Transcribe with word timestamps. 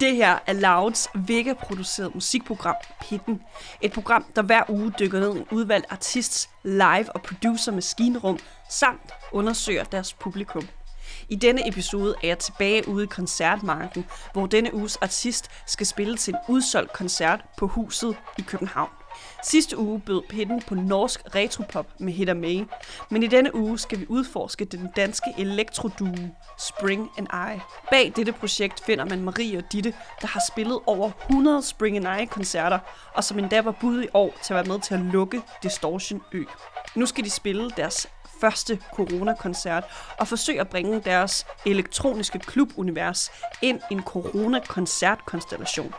Det 0.00 0.16
her 0.16 0.38
er 0.46 0.52
Louds 0.52 1.08
Vega-produceret 1.14 2.14
musikprogram 2.14 2.74
Pitten. 3.00 3.42
Et 3.80 3.92
program, 3.92 4.24
der 4.36 4.42
hver 4.42 4.62
uge 4.68 4.92
dykker 4.98 5.20
ned 5.20 5.34
i 5.36 5.38
en 5.38 5.46
udvalgt 5.50 5.86
artists 5.90 6.50
live- 6.64 7.12
og 7.12 7.22
producer-maskinrum, 7.22 8.38
samt 8.68 9.12
undersøger 9.32 9.84
deres 9.84 10.14
publikum. 10.14 10.68
I 11.30 11.34
denne 11.34 11.68
episode 11.68 12.14
er 12.22 12.28
jeg 12.28 12.38
tilbage 12.38 12.88
ude 12.88 13.04
i 13.04 13.06
koncertmarken, 13.06 14.06
hvor 14.32 14.46
denne 14.46 14.74
uges 14.74 14.96
artist 14.96 15.50
skal 15.66 15.86
spille 15.86 16.16
til 16.16 16.34
en 16.34 16.40
udsolgt 16.54 16.92
koncert 16.92 17.44
på 17.58 17.66
Huset 17.66 18.16
i 18.38 18.42
København. 18.42 18.90
Sidste 19.44 19.78
uge 19.78 20.00
bød 20.00 20.22
Pitten 20.28 20.62
på 20.62 20.74
norsk 20.74 21.20
retropop 21.34 21.86
med 21.98 22.12
Hit 22.12 22.36
May, 22.36 22.64
men 23.10 23.22
i 23.22 23.26
denne 23.26 23.54
uge 23.54 23.78
skal 23.78 24.00
vi 24.00 24.06
udforske 24.08 24.64
den 24.64 24.88
danske 24.96 25.34
elektroduo 25.38 26.14
Spring 26.58 27.10
and 27.18 27.26
I. 27.26 27.60
Bag 27.90 28.12
dette 28.16 28.32
projekt 28.32 28.84
finder 28.84 29.04
man 29.04 29.22
Marie 29.22 29.58
og 29.58 29.64
Ditte, 29.72 29.94
der 30.20 30.26
har 30.26 30.42
spillet 30.52 30.78
over 30.86 31.10
100 31.30 31.62
Spring 31.62 31.96
and 31.96 32.22
I-koncerter, 32.22 32.78
og 33.14 33.24
som 33.24 33.38
endda 33.38 33.60
var 33.60 33.76
bud 33.80 34.02
i 34.02 34.08
år 34.14 34.34
til 34.42 34.54
at 34.54 34.56
være 34.56 34.74
med 34.74 34.80
til 34.80 34.94
at 34.94 35.00
lukke 35.00 35.42
Distortion 35.62 36.22
Ø. 36.32 36.44
Nu 36.94 37.06
skal 37.06 37.24
de 37.24 37.30
spille 37.30 37.70
deres 37.70 38.08
første 38.40 38.78
corona-koncert 38.94 39.84
og 40.18 40.28
forsøge 40.28 40.60
at 40.60 40.68
bringe 40.68 41.00
deres 41.00 41.46
elektroniske 41.66 42.38
klubunivers 42.38 43.30
ind 43.62 43.80
i 43.90 43.94
en 43.94 44.02
coronakoncertkonstellation. 44.02 45.94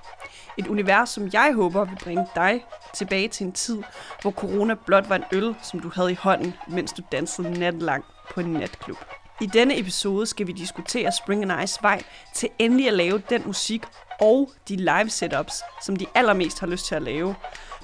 Et 0.57 0.67
univers, 0.67 1.09
som 1.09 1.29
jeg 1.33 1.53
håber 1.55 1.85
vil 1.85 1.97
bringe 2.03 2.27
dig 2.35 2.65
tilbage 2.93 3.27
til 3.27 3.45
en 3.45 3.51
tid, 3.51 3.83
hvor 4.21 4.31
corona 4.31 4.73
blot 4.85 5.09
var 5.09 5.15
en 5.15 5.23
øl, 5.31 5.55
som 5.63 5.79
du 5.79 5.91
havde 5.95 6.11
i 6.11 6.15
hånden, 6.15 6.53
mens 6.67 6.93
du 6.93 7.01
dansede 7.11 7.59
natten 7.59 7.81
lang 7.81 8.05
på 8.33 8.39
en 8.39 8.53
natklub. 8.53 8.97
I 9.41 9.45
denne 9.45 9.79
episode 9.79 10.25
skal 10.25 10.47
vi 10.47 10.51
diskutere 10.51 11.11
Spring 11.11 11.51
and 11.51 11.63
Ice 11.63 11.79
vej 11.81 12.03
til 12.35 12.49
endelig 12.59 12.87
at 12.87 12.93
lave 12.93 13.21
den 13.29 13.43
musik 13.45 13.83
og 14.21 14.51
de 14.69 14.75
live 14.75 15.09
setups, 15.09 15.63
som 15.81 15.95
de 15.95 16.05
allermest 16.15 16.59
har 16.59 16.67
lyst 16.67 16.85
til 16.85 16.95
at 16.95 17.01
lave. 17.01 17.35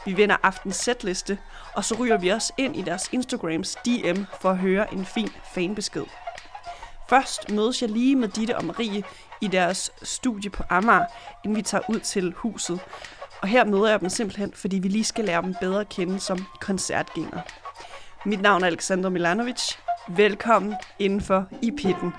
Vi 0.05 0.17
vender 0.17 0.37
aftens 0.43 0.75
setliste, 0.75 1.37
og 1.73 1.85
så 1.85 1.95
ryger 1.95 2.17
vi 2.17 2.31
os 2.31 2.51
ind 2.57 2.75
i 2.75 2.81
deres 2.81 3.09
Instagrams 3.11 3.75
DM 3.85 4.21
for 4.41 4.49
at 4.49 4.57
høre 4.57 4.93
en 4.93 5.05
fin 5.05 5.29
fanbesked. 5.53 6.03
Først 7.09 7.51
mødes 7.51 7.81
jeg 7.81 7.89
lige 7.89 8.15
med 8.15 8.27
Ditte 8.27 8.57
og 8.57 8.65
Marie 8.65 9.03
i 9.41 9.47
deres 9.47 9.91
studie 10.03 10.49
på 10.49 10.63
Amager, 10.69 11.05
inden 11.43 11.57
vi 11.57 11.61
tager 11.61 11.89
ud 11.89 11.99
til 11.99 12.33
huset. 12.37 12.79
Og 13.41 13.47
her 13.47 13.65
møder 13.65 13.89
jeg 13.89 13.99
dem 13.99 14.09
simpelthen, 14.09 14.53
fordi 14.53 14.79
vi 14.79 14.87
lige 14.87 15.03
skal 15.03 15.25
lære 15.25 15.41
dem 15.41 15.55
bedre 15.61 15.81
at 15.81 15.89
kende 15.89 16.19
som 16.19 16.45
koncertgænger. 16.61 17.41
Mit 18.25 18.41
navn 18.41 18.63
er 18.63 18.67
Alexander 18.67 19.09
Milanovic. 19.09 19.61
Velkommen 20.07 20.75
indenfor 20.99 21.45
i 21.61 21.71
pitten. 21.71 22.13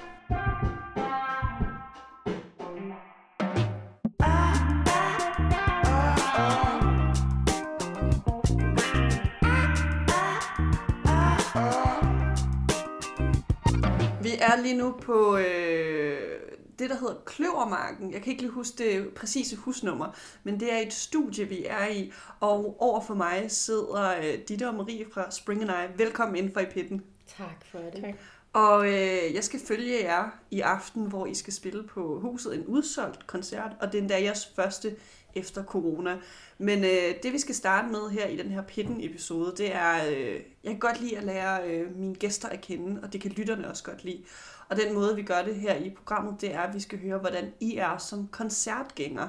Er 14.47 14.63
lige 14.63 14.77
nu 14.77 14.95
på 15.03 15.37
øh, 15.37 16.41
det, 16.79 16.91
der 16.91 16.97
hedder 16.97 17.15
Kløvermarken. 17.25 18.13
Jeg 18.13 18.23
kan 18.23 18.31
ikke 18.31 18.43
lige 18.43 18.53
huske 18.53 18.85
det 18.85 19.15
præcise 19.15 19.57
husnummer, 19.57 20.17
men 20.45 20.61
det 20.61 20.73
er 20.73 20.79
et 20.79 20.93
studie, 20.93 21.45
vi 21.45 21.65
er 21.67 21.87
i. 21.87 22.13
Og 22.41 22.77
over 22.79 23.01
for 23.01 23.15
mig 23.15 23.51
sidder 23.51 24.17
øh, 24.19 24.39
Ditte 24.49 24.69
og 24.69 24.75
Marie 24.75 25.07
fra 25.13 25.31
Spring 25.31 25.63
and 25.63 25.71
I. 25.71 25.99
Velkommen 25.99 26.37
ind 26.37 26.53
for 26.53 26.61
i 26.61 26.67
pitten. 26.67 27.03
Tak 27.39 27.65
for 27.71 27.79
det. 27.79 28.03
Tak. 28.03 28.15
Og 28.53 28.87
øh, 28.87 29.35
jeg 29.35 29.45
skal 29.45 29.61
følge 29.67 30.05
jer 30.05 30.29
i 30.51 30.61
aften, 30.61 31.07
hvor 31.07 31.27
I 31.27 31.35
skal 31.35 31.53
spille 31.53 31.83
på 31.83 32.21
huset 32.21 32.55
en 32.55 32.65
udsolgt 32.67 33.27
koncert, 33.27 33.71
og 33.81 33.93
det 33.93 33.99
er 33.99 34.03
endda 34.03 34.23
jeres 34.23 34.53
første 34.57 34.97
efter 35.37 35.65
corona. 35.65 36.19
Men 36.59 36.85
øh, 36.85 37.15
det 37.23 37.33
vi 37.33 37.39
skal 37.39 37.55
starte 37.55 37.89
med 37.89 38.11
her 38.11 38.27
i 38.27 38.37
den 38.37 38.51
her 38.51 38.63
pitten-episode, 38.63 39.55
det 39.57 39.75
er, 39.75 40.07
øh, 40.11 40.41
jeg 40.65 40.73
kan 40.73 40.79
godt 40.79 41.01
lide 41.01 41.19
at 41.19 41.25
lære 41.25 41.71
øh, 41.71 41.97
mine 41.99 42.15
gæster 42.15 42.49
at 42.49 42.61
kende, 42.61 43.01
og 43.03 43.13
det 43.13 43.21
kan 43.21 43.31
lytterne 43.31 43.69
også 43.69 43.85
godt 43.85 44.05
lide. 44.05 44.23
Og 44.69 44.77
den 44.77 44.95
måde, 44.95 45.17
vi 45.17 45.23
gør 45.23 45.43
det 45.43 45.55
her 45.55 45.75
i 45.75 45.91
programmet, 45.91 46.41
det 46.41 46.55
er, 46.55 46.61
at 46.61 46.75
vi 46.75 46.81
skal 46.81 46.99
høre, 46.99 47.19
hvordan 47.19 47.53
I 47.61 47.77
er 47.77 47.99
som 47.99 48.29
koncertgænger. 48.29 49.29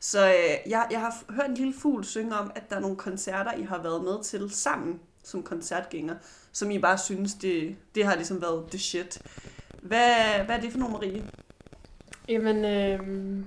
Så 0.00 0.26
øh, 0.26 0.70
jeg, 0.70 0.86
jeg 0.90 1.00
har 1.00 1.14
hørt 1.30 1.48
en 1.48 1.54
lille 1.54 1.74
fugl 1.74 2.04
synge 2.04 2.36
om, 2.36 2.50
at 2.54 2.70
der 2.70 2.76
er 2.76 2.80
nogle 2.80 2.96
koncerter, 2.96 3.52
I 3.52 3.62
har 3.62 3.82
været 3.82 4.04
med 4.04 4.22
til 4.22 4.50
sammen 4.50 5.00
som 5.22 5.42
koncertgænger, 5.42 6.14
som 6.52 6.70
I 6.70 6.78
bare 6.78 6.98
synes, 6.98 7.34
det, 7.34 7.76
det 7.94 8.04
har 8.04 8.14
ligesom 8.14 8.42
været 8.42 8.70
the 8.70 8.78
shit. 8.78 9.22
Hvad, 9.82 10.44
hvad 10.44 10.56
er 10.56 10.60
det 10.60 10.72
for 10.72 10.78
nogle, 10.78 10.92
Marie? 10.92 11.24
Jamen, 12.28 12.64
øh, 12.64 13.44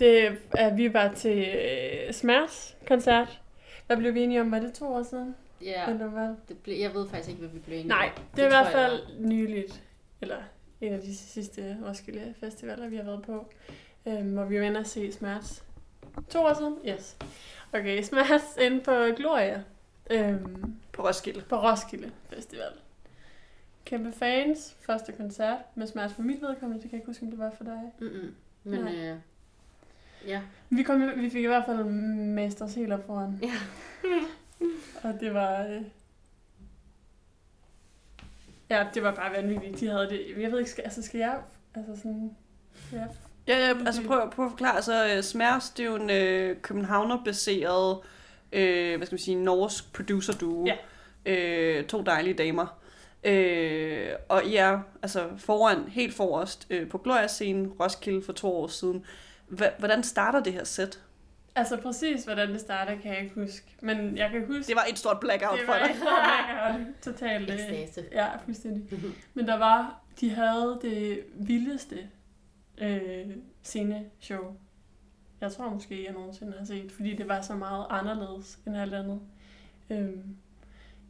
det 0.00 0.38
er, 0.54 0.74
vi 0.74 0.94
var 0.94 1.12
til 1.14 1.38
øh, 1.48 2.12
Smærs 2.12 2.76
koncert. 2.88 3.40
Hvad 3.86 3.96
blev 3.96 4.14
vi 4.14 4.22
enige 4.22 4.40
om? 4.40 4.50
Var 4.50 4.58
det 4.58 4.72
to 4.74 4.86
år 4.86 5.02
siden? 5.02 5.34
Ja, 5.62 5.90
Eller 5.90 6.06
hvad? 6.06 6.34
det 6.48 6.58
ble, 6.58 6.78
jeg 6.80 6.94
ved 6.94 7.08
faktisk 7.08 7.28
ikke, 7.28 7.40
hvad 7.40 7.50
vi 7.50 7.58
blev 7.58 7.74
enige 7.74 7.88
Nej, 7.88 8.10
om. 8.16 8.22
det 8.36 8.42
er 8.42 8.46
i 8.46 8.50
hvert 8.50 8.66
tror 8.72 8.80
jeg 8.80 8.90
fald 8.90 9.18
nyligt. 9.18 9.82
Eller 10.20 10.36
en 10.80 10.92
af 10.92 11.00
de 11.00 11.16
sidste 11.16 11.76
Roskilde 11.88 12.34
Festivaler, 12.40 12.88
vi 12.88 12.96
har 12.96 13.02
været 13.04 13.22
på. 13.22 13.46
Øh, 14.06 14.32
hvor 14.32 14.44
vi 14.44 14.58
var 14.60 14.66
inde 14.66 14.80
og 14.80 14.86
se 14.86 15.12
Smærs. 15.12 15.64
To 16.30 16.38
år 16.44 16.54
siden? 16.54 16.76
Yes. 16.88 17.16
Okay, 17.72 18.02
Smærs 18.08 18.56
inde 18.60 18.80
på 18.80 18.92
Gloria. 19.16 19.62
Øh, 20.10 20.34
På 20.92 21.02
Roskilde. 21.08 21.40
på 21.48 21.56
Roskilde 21.56 22.10
Festival. 22.28 22.72
Kæmpe 23.84 24.12
fans. 24.12 24.76
Første 24.80 25.12
koncert 25.12 25.58
med 25.74 25.86
Smærs 25.86 26.12
for 26.12 26.22
mit 26.22 26.42
vedkommende. 26.42 26.82
Det 26.82 26.90
kan 26.90 26.96
jeg 26.96 27.00
ikke 27.02 27.06
huske, 27.06 27.22
om 27.22 27.30
det 27.30 27.38
var 27.38 27.50
for 27.56 27.64
dig. 27.64 27.80
Mm-mm. 27.98 28.34
Men 28.64 28.80
Nej. 28.80 28.94
øh, 28.96 29.16
ja, 30.26 30.40
Vi, 30.70 30.82
kom, 30.82 31.10
vi 31.16 31.30
fik 31.30 31.44
i 31.44 31.46
hvert 31.46 31.64
fald 31.66 31.84
masters 31.84 32.74
helt 32.74 32.92
op 32.92 33.06
foran. 33.06 33.38
Ja. 33.42 33.54
og 35.08 35.20
det 35.20 35.34
var... 35.34 35.66
Øh... 35.66 35.82
Ja, 38.70 38.86
det 38.94 39.02
var 39.02 39.14
bare 39.14 39.32
vanvittigt. 39.32 39.80
De 39.80 39.86
havde 39.86 40.08
det... 40.08 40.20
Jeg 40.38 40.52
ved 40.52 40.58
ikke, 40.58 40.70
skal, 40.70 40.84
altså 40.84 41.02
skal 41.02 41.18
jeg... 41.18 41.38
Altså 41.74 41.96
sådan... 41.96 42.30
Ja. 42.92 43.04
Ja, 43.48 43.68
ja 43.68 43.74
altså 43.86 44.02
prøv, 44.06 44.30
prøv 44.30 44.44
at 44.44 44.50
forklare. 44.50 44.82
Så 44.82 45.16
uh, 45.16 45.22
Smærs, 45.22 45.70
det 45.70 45.82
er 45.82 45.86
jo 45.86 45.96
en 45.96 46.50
uh, 46.50 46.62
københavner-baseret, 46.62 47.96
uh, 47.96 48.96
hvad 48.96 49.06
skal 49.06 49.14
man 49.14 49.18
sige, 49.18 49.44
norsk 49.44 49.92
producer-duo. 49.92 50.66
Ja. 50.66 51.80
Uh, 51.80 51.86
to 51.86 52.02
dejlige 52.02 52.34
damer. 52.34 52.78
Uh, 53.26 54.14
og 54.28 54.44
I 54.44 54.56
er 54.56 54.80
altså 55.02 55.28
foran, 55.38 55.84
helt 55.88 56.14
forrest 56.14 56.66
uh, 56.70 56.88
på 56.88 56.98
Gloria-scenen, 56.98 57.72
Roskilde 57.80 58.22
for 58.22 58.32
to 58.32 58.56
år 58.56 58.66
siden. 58.66 59.04
Hvordan 59.78 60.02
starter 60.02 60.40
det 60.42 60.52
her 60.52 60.64
sæt? 60.64 61.02
Altså 61.54 61.76
præcis, 61.76 62.24
hvordan 62.24 62.52
det 62.52 62.60
starter, 62.60 62.98
kan 63.00 63.12
jeg 63.14 63.22
ikke 63.22 63.34
huske. 63.34 63.76
Men 63.82 64.16
jeg 64.16 64.30
kan 64.30 64.46
huske... 64.46 64.68
Det 64.68 64.76
var 64.76 64.86
et 64.90 64.98
stort 64.98 65.20
blackout 65.20 65.58
det 65.58 65.66
for 65.66 65.72
var 65.72 65.78
dig. 65.86 65.90
et 65.94 66.00
blackout. 66.00 66.94
Totalt... 67.02 67.50
øh, 67.50 67.56
ekstase. 67.56 68.08
Ja, 68.12 68.36
fuldstændig. 68.44 69.00
Men 69.34 69.46
der 69.46 69.58
var, 69.58 70.00
de 70.20 70.30
havde 70.30 70.78
det 70.82 71.24
vildeste 71.34 71.96
øh, 72.78 73.26
sceneshow, 73.62 74.56
jeg 75.40 75.52
tror 75.52 75.70
måske, 75.70 76.04
jeg 76.04 76.12
nogensinde 76.12 76.54
har 76.58 76.64
set, 76.64 76.92
fordi 76.92 77.16
det 77.16 77.28
var 77.28 77.40
så 77.40 77.54
meget 77.54 77.86
anderledes 77.90 78.58
end 78.66 78.76
alt 78.76 78.94
andet. 78.94 79.20
Øhm, 79.90 80.36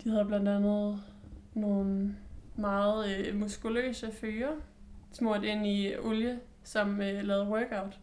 de 0.05 0.11
havde 0.11 0.25
blandt 0.25 0.49
andet 0.49 1.03
nogle 1.55 2.17
meget 2.57 3.17
øh, 3.19 3.35
muskuløse 3.37 4.13
fyre, 4.13 4.53
smurt 5.13 5.45
ind 5.45 5.67
i 5.67 5.97
olie, 5.97 6.41
som 6.65 7.01
øh, 7.03 7.25
lavede 7.25 7.49
workout. 7.49 7.99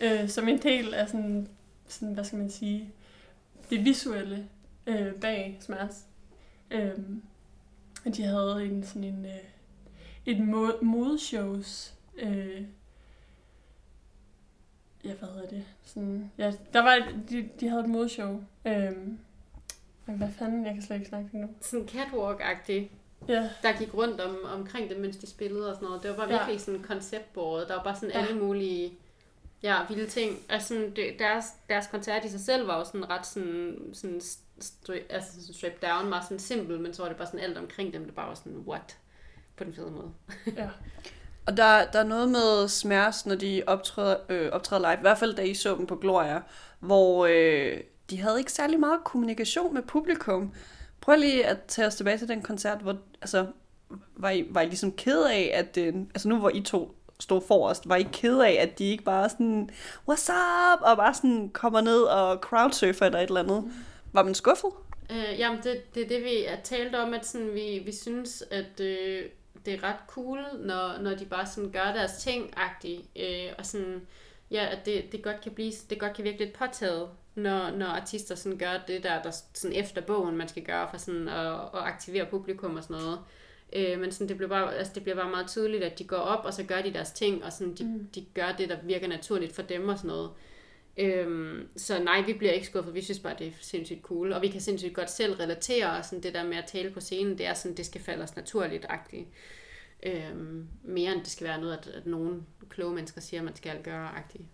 Øh, 0.00 0.28
som 0.28 0.48
en 0.48 0.58
del 0.58 0.94
af 0.94 1.08
sådan, 1.08 1.48
sådan, 1.86 2.14
hvad 2.14 2.24
skal 2.24 2.38
man 2.38 2.50
sige, 2.50 2.92
det 3.70 3.84
visuelle 3.84 4.48
øh, 4.86 5.14
bag 5.14 5.56
Smerts. 5.60 6.04
Og 8.06 8.16
de 8.16 8.22
havde 8.22 8.64
en 8.66 8.84
sådan 8.84 9.04
en 9.04 9.24
øh, 9.26 9.32
et 10.26 10.36
mo- 10.36 10.84
modeshows 10.84 11.94
øh, 12.16 12.62
ja, 15.04 15.14
hvad 15.14 15.28
hedder 15.28 15.48
det? 15.48 15.64
Sådan, 15.84 16.30
ja, 16.38 16.52
der 16.72 16.82
var 16.82 16.92
et, 16.94 17.30
de, 17.30 17.48
de 17.60 17.68
havde 17.68 17.82
et 17.82 17.88
modeshow. 17.88 18.44
Øhm, 18.66 19.18
hvad 20.04 20.28
fanden, 20.38 20.66
jeg 20.66 20.74
kan 20.74 20.82
slet 20.82 20.96
ikke 20.96 21.08
snakke 21.08 21.28
det 21.32 21.40
nu. 21.40 21.48
Sådan 21.60 21.88
catwalk-agtigt, 21.88 22.88
Ja, 23.28 23.50
der 23.62 23.78
gik 23.78 23.94
rundt 23.94 24.20
om, 24.20 24.36
omkring 24.44 24.90
dem, 24.90 25.00
mens 25.00 25.16
de 25.16 25.26
spillede 25.26 25.68
og 25.70 25.74
sådan 25.74 25.86
noget. 25.86 26.02
Det 26.02 26.10
var 26.10 26.16
bare 26.16 26.30
Ja. 26.30 26.36
virkelig 26.38 26.60
sådan 26.60 26.82
konceptbordet. 26.82 27.68
Der 27.68 27.74
var 27.76 27.82
bare 27.82 27.94
sådan 27.96 28.10
Ja. 28.14 28.20
alle 28.26 28.40
mulige 28.40 28.92
ja, 29.62 29.78
vilde 29.88 30.06
ting. 30.06 30.38
Altså 30.48 30.68
sådan, 30.68 30.96
det, 30.96 31.18
deres, 31.18 31.44
deres 31.68 31.86
koncert 31.86 32.24
i 32.24 32.28
sig 32.28 32.40
selv 32.40 32.66
var 32.66 32.78
jo 32.78 32.84
sådan 32.84 33.10
ret 33.10 33.26
sådan, 33.26 33.90
sådan 33.92 34.20
stri, 34.60 35.00
altså 35.10 35.32
sådan 35.32 35.54
strip 35.54 35.82
down, 35.82 36.08
meget 36.08 36.24
sådan 36.24 36.38
simpel, 36.38 36.80
men 36.80 36.94
så 36.94 37.02
var 37.02 37.08
det 37.08 37.18
bare 37.18 37.26
sådan 37.26 37.40
alt 37.40 37.58
omkring 37.58 37.92
dem, 37.92 38.04
det 38.04 38.14
bare 38.14 38.28
var 38.28 38.34
sådan, 38.34 38.64
what? 38.66 38.96
På 39.56 39.64
den 39.64 39.74
fede 39.74 39.90
måde. 39.90 40.12
ja. 40.56 40.68
Og 41.46 41.56
der, 41.56 41.84
der 41.84 41.98
er 41.98 42.04
noget 42.04 42.28
med 42.28 42.68
Smærs, 42.68 43.26
når 43.26 43.34
de 43.34 43.62
optræder, 43.66 44.16
øh, 44.28 44.52
optræder 44.52 44.82
live, 44.82 44.98
i 44.98 45.00
hvert 45.00 45.18
fald 45.18 45.34
da 45.34 45.42
I 45.42 45.54
så 45.54 45.76
dem 45.76 45.86
på 45.86 45.96
Gloria, 45.96 46.42
hvor 46.80 47.26
øh, 47.26 47.80
de 48.10 48.20
havde 48.20 48.38
ikke 48.38 48.52
særlig 48.52 48.80
meget 48.80 49.04
kommunikation 49.04 49.74
med 49.74 49.82
publikum. 49.82 50.54
Prøv 51.00 51.16
lige 51.16 51.46
at 51.46 51.58
tage 51.68 51.86
os 51.86 51.94
tilbage 51.94 52.18
til 52.18 52.28
den 52.28 52.42
koncert, 52.42 52.78
hvor 52.78 52.96
altså, 53.20 53.46
var, 54.16 54.30
I, 54.30 54.46
var 54.50 54.60
I 54.60 54.66
ligesom 54.66 54.92
ked 54.92 55.24
af, 55.24 55.50
at 55.54 55.76
øh, 55.76 55.94
altså 55.94 56.28
nu 56.28 56.38
hvor 56.38 56.50
I 56.54 56.60
to 56.60 56.94
stod 57.20 57.40
forrest, 57.40 57.88
var 57.88 57.96
ikke 57.96 58.10
ked 58.10 58.40
af, 58.40 58.56
at 58.60 58.78
de 58.78 58.84
ikke 58.84 59.04
bare 59.04 59.28
sådan, 59.28 59.70
what's 60.10 60.32
up, 60.32 60.80
og 60.82 60.96
bare 60.96 61.14
sådan 61.14 61.50
kommer 61.52 61.80
ned 61.80 62.02
og 62.02 62.38
crowdsurfer 62.38 63.06
eller 63.06 63.18
et 63.18 63.26
eller 63.26 63.40
andet. 63.40 63.64
Var 64.12 64.22
man 64.22 64.34
skuffet? 64.34 64.70
Øh, 65.10 65.38
jamen, 65.38 65.60
det, 65.62 65.94
det 65.94 66.02
er 66.02 66.08
det, 66.08 66.24
vi 66.24 66.44
har 66.48 66.58
talt 66.64 66.94
om, 66.94 67.14
at 67.14 67.26
sådan, 67.26 67.54
vi, 67.54 67.82
vi 67.84 67.92
synes, 67.92 68.44
at 68.50 68.80
øh, 68.80 69.22
det 69.66 69.74
er 69.74 69.84
ret 69.84 70.00
cool, 70.08 70.38
når, 70.58 70.98
når 71.00 71.14
de 71.14 71.24
bare 71.24 71.46
sådan 71.46 71.70
gør 71.70 71.92
deres 71.94 72.12
ting 72.12 72.52
agtigt 72.56 73.02
øh, 73.16 73.52
og 73.58 73.66
sådan, 73.66 74.06
ja, 74.50 74.68
at 74.70 74.86
det, 74.86 75.12
det 75.12 75.22
godt 75.22 75.40
kan 75.40 75.52
blive, 75.52 75.72
det 75.90 76.00
godt 76.00 76.14
kan 76.14 76.24
virke 76.24 76.38
lidt 76.38 76.52
påtaget, 76.52 77.08
når, 77.34 77.70
når 77.70 77.86
artister 77.86 78.34
sådan 78.34 78.58
gør 78.58 78.72
det 78.86 79.02
der, 79.02 79.22
der 79.22 79.30
sådan 79.54 79.76
efter 79.76 80.00
bogen, 80.00 80.36
man 80.36 80.48
skal 80.48 80.62
gøre 80.62 80.88
for 80.90 80.98
sådan 80.98 81.28
at, 81.28 81.52
at 81.52 81.60
aktivere 81.72 82.26
publikum 82.26 82.76
og 82.76 82.82
sådan 82.82 83.02
noget. 83.02 83.18
Øh, 83.72 84.00
men 84.00 84.12
sådan, 84.12 84.28
det, 84.28 84.36
bliver 84.36 84.48
bare, 84.48 84.76
altså, 84.76 84.92
det 84.94 85.02
bliver 85.02 85.16
bare 85.16 85.30
meget 85.30 85.48
tydeligt, 85.48 85.84
at 85.84 85.98
de 85.98 86.04
går 86.04 86.16
op, 86.16 86.44
og 86.44 86.54
så 86.54 86.64
gør 86.64 86.82
de 86.82 86.92
deres 86.92 87.10
ting, 87.10 87.44
og 87.44 87.52
sådan, 87.52 87.74
de, 87.74 87.84
mm. 87.84 88.08
de 88.14 88.26
gør 88.34 88.54
det, 88.58 88.68
der 88.68 88.76
virker 88.84 89.08
naturligt 89.08 89.52
for 89.52 89.62
dem 89.62 89.88
og 89.88 89.98
sådan 89.98 90.08
noget. 90.08 90.30
Øhm, 90.96 91.68
så 91.76 92.02
nej, 92.02 92.22
vi 92.26 92.32
bliver 92.32 92.52
ikke 92.52 92.66
skuffet. 92.66 92.94
Vi 92.94 93.02
synes 93.02 93.18
bare, 93.18 93.36
det 93.38 93.46
er 93.46 93.52
sindssygt 93.60 94.02
cool. 94.02 94.32
Og 94.32 94.42
vi 94.42 94.48
kan 94.48 94.60
sindssygt 94.60 94.94
godt 94.94 95.10
selv 95.10 95.34
relatere 95.34 95.90
og 95.98 96.04
sådan 96.04 96.22
det 96.22 96.34
der 96.34 96.44
med 96.44 96.56
at 96.56 96.66
tale 96.66 96.90
på 96.90 97.00
scenen. 97.00 97.38
Det 97.38 97.46
er 97.46 97.54
sådan, 97.54 97.76
det 97.76 97.86
skal 97.86 98.00
falde 98.00 98.22
os 98.22 98.36
naturligt-agtigt. 98.36 99.28
Øhm, 100.02 100.68
mere 100.82 101.12
end 101.12 101.20
det 101.20 101.28
skal 101.28 101.46
være 101.46 101.60
noget, 101.60 101.78
at, 101.78 101.86
at 101.86 102.06
nogen 102.06 102.46
kloge 102.68 102.94
mennesker 102.94 103.20
siger, 103.20 103.40
at 103.40 103.44
man 103.44 103.56
skal 103.56 103.82
gøre-agtigt. 103.82 104.44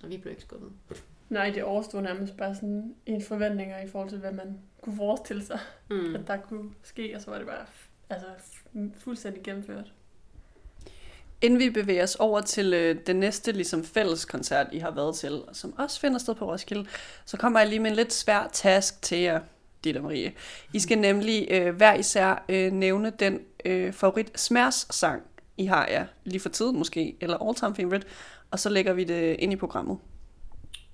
Så 0.00 0.06
vi 0.06 0.16
bliver 0.16 0.30
ikke 0.30 0.42
skuffet. 0.42 0.72
Nej, 1.28 1.50
det 1.50 1.62
overstod 1.62 2.02
nærmest 2.02 2.36
bare 2.36 2.54
sådan 2.54 2.94
en 3.06 3.22
forventninger 3.22 3.82
i 3.82 3.88
forhold 3.88 4.10
til, 4.10 4.18
hvad 4.18 4.32
man 4.32 4.58
kunne 4.82 4.96
forestille 4.96 5.44
sig, 5.44 5.58
mm. 5.90 6.14
at 6.14 6.26
der 6.26 6.36
kunne 6.36 6.70
ske, 6.82 7.14
og 7.14 7.20
så 7.20 7.30
var 7.30 7.38
det 7.38 7.46
bare 7.46 7.66
altså, 8.10 8.26
fuldstændig 8.98 9.42
gennemført. 9.42 9.92
Inden 11.42 11.58
vi 11.58 11.70
bevæger 11.70 12.02
os 12.02 12.14
over 12.14 12.40
til 12.40 12.74
øh, 12.74 12.96
den 13.06 13.16
næste 13.16 13.52
ligesom, 13.52 13.84
fælles 13.84 14.24
koncert, 14.24 14.66
I 14.72 14.78
har 14.78 14.90
været 14.90 15.16
til, 15.16 15.42
som 15.52 15.74
også 15.78 16.00
finder 16.00 16.18
sted 16.18 16.34
på 16.34 16.52
Roskilde, 16.52 16.86
så 17.24 17.36
kommer 17.36 17.60
jeg 17.60 17.68
lige 17.68 17.80
med 17.80 17.90
en 17.90 17.96
lidt 17.96 18.12
svær 18.12 18.48
task 18.52 19.02
til 19.02 19.18
jer, 19.18 19.40
Ditte 19.84 20.00
Marie. 20.00 20.32
I 20.72 20.80
skal 20.80 20.98
nemlig 20.98 21.48
øh, 21.50 21.76
hver 21.76 21.94
især 21.94 22.44
øh, 22.48 22.72
nævne 22.72 23.10
den 23.10 23.40
øh, 23.64 23.92
favorit 23.92 24.40
Smærs 24.40 24.86
sang, 24.90 25.22
I 25.56 25.66
har 25.66 25.86
ja, 25.90 26.06
lige 26.24 26.40
for 26.40 26.48
tiden 26.48 26.78
måske, 26.78 27.16
eller 27.20 27.38
all 27.38 27.54
time 27.54 27.74
favorite, 27.74 28.06
og 28.50 28.58
så 28.58 28.68
lægger 28.68 28.92
vi 28.92 29.04
det 29.04 29.36
ind 29.38 29.52
i 29.52 29.56
programmet. 29.56 29.98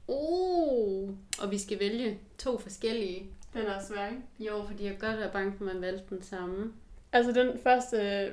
Uh, 0.07 1.11
og 1.43 1.51
vi 1.51 1.59
skal 1.59 1.81
vælge 1.81 2.19
to 2.39 2.59
forskellige. 2.59 3.27
Den 3.55 3.67
er 3.67 3.85
svær, 3.89 4.07
ikke? 4.07 4.23
Jo, 4.41 4.65
fordi 4.67 4.85
jeg 4.85 4.99
godt 4.99 5.21
er 5.21 5.33
bange 5.33 5.53
for, 5.59 5.65
at 5.65 5.75
man 5.75 5.83
valgte 5.83 6.15
den 6.15 6.23
samme. 6.23 6.73
Altså 7.13 7.33
den 7.33 7.59
første... 7.63 8.29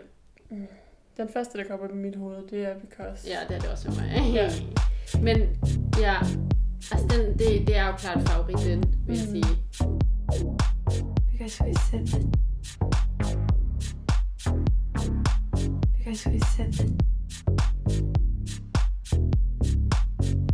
Mm, 0.49 0.67
den 1.17 1.29
første, 1.29 1.57
der 1.57 1.63
kommer 1.63 1.87
på 1.87 1.95
mit 1.95 2.15
hoved, 2.15 2.47
det 2.47 2.65
er 2.65 2.79
Because. 2.79 3.27
Ja, 3.27 3.39
det 3.49 3.55
er 3.55 3.59
det 3.59 3.69
også 3.69 3.91
for 3.91 4.01
mig. 4.01 4.33
Ja. 4.33 4.49
Men 5.25 5.37
ja, 5.99 6.15
altså 6.91 7.07
den, 7.09 7.39
det, 7.39 7.67
det 7.67 7.77
er 7.77 7.87
jo 7.87 7.95
klart 7.95 8.29
favoritten, 8.29 8.83
vil 9.07 9.17
jeg 9.17 9.27
mm. 9.27 9.31
sige. 9.31 9.55
Because 11.31 11.63
we 11.63 11.73
said 11.73 12.07
it. 12.07 12.25
Because 15.97 16.29
we 16.29 16.39
said 16.39 16.73
it. 16.73 16.91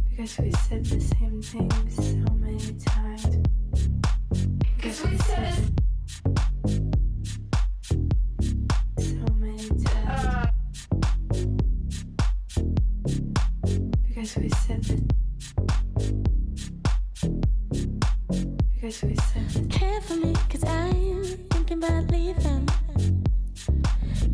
Because 0.09 0.41
we 0.41 0.51
said 0.51 0.85
the 0.85 1.01
same 1.01 1.41
thing 1.41 1.71
so 1.89 2.33
many 2.33 2.79
times. 2.79 3.37
Because 4.77 5.07
we 5.07 5.17
said 5.17 5.53
it. 5.57 5.75
Because 14.25 14.41
we 14.41 14.49
said. 14.49 15.13
Because 18.73 19.03
we 19.03 19.15
said. 19.15 19.69
Care 19.69 20.01
for 20.01 20.15
me, 20.15 20.33
cause 20.49 20.63
I'm 20.63 21.23
thinking 21.51 21.77
about 21.77 22.09
leaving. 22.09 22.67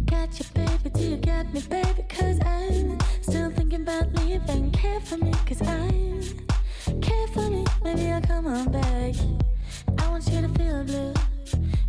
Got 0.05 0.39
you, 0.39 0.45
baby, 0.53 0.89
do 0.93 1.03
you 1.03 1.17
got 1.17 1.53
me, 1.53 1.59
baby? 1.69 2.05
Cause 2.07 2.39
I'm 2.45 2.97
still 3.21 3.51
thinking 3.51 3.81
about 3.81 4.13
leaving. 4.13 4.71
Care 4.71 5.01
for 5.01 5.17
me, 5.17 5.33
cause 5.45 5.61
I'm. 5.61 6.21
Care 7.01 7.27
for 7.33 7.49
me, 7.49 7.65
maybe 7.83 8.07
I'll 8.11 8.21
come 8.21 8.47
on 8.47 8.71
back. 8.71 9.15
I 9.97 10.07
want 10.07 10.25
you 10.29 10.41
to 10.41 10.47
feel 10.57 10.85
blue. 10.85 11.13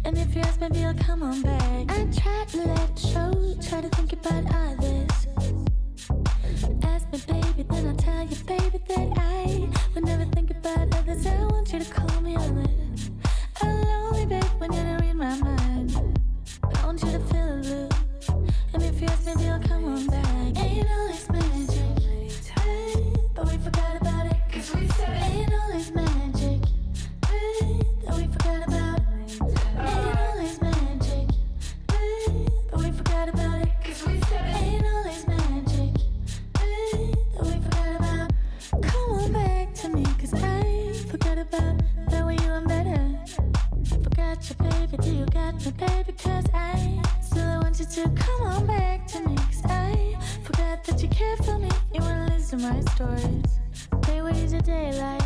And 0.04 0.18
if 0.18 0.34
you 0.34 0.40
ask, 0.40 0.60
maybe 0.60 0.84
I'll 0.84 0.94
come 0.94 1.22
on 1.22 1.40
back. 1.42 1.92
I 1.92 2.04
try 2.06 2.46
to 2.48 2.56
let 2.66 2.90
it 2.90 2.98
show, 2.98 3.54
try 3.62 3.80
to 3.80 3.88
think 3.90 4.12
about 4.12 4.44
others. 4.52 5.11
Ask 6.62 7.10
me, 7.12 7.18
baby, 7.26 7.64
then 7.68 7.88
I'll 7.88 7.96
tell 7.96 8.22
you, 8.22 8.36
baby, 8.44 8.78
that 8.88 9.12
I 9.16 9.68
would 9.94 10.04
never 10.04 10.24
think 10.26 10.50
about 10.52 10.94
others. 10.94 11.26
I 11.26 11.44
want 11.46 11.72
you 11.72 11.80
to 11.80 11.90
call 11.90 12.20
me 12.20 12.36
on 12.36 12.58
it. 12.58 13.10
I'm 13.60 13.82
lonely, 13.82 14.26
babe, 14.26 14.44
when 14.58 14.72
you're 14.72 14.84
not 14.84 15.02
in 15.02 15.16
my 15.16 15.36
mind. 15.38 16.20
I 16.76 16.86
want 16.86 17.02
you 17.02 17.10
to 17.10 17.18
feel 17.18 17.60
blue. 17.62 17.88
And 18.74 18.82
if 18.82 19.00
you 19.00 19.08
ask, 19.08 19.26
maybe 19.26 19.48
I'll 19.48 19.60
come 19.60 19.84
on 19.86 20.06
back. 20.06 20.58
Ain't 20.58 20.88
always 20.88 21.28
magic, 21.30 21.82
but 23.34 23.50
we 23.50 23.58
forgot 23.58 23.91
stories. 53.02 53.58
Hey, 54.06 54.22
what 54.22 54.36
is 54.36 54.52
your 54.52 54.62
day 54.62 54.92
like? 54.98 55.22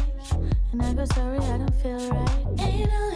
And 0.73 0.83
I 0.83 0.93
go, 0.95 1.05
sorry, 1.05 1.39
I 1.39 1.59
don't 1.59 1.75
feel 1.83 2.11
right. 2.11 2.61
Ain't 2.61 2.91
always 2.91 3.16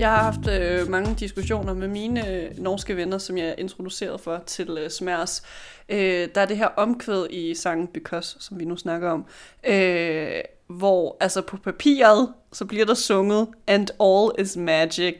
jeg 0.00 0.10
har 0.10 0.22
haft 0.22 0.48
øh, 0.48 0.88
mange 0.88 1.14
diskussioner 1.14 1.74
med 1.74 1.88
mine 1.88 2.28
øh, 2.28 2.58
norske 2.58 2.96
venner, 2.96 3.18
som 3.18 3.38
jeg 3.38 3.46
er 3.46 3.54
introduceret 3.58 4.20
for 4.20 4.42
til 4.46 4.78
øh, 4.80 4.90
Smærs. 4.90 5.42
Øh, 5.88 6.28
der 6.34 6.40
er 6.40 6.46
det 6.46 6.56
her 6.56 6.66
omkvæd 6.66 7.26
i 7.30 7.54
sangen 7.54 7.86
Because, 7.86 8.36
som 8.40 8.60
vi 8.60 8.64
nu 8.64 8.76
snakker 8.76 9.10
om, 9.10 9.24
øh, 9.66 10.40
hvor 10.66 11.16
altså 11.20 11.42
på 11.42 11.56
papiret, 11.56 12.32
så 12.52 12.64
bliver 12.64 12.84
der 12.86 12.94
sunget, 12.94 13.48
and 13.66 13.88
all 14.00 14.46
is 14.46 14.56
magic. 14.56 15.16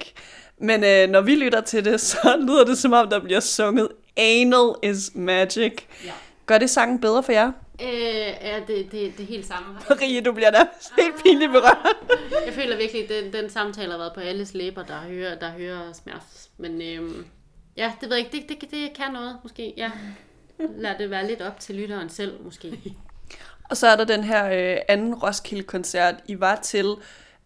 Men 0.59 0.85
øh, 0.85 1.11
når 1.11 1.21
vi 1.21 1.35
lytter 1.35 1.61
til 1.61 1.85
det, 1.85 2.01
så 2.11 2.37
lyder 2.41 2.65
det 2.65 2.79
som 2.79 2.93
om, 2.93 3.09
der 3.09 3.21
bliver 3.21 3.41
sunget, 3.41 3.89
anal 4.17 4.75
is 4.83 5.11
magic. 5.15 5.73
Ja. 6.05 6.13
Gør 6.47 6.59
det 6.59 6.71
sangen 6.71 7.01
bedre 7.01 7.23
for 7.23 7.33
jer? 7.33 7.53
Øh, 7.83 8.35
ja, 8.43 8.61
det, 8.67 8.93
det, 8.93 8.93
det 8.93 9.23
er 9.23 9.27
helt 9.27 9.47
samme. 9.47 9.79
Marie, 9.89 10.21
du 10.21 10.33
bliver 10.33 10.51
nærmest 10.51 10.93
helt 10.99 11.23
pinligt 11.23 11.53
berørt. 11.53 11.97
Jeg 12.47 12.55
føler 12.55 12.77
virkelig, 12.77 13.11
at 13.11 13.25
den, 13.25 13.33
den 13.33 13.51
samtale 13.51 13.91
har 13.91 13.99
været 13.99 14.13
på 14.15 14.21
alles 14.21 14.55
læber, 14.55 14.83
der 14.83 14.97
hører, 14.99 15.39
der 15.39 15.51
hører 15.51 15.93
smærs. 15.93 16.51
Men 16.59 16.83
øhm, 16.83 17.27
ja, 17.77 17.93
det 18.01 18.09
ved 18.09 18.17
jeg 18.17 18.27
ikke. 18.27 18.49
Det, 18.49 18.61
det, 18.61 18.71
det 18.71 18.93
kan 18.97 19.13
noget, 19.13 19.37
måske. 19.43 19.75
Ja. 19.77 19.91
Lad 20.77 20.95
det 20.99 21.11
være 21.11 21.27
lidt 21.27 21.43
op 21.43 21.61
til 21.61 21.75
lytteren 21.75 22.09
selv, 22.09 22.45
måske. 22.45 22.95
Og 23.71 23.77
så 23.77 23.87
er 23.87 23.97
der 23.97 24.05
den 24.05 24.25
her 24.25 24.73
øh, 24.73 24.79
anden 24.89 25.15
Roskilde-koncert, 25.15 26.15
I 26.27 26.41
var 26.41 26.57
til. 26.57 26.95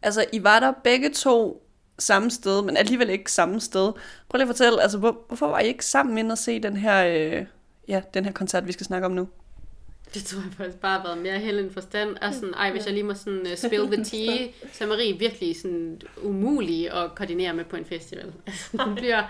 Altså, 0.02 0.24
I 0.32 0.44
var 0.44 0.60
der 0.60 0.72
begge 0.84 1.10
to 1.12 1.66
samme 1.98 2.30
sted, 2.30 2.62
men 2.62 2.76
alligevel 2.76 3.10
ikke 3.10 3.32
samme 3.32 3.60
sted. 3.60 3.92
Prøv 4.28 4.38
lige 4.38 4.42
at 4.42 4.56
fortælle, 4.56 4.82
altså, 4.82 4.98
hvor, 4.98 5.24
hvorfor 5.26 5.46
var 5.46 5.60
I 5.60 5.66
ikke 5.66 5.86
sammen 5.86 6.18
ind 6.18 6.32
og 6.32 6.38
se 6.38 6.62
den 6.62 6.76
her, 6.76 7.04
øh, 7.06 7.46
ja, 7.88 8.02
den 8.14 8.24
her 8.24 8.32
koncert, 8.32 8.66
vi 8.66 8.72
skal 8.72 8.86
snakke 8.86 9.06
om 9.06 9.12
nu? 9.12 9.28
Det 10.14 10.24
tror 10.24 10.40
jeg 10.40 10.52
faktisk 10.56 10.78
bare 10.78 10.98
har 10.98 11.06
været 11.06 11.18
mere 11.18 11.38
held 11.38 11.58
end 11.58 11.70
forstand. 11.70 12.16
Og 12.16 12.34
sådan, 12.34 12.54
ej, 12.54 12.70
hvis 12.70 12.86
jeg 12.86 12.94
lige 12.94 13.04
må 13.04 13.14
sådan 13.14 13.40
uh, 13.40 13.56
spill 13.56 13.86
the 13.92 14.04
tea, 14.10 14.48
så 14.72 14.84
er 14.84 14.88
Marie 14.88 15.18
virkelig 15.18 15.60
sådan 15.60 16.00
umulig 16.22 16.92
at 16.92 17.14
koordinere 17.14 17.54
med 17.54 17.64
på 17.64 17.76
en 17.76 17.84
festival. 17.84 18.32
Altså, 18.46 18.84
hun 18.84 18.94
bliver 18.94 19.22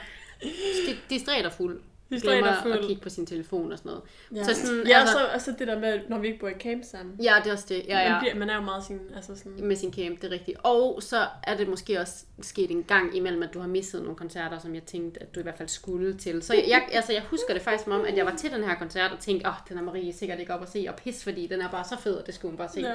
distræt 1.10 1.46
og 1.46 1.52
fuld. 1.52 1.80
Og 2.16 2.23
Glemmer 2.23 2.75
at 2.75 2.80
kigge 2.87 3.02
på 3.02 3.09
sin 3.09 3.26
telefon 3.26 3.73
og 3.73 3.78
sådan 3.78 3.90
noget. 3.90 4.02
Ja, 4.35 4.44
Så 4.44 4.66
sådan, 4.66 4.87
ja 4.87 4.99
altså- 4.99 5.12
så, 5.12 5.26
og 5.35 5.40
så 5.40 5.54
det 5.59 5.66
der 5.68 5.78
med, 5.78 6.00
når 6.09 6.18
vi 6.18 6.26
ikke 6.26 6.38
bor 6.40 6.49
i 6.49 6.52
camp 6.61 6.83
sammen. 6.85 7.14
Ja, 7.23 7.35
det 7.44 7.49
er 7.49 7.52
også 7.52 7.64
det. 7.68 7.83
Ja, 7.88 7.99
ja. 7.99 8.11
Man, 8.11 8.21
bliver, 8.21 8.35
man 8.35 8.50
er 8.50 8.54
jo 8.54 8.61
meget 8.61 8.85
sin, 8.85 9.00
altså 9.16 9.37
sådan... 9.37 9.52
med 9.66 9.76
sin 9.76 9.92
camp, 9.92 10.23
det 10.23 10.28
er 10.28 10.35
rigtigt. 10.35 10.59
Og 10.62 11.02
så 11.02 11.26
er 11.42 11.56
det 11.56 11.68
måske 11.68 12.00
også 12.00 12.25
sket 12.42 12.71
en 12.71 12.83
gang 12.83 13.16
imellem, 13.16 13.42
at 13.42 13.54
du 13.54 13.61
har 13.61 13.68
misset 13.68 14.02
nogle 14.02 14.16
koncerter, 14.16 14.59
som 14.59 14.75
jeg 14.75 14.83
tænkte, 14.83 15.23
at 15.23 15.35
du 15.35 15.40
i 15.40 15.42
hvert 15.42 15.56
fald 15.59 15.68
skulle 15.68 16.14
til. 16.18 16.42
Så 16.42 16.54
jeg, 16.54 16.64
jeg, 16.68 16.88
altså, 16.92 17.12
jeg 17.12 17.23
husker 17.23 17.54
det 17.54 17.62
faktisk 17.62 17.85
som 17.85 17.92
om, 17.92 18.04
at 18.04 18.16
jeg 18.16 18.26
var 18.26 18.35
til 18.37 18.50
den 18.50 18.64
her 18.64 18.75
koncert 18.75 19.12
og 19.12 19.18
tænkte, 19.18 19.47
åh, 19.49 19.52
oh, 19.52 19.59
den 19.68 19.78
er 19.78 19.83
Marie 19.83 20.12
sikkert 20.12 20.40
ikke 20.40 20.54
op 20.54 20.62
at 20.62 20.68
se, 20.68 20.87
og 20.88 20.94
pis, 20.94 21.25
fordi 21.25 21.47
den 21.47 21.61
er 21.61 21.68
bare 21.71 21.85
så 21.85 21.97
fed, 22.00 22.14
og 22.14 22.26
det 22.26 22.35
skulle 22.35 22.50
hun 22.50 22.59
bare 22.59 22.68
se. 22.68 22.80
Ja. 22.80 22.94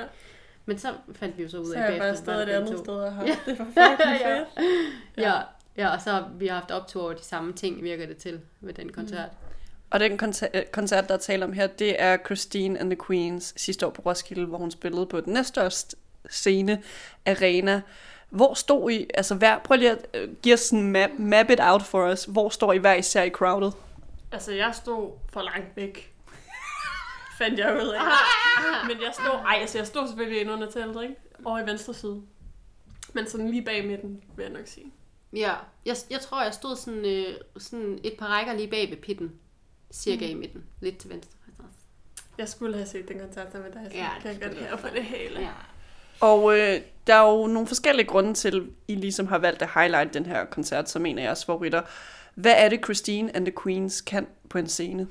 Men 0.65 0.77
så 0.77 0.87
fandt 1.13 1.37
vi 1.37 1.43
jo 1.43 1.49
så 1.49 1.57
ud 1.57 1.65
så 1.65 1.73
af 1.73 1.77
er 1.79 1.83
jeg 1.83 1.91
bare 1.91 1.99
bagefter, 1.99 2.23
stadig 2.23 2.47
det 2.47 2.53
andet 2.53 2.79
sted 2.79 2.93
og 2.93 3.13
har 3.13 3.25
Ja. 3.25 3.35
det 3.45 3.59
var 3.59 3.65
fucking 3.65 4.19
fedt. 4.25 4.67
Ja, 5.17 5.29
ja, 5.29 5.39
og 5.77 6.01
så 6.01 6.11
har 6.11 6.29
vi 6.37 6.47
haft 6.47 6.71
optur 6.71 7.03
over 7.03 7.13
de 7.13 7.23
samme 7.23 7.53
ting, 7.53 7.83
virker 7.83 8.05
det 8.05 8.17
til 8.17 8.41
ved 8.61 8.73
den 8.73 8.91
koncert. 8.91 9.29
Og 9.89 9.99
den 9.99 10.19
koncer- 10.23 10.49
øh, 10.53 10.63
koncert, 10.71 11.07
der 11.09 11.13
er 11.13 11.19
tale 11.19 11.45
om 11.45 11.53
her, 11.53 11.67
det 11.67 12.01
er 12.01 12.17
Christine 12.25 12.79
and 12.79 12.89
the 12.89 12.97
Queens 13.07 13.53
sidste 13.57 13.87
år 13.87 13.89
på 13.89 14.01
Roskilde, 14.05 14.45
hvor 14.45 14.57
hun 14.57 14.71
spillede 14.71 15.05
på 15.05 15.21
den 15.21 15.33
næststørste 15.33 15.95
scene, 16.29 16.83
Arena. 17.25 17.81
Hvor 18.29 18.53
stod 18.53 18.91
I, 18.91 19.07
altså 19.13 19.35
hver, 19.35 19.59
prøv 19.59 19.77
lige 19.77 19.91
at 19.91 20.07
øh, 20.13 20.29
give 20.41 20.53
os 20.53 20.59
sådan 20.59 20.91
map, 20.91 21.09
map 21.19 21.49
it 21.49 21.59
out 21.61 21.81
for 21.83 22.01
os. 22.03 22.25
Hvor 22.25 22.49
står 22.49 22.73
I 22.73 22.77
hver 22.77 22.93
især 22.93 23.23
i 23.23 23.29
crowded? 23.29 23.71
Altså, 24.31 24.51
jeg 24.51 24.75
stod 24.75 25.11
for 25.33 25.41
langt 25.41 25.75
væk. 25.75 26.13
Fandt 27.37 27.59
jeg 27.59 27.73
ud 27.83 27.87
af. 27.87 28.01
Men 28.87 28.97
jeg 29.01 29.13
stod, 29.13 29.39
ej, 29.45 29.57
altså 29.61 29.77
jeg 29.77 29.87
stod 29.87 30.07
selvfølgelig 30.07 30.41
inde 30.41 30.53
under 30.53 30.71
teltet, 30.71 31.03
ikke? 31.03 31.15
Over 31.45 31.59
i 31.59 31.65
venstre 31.65 31.93
side. 31.93 32.21
Men 33.13 33.27
sådan 33.27 33.49
lige 33.49 33.65
bag 33.65 33.87
midten, 33.87 34.21
vil 34.35 34.43
jeg 34.43 34.51
nok 34.53 34.67
sige. 34.67 34.85
Ja, 35.33 35.53
jeg, 35.85 35.95
jeg 36.09 36.19
tror, 36.19 36.43
jeg 36.43 36.53
stod 36.53 36.75
sådan, 36.75 37.05
øh, 37.05 37.33
sådan 37.57 37.99
et 38.03 38.13
par 38.19 38.27
rækker 38.27 38.53
lige 38.53 38.67
bag 38.67 38.89
ved 38.89 38.97
pitten. 38.97 39.31
Cirka 39.91 40.25
mm. 40.25 40.31
i 40.31 40.33
midten. 40.33 40.63
Lidt 40.81 40.97
til 40.97 41.09
venstre. 41.09 41.39
Jeg 42.37 42.49
skulle 42.49 42.75
have 42.75 42.87
set 42.87 43.07
den 43.07 43.19
koncert 43.19 43.51
sammen 43.51 43.71
med 43.71 43.81
dig, 43.81 43.91
så 43.91 43.97
Ja, 43.97 44.09
kan 44.21 44.31
jeg 44.31 44.41
godt 44.41 44.57
høre 44.57 44.77
for 44.77 44.87
det 44.87 45.03
hele. 45.03 45.39
Ja. 45.39 45.49
Og 46.19 46.57
øh, 46.57 46.81
der 47.07 47.15
er 47.15 47.31
jo 47.31 47.47
nogle 47.47 47.67
forskellige 47.67 48.07
grunde 48.07 48.33
til, 48.33 48.55
at 48.57 48.63
I 48.87 48.95
ligesom 48.95 49.27
har 49.27 49.37
valgt 49.37 49.61
at 49.61 49.69
highlight 49.75 50.13
den 50.13 50.25
her 50.25 50.45
koncert, 50.45 50.89
som 50.89 51.05
en 51.05 51.19
af 51.19 51.23
jeres 51.23 51.45
favoritter. 51.45 51.81
Hvad 52.35 52.53
er 52.57 52.69
det, 52.69 52.83
Christine 52.83 53.35
and 53.35 53.45
the 53.45 53.55
Queens 53.63 54.01
kan 54.01 54.27
på 54.49 54.57
en 54.57 54.67
scene? 54.67 55.07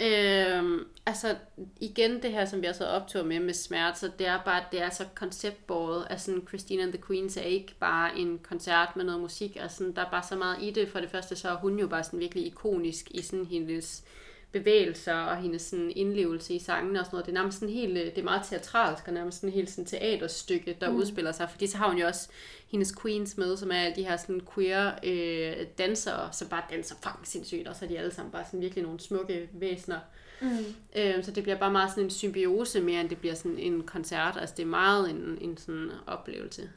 Øhm, 0.00 0.78
altså 1.06 1.36
igen 1.80 2.22
det 2.22 2.32
her, 2.32 2.44
som 2.44 2.62
vi 2.62 2.66
også 2.66 2.84
har 2.84 3.00
optur 3.00 3.22
med 3.22 3.40
med 3.40 3.54
smerte, 3.54 3.98
så 3.98 4.10
det 4.18 4.26
er 4.26 4.40
bare, 4.44 4.64
det 4.72 4.82
er 4.82 4.90
så 4.90 5.04
konceptbordet, 5.14 6.06
altså 6.10 6.26
sådan, 6.26 6.46
Christine 6.48 6.82
and 6.82 6.92
the 6.92 7.02
Queens 7.06 7.36
er 7.36 7.42
ikke 7.42 7.74
bare 7.80 8.18
en 8.18 8.38
koncert 8.38 8.96
med 8.96 9.04
noget 9.04 9.20
musik, 9.20 9.56
altså 9.60 9.76
sådan, 9.76 9.94
der 9.94 10.04
er 10.04 10.10
bare 10.10 10.24
så 10.28 10.36
meget 10.36 10.62
i 10.62 10.70
det. 10.70 10.88
For 10.88 11.00
det 11.00 11.10
første 11.10 11.36
så 11.36 11.48
er 11.48 11.56
hun 11.56 11.78
jo 11.78 11.86
bare 11.86 12.04
sådan 12.04 12.20
virkelig 12.20 12.46
ikonisk 12.46 13.10
i 13.10 13.22
sådan 13.22 13.44
hendes 13.44 14.04
bevægelser 14.52 15.14
og 15.14 15.36
hendes 15.36 15.62
sådan 15.62 15.92
indlevelse 15.96 16.54
i 16.54 16.58
sangene 16.58 17.00
og 17.00 17.06
sådan 17.06 17.14
noget. 17.14 17.26
Det 17.26 17.32
er 17.32 17.38
nærmest 17.38 17.58
sådan 17.58 17.74
helt, 17.74 17.98
øh, 17.98 18.04
det 18.04 18.18
er 18.18 18.22
meget 18.22 18.42
teatralsk 18.44 19.08
og 19.08 19.14
nærmest 19.14 19.40
sådan 19.40 19.54
helt 19.54 19.70
sådan 19.70 19.84
teaterstykke, 19.84 20.76
der 20.80 20.90
mm. 20.90 20.96
udspiller 20.96 21.32
sig. 21.32 21.50
Fordi 21.50 21.66
så 21.66 21.76
har 21.76 21.88
hun 21.88 21.98
jo 21.98 22.06
også 22.06 22.28
hendes 22.68 22.94
queens 23.02 23.36
med, 23.36 23.56
som 23.56 23.70
er 23.70 23.74
alle 23.74 23.96
de 23.96 24.04
her 24.04 24.16
sådan 24.16 24.40
queer 24.54 24.92
øh, 25.04 25.66
dansere, 25.78 26.32
som 26.32 26.48
bare 26.48 26.62
danser 26.70 26.94
fucking 27.02 27.26
sindssygt, 27.26 27.68
og 27.68 27.76
så 27.76 27.84
er 27.84 27.88
de 27.88 27.98
alle 27.98 28.14
sammen 28.14 28.32
bare 28.32 28.44
sådan 28.44 28.60
virkelig 28.60 28.84
nogle 28.84 29.00
smukke 29.00 29.48
væsener. 29.52 29.98
Mm. 30.44 30.74
Øh, 30.96 31.24
så 31.24 31.30
det 31.30 31.42
bliver 31.42 31.58
bare 31.58 31.72
meget 31.72 31.90
sådan 31.90 32.04
en 32.04 32.10
symbiose 32.10 32.80
mere, 32.80 33.00
end 33.00 33.08
det 33.08 33.18
bliver 33.18 33.34
sådan 33.34 33.58
en 33.58 33.82
koncert. 33.82 34.36
Altså 34.40 34.54
det 34.56 34.62
er 34.62 34.66
meget 34.66 35.10
en, 35.10 35.38
en 35.40 35.56
sådan 35.56 35.90
oplevelse. 36.06 36.70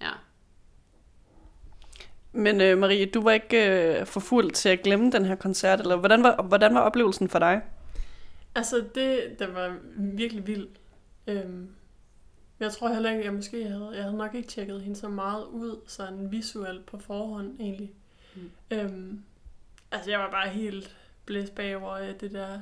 Ja. 0.00 0.10
Men 2.32 2.60
øh, 2.60 2.78
Marie, 2.78 3.06
du 3.06 3.22
var 3.22 3.30
ikke 3.30 3.98
øh, 3.98 4.06
for 4.06 4.20
fuld 4.20 4.50
til 4.50 4.68
at 4.68 4.82
glemme 4.82 5.10
den 5.10 5.24
her 5.24 5.34
koncert, 5.34 5.80
eller 5.80 5.96
hvordan 5.96 6.22
var, 6.22 6.42
hvordan 6.42 6.74
var 6.74 6.80
oplevelsen 6.80 7.28
for 7.28 7.38
dig? 7.38 7.62
Altså, 8.54 8.84
det, 8.94 9.36
det 9.38 9.54
var 9.54 9.76
virkelig 9.96 10.46
vildt. 10.46 10.80
Øhm, 11.26 11.68
jeg 12.60 12.72
tror 12.72 12.88
heller 12.88 13.10
ikke, 13.10 13.24
jeg 13.24 13.34
måske 13.34 13.68
havde, 13.68 13.90
jeg 13.94 14.02
havde 14.02 14.16
nok 14.16 14.34
ikke 14.34 14.48
tjekket 14.48 14.82
hende 14.82 14.96
så 14.96 15.08
meget 15.08 15.44
ud, 15.44 15.80
sådan 15.86 16.32
visuelt 16.32 16.86
på 16.86 16.98
forhånd 16.98 17.60
egentlig. 17.60 17.90
Mm. 18.34 18.42
Mm. 18.42 18.76
Øhm, 18.76 19.22
altså, 19.92 20.10
jeg 20.10 20.18
var 20.18 20.30
bare 20.30 20.48
helt 20.48 20.96
blæst 21.26 21.54
bagover 21.54 21.96
af 21.96 22.14
det 22.14 22.32
der, 22.32 22.60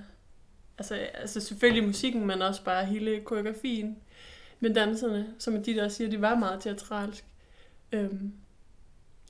altså, 0.79 0.95
altså 0.95 1.41
selvfølgelig 1.41 1.85
musikken, 1.85 2.27
men 2.27 2.43
også 2.43 2.65
bare 2.65 2.85
hele 2.85 3.21
koreografien 3.21 3.99
med 4.61 4.75
danserne, 4.75 5.35
som 5.39 5.63
de 5.63 5.75
der 5.75 5.89
siger, 5.89 6.11
de 6.11 6.21
var 6.21 6.35
meget 6.35 6.61
teatralsk. 6.61 7.25
Øhm, 7.93 8.33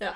ja, 0.01 0.11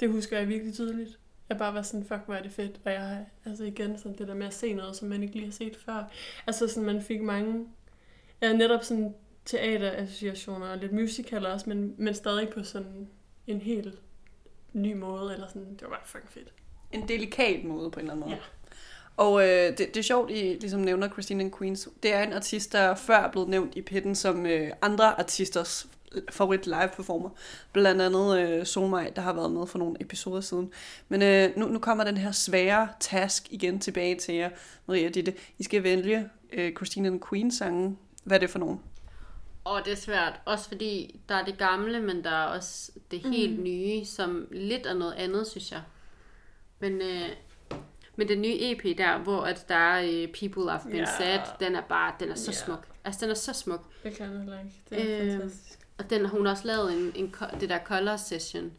det 0.00 0.10
husker 0.10 0.38
jeg 0.38 0.48
virkelig 0.48 0.74
tydeligt. 0.74 1.18
Jeg 1.48 1.58
bare 1.58 1.74
var 1.74 1.82
sådan, 1.82 2.06
fuck, 2.06 2.20
hvor 2.26 2.34
er 2.34 2.42
det 2.42 2.52
fedt. 2.52 2.80
Og 2.84 2.92
jeg 2.92 3.00
har, 3.00 3.24
altså 3.44 3.64
igen, 3.64 3.98
sådan 3.98 4.18
det 4.18 4.28
der 4.28 4.34
med 4.34 4.46
at 4.46 4.54
se 4.54 4.74
noget, 4.74 4.96
som 4.96 5.08
man 5.08 5.22
ikke 5.22 5.34
lige 5.34 5.44
har 5.44 5.52
set 5.52 5.76
før. 5.76 6.10
Altså 6.46 6.68
sådan, 6.68 6.86
man 6.86 7.02
fik 7.02 7.22
mange, 7.22 7.66
ja, 8.42 8.52
netop 8.52 8.84
sådan 8.84 9.14
teaterassociationer 9.44 10.66
og 10.66 10.78
lidt 10.78 10.92
musical 10.92 11.46
også, 11.46 11.68
men, 11.68 11.94
men 11.98 12.14
stadig 12.14 12.48
på 12.48 12.62
sådan 12.62 13.08
en 13.46 13.60
helt 13.60 13.98
ny 14.72 14.94
måde, 14.94 15.34
eller 15.34 15.48
sådan, 15.48 15.70
det 15.70 15.82
var 15.82 15.88
bare 15.88 16.00
fucking 16.04 16.30
fedt. 16.30 16.52
En 16.92 17.08
delikat 17.08 17.64
måde 17.64 17.90
på 17.90 18.00
en 18.00 18.04
eller 18.06 18.12
anden 18.12 18.28
måde. 18.28 18.36
Ja. 18.36 18.42
Og 19.16 19.42
øh, 19.42 19.68
det, 19.68 19.78
det 19.78 19.96
er 19.96 20.02
sjovt, 20.02 20.30
I 20.30 20.56
ligesom 20.60 20.80
nævner 20.80 21.08
Christine 21.08 21.44
and 21.44 21.52
Queens. 21.58 21.88
Det 22.02 22.14
er 22.14 22.22
en 22.22 22.32
artist, 22.32 22.72
der 22.72 22.94
før 22.94 23.16
er 23.16 23.30
blevet 23.30 23.48
nævnt 23.48 23.76
i 23.76 23.82
pitten 23.82 24.14
som 24.14 24.46
øh, 24.46 24.70
andre 24.82 25.20
artisters 25.20 25.86
favorit 26.30 26.66
live 26.66 26.88
performer. 26.96 27.30
Blandt 27.72 28.02
andet 28.02 28.38
øh, 28.38 28.66
Solmaj, 28.66 29.12
der 29.16 29.22
har 29.22 29.32
været 29.32 29.50
med 29.50 29.66
for 29.66 29.78
nogle 29.78 29.96
episoder 30.00 30.40
siden. 30.40 30.72
Men 31.08 31.22
øh, 31.22 31.56
nu, 31.56 31.68
nu 31.68 31.78
kommer 31.78 32.04
den 32.04 32.16
her 32.16 32.32
svære 32.32 32.88
task 33.00 33.52
igen 33.52 33.80
tilbage 33.80 34.14
til 34.14 34.34
jer, 34.34 34.50
Maria 34.86 35.08
Ditte. 35.08 35.34
I 35.58 35.62
skal 35.62 35.82
vælge 35.82 36.30
øh, 36.52 36.74
Christine 36.74 37.08
and 37.08 37.20
Queens 37.28 37.54
sangen. 37.54 37.98
Hvad 38.24 38.36
er 38.36 38.40
det 38.40 38.50
for 38.50 38.58
nogen? 38.58 38.80
Og 39.64 39.84
det 39.84 39.92
er 39.92 39.96
svært, 39.96 40.40
også 40.44 40.68
fordi 40.68 41.20
der 41.28 41.34
er 41.34 41.44
det 41.44 41.58
gamle, 41.58 42.00
men 42.00 42.24
der 42.24 42.30
er 42.30 42.44
også 42.44 42.92
det 43.10 43.20
helt 43.20 43.58
mm. 43.58 43.64
nye, 43.64 44.04
som 44.04 44.48
lidt 44.50 44.86
er 44.86 44.94
noget 44.94 45.12
andet, 45.12 45.46
synes 45.46 45.72
jeg. 45.72 45.82
Men, 46.78 46.92
øh, 47.02 47.28
men 48.16 48.28
den 48.28 48.40
nye 48.42 48.56
EP 48.60 48.98
der, 48.98 49.18
hvor 49.18 49.40
at 49.40 49.64
der 49.68 49.74
er 49.74 50.02
øh, 50.02 50.28
People 50.28 50.72
I've 50.74 50.84
Been 50.88 50.96
Ja. 50.96 51.04
Sad, 51.18 51.40
den 51.60 51.74
er 51.76 51.80
bare, 51.80 52.14
den 52.20 52.28
er 52.30 52.34
så 52.34 52.50
Ja. 52.50 52.56
smuk. 52.66 52.86
Altså, 53.04 53.20
den 53.24 53.30
er 53.30 53.34
så 53.34 53.52
smuk. 53.52 53.84
Det 54.02 54.14
kan 54.16 54.30
jeg 54.30 54.38
heller 54.38 54.58
ikke. 54.58 54.72
Det 54.90 55.12
er 55.12 55.22
Øhm, 55.22 55.40
fantastisk. 55.40 55.78
Og 55.98 56.10
den 56.10 56.20
har 56.26 56.36
hun 56.36 56.46
også 56.46 56.66
lavet 56.66 56.92
en, 56.92 57.12
en, 57.14 57.34
det 57.60 57.68
der 57.68 57.78
color 57.84 58.16
session, 58.16 58.72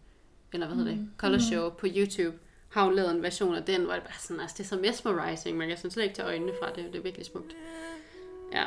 eller 0.54 0.68
hvad 0.68 0.78
hedder 0.78 0.92
det, 0.92 1.08
color 1.18 1.38
show 1.38 1.70
på 1.70 1.88
YouTube, 1.96 2.38
har 2.70 2.84
hun 2.86 2.96
lavet 2.96 3.12
en 3.12 3.24
version 3.24 3.56
af 3.56 3.64
den, 3.64 3.84
hvor 3.84 3.94
det 3.94 4.04
bare 4.04 4.20
sådan, 4.20 4.40
altså 4.42 4.56
det 4.58 4.64
er 4.64 4.68
så 4.68 4.76
mesmerizing, 4.78 5.58
man 5.58 5.68
kan 5.68 5.78
sådan 5.78 5.92
slet 5.92 6.04
ikke 6.04 6.16
tage 6.16 6.28
øjnene 6.28 6.52
fra 6.62 6.70
det, 6.76 6.86
det 6.94 6.96
er 7.00 7.04
virkelig 7.04 7.26
smukt. 7.26 7.56
Ja. 8.54 8.64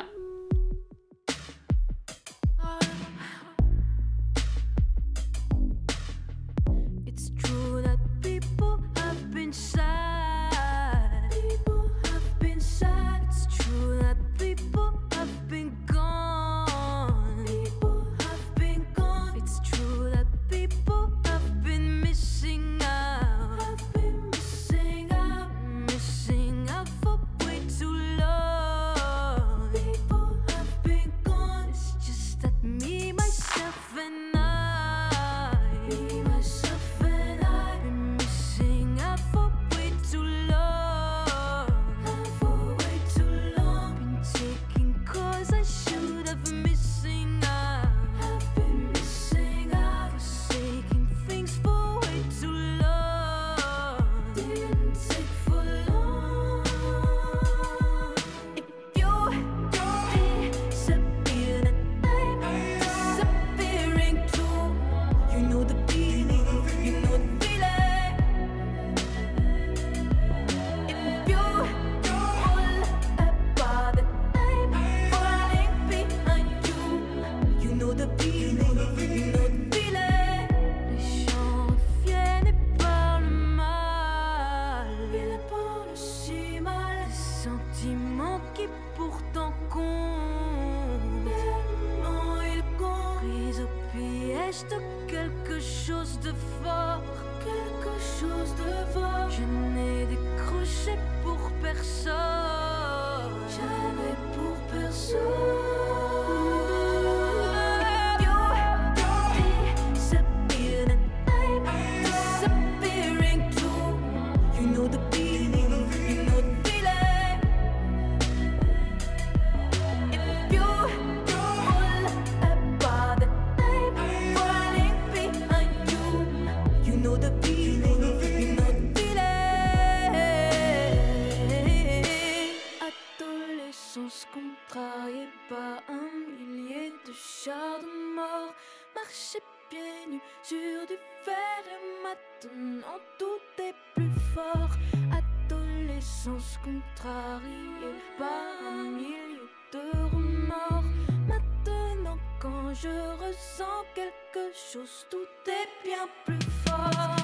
Tout 155.09 155.27
est 155.47 155.87
bien 155.87 156.07
plus 156.25 156.39
fort. 156.65 157.15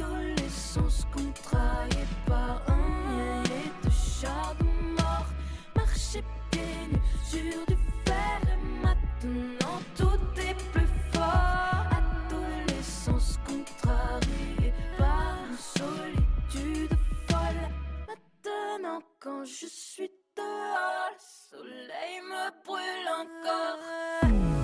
Adolescence 0.00 1.06
contrariée 1.12 2.06
par 2.26 2.62
un 2.68 2.76
millier 3.08 3.70
de 3.84 3.90
chars 3.90 4.54
de 4.58 4.64
mort. 5.00 5.26
Marcher 5.76 6.24
pieds 6.50 6.88
nus 6.90 7.00
sur 7.24 7.66
du 7.66 7.76
fer 8.04 8.40
et 8.42 8.84
maintenant 8.84 9.80
tout 9.96 10.40
est 10.40 10.56
plus 10.72 10.88
fort. 11.12 11.86
Adolescence 12.00 13.38
contrariée 13.46 14.72
par 14.98 15.38
une 15.48 15.56
solitude 15.56 16.98
folle. 17.28 17.68
Maintenant 18.08 19.02
quand 19.20 19.44
je 19.44 19.66
suis 19.66 20.10
dehors, 20.36 21.10
le 21.12 21.58
soleil 21.58 22.20
me 22.22 22.64
brûle 22.64 23.08
encore. 23.20 24.57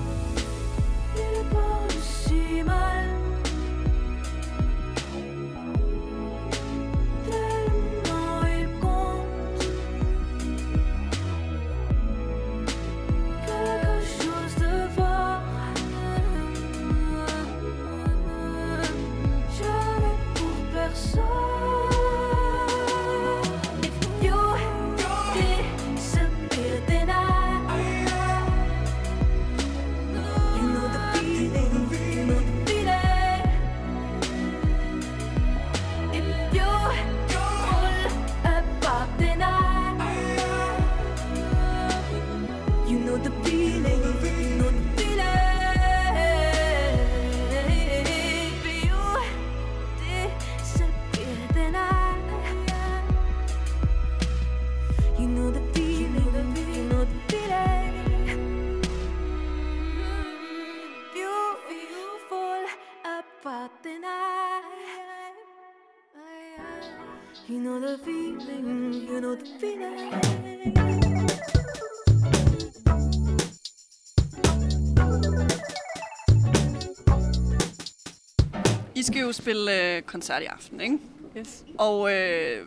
Spille 79.35 79.95
øh, 79.95 80.01
koncert 80.01 80.41
i 80.41 80.45
aften, 80.45 80.81
ikke? 80.81 80.97
Yes. 81.37 81.65
Og 81.77 82.13
øh, 82.13 82.65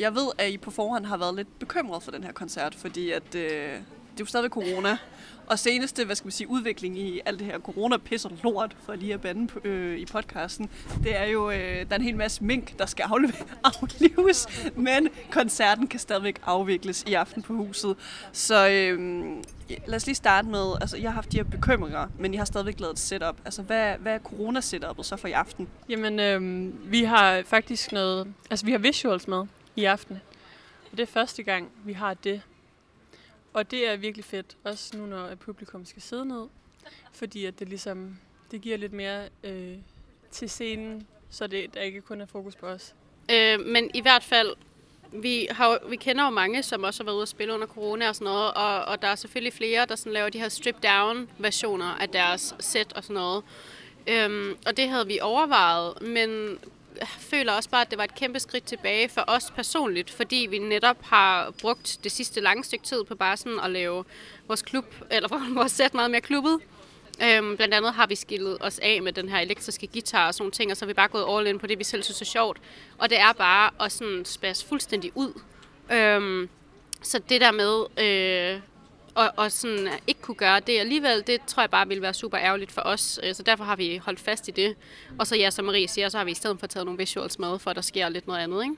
jeg 0.00 0.14
ved, 0.14 0.28
at 0.38 0.50
I 0.50 0.58
på 0.58 0.70
forhånd 0.70 1.04
har 1.06 1.16
været 1.16 1.34
lidt 1.34 1.58
bekymret 1.58 2.02
for 2.02 2.10
den 2.10 2.24
her 2.24 2.32
koncert, 2.32 2.74
fordi 2.74 3.10
at, 3.10 3.34
øh, 3.34 3.74
det 4.18 4.22
er 4.22 4.26
jo 4.26 4.28
stadig 4.28 4.50
corona. 4.50 4.98
Og 5.46 5.58
seneste, 5.58 6.04
hvad 6.04 6.16
skal 6.16 6.26
man 6.26 6.32
sige, 6.32 6.48
udvikling 6.50 6.98
i 6.98 7.20
alt 7.26 7.38
det 7.38 7.46
her 7.46 7.58
corona 7.58 7.96
pisser 7.96 8.28
lort, 8.44 8.76
for 8.86 8.94
lige 8.94 9.14
at 9.14 9.20
bande 9.20 9.46
på, 9.46 9.60
øh, 9.64 9.98
i 9.98 10.06
podcasten, 10.06 10.70
det 11.02 11.16
er 11.16 11.24
jo, 11.24 11.50
øh, 11.50 11.56
der 11.58 11.86
er 11.90 11.94
en 11.94 12.02
hel 12.02 12.16
masse 12.16 12.44
mink, 12.44 12.78
der 12.78 12.86
skal 12.86 13.04
aflives, 13.64 14.70
men 14.76 15.08
koncerten 15.30 15.86
kan 15.86 16.00
stadigvæk 16.00 16.40
afvikles 16.46 17.04
i 17.06 17.14
aften 17.14 17.42
på 17.42 17.52
huset. 17.52 17.96
Så 18.32 18.68
øh, 18.68 19.28
lad 19.86 19.96
os 19.96 20.06
lige 20.06 20.14
starte 20.14 20.48
med, 20.48 20.72
altså 20.80 20.96
jeg 20.96 21.10
har 21.10 21.14
haft 21.14 21.32
de 21.32 21.36
her 21.36 21.44
bekymringer, 21.44 22.06
men 22.18 22.32
jeg 22.32 22.40
har 22.40 22.46
stadigvæk 22.46 22.80
lavet 22.80 22.92
et 22.92 22.98
setup. 22.98 23.36
Altså 23.44 23.62
hvad, 23.62 23.94
hvad 23.98 24.14
er 24.14 24.18
corona-setupet 24.18 25.06
så 25.06 25.16
for 25.16 25.28
i 25.28 25.32
aften? 25.32 25.68
Jamen, 25.88 26.20
øh, 26.20 26.92
vi 26.92 27.04
har 27.04 27.42
faktisk 27.46 27.92
noget... 27.92 28.34
Altså, 28.50 28.66
vi 28.66 28.72
har 28.72 28.78
visuals 28.78 29.28
med 29.28 29.44
i 29.76 29.84
aften. 29.84 30.20
Og 30.92 30.96
det 30.96 31.02
er 31.02 31.12
første 31.12 31.42
gang, 31.42 31.68
vi 31.84 31.92
har 31.92 32.14
det. 32.14 32.42
Og 33.52 33.70
det 33.70 33.88
er 33.88 33.96
virkelig 33.96 34.24
fedt, 34.24 34.56
også 34.64 34.96
nu 34.96 35.06
når 35.06 35.34
publikum 35.34 35.84
skal 35.84 36.02
sidde 36.02 36.26
ned. 36.26 36.46
Fordi 37.12 37.44
at 37.44 37.58
det 37.58 37.68
ligesom... 37.68 38.18
Det 38.50 38.60
giver 38.60 38.76
lidt 38.76 38.92
mere 38.92 39.28
øh, 39.44 39.76
til 40.30 40.50
scenen, 40.50 41.06
så 41.30 41.46
det 41.46 41.74
der 41.74 41.80
ikke 41.80 42.00
kun 42.00 42.20
er 42.20 42.26
fokus 42.26 42.56
på 42.56 42.66
os. 42.66 42.94
Øh, 43.30 43.60
men 43.60 43.90
i 43.94 44.00
hvert 44.00 44.24
fald, 44.24 44.54
vi, 45.12 45.48
har, 45.50 45.88
vi 45.88 45.96
kender 45.96 46.24
jo 46.24 46.30
mange, 46.30 46.62
som 46.62 46.84
også 46.84 47.02
har 47.02 47.04
været 47.04 47.14
ude 47.14 47.22
at 47.22 47.28
spille 47.28 47.54
under 47.54 47.66
corona 47.66 48.08
og 48.08 48.14
sådan 48.14 48.24
noget, 48.24 48.54
og, 48.54 48.84
og 48.84 49.02
der 49.02 49.08
er 49.08 49.14
selvfølgelig 49.14 49.52
flere, 49.52 49.86
der 49.86 49.96
sådan 49.96 50.12
laver 50.12 50.28
de 50.28 50.38
her 50.38 50.48
strip-down 50.48 51.28
versioner 51.38 51.86
af 51.86 52.08
deres 52.08 52.54
sæt 52.60 52.92
og 52.92 53.02
sådan 53.04 53.14
noget. 53.14 53.44
Øhm, 54.06 54.56
og 54.66 54.76
det 54.76 54.88
havde 54.88 55.06
vi 55.06 55.18
overvejet, 55.22 56.02
men 56.02 56.58
føler 57.06 57.52
også 57.52 57.70
bare, 57.70 57.80
at 57.80 57.90
det 57.90 57.98
var 57.98 58.04
et 58.04 58.14
kæmpe 58.14 58.40
skridt 58.40 58.64
tilbage 58.64 59.08
for 59.08 59.24
os 59.26 59.52
personligt, 59.56 60.10
fordi 60.10 60.46
vi 60.50 60.58
netop 60.58 60.96
har 61.02 61.50
brugt 61.50 61.98
det 62.04 62.12
sidste 62.12 62.40
lange 62.40 62.64
stykke 62.64 62.84
tid 62.84 63.04
på 63.04 63.14
bare 63.14 63.36
sådan 63.36 63.60
at 63.60 63.70
lave 63.70 64.04
vores 64.46 64.62
klub, 64.62 64.84
eller 65.10 65.28
vores 65.60 65.72
sæt 65.72 65.94
meget 65.94 66.10
mere 66.10 66.20
klubbet. 66.20 66.60
Øhm, 67.22 67.56
blandt 67.56 67.74
andet 67.74 67.94
har 67.94 68.06
vi 68.06 68.14
skillet 68.14 68.56
os 68.60 68.78
af 68.78 69.02
med 69.02 69.12
den 69.12 69.28
her 69.28 69.38
elektriske 69.38 69.86
guitar 69.86 70.26
og 70.26 70.34
sådan 70.34 70.50
ting, 70.50 70.70
og 70.70 70.76
så 70.76 70.84
har 70.84 70.86
vi 70.86 70.94
bare 70.94 71.08
gået 71.08 71.38
all 71.38 71.46
in 71.46 71.58
på 71.58 71.66
det, 71.66 71.78
vi 71.78 71.84
selv 71.84 72.02
synes 72.02 72.20
er 72.20 72.24
sjovt. 72.24 72.58
Og 72.98 73.10
det 73.10 73.18
er 73.18 73.32
bare 73.32 73.70
at 73.80 73.92
sådan 73.92 74.24
spasse 74.24 74.66
fuldstændig 74.66 75.12
ud. 75.14 75.40
Øhm, 75.92 76.48
så 77.02 77.18
det 77.28 77.40
der 77.40 77.52
med 77.52 77.84
øh, 78.04 78.60
og, 79.18 79.32
og 79.36 79.52
sådan 79.52 79.88
ikke 80.06 80.20
kunne 80.20 80.34
gøre 80.34 80.60
det 80.60 80.78
alligevel, 80.78 81.26
det 81.26 81.40
tror 81.46 81.62
jeg 81.62 81.70
bare 81.70 81.88
ville 81.88 82.02
være 82.02 82.14
super 82.14 82.38
ærgerligt 82.40 82.72
for 82.72 82.82
os. 82.84 83.20
Øh, 83.22 83.34
så 83.34 83.42
derfor 83.42 83.64
har 83.64 83.76
vi 83.76 83.96
holdt 83.96 84.20
fast 84.20 84.48
i 84.48 84.50
det. 84.50 84.76
Og 85.18 85.26
så 85.26 85.36
ja, 85.36 85.50
som 85.50 85.64
Marie 85.64 85.88
siger, 85.88 86.08
så 86.08 86.18
har 86.18 86.24
vi 86.24 86.30
i 86.30 86.34
stedet 86.34 86.60
for 86.60 86.66
taget 86.66 86.84
nogle 86.86 86.98
visuals 86.98 87.38
med, 87.38 87.58
for 87.58 87.70
at 87.70 87.76
der 87.76 87.82
sker 87.82 88.08
lidt 88.08 88.26
noget 88.26 88.40
andet, 88.40 88.62
ikke? 88.62 88.76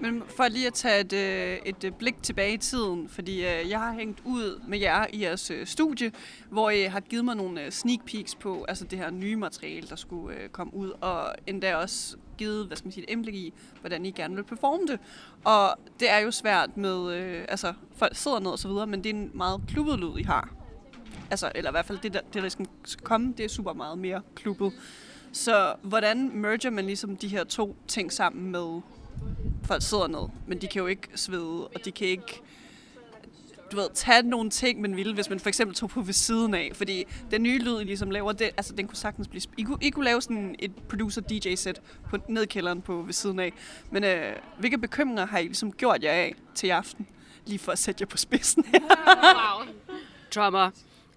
Men 0.00 0.22
for 0.36 0.48
lige 0.48 0.66
at 0.66 0.74
tage 0.74 1.00
et, 1.00 1.12
øh, 1.12 1.58
et 1.66 1.84
øh, 1.84 1.92
blik 1.92 2.22
tilbage 2.22 2.54
i 2.54 2.56
tiden, 2.56 3.08
fordi 3.08 3.36
øh, 3.36 3.70
jeg 3.70 3.80
har 3.80 3.92
hængt 3.92 4.22
ud 4.24 4.60
med 4.68 4.78
jer 4.78 5.06
i 5.12 5.22
jeres 5.22 5.52
studie, 5.64 6.12
hvor 6.50 6.70
I 6.70 6.82
har 6.82 7.00
givet 7.00 7.24
mig 7.24 7.36
nogle 7.36 7.70
sneak 7.70 8.04
peeks 8.06 8.34
på 8.34 8.64
altså 8.68 8.84
det 8.84 8.98
her 8.98 9.10
nye 9.10 9.36
materiale, 9.36 9.88
der 9.88 9.96
skulle 9.96 10.48
komme 10.52 10.74
ud, 10.74 10.90
og 11.00 11.34
endda 11.46 11.76
også 11.76 12.16
givet 12.38 12.66
hvad 12.66 12.76
skal 12.76 12.86
man 12.86 12.92
sige, 12.92 13.04
et 13.04 13.10
indblik 13.10 13.34
i, 13.34 13.52
hvordan 13.80 14.06
I 14.06 14.10
gerne 14.10 14.34
vil 14.34 14.44
performe 14.44 14.86
det. 14.86 15.00
Og 15.44 15.76
det 16.00 16.10
er 16.10 16.18
jo 16.18 16.30
svært 16.30 16.76
med, 16.76 17.12
altså 17.48 17.72
folk 17.96 18.16
sidder 18.16 18.40
ned 18.40 18.50
og 18.50 18.58
så 18.58 18.68
videre, 18.68 18.86
men 18.86 19.04
det 19.04 19.10
er 19.10 19.14
en 19.14 19.30
meget 19.34 19.60
klubbet 19.68 19.98
lyd, 19.98 20.18
I 20.18 20.22
har. 20.22 20.54
Altså, 21.30 21.52
eller 21.54 21.70
i 21.70 21.72
hvert 21.72 21.86
fald 21.86 21.98
det, 21.98 22.14
der, 22.14 22.20
det, 22.34 22.42
der 22.42 22.48
skal 22.48 22.66
skal 22.84 23.04
komme, 23.04 23.34
det 23.36 23.44
er 23.44 23.48
super 23.48 23.72
meget 23.72 23.98
mere 23.98 24.22
klubbet. 24.34 24.72
Så 25.32 25.74
hvordan 25.82 26.30
merger 26.34 26.70
man 26.70 26.86
ligesom 26.86 27.16
de 27.16 27.28
her 27.28 27.44
to 27.44 27.76
ting 27.88 28.12
sammen 28.12 28.50
med 28.50 28.80
folk 29.64 29.82
sidder 29.82 30.06
ned, 30.06 30.28
men 30.46 30.60
de 30.60 30.66
kan 30.66 30.80
jo 30.80 30.86
ikke 30.86 31.08
svede, 31.14 31.68
og 31.68 31.84
de 31.84 31.92
kan 31.92 32.06
ikke... 32.06 32.40
du 33.72 33.76
ved, 33.76 33.88
tage 33.94 34.22
nogle 34.22 34.50
ting, 34.50 34.80
man 34.80 34.96
ville, 34.96 35.14
hvis 35.14 35.30
man 35.30 35.40
for 35.40 35.48
eksempel 35.48 35.76
tog 35.76 35.90
på 35.90 36.00
ved 36.00 36.12
siden 36.12 36.54
af. 36.54 36.70
Fordi 36.74 37.04
den 37.30 37.42
nye 37.42 37.58
lyd, 37.58 37.80
I 37.80 37.84
ligesom 37.84 38.10
laver, 38.10 38.32
det, 38.32 38.50
altså, 38.56 38.74
den 38.74 38.86
kunne 38.86 38.96
sagtens 38.96 39.28
blive... 39.28 39.42
I 39.58 39.62
kunne, 39.62 39.78
I 39.80 39.90
kunne 39.90 40.04
lave 40.04 40.22
sådan 40.22 40.54
et 40.58 40.72
producer-DJ-sæt 40.88 41.80
på, 42.10 42.16
ned 42.28 42.42
i 42.42 42.46
kælderen 42.46 42.82
på 42.82 43.02
ved 43.02 43.12
siden 43.12 43.38
af. 43.38 43.52
Men 43.90 44.04
øh, 44.04 44.36
hvilke 44.58 44.78
bekymringer 44.78 45.26
har 45.26 45.38
I 45.38 45.42
ligesom 45.42 45.72
gjort 45.72 46.02
jer 46.02 46.12
af 46.12 46.34
til 46.54 46.66
i 46.66 46.70
aften? 46.70 47.06
Lige 47.46 47.58
for 47.58 47.72
at 47.72 47.78
sætte 47.78 48.02
jer 48.02 48.06
på 48.06 48.16
spidsen 48.16 48.64
her. 48.64 48.80
Wow. 49.58 49.74
Drummer. 50.34 50.70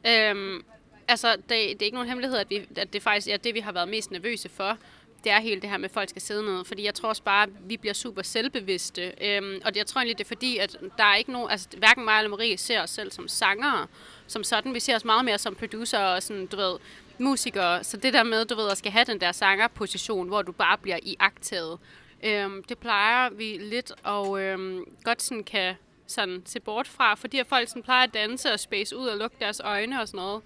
Øhm, 0.08 0.64
altså, 1.08 1.32
det, 1.36 1.50
det 1.50 1.82
er 1.82 1.86
ikke 1.86 1.96
nogen 1.96 2.08
hemmelighed, 2.10 2.38
at, 2.38 2.50
vi, 2.50 2.68
at 2.76 2.94
det 2.94 3.04
faktisk 3.04 3.28
er 3.28 3.38
det, 3.38 3.54
vi 3.54 3.60
har 3.60 3.72
været 3.72 3.90
mest 3.90 4.12
nervøse 4.12 4.50
for. 4.50 4.78
Det 5.26 5.34
er 5.34 5.40
hele 5.40 5.62
det 5.62 5.70
her 5.70 5.78
med, 5.78 5.86
at 5.86 5.92
folk 5.92 6.10
skal 6.10 6.22
sidde 6.22 6.44
ned. 6.44 6.66
Fordi 6.66 6.86
jeg 6.86 6.94
tror 6.94 7.10
også 7.10 7.24
bare, 7.24 7.44
at 7.44 7.50
vi 7.66 7.78
bliver 7.78 7.94
super 7.94 8.22
selvbevidste. 8.22 9.14
Øhm, 9.22 9.62
og 9.66 9.74
det, 9.74 9.78
jeg 9.78 9.86
tror 9.86 10.02
egentlig, 10.02 10.18
det 10.18 10.24
er 10.24 10.28
fordi, 10.28 10.58
at 10.58 10.78
der 10.98 11.04
er 11.04 11.16
ikke 11.16 11.32
nogen... 11.32 11.52
Altså, 11.52 11.68
hverken 11.78 12.06
mig 12.06 12.18
eller 12.18 12.30
Marie 12.30 12.58
ser 12.58 12.84
os 12.84 12.90
selv 12.90 13.12
som 13.12 13.28
sangere. 13.28 13.88
Som 14.28 14.44
sådan. 14.44 14.74
Vi 14.74 14.80
ser 14.80 14.96
os 14.96 15.06
meget 15.06 15.26
mere 15.26 15.38
som 15.38 15.56
producer 15.56 16.00
og 16.00 16.24
sådan, 16.24 16.46
du 16.46 16.58
ved, 16.58 16.76
musikere. 17.18 17.84
Så 17.84 17.98
det 17.98 18.14
der 18.14 18.24
med, 18.24 18.46
du 18.46 18.56
ved, 18.56 18.70
at 18.70 18.78
skal 18.78 18.92
have 18.92 19.06
den 19.06 19.22
der 19.22 19.32
sangerposition, 19.32 20.28
hvor 20.28 20.42
du 20.42 20.52
bare 20.52 20.78
bliver 20.78 21.00
iagtaget. 21.04 21.80
Øhm, 22.24 22.64
det 22.64 22.78
plejer 22.78 23.30
vi 23.30 23.58
lidt 23.62 23.92
og 24.04 24.42
øhm, 24.42 24.84
godt 25.04 25.22
sådan 25.22 25.44
kan 25.44 25.76
sådan 26.08 26.42
se 26.46 26.60
bort 26.60 26.88
fra, 26.88 27.16
fordi 27.16 27.40
at 27.40 27.48
folk 27.48 27.70
sådan 27.70 27.84
plejer 27.84 28.04
at 28.04 28.14
danse 28.14 28.54
og 28.54 28.60
space 28.60 28.98
ud 28.98 29.08
og 29.08 29.18
lukke 29.18 29.38
deres 29.40 29.60
øjne 29.60 30.02
og 30.02 30.08
sådan 30.08 30.18
noget. 30.18 30.42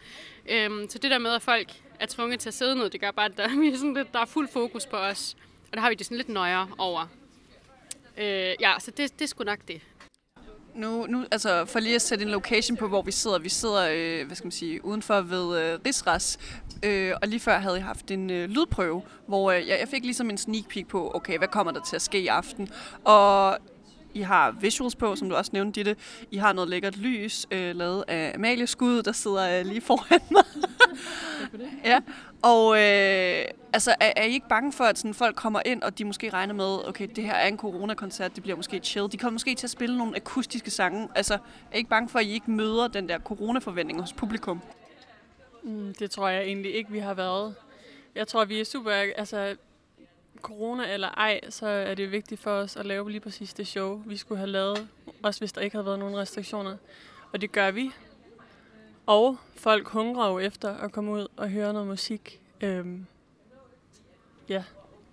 Øhm, 0.49 0.89
så 0.89 0.97
det 0.97 1.11
der 1.11 1.17
med, 1.17 1.31
at 1.31 1.41
folk 1.41 1.81
er 1.99 2.05
tvunget 2.05 2.39
til 2.39 2.49
at 2.49 2.53
sidde 2.53 2.75
ned, 2.75 2.89
det 2.89 3.01
gør 3.01 3.11
bare, 3.11 3.25
at 3.25 3.37
der, 3.37 3.49
vi 3.61 3.67
er 3.67 3.77
sådan 3.77 3.93
lidt, 3.93 4.13
der 4.13 4.19
er 4.19 4.25
fuld 4.25 4.47
fokus 4.47 4.85
på 4.85 4.97
os. 4.97 5.35
Og 5.71 5.73
der 5.73 5.81
har 5.81 5.89
vi 5.89 5.95
det 5.95 6.05
sådan 6.05 6.17
lidt 6.17 6.29
nøjere 6.29 6.67
over. 6.77 7.07
Øh, 8.17 8.55
ja, 8.59 8.73
så 8.79 8.91
det, 8.91 9.19
det 9.19 9.21
er 9.21 9.27
sgu 9.27 9.43
nok 9.43 9.59
det. 9.67 9.81
Nu, 10.75 11.05
nu, 11.05 11.25
altså 11.31 11.65
for 11.65 11.79
lige 11.79 11.95
at 11.95 12.01
sætte 12.01 12.25
en 12.25 12.31
location 12.31 12.77
på, 12.77 12.87
hvor 12.87 13.01
vi 13.01 13.11
sidder. 13.11 13.39
Vi 13.39 13.49
sidder, 13.49 13.89
øh, 13.91 14.25
hvad 14.25 14.35
skal 14.35 14.45
man 14.45 14.51
sige, 14.51 14.85
udenfor 14.85 15.21
ved 15.21 15.61
øh, 15.61 15.79
Rigsras. 15.85 16.39
Øh, 16.83 17.13
og 17.21 17.27
lige 17.27 17.39
før 17.39 17.57
havde 17.57 17.75
jeg 17.75 17.83
haft 17.83 18.11
en 18.11 18.29
øh, 18.29 18.49
lydprøve, 18.49 19.01
hvor 19.27 19.51
øh, 19.51 19.67
jeg, 19.67 19.79
jeg 19.79 19.87
fik 19.87 20.03
ligesom 20.03 20.29
en 20.29 20.37
sneak 20.37 20.69
peek 20.69 20.87
på, 20.87 21.11
okay, 21.15 21.37
hvad 21.37 21.47
kommer 21.47 21.73
der 21.73 21.81
til 21.81 21.95
at 21.95 22.01
ske 22.01 22.21
i 22.21 22.27
aften? 22.27 22.69
Og 23.03 23.57
i 24.13 24.21
har 24.21 24.51
visuals 24.51 24.95
på, 24.95 25.15
som 25.15 25.29
du 25.29 25.35
også 25.35 25.51
nævnte, 25.53 25.79
Ditte. 25.79 25.95
I 26.31 26.37
har 26.37 26.53
noget 26.53 26.69
lækkert 26.69 26.97
lys, 26.97 27.47
øh, 27.51 27.75
lavet 27.75 28.03
af 28.07 28.31
Amalie 28.35 28.67
Skud, 28.67 29.03
der 29.03 29.11
sidder 29.11 29.59
øh, 29.59 29.65
lige 29.65 29.81
foran 29.81 30.21
mig. 30.31 30.43
ja, 31.85 31.99
og 32.41 32.75
øh, 32.75 33.45
altså, 33.73 33.95
er, 33.99 34.13
er 34.15 34.23
I 34.23 34.31
ikke 34.33 34.47
bange 34.49 34.71
for, 34.73 34.83
at 34.83 34.97
sådan, 34.97 35.13
folk 35.13 35.35
kommer 35.35 35.61
ind, 35.65 35.83
og 35.83 35.97
de 35.97 36.05
måske 36.05 36.29
regner 36.29 36.53
med, 36.53 36.87
okay, 36.87 37.07
det 37.15 37.23
her 37.23 37.33
er 37.33 37.47
en 37.47 37.57
coronakoncert, 37.57 38.35
det 38.35 38.43
bliver 38.43 38.55
måske 38.55 38.79
chill. 38.79 39.11
De 39.11 39.17
kommer 39.17 39.33
måske 39.33 39.55
til 39.55 39.67
at 39.67 39.71
spille 39.71 39.97
nogle 39.97 40.15
akustiske 40.15 40.71
sange. 40.71 41.07
Altså, 41.15 41.33
er 41.33 41.75
I 41.75 41.77
ikke 41.77 41.89
bange 41.89 42.09
for, 42.09 42.19
at 42.19 42.25
I 42.25 42.31
ikke 42.31 42.51
møder 42.51 42.87
den 42.87 43.09
der 43.09 43.19
coronaforventning 43.19 44.01
hos 44.01 44.13
publikum? 44.13 44.61
Mm, 45.63 45.95
det 45.99 46.11
tror 46.11 46.27
jeg 46.27 46.43
egentlig 46.43 46.75
ikke, 46.75 46.91
vi 46.91 46.99
har 46.99 47.13
været. 47.13 47.55
Jeg 48.15 48.27
tror, 48.27 48.45
vi 48.45 48.59
er 48.59 48.65
super... 48.65 48.91
Altså, 48.91 49.55
corona 50.41 50.93
eller 50.93 51.07
ej, 51.07 51.39
så 51.49 51.67
er 51.67 51.95
det 51.95 52.11
vigtigt 52.11 52.41
for 52.41 52.51
os 52.51 52.75
at 52.77 52.85
lave 52.85 53.09
lige 53.11 53.19
præcis 53.19 53.53
det 53.53 53.67
show, 53.67 54.03
vi 54.05 54.17
skulle 54.17 54.37
have 54.39 54.49
lavet. 54.49 54.87
Også 55.23 55.39
hvis 55.39 55.51
der 55.51 55.61
ikke 55.61 55.75
havde 55.75 55.85
været 55.85 55.99
nogen 55.99 56.17
restriktioner. 56.17 56.77
Og 57.33 57.41
det 57.41 57.51
gør 57.51 57.71
vi. 57.71 57.91
Og 59.05 59.37
folk 59.55 59.87
hungrer 59.87 60.29
jo 60.29 60.39
efter 60.39 60.77
at 60.77 60.91
komme 60.91 61.11
ud 61.11 61.27
og 61.37 61.49
høre 61.49 61.73
noget 61.73 61.87
musik. 61.87 62.39
Øhm, 62.61 63.05
ja, 64.49 64.63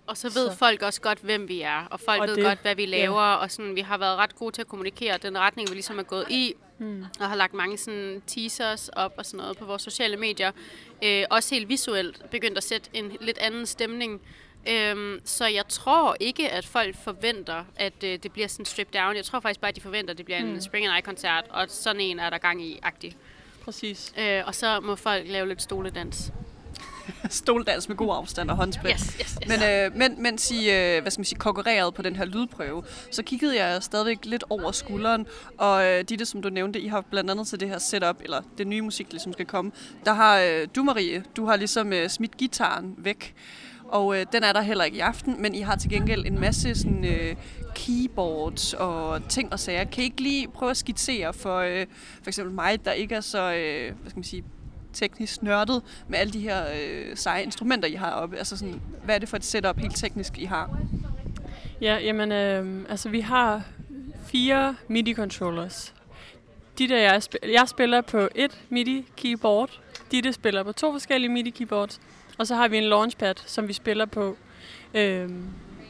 Og 0.07 0.17
så 0.17 0.27
ved 0.33 0.49
Så. 0.51 0.55
folk 0.57 0.81
også 0.81 1.01
godt, 1.01 1.19
hvem 1.19 1.47
vi 1.47 1.61
er, 1.61 1.85
og 1.91 1.99
folk 1.99 2.21
Og 2.21 2.27
ved 2.27 2.35
det- 2.35 2.43
godt, 2.43 2.61
hvad 2.61 2.75
vi 2.75 2.85
laver, 2.85 3.21
ja. 3.21 3.35
og 3.35 3.51
sådan, 3.51 3.75
vi 3.75 3.81
har 3.81 3.97
været 3.97 4.17
ret 4.17 4.35
gode 4.35 4.51
til 4.51 4.61
at 4.61 4.67
kommunikere 4.67 5.17
den 5.17 5.37
retning, 5.37 5.69
vi 5.69 5.73
ligesom 5.73 5.99
er 5.99 6.03
gået 6.03 6.25
i, 6.29 6.53
Hmm. 6.77 7.05
og 7.19 7.29
har 7.29 7.35
lagt 7.35 7.53
mange 7.53 7.77
sådan, 7.77 8.21
teasers 8.27 8.89
op 8.89 9.13
og 9.17 9.25
sådan 9.25 9.37
noget 9.37 9.57
på 9.57 9.65
vores 9.65 9.81
sociale 9.81 10.17
medier. 10.17 10.51
Øh, 11.03 11.23
også 11.29 11.55
helt 11.55 11.69
visuelt 11.69 12.29
begyndt 12.31 12.57
at 12.57 12.63
sætte 12.63 12.89
en 12.93 13.17
lidt 13.21 13.37
anden 13.37 13.65
stemning. 13.65 14.21
Øhm, 14.69 15.19
så 15.25 15.45
jeg 15.45 15.63
tror 15.69 16.15
ikke, 16.19 16.49
at 16.49 16.65
folk 16.65 16.95
forventer, 17.03 17.63
at 17.75 18.03
øh, 18.03 18.19
det 18.23 18.31
bliver 18.31 18.47
sådan 18.47 18.65
stripped 18.65 19.01
down. 19.01 19.15
Jeg 19.15 19.25
tror 19.25 19.39
faktisk 19.39 19.59
bare, 19.61 19.69
at 19.69 19.75
de 19.75 19.81
forventer, 19.81 20.11
at 20.11 20.17
det 20.17 20.25
bliver 20.25 20.39
en 20.39 20.53
Mm. 20.53 20.61
Spring 20.61 20.85
and 20.85 20.95
Eye-koncert, 20.95 21.43
og 21.49 21.65
sådan 21.69 22.01
en 22.01 22.19
er 22.19 22.29
der 22.29 22.37
gang 22.37 22.65
i, 22.65 22.79
agtig. 22.83 23.15
præcis. 23.63 24.13
Øh, 24.19 24.43
og 24.45 24.55
så 24.55 24.79
må 24.79 24.95
folk 24.95 25.23
lave 25.27 25.47
lidt 25.47 25.61
stoledans. 25.61 26.31
Stoldans 27.29 27.89
med 27.89 27.97
god 27.97 28.15
afstand 28.17 28.49
og 28.51 28.55
håndsprit. 28.57 28.91
Yes, 28.93 29.15
yes, 29.19 29.37
yes. 29.41 29.47
Men, 29.47 29.63
øh, 29.63 29.95
men, 29.95 30.21
mens 30.23 30.51
I, 30.51 30.71
øh, 30.71 31.01
hvad 31.01 31.11
skal 31.11 31.19
man 31.19 31.25
sige, 31.25 31.39
konkurrerede 31.39 31.91
på 31.91 32.01
den 32.01 32.15
her 32.15 32.25
lydprøve, 32.25 32.83
så 33.11 33.23
kiggede 33.23 33.63
jeg 33.63 33.83
stadigvæk 33.83 34.17
lidt 34.23 34.43
over 34.49 34.71
skulderen, 34.71 35.27
og 35.57 35.85
øh, 35.85 36.03
Ditte, 36.03 36.25
som 36.25 36.41
du 36.41 36.49
nævnte, 36.49 36.79
I 36.81 36.87
har 36.87 37.01
blandt 37.01 37.31
andet 37.31 37.47
til 37.47 37.59
det 37.59 37.69
her 37.69 37.77
setup, 37.79 38.21
eller 38.23 38.41
det 38.57 38.67
nye 38.67 38.81
musik, 38.81 39.05
der 39.07 39.13
ligesom 39.13 39.33
skal 39.33 39.45
komme, 39.45 39.71
der 40.05 40.13
har 40.13 40.39
øh, 40.39 40.67
du, 40.75 40.83
Marie, 40.83 41.23
du 41.37 41.45
har 41.45 41.55
ligesom 41.55 41.93
øh, 41.93 42.09
smidt 42.09 42.37
gitaren 42.37 42.95
væk, 42.97 43.35
og 43.87 44.19
øh, 44.19 44.25
den 44.31 44.43
er 44.43 44.53
der 44.53 44.61
heller 44.61 44.83
ikke 44.83 44.97
i 44.97 44.99
aften, 44.99 45.41
men 45.41 45.55
I 45.55 45.61
har 45.61 45.75
til 45.75 45.89
gengæld 45.89 46.25
en 46.25 46.39
masse 46.39 46.75
sådan, 46.75 47.05
øh, 47.05 47.35
keyboards 47.75 48.73
og 48.73 49.29
ting 49.29 49.53
og 49.53 49.59
sager. 49.59 49.83
Kan 49.83 50.03
I 50.03 50.05
ikke 50.05 50.21
lige 50.21 50.47
prøve 50.47 50.69
at 50.69 50.77
skitsere 50.77 51.33
for 51.33 51.57
øh, 51.57 51.85
for 52.21 52.27
eksempel 52.27 52.55
mig, 52.55 52.85
der 52.85 52.91
ikke 52.91 53.15
er 53.15 53.21
så, 53.21 53.53
øh, 53.53 53.95
hvad 54.01 54.09
skal 54.09 54.17
man 54.17 54.23
sige, 54.23 54.43
teknisk 54.93 55.43
nørdet 55.43 55.83
med 56.07 56.19
alle 56.19 56.33
de 56.33 56.39
her 56.39 56.63
øh, 56.81 57.17
seje 57.17 57.43
instrumenter, 57.43 57.87
I 57.87 57.93
har 57.93 58.11
oppe? 58.11 58.37
Altså 58.37 58.57
sådan, 58.57 58.81
hvad 59.05 59.15
er 59.15 59.19
det 59.19 59.29
for 59.29 59.37
et 59.37 59.45
setup 59.45 59.77
helt 59.77 59.95
teknisk, 59.95 60.37
I 60.37 60.45
har? 60.45 60.79
Ja, 61.81 61.97
jamen, 61.97 62.31
øh, 62.31 62.85
altså 62.89 63.09
vi 63.09 63.19
har 63.19 63.63
fire 64.25 64.75
MIDI-controllers. 64.87 65.93
De 66.77 66.87
der, 66.87 66.97
jeg, 66.97 67.23
spiller, 67.23 67.49
jeg 67.49 67.67
spiller 67.67 68.01
på 68.01 68.27
et 68.35 68.61
MIDI-keyboard. 68.69 69.79
Ditte 70.11 70.33
spiller 70.33 70.63
på 70.63 70.71
to 70.71 70.91
forskellige 70.91 71.31
MIDI-keyboards. 71.31 71.99
Og 72.37 72.47
så 72.47 72.55
har 72.55 72.67
vi 72.67 72.77
en 72.77 72.83
launchpad, 72.83 73.35
som 73.45 73.67
vi 73.67 73.73
spiller 73.73 74.05
på, 74.05 74.37
øh, 74.93 75.29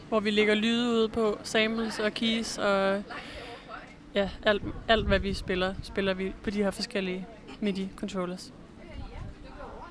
hvor 0.09 0.19
vi 0.19 0.31
lægger 0.31 0.55
lyde 0.55 0.89
ud 0.89 1.07
på, 1.07 1.39
samples 1.43 1.99
og 1.99 2.13
keys 2.13 2.57
og 2.57 3.03
ja, 4.15 4.29
alt, 4.43 4.63
alt 4.87 5.07
hvad 5.07 5.19
vi 5.19 5.33
spiller, 5.33 5.73
spiller 5.83 6.13
vi 6.13 6.33
på 6.43 6.49
de 6.49 6.63
her 6.63 6.71
forskellige 6.71 7.27
MIDI-controllers. 7.61 8.53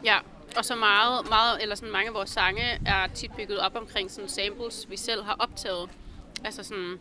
Ja, 0.04 0.18
og 0.56 0.64
så 0.64 0.74
meget, 0.74 1.28
meget, 1.28 1.62
eller 1.62 1.74
sådan 1.74 1.92
mange 1.92 2.08
af 2.08 2.14
vores 2.14 2.30
sange 2.30 2.80
er 2.86 3.06
tit 3.14 3.30
bygget 3.36 3.58
op 3.58 3.76
omkring 3.76 4.10
sådan 4.10 4.28
samples, 4.28 4.86
vi 4.90 4.96
selv 4.96 5.22
har 5.22 5.36
optaget. 5.38 5.90
Altså 6.44 6.62
sådan, 6.62 6.98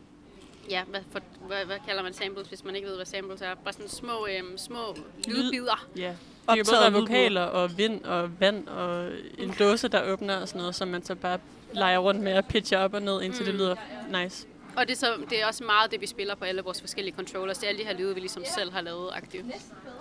ja, 0.69 0.83
hvad, 0.83 1.01
for, 1.11 1.19
hvad, 1.47 1.65
hvad 1.65 1.77
kalder 1.87 2.03
man 2.03 2.13
samples, 2.13 2.47
hvis 2.47 2.63
man 2.63 2.75
ikke 2.75 2.87
ved, 2.87 2.95
hvad 2.95 3.05
samples 3.05 3.41
er? 3.41 3.55
Bare 3.55 3.73
sådan 3.73 3.89
små, 3.89 4.27
øhm, 4.27 4.57
små 4.57 4.95
lydbider. 5.27 5.87
Ja. 5.97 6.15
Det 6.49 6.55
kan 6.55 6.65
både 6.65 6.77
Optaget 6.77 6.93
være 6.93 7.01
vokaler 7.01 7.41
og 7.41 7.77
vind 7.77 8.03
og 8.03 8.39
vand 8.39 8.67
og 8.67 9.09
en 9.37 9.55
dåse, 9.59 9.87
der 9.87 10.11
åbner 10.11 10.37
og 10.37 10.47
sådan 10.47 10.59
noget, 10.59 10.75
som 10.75 10.87
man 10.87 11.05
så 11.05 11.15
bare 11.15 11.39
leger 11.73 11.97
rundt 11.97 12.21
med 12.21 12.31
at 12.31 12.45
pitche 12.47 12.77
op 12.77 12.93
og 12.93 13.01
ned, 13.01 13.21
indtil 13.21 13.41
mm. 13.41 13.45
det 13.45 13.55
lyder 13.55 13.75
nice. 14.23 14.47
Og 14.75 14.87
det 14.87 14.93
er, 14.93 14.97
så, 14.97 15.13
det 15.29 15.41
er 15.41 15.45
også 15.47 15.63
meget 15.63 15.91
det, 15.91 16.01
vi 16.01 16.07
spiller 16.07 16.35
på 16.35 16.45
alle 16.45 16.61
vores 16.61 16.81
forskellige 16.81 17.15
controllers. 17.15 17.57
Det 17.57 17.65
er 17.65 17.69
alle 17.69 17.81
de 17.81 17.87
her 17.87 17.97
lyde, 17.97 18.13
vi 18.13 18.19
ligesom 18.19 18.43
selv 18.55 18.71
har 18.71 18.81
lavet 18.81 19.09
aktivt. 19.13 19.45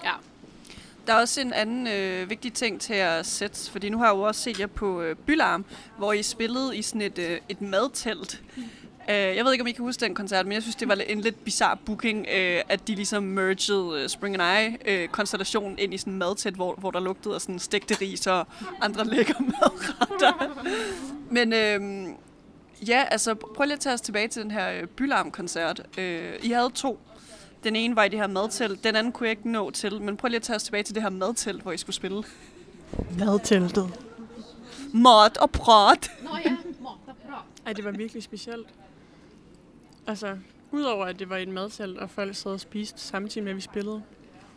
Ja. 0.04 0.12
Der 1.06 1.14
er 1.14 1.20
også 1.20 1.40
en 1.40 1.52
anden 1.52 1.86
øh, 1.86 2.30
vigtig 2.30 2.52
ting 2.52 2.80
til 2.80 2.94
at 2.94 3.26
sætte, 3.26 3.70
fordi 3.70 3.88
nu 3.88 3.98
har 3.98 4.06
jeg 4.06 4.14
jo 4.14 4.20
også 4.20 4.40
set 4.40 4.60
jer 4.60 4.66
på 4.66 5.02
øh, 5.02 5.16
Bylarm, 5.16 5.64
hvor 5.98 6.12
I 6.12 6.22
spillede 6.22 6.76
i 6.76 6.82
sådan 6.82 7.02
et, 7.02 7.18
øh, 7.18 7.38
et 7.48 7.60
madtelt. 7.60 8.42
Uh, 8.56 8.62
jeg 9.08 9.44
ved 9.44 9.52
ikke, 9.52 9.62
om 9.62 9.68
I 9.68 9.72
kan 9.72 9.84
huske 9.84 10.00
den 10.00 10.14
koncert, 10.14 10.46
men 10.46 10.52
jeg 10.52 10.62
synes, 10.62 10.76
det 10.76 10.88
var 10.88 10.94
en 10.94 11.20
lidt 11.20 11.44
bizarre 11.44 11.76
booking, 11.86 12.26
øh, 12.34 12.62
at 12.68 12.88
de 12.88 12.94
ligesom 12.94 13.22
merged 13.22 14.02
øh, 14.02 14.08
Spring 14.08 14.40
and 14.40 14.42
Eye-konstellationen 14.42 15.78
ind 15.78 15.94
i 15.94 15.98
sådan 15.98 16.12
en 16.12 16.18
madtelt, 16.18 16.56
hvor, 16.56 16.74
hvor 16.74 16.90
der 16.90 17.00
lugtede 17.00 17.34
af 17.34 17.40
sådan 17.40 17.58
stegte 17.58 17.94
ris 18.00 18.26
og 18.26 18.46
andre 18.80 19.04
lækre 19.04 19.34
madretter. 19.40 20.54
men 21.30 21.52
øh, 21.52 22.08
ja, 22.88 23.04
altså 23.10 23.34
prøv 23.34 23.64
lige 23.64 23.74
at 23.74 23.80
tage 23.80 23.94
os 23.94 24.00
tilbage 24.00 24.28
til 24.28 24.42
den 24.42 24.50
her 24.50 24.72
øh, 24.72 24.86
Bylarm-koncert. 24.86 25.82
Øh, 25.98 26.32
I 26.42 26.50
havde 26.50 26.70
to. 26.74 26.98
Den 27.64 27.76
ene 27.76 27.96
var 27.96 28.04
i 28.04 28.08
det 28.08 28.18
her 28.18 28.26
madtelt, 28.26 28.84
den 28.84 28.96
anden 28.96 29.12
kunne 29.12 29.26
jeg 29.26 29.30
ikke 29.30 29.50
nå 29.50 29.70
til, 29.70 30.02
men 30.02 30.16
prøv 30.16 30.28
lige 30.28 30.36
at 30.36 30.42
tage 30.42 30.56
os 30.56 30.62
tilbage 30.62 30.82
til 30.82 30.94
det 30.94 31.02
her 31.02 31.10
madtelt, 31.10 31.62
hvor 31.62 31.72
I 31.72 31.76
skulle 31.76 31.96
spille. 31.96 32.22
Madteltet. 33.18 34.00
Mad 34.92 35.40
og 35.40 35.50
prat. 35.50 36.10
Nå 36.22 36.30
ja, 36.44 36.56
mor, 36.80 36.98
bra. 37.06 37.44
Ej, 37.66 37.72
det 37.72 37.84
var 37.84 37.90
virkelig 37.90 38.22
specielt. 38.22 38.66
Altså, 40.06 40.36
udover 40.70 41.04
at 41.06 41.18
det 41.18 41.30
var 41.30 41.36
i 41.36 41.42
et 41.42 41.48
madtelt, 41.48 41.98
og 41.98 42.10
folk 42.10 42.34
sad 42.34 42.50
og 42.50 42.60
spiste 42.60 43.00
samtidig 43.00 43.44
med, 43.44 43.52
at 43.52 43.56
vi 43.56 43.60
spillede, 43.60 44.02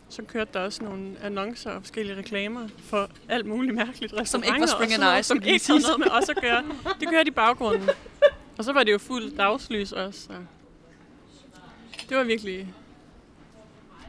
så 0.08 0.22
kørte 0.22 0.50
der 0.54 0.60
også 0.60 0.84
nogle 0.84 1.16
annoncer 1.22 1.70
og 1.70 1.82
forskellige 1.82 2.16
reklamer 2.16 2.68
for 2.78 3.10
alt 3.28 3.46
muligt 3.46 3.74
mærkeligt 3.74 4.28
Som 4.28 4.42
ikke 4.42 4.60
var 4.60 4.66
Spring 4.66 4.92
and 4.92 5.02
noget, 5.02 5.20
Ice, 5.20 5.28
Som 5.28 5.42
ikke 5.44 5.66
havde 5.66 5.80
noget 5.80 5.98
med 5.98 6.10
os 6.10 6.28
at 6.28 6.36
gøre. 6.46 6.64
Det 7.00 7.08
kørte 7.08 7.28
i 7.28 7.30
baggrunden. 7.30 7.88
Og 8.58 8.64
så 8.64 8.72
var 8.72 8.84
det 8.84 8.92
jo 8.92 8.98
fuld 8.98 9.36
dagslys 9.36 9.92
også. 9.92 10.20
Så. 10.20 10.32
Det 12.08 12.16
var 12.16 12.22
virkelig... 12.24 12.74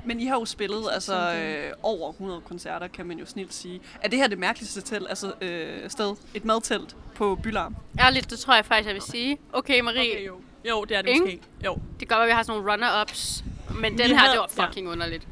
Men 0.05 0.19
I 0.19 0.25
har 0.25 0.35
jo 0.35 0.45
spillet 0.45 0.85
altså, 0.91 1.33
øh, 1.35 1.71
over 1.83 2.09
100 2.09 2.41
koncerter, 2.41 2.87
kan 2.87 3.05
man 3.05 3.19
jo 3.19 3.25
snilt 3.25 3.53
sige. 3.53 3.81
Er 4.01 4.07
det 4.07 4.19
her 4.19 4.27
det 4.27 4.39
mærkeligste 4.39 4.81
telt, 4.81 5.05
altså, 5.09 5.33
øh, 5.41 5.89
sted? 5.89 6.15
Et 6.33 6.45
madtelt 6.45 6.95
på 7.15 7.35
Bylarm? 7.43 7.75
Ærligt, 7.99 8.29
det 8.29 8.39
tror 8.39 8.55
jeg 8.55 8.65
faktisk, 8.65 8.87
jeg 8.87 8.93
vil 8.93 9.01
sige. 9.01 9.37
Okay, 9.53 9.79
Marie, 9.79 10.11
Okay, 10.13 10.27
jo. 10.27 10.41
Jo, 10.69 10.83
det 10.83 10.97
er 10.97 11.01
det 11.01 11.09
Ikke? 11.09 11.19
måske. 11.21 11.39
Jo. 11.65 11.73
det 11.99 12.07
kan 12.07 12.07
godt 12.07 12.17
være, 12.17 12.23
at 12.23 12.27
vi 12.27 12.33
har 12.33 12.43
sådan 12.43 12.61
nogle 12.61 12.73
runner-ups, 12.73 13.43
men 13.81 13.91
den 13.91 13.97
Vi 13.99 14.03
her, 14.03 14.15
havde- 14.17 14.31
det 14.31 14.39
var 14.39 14.49
ja. 14.57 14.65
fucking 14.67 14.89
underligt. 14.89 15.27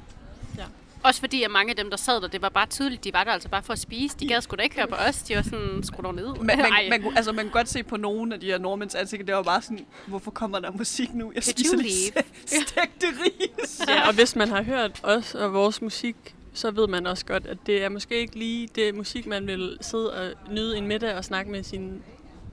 Også 1.04 1.20
fordi, 1.20 1.44
at 1.44 1.52
mange 1.52 1.70
af 1.70 1.76
dem, 1.76 1.90
der 1.90 1.98
sad 1.98 2.22
der, 2.22 2.28
det 2.28 2.42
var 2.42 2.50
bare 2.50 2.66
tydeligt, 2.66 3.04
de 3.04 3.14
var 3.14 3.24
der 3.24 3.32
altså 3.32 3.50
bare 3.50 3.64
for 3.64 3.74
at 3.74 3.80
spise. 3.80 4.18
De 4.20 4.28
gad 4.28 4.42
sgu 4.42 4.56
da 4.56 4.62
ikke 4.62 4.76
høre 4.76 4.88
på 4.88 4.96
os. 4.96 5.16
De 5.22 5.36
var 5.36 5.42
sådan, 5.42 5.84
skru 5.84 6.02
dog 6.04 6.16
ned. 6.16 6.28
Man, 6.36 6.46
man, 6.46 6.60
Ej. 6.74 6.88
man, 6.90 7.02
kunne- 7.02 7.18
altså, 7.18 7.32
man 7.32 7.46
kunne 7.46 7.52
godt 7.52 7.70
se 7.70 7.84
på 7.84 7.98
nogle 7.98 8.34
af 8.34 8.40
de 8.40 8.46
her 8.46 8.58
nordmænds 8.58 8.96
ansigter, 8.96 9.26
det 9.26 9.36
var 9.36 9.42
bare 9.44 9.62
sådan, 9.62 9.86
hvorfor 10.08 10.32
kommer 10.32 10.60
der 10.60 10.72
musik 10.72 11.14
nu? 11.14 11.32
Jeg 11.36 11.44
spiser 11.44 11.78
lige 11.78 12.12
stegte 12.68 13.08
ris. 13.26 13.82
Ja, 13.88 14.08
og 14.08 14.14
hvis 14.14 14.36
man 14.36 14.50
har 14.50 14.64
hørt 14.64 15.00
os 15.04 15.36
og 15.36 15.54
vores 15.54 15.82
musik, 15.82 16.16
så 16.54 16.72
ved 16.72 16.88
man 16.88 17.08
også 17.08 17.26
godt, 17.26 17.46
at 17.46 17.58
det 17.66 17.84
er 17.84 17.90
måske 17.90 18.20
ikke 18.20 18.40
lige 18.40 18.68
det 18.76 18.96
musik, 18.96 19.26
man 19.26 19.48
vil 19.48 19.78
sidde 19.82 20.14
og 20.14 20.34
nyde 20.52 20.78
en 20.78 20.88
middag 20.88 21.16
og 21.16 21.26
snakke 21.26 21.52
med 21.52 21.64
sine 21.64 21.92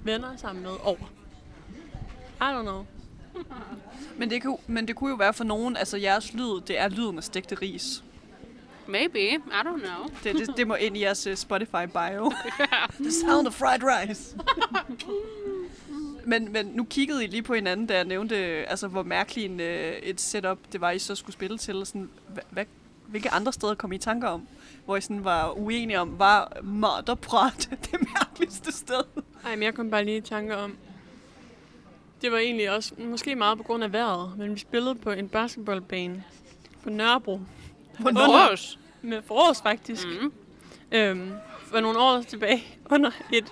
venner 0.03 0.29
sammen 0.37 0.63
med 0.63 0.71
over. 0.83 0.97
I 2.41 2.45
don't 2.45 2.63
know. 2.63 2.87
Men 4.19 4.31
det, 4.31 4.43
kunne, 4.43 4.57
men 4.67 4.89
det 4.89 4.97
kunne 4.97 5.11
jo 5.11 5.17
være 5.17 5.35
for 5.35 5.45
nogen, 5.45 5.77
altså 5.77 5.97
jeres 5.97 6.33
lyd, 6.33 6.61
det 6.61 6.81
er 6.81 6.89
lyden 6.89 7.19
af 7.19 7.25
stegte 7.25 7.55
ris. 7.55 8.05
Maybe. 8.87 9.19
I 9.19 9.39
don't 9.65 9.81
know. 9.81 10.09
Det, 10.25 10.35
det, 10.35 10.57
det 10.57 10.69
må 10.69 10.75
ind 10.75 10.97
i 10.97 11.01
jeres 11.01 11.27
uh, 11.27 11.35
Spotify 11.35 11.87
bio. 11.93 12.33
The 13.01 13.13
sound 13.13 13.47
of 13.47 13.53
fried 13.55 13.83
rice. 13.83 14.37
men, 16.25 16.53
men 16.53 16.67
nu 16.67 16.85
kiggede 16.85 17.25
I 17.25 17.27
lige 17.27 17.43
på 17.43 17.55
hinanden, 17.55 17.87
da 17.87 17.95
jeg 17.97 18.05
nævnte, 18.05 18.37
altså, 18.37 18.89
hvor 18.89 19.03
mærkelig 19.03 19.45
en, 19.45 19.61
øh, 19.61 19.93
et 19.93 20.21
setup 20.21 20.59
det 20.73 20.81
var, 20.81 20.91
I 20.91 20.99
så 20.99 21.15
skulle 21.15 21.33
spille 21.33 21.59
til. 21.59 21.81
og 21.81 21.87
Sådan, 21.87 22.11
hvad, 22.51 22.65
hvilke 23.07 23.31
andre 23.31 23.53
steder 23.53 23.75
kom 23.75 23.93
I 23.93 23.95
i 23.95 23.99
tanker 23.99 24.29
om? 24.29 24.47
Hvor 24.85 24.97
I 24.97 25.01
sådan 25.01 25.25
var 25.25 25.59
uenige 25.59 26.01
om, 26.01 26.19
var 26.19 26.53
Motherprat 26.63 27.69
det 27.91 28.09
mærkeligste 28.15 28.73
sted? 28.73 29.05
Ej, 29.45 29.57
men 29.57 29.63
jeg 29.63 29.75
kom 29.75 29.91
bare 29.91 30.05
lige 30.05 30.17
i 30.17 30.21
tanke 30.21 30.57
om, 30.57 30.77
det 32.25 32.33
var 32.33 32.39
egentlig 32.39 32.71
også 32.71 32.93
måske 32.99 33.35
meget 33.37 33.59
på 33.59 33.65
grund 33.65 33.85
af 33.85 33.93
vejret, 33.93 34.39
men 34.39 34.55
vi 34.55 34.59
spillede 34.61 34.95
på 34.95 35.11
en 35.11 35.29
basketballbane 35.29 36.25
på 36.83 36.91
Nørrebro. 36.91 37.41
Vores. 37.99 38.79
Med 39.03 39.23
forårs 39.23 39.63
faktisk. 39.63 40.07
Mm. 40.07 40.33
Øhm, 40.93 41.33
for 41.67 41.81
nogle 41.81 41.99
år 41.99 42.23
tilbage 42.23 42.65
under 42.91 43.11
et, 43.33 43.45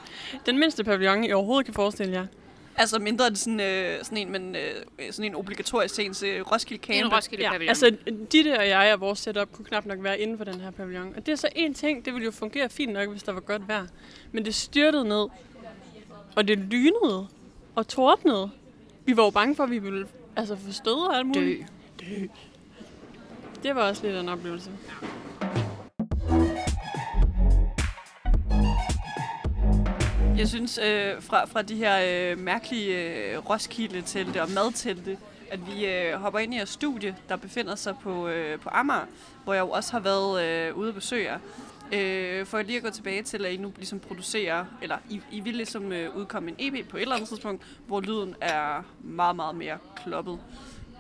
den 0.47 0.59
mindste 0.59 0.85
pavillon, 0.85 1.25
I 1.25 1.33
overhovedet 1.33 1.65
kan 1.65 1.75
forestille 1.75 2.13
jer. 2.13 2.27
Altså 2.77 2.99
mindre 2.99 3.27
end 3.27 3.37
sådan, 3.37 3.61
øh, 3.61 4.05
sådan 4.05 4.19
en, 4.19 4.33
men, 4.33 4.57
øh, 4.57 4.73
sådan 5.11 5.31
en 5.31 5.35
obligatorisk 5.35 5.95
scene 5.95 6.15
til 6.15 6.43
Roskilde 6.43 6.83
Camp. 6.87 7.07
En 7.07 7.13
Roskilde 7.15 7.45
Ja, 7.45 7.51
pavillon. 7.51 7.69
altså 7.69 7.97
Ditte 8.33 8.59
og 8.59 8.69
jeg 8.69 8.95
og 8.95 9.01
vores 9.01 9.19
setup 9.19 9.53
kunne 9.53 9.65
knap 9.65 9.87
nok 9.87 9.99
være 10.03 10.21
inden 10.21 10.39
for 10.39 10.45
den 10.45 10.61
her 10.61 10.71
pavillon. 10.71 11.15
Og 11.17 11.27
det 11.27 11.33
er 11.33 11.37
så 11.37 11.49
en 11.57 11.75
ting, 11.75 12.05
det 12.05 12.15
ville 12.15 12.25
jo 12.25 12.31
fungere 12.31 12.69
fint 12.69 12.93
nok, 12.93 13.09
hvis 13.09 13.23
der 13.23 13.33
var 13.33 13.41
godt 13.41 13.69
vejr. 13.69 13.87
Men 14.33 14.45
det 14.45 14.55
styrtede 14.55 15.05
ned, 15.05 15.27
og 16.37 16.49
det 16.49 16.59
lynede 16.59 17.27
og 17.75 17.89
tordnede. 17.89 18.51
Vi 19.05 19.17
var 19.17 19.25
jo 19.25 19.31
bange 19.31 19.57
for, 19.57 19.65
at 19.65 19.71
vi 19.71 19.79
ville 19.79 20.07
altså, 20.37 20.57
få 20.57 20.73
stød 20.73 21.09
og 21.09 21.17
alt 21.17 21.27
muligt. 21.27 21.67
Dø. 22.01 22.05
Dø. 22.07 22.27
Det 23.63 23.75
var 23.75 23.89
også 23.89 24.07
lidt 24.07 24.17
en 24.17 24.29
oplevelse. 24.29 24.71
Jeg 30.37 30.49
synes, 30.49 30.79
øh, 30.79 31.23
fra, 31.23 31.45
fra 31.45 31.63
de 31.63 31.77
her 31.77 32.31
øh, 32.33 32.39
mærkelige 32.39 33.15
øh, 33.33 33.51
Roskilde-telte 33.51 34.43
og 34.43 34.51
madtelte, 34.51 35.19
at 35.51 35.61
vi 35.67 35.87
øh, 35.87 36.15
hopper 36.15 36.39
ind 36.39 36.55
i 36.55 36.59
et 36.59 36.69
studie, 36.69 37.17
der 37.29 37.37
befinder 37.37 37.75
sig 37.75 37.95
på, 38.03 38.29
øh, 38.29 38.59
på 38.61 38.69
Amager, 38.73 39.07
hvor 39.45 39.55
jeg 39.55 39.61
jo 39.61 39.71
også 39.71 39.93
har 39.93 40.01
været 40.01 40.45
øh, 40.45 40.77
ude 40.77 40.89
at 40.89 40.95
besøge 40.95 41.25
jer. 41.25 41.39
Øh, 41.93 42.47
for 42.47 42.63
lige 42.63 42.77
at 42.77 42.83
gå 42.83 42.91
tilbage 42.91 43.23
til, 43.23 43.45
at 43.45 43.53
I 43.53 43.57
nu 43.57 43.73
ligesom 43.77 44.01
producerer, 44.01 44.65
eller 44.83 44.99
I, 45.11 45.21
I 45.33 45.41
vil 45.41 45.55
ligesom 45.55 45.93
øh, 45.93 46.17
udkomme 46.17 46.51
en 46.51 46.57
EP 46.59 46.89
på 46.89 46.97
et 46.97 47.01
eller 47.01 47.15
andet 47.15 47.29
tidspunkt, 47.29 47.63
hvor 47.87 48.01
lyden 48.01 48.35
er 48.41 48.83
meget, 49.01 49.37
meget 49.37 49.55
mere 49.55 49.79
kloppet. 49.97 50.39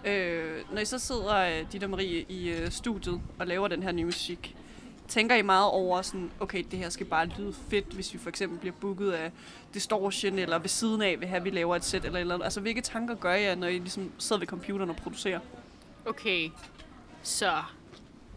Øh, 0.05 0.61
når 0.72 0.81
I 0.81 0.85
så 0.85 0.98
sidder, 0.98 1.37
øh, 1.37 1.72
dit 1.72 1.85
og 1.85 1.90
Marie, 1.90 2.24
i 2.28 2.50
øh, 2.50 2.70
studiet 2.70 3.20
og 3.38 3.46
laver 3.46 3.68
den 3.68 3.83
her 3.83 3.92
nye 3.92 4.05
musik, 4.05 4.57
tænker 5.09 5.37
I 5.37 5.42
meget 5.42 5.70
over 5.70 6.02
sådan, 6.02 6.31
okay, 6.40 6.64
det 6.70 6.78
her 6.78 6.88
skal 6.88 7.07
bare 7.07 7.26
lyde 7.26 7.52
fedt, 7.68 7.87
hvis 7.87 8.14
vi 8.14 8.18
for 8.18 8.28
eksempel 8.28 8.59
bliver 8.59 8.74
booket 8.81 9.12
af 9.12 9.33
Distortion, 9.74 10.38
eller 10.38 10.59
ved 10.59 10.68
siden 10.68 11.02
af, 11.02 11.20
vil 11.20 11.28
have, 11.28 11.38
at 11.38 11.44
vi 11.44 11.50
laver 11.50 11.76
et 11.76 11.85
sæt, 11.85 12.05
eller, 12.05 12.18
eller 12.18 12.35
andet. 12.35 12.44
Altså, 12.44 12.61
hvilke 12.61 12.81
tanker 12.81 13.14
gør 13.14 13.33
jeg, 13.33 13.57
når 13.57 13.66
I 13.66 13.78
ligesom 13.78 14.12
sidder 14.18 14.40
ved 14.40 14.46
computeren 14.46 14.90
og 14.90 14.96
producerer? 14.96 15.40
Okay, 16.07 16.50
så 17.22 17.52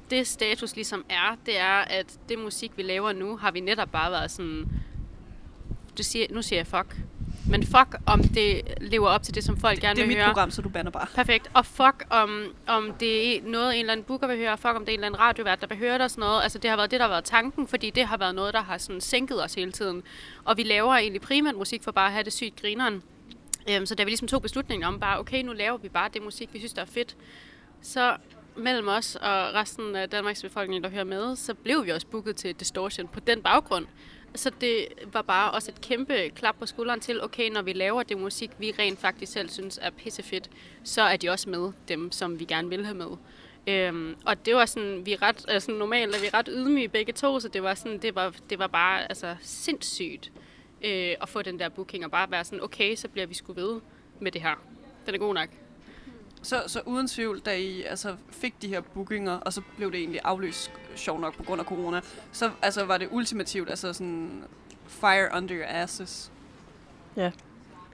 det 0.09 0.27
status 0.27 0.75
ligesom 0.75 1.05
er, 1.09 1.37
det 1.45 1.59
er, 1.59 1.73
at 1.77 2.19
det 2.29 2.39
musik, 2.39 2.71
vi 2.77 2.83
laver 2.83 3.13
nu, 3.13 3.37
har 3.37 3.51
vi 3.51 3.59
netop 3.59 3.91
bare 3.91 4.11
været 4.11 4.31
sådan... 4.31 4.67
Det 5.97 6.05
siger, 6.05 6.25
nu 6.29 6.41
siger 6.41 6.59
jeg 6.59 6.67
fuck. 6.67 6.95
Men 7.49 7.63
fuck, 7.63 7.95
om 8.05 8.23
det 8.23 8.61
lever 8.81 9.07
op 9.07 9.23
til 9.23 9.35
det, 9.35 9.43
som 9.43 9.57
folk 9.57 9.79
gerne 9.79 9.95
Det 9.95 10.01
er 10.01 10.05
vil 10.07 10.15
mit 10.15 10.23
høre. 10.23 10.33
program, 10.33 10.51
så 10.51 10.61
du 10.61 10.69
banner 10.69 10.91
bare. 10.91 11.07
Perfekt. 11.15 11.49
Og 11.53 11.65
fuck, 11.65 12.05
om, 12.09 12.43
om 12.67 12.93
det 12.99 13.37
er 13.37 13.41
noget, 13.43 13.73
en 13.73 13.79
eller 13.79 13.91
anden 13.91 14.03
booker 14.03 14.27
vil 14.27 14.37
høre, 14.37 14.57
fuck, 14.57 14.75
om 14.75 14.85
det 14.85 14.89
er 14.89 14.93
en 14.93 14.99
eller 14.99 15.07
anden 15.07 15.19
radiovært, 15.19 15.61
der 15.61 15.67
vil 15.67 15.77
høre 15.77 15.93
det 15.93 16.01
og 16.01 16.11
sådan 16.11 16.19
noget. 16.21 16.43
Altså, 16.43 16.57
det 16.57 16.69
har 16.69 16.77
været 16.77 16.91
det, 16.91 16.99
der 16.99 17.05
har 17.05 17.13
været 17.13 17.23
tanken, 17.23 17.67
fordi 17.67 17.89
det 17.89 18.05
har 18.05 18.17
været 18.17 18.35
noget, 18.35 18.53
der 18.53 18.61
har 18.61 18.77
sådan 18.77 19.01
sænket 19.01 19.43
os 19.43 19.53
hele 19.53 19.71
tiden. 19.71 20.03
Og 20.45 20.57
vi 20.57 20.63
laver 20.63 20.93
egentlig 20.93 21.21
primært 21.21 21.55
musik 21.55 21.83
for 21.83 21.91
bare 21.91 22.05
at 22.05 22.11
have 22.11 22.23
det 22.23 22.33
sygt 22.33 22.61
grineren. 22.61 23.03
Øhm, 23.69 23.85
så 23.85 23.95
da 23.95 24.03
vi 24.03 24.09
ligesom 24.09 24.27
tog 24.27 24.41
beslutningen 24.41 24.87
om 24.87 24.99
bare, 24.99 25.19
okay, 25.19 25.43
nu 25.43 25.53
laver 25.53 25.77
vi 25.77 25.89
bare 25.89 26.09
det 26.13 26.23
musik, 26.23 26.49
vi 26.53 26.59
synes, 26.59 26.73
der 26.73 26.81
er 26.81 26.85
fedt, 26.85 27.15
så 27.81 28.15
mellem 28.57 28.87
os 28.87 29.15
og 29.15 29.53
resten 29.53 29.95
af 29.95 30.09
Danmarks 30.09 30.41
befolkning, 30.41 30.83
der 30.83 30.89
hører 30.89 31.03
med, 31.03 31.35
så 31.35 31.53
blev 31.53 31.85
vi 31.85 31.91
også 31.91 32.07
booket 32.07 32.35
til 32.35 32.55
Distortion 32.55 33.07
på 33.07 33.19
den 33.19 33.41
baggrund. 33.41 33.85
Så 34.35 34.51
det 34.61 34.87
var 35.13 35.21
bare 35.21 35.51
også 35.51 35.71
et 35.71 35.81
kæmpe 35.81 36.29
klap 36.29 36.55
på 36.59 36.65
skulderen 36.65 36.99
til, 36.99 37.23
okay, 37.23 37.49
når 37.49 37.61
vi 37.61 37.73
laver 37.73 38.03
det 38.03 38.17
musik, 38.17 38.51
vi 38.57 38.73
rent 38.79 38.99
faktisk 38.99 39.31
selv 39.31 39.49
synes 39.49 39.79
er 39.81 39.89
pissefedt, 39.89 40.49
så 40.83 41.01
er 41.01 41.17
de 41.17 41.29
også 41.29 41.49
med, 41.49 41.71
dem 41.87 42.11
som 42.11 42.39
vi 42.39 42.45
gerne 42.45 42.69
vil 42.69 42.85
have 42.85 42.97
med. 42.97 43.17
Øhm, 43.67 44.15
og 44.25 44.45
det 44.45 44.55
var 44.55 44.65
sådan, 44.65 45.05
vi 45.05 45.13
er 45.13 45.21
ret, 45.21 45.45
altså 45.47 45.71
normalt 45.71 46.15
er 46.15 46.19
vi 46.19 46.29
ret 46.33 46.49
ydmyge 46.51 46.87
begge 46.87 47.13
to, 47.13 47.39
så 47.39 47.47
det 47.47 47.63
var 47.63 47.73
sådan, 47.73 47.97
det 47.97 48.15
var, 48.15 48.35
det 48.49 48.59
var 48.59 48.67
bare 48.67 49.09
altså, 49.09 49.35
sindssygt 49.41 50.31
øh, 50.83 51.15
at 51.21 51.29
få 51.29 51.41
den 51.41 51.59
der 51.59 51.69
booking 51.69 52.05
og 52.05 52.11
bare 52.11 52.31
være 52.31 52.43
sådan, 52.43 52.63
okay, 52.63 52.95
så 52.95 53.07
bliver 53.07 53.27
vi 53.27 53.33
sgu 53.33 53.53
ved 53.53 53.81
med 54.19 54.31
det 54.31 54.41
her. 54.41 54.55
Den 55.05 55.15
er 55.15 55.19
god 55.19 55.33
nok. 55.33 55.49
Så, 56.45 56.63
så 56.67 56.81
uden 56.85 57.07
tvivl, 57.07 57.39
da 57.39 57.57
I 57.57 57.83
altså, 57.83 58.15
fik 58.29 58.61
de 58.61 58.67
her 58.67 58.81
bookinger, 58.81 59.31
og 59.31 59.53
så 59.53 59.61
blev 59.77 59.91
det 59.91 59.99
egentlig 59.99 60.21
aflyst, 60.23 60.71
sjov 60.95 61.19
nok, 61.19 61.37
på 61.37 61.43
grund 61.43 61.61
af 61.61 61.67
corona, 61.67 62.01
så 62.31 62.51
altså, 62.61 62.85
var 62.85 62.97
det 62.97 63.07
ultimativt, 63.11 63.69
altså 63.69 63.93
sådan, 63.93 64.43
fire 64.87 65.29
under 65.37 65.57
your 65.57 65.65
asses. 65.67 66.31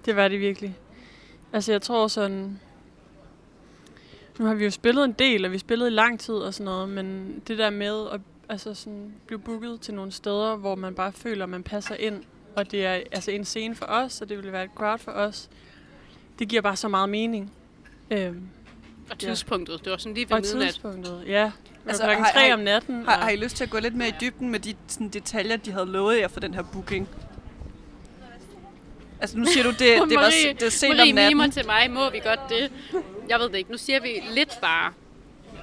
Det 0.05 0.15
var 0.15 0.27
det 0.27 0.39
virkelig. 0.39 0.77
Altså, 1.53 1.71
jeg 1.71 1.81
tror 1.81 2.07
sådan... 2.07 2.59
Nu 4.39 4.45
har 4.45 4.53
vi 4.53 4.63
jo 4.63 4.71
spillet 4.71 5.05
en 5.05 5.11
del, 5.11 5.45
og 5.45 5.51
vi 5.51 5.57
spillede 5.57 5.89
i 5.89 5.93
lang 5.93 6.19
tid 6.19 6.35
og 6.35 6.53
sådan 6.53 6.65
noget, 6.65 6.89
men 6.89 7.39
det 7.47 7.57
der 7.57 7.69
med 7.69 8.07
at 8.11 8.21
altså 8.49 8.73
sådan, 8.73 9.13
blive 9.27 9.39
booket 9.39 9.81
til 9.81 9.93
nogle 9.93 10.11
steder, 10.11 10.55
hvor 10.55 10.75
man 10.75 10.95
bare 10.95 11.11
føler, 11.11 11.43
at 11.43 11.49
man 11.49 11.63
passer 11.63 11.95
ind, 11.95 12.23
og 12.55 12.71
det 12.71 12.85
er 12.85 12.91
altså 13.11 13.31
en 13.31 13.45
scene 13.45 13.75
for 13.75 13.85
os, 13.85 14.21
og 14.21 14.29
det 14.29 14.37
vil 14.37 14.51
være 14.51 14.63
et 14.63 14.71
crowd 14.75 14.97
for 14.97 15.11
os, 15.11 15.49
det 16.39 16.47
giver 16.47 16.61
bare 16.61 16.75
så 16.75 16.87
meget 16.87 17.09
mening. 17.09 17.51
Øhm, 18.11 18.41
Og 19.11 19.19
tidspunktet, 19.19 19.79
det 19.85 19.91
var 19.91 19.97
sådan 19.97 20.13
lige 20.13 20.29
ved 20.29 20.35
og 20.35 20.41
midnat. 20.53 20.67
tidspunktet, 20.67 21.23
ja. 21.27 21.51
Altså, 21.87 22.03
klokken 22.03 22.25
har- 22.25 22.53
om 22.53 22.59
natten. 22.59 23.05
Har, 23.05 23.15
og- 23.17 23.23
har 23.23 23.29
I 23.29 23.35
lyst 23.35 23.55
til 23.55 23.63
at 23.63 23.69
gå 23.69 23.79
lidt 23.79 23.95
mere 23.95 24.07
i 24.09 24.13
dybden 24.21 24.49
med 24.49 24.59
de 24.59 24.73
sådan, 24.87 25.09
detaljer, 25.09 25.57
de 25.57 25.71
havde 25.71 25.85
lovet 25.85 26.19
jer 26.19 26.27
for 26.27 26.39
den 26.39 26.53
her 26.53 26.63
booking? 26.73 27.09
Altså 29.21 29.37
nu 29.37 29.45
siger 29.45 29.63
du, 29.63 29.69
det, 29.69 29.79
det 29.79 29.99
var 29.99 30.07
Marie, 30.15 30.53
det 30.53 30.63
er 30.63 30.69
sent 30.69 30.97
Marie 30.97 31.11
om 31.11 31.15
natten. 31.15 31.37
mimer 31.37 31.51
til 31.51 31.65
mig, 31.65 31.91
må 31.91 32.09
vi 32.09 32.19
godt 32.19 32.39
det? 32.49 32.71
Jeg 33.29 33.39
ved 33.39 33.49
det 33.49 33.55
ikke. 33.57 33.71
Nu 33.71 33.77
siger 33.77 33.99
vi 33.99 34.09
lidt 34.31 34.61
bare. 34.61 34.93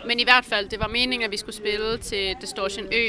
Men 0.06 0.20
i 0.20 0.24
hvert 0.24 0.44
fald, 0.44 0.68
det 0.68 0.80
var 0.80 0.88
meningen, 0.88 1.22
at 1.26 1.30
vi 1.32 1.36
skulle 1.36 1.56
spille 1.56 1.98
til 1.98 2.36
Distortion 2.40 2.86
Ø 2.92 3.06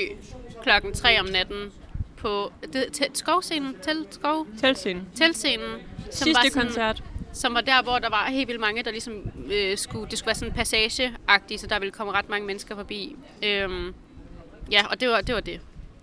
klokken 0.63 0.93
3 0.93 1.19
om 1.19 1.25
natten 1.25 1.71
på 2.17 2.51
det, 2.73 2.85
til, 2.93 3.05
skovscenen, 3.13 3.75
til, 3.81 4.05
skov, 4.11 4.47
Teltscenen. 4.61 5.07
teltscenen, 5.15 5.65
som 5.97 6.11
Sidste 6.11 6.33
var, 6.33 6.49
sådan, 6.49 6.65
koncert 6.65 7.03
som 7.33 7.53
var 7.53 7.61
der, 7.61 7.83
hvor 7.83 7.99
der 7.99 8.09
var 8.09 8.25
helt 8.25 8.47
vildt 8.47 8.61
mange, 8.61 8.83
der 8.83 8.91
ligesom 8.91 9.31
øh, 9.51 9.77
skulle, 9.77 10.09
det 10.09 10.17
skulle 10.17 10.27
være 10.27 10.35
sådan 10.35 10.53
passageagtigt, 10.53 11.61
så 11.61 11.67
der 11.67 11.79
ville 11.79 11.91
komme 11.91 12.13
ret 12.13 12.29
mange 12.29 12.47
mennesker 12.47 12.75
forbi. 12.75 13.15
Øhm, 13.43 13.93
ja, 14.71 14.85
og 14.87 14.99
det 14.99 15.09
var 15.09 15.21
det. 15.21 15.35
Var 15.35 15.41
det. 15.41 15.61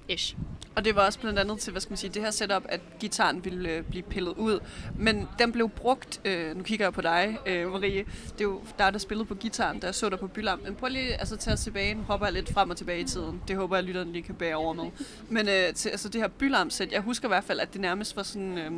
Ish. 0.08 0.36
Og 0.76 0.84
det 0.84 0.96
var 0.96 1.06
også 1.06 1.18
blandt 1.18 1.38
andet 1.38 1.58
til, 1.58 1.70
hvad 1.70 1.80
skal 1.80 1.90
man 1.90 1.96
sige, 1.96 2.10
det 2.10 2.22
her 2.22 2.30
setup, 2.30 2.62
at 2.68 2.80
gitaren 3.00 3.44
ville 3.44 3.70
øh, 3.70 3.82
blive 3.82 4.02
pillet 4.02 4.34
ud. 4.36 4.60
Men 4.98 5.28
den 5.38 5.52
blev 5.52 5.68
brugt, 5.68 6.20
øh, 6.24 6.56
nu 6.56 6.62
kigger 6.62 6.86
jeg 6.86 6.92
på 6.92 7.00
dig, 7.00 7.38
øh, 7.46 7.72
Marie, 7.72 8.04
det 8.04 8.40
er 8.40 8.44
jo 8.44 8.60
dig, 8.78 8.92
der 8.92 8.98
spillede 8.98 9.26
på 9.26 9.34
gitaren, 9.34 9.82
der 9.82 9.92
så 9.92 10.08
dig 10.08 10.18
på 10.18 10.26
Bylam. 10.26 10.60
Men 10.64 10.74
prøv 10.74 10.88
lige 10.88 11.14
altså, 11.14 11.36
tage 11.36 11.54
os 11.54 11.60
tilbage, 11.60 11.94
nu 11.94 12.02
hopper 12.02 12.26
jeg 12.26 12.34
lidt 12.34 12.52
frem 12.52 12.70
og 12.70 12.76
tilbage 12.76 13.00
i 13.00 13.04
tiden. 13.04 13.42
Det 13.48 13.56
håber 13.56 13.76
jeg, 13.76 13.84
lytteren 13.84 14.12
lige 14.12 14.22
kan 14.22 14.34
bære 14.34 14.54
over 14.54 14.72
med. 14.72 14.84
Men 15.28 15.48
øh, 15.48 15.74
til, 15.74 15.88
altså, 15.88 16.08
det 16.08 16.20
her 16.20 16.28
Bylam-sæt, 16.28 16.92
jeg 16.92 17.00
husker 17.00 17.28
i 17.28 17.30
hvert 17.30 17.44
fald, 17.44 17.60
at 17.60 17.72
det 17.72 17.80
nærmest 17.80 18.16
var 18.16 18.22
sådan... 18.22 18.58
Øh, 18.58 18.70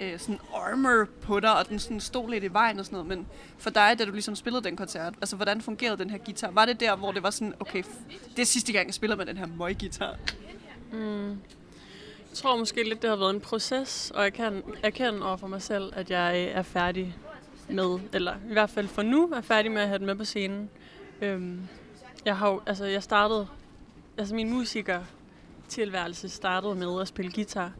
øh, 0.00 0.18
sådan 0.18 0.38
armor 0.54 1.06
på 1.22 1.40
dig, 1.40 1.58
og 1.58 1.68
den 1.68 1.78
sådan 1.78 2.00
stod 2.00 2.30
lidt 2.30 2.44
i 2.44 2.52
vejen 2.52 2.78
og 2.78 2.84
sådan 2.84 2.96
noget. 2.96 3.08
Men 3.08 3.26
for 3.58 3.70
dig, 3.70 3.96
da 3.98 4.04
du 4.04 4.12
ligesom 4.12 4.36
spillede 4.36 4.64
den 4.64 4.76
koncert, 4.76 5.14
altså 5.20 5.36
hvordan 5.36 5.60
fungerede 5.60 5.98
den 5.98 6.10
her 6.10 6.18
guitar? 6.18 6.50
Var 6.50 6.64
det 6.64 6.80
der, 6.80 6.96
hvor 6.96 7.12
det 7.12 7.22
var 7.22 7.30
sådan, 7.30 7.54
okay, 7.60 7.82
det 8.36 8.42
er 8.42 8.46
sidste 8.46 8.72
gang, 8.72 8.86
jeg 8.86 8.94
spiller 8.94 9.16
med 9.16 9.26
den 9.26 9.36
her 9.36 9.46
møg-guitar? 9.46 10.16
Mm. 10.92 11.28
Jeg 12.30 12.36
tror 12.36 12.56
måske 12.56 12.88
lidt, 12.88 13.02
det 13.02 13.10
har 13.10 13.16
været 13.16 13.34
en 13.34 13.40
proces, 13.40 14.12
og 14.14 14.22
jeg 14.22 14.32
kan 14.32 14.62
erkende 14.82 15.26
over 15.26 15.36
for 15.36 15.46
mig 15.46 15.62
selv, 15.62 15.92
at 15.96 16.10
jeg 16.10 16.34
øh, 16.48 16.58
er 16.58 16.62
færdig 16.62 17.16
med, 17.68 17.98
eller 18.12 18.34
i 18.50 18.52
hvert 18.52 18.70
fald 18.70 18.88
for 18.88 19.02
nu 19.02 19.32
er 19.32 19.40
færdig 19.40 19.72
med 19.72 19.82
at 19.82 19.88
have 19.88 19.98
den 19.98 20.06
med 20.06 20.14
på 20.14 20.24
scenen. 20.24 20.70
Øhm, 21.20 21.60
Jeg 22.24 22.36
har 22.36 22.48
jo, 22.50 22.60
altså 22.66 22.84
jeg 22.84 23.02
startede, 23.02 23.46
altså 24.18 24.34
min 24.34 24.50
musiker 24.50 25.00
tilværelse 25.68 26.28
startede 26.28 26.74
med 26.74 27.00
at 27.00 27.08
spille 27.08 27.32
guitar. 27.32 27.72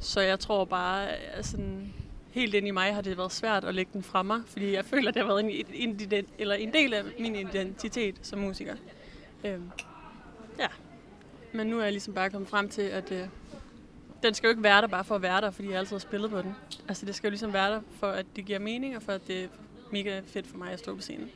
Så 0.00 0.20
jeg 0.20 0.40
tror 0.40 0.64
bare, 0.64 1.08
at 1.08 1.46
sådan, 1.46 1.94
helt 2.30 2.54
ind 2.54 2.66
i 2.66 2.70
mig 2.70 2.94
har 2.94 3.00
det 3.02 3.18
været 3.18 3.32
svært 3.32 3.64
at 3.64 3.74
lægge 3.74 3.90
den 3.92 4.02
fra 4.02 4.22
mig, 4.22 4.40
fordi 4.46 4.72
jeg 4.72 4.84
føler, 4.84 5.08
at 5.08 5.14
det 5.14 5.22
har 5.22 5.26
været 5.28 5.40
en, 5.44 5.50
en, 5.74 6.00
en, 6.12 6.24
eller 6.38 6.54
en 6.54 6.72
del 6.72 6.94
af 6.94 7.02
min 7.18 7.36
identitet 7.36 8.14
som 8.22 8.38
musiker. 8.38 8.74
Øhm, 9.44 9.70
ja. 10.58 10.66
Men 11.52 11.66
nu 11.66 11.78
er 11.78 11.82
jeg 11.82 11.92
ligesom 11.92 12.14
bare 12.14 12.30
kommet 12.30 12.50
frem 12.50 12.68
til, 12.68 12.82
at 12.82 13.12
øh, 13.12 13.26
den 14.22 14.34
skal 14.34 14.46
jo 14.46 14.50
ikke 14.50 14.62
være 14.62 14.80
der 14.80 14.86
bare 14.88 15.04
for 15.04 15.14
at 15.14 15.22
være 15.22 15.40
der, 15.40 15.50
fordi 15.50 15.68
jeg 15.70 15.78
altid 15.78 15.92
har 15.96 15.98
spillet 16.00 16.30
på 16.30 16.42
den. 16.42 16.54
Altså 16.88 17.06
det 17.06 17.14
skal 17.14 17.28
jo 17.28 17.30
ligesom 17.30 17.52
være 17.52 17.70
der 17.72 17.80
for, 18.00 18.06
at 18.06 18.26
det 18.36 18.44
giver 18.44 18.58
mening, 18.58 18.96
og 18.96 19.02
for 19.02 19.12
at 19.12 19.26
det 19.26 19.44
er 19.44 19.48
mega 19.92 20.20
fedt 20.26 20.46
for 20.46 20.56
mig 20.56 20.70
at 20.72 20.78
stå 20.78 20.94
på 20.94 21.00
scenen. 21.02 21.30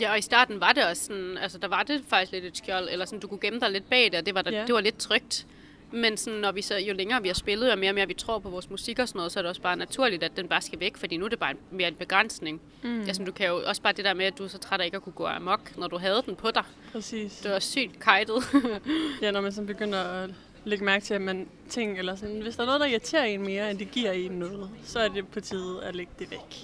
Ja, 0.00 0.10
og 0.10 0.18
i 0.18 0.22
starten 0.22 0.60
var 0.60 0.72
det 0.72 0.86
også 0.86 1.04
sådan, 1.04 1.38
altså 1.38 1.58
der 1.58 1.68
var 1.68 1.82
det 1.82 2.04
faktisk 2.08 2.32
lidt 2.32 2.44
et 2.44 2.56
skjold, 2.56 2.88
eller 2.90 3.04
sådan, 3.04 3.20
du 3.20 3.28
kunne 3.28 3.40
gemme 3.40 3.60
dig 3.60 3.70
lidt 3.70 3.90
bag 3.90 4.04
det, 4.04 4.14
og 4.20 4.26
det 4.26 4.34
var, 4.34 4.42
der, 4.42 4.50
Ja. 4.50 4.64
det 4.66 4.74
var 4.74 4.80
lidt 4.80 4.98
trygt. 4.98 5.46
Men 5.92 6.16
sådan, 6.16 6.38
når 6.38 6.52
vi 6.52 6.62
så, 6.62 6.76
jo 6.76 6.94
længere 6.94 7.22
vi 7.22 7.28
har 7.28 7.34
spillet, 7.34 7.72
og 7.72 7.78
mere 7.78 7.90
og 7.90 7.94
mere 7.94 8.06
vi 8.06 8.14
tror 8.14 8.38
på 8.38 8.50
vores 8.50 8.70
musik 8.70 8.98
og 8.98 9.08
sådan 9.08 9.18
noget, 9.18 9.32
så 9.32 9.40
er 9.40 9.42
det 9.42 9.48
også 9.48 9.62
bare 9.62 9.76
naturligt, 9.76 10.22
at 10.22 10.36
den 10.36 10.48
bare 10.48 10.62
skal 10.62 10.80
væk, 10.80 10.96
fordi 10.96 11.16
nu 11.16 11.24
er 11.24 11.28
det 11.28 11.38
bare 11.38 11.50
en, 11.50 11.56
mere 11.70 11.88
en 11.88 11.94
begrænsning. 11.94 12.60
Mm. 12.82 13.00
Altså, 13.00 13.24
du 13.24 13.32
kan 13.32 13.46
jo 13.48 13.62
også 13.66 13.82
bare 13.82 13.92
det 13.92 14.04
der 14.04 14.14
med, 14.14 14.24
at 14.24 14.38
du 14.38 14.44
er 14.44 14.48
så 14.48 14.58
træt 14.58 14.80
af 14.80 14.84
ikke 14.84 14.96
at 14.96 15.02
kunne 15.02 15.12
gå 15.12 15.26
amok, 15.26 15.76
når 15.76 15.86
du 15.86 15.98
havde 15.98 16.22
den 16.26 16.36
på 16.36 16.50
dig. 16.50 16.64
Præcis. 16.92 17.36
Det 17.36 17.50
var 17.50 17.58
sygt 17.58 18.00
kajtet. 18.00 18.34
Ja, 19.22 19.30
når 19.30 19.40
man 19.40 19.52
så 19.52 19.62
begynder 19.62 19.98
at 19.98 20.30
lægge 20.64 20.84
mærke 20.84 21.04
til, 21.04 21.14
at 21.14 21.20
man 21.20 21.48
ting, 21.68 21.98
eller 21.98 22.16
sådan, 22.16 22.40
hvis 22.40 22.56
der 22.56 22.62
er 22.62 22.66
noget, 22.66 22.80
der 22.80 22.86
irriterer 22.86 23.24
en 23.24 23.42
mere, 23.42 23.70
end 23.70 23.78
det 23.78 23.90
giver 23.90 24.12
en 24.12 24.32
noget, 24.32 24.70
så 24.84 24.98
er 24.98 25.08
det 25.08 25.28
på 25.28 25.40
tide 25.40 25.84
at 25.84 25.94
lægge 25.94 26.12
det 26.18 26.30
væk, 26.30 26.56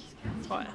tror 0.48 0.58
jeg. 0.58 0.70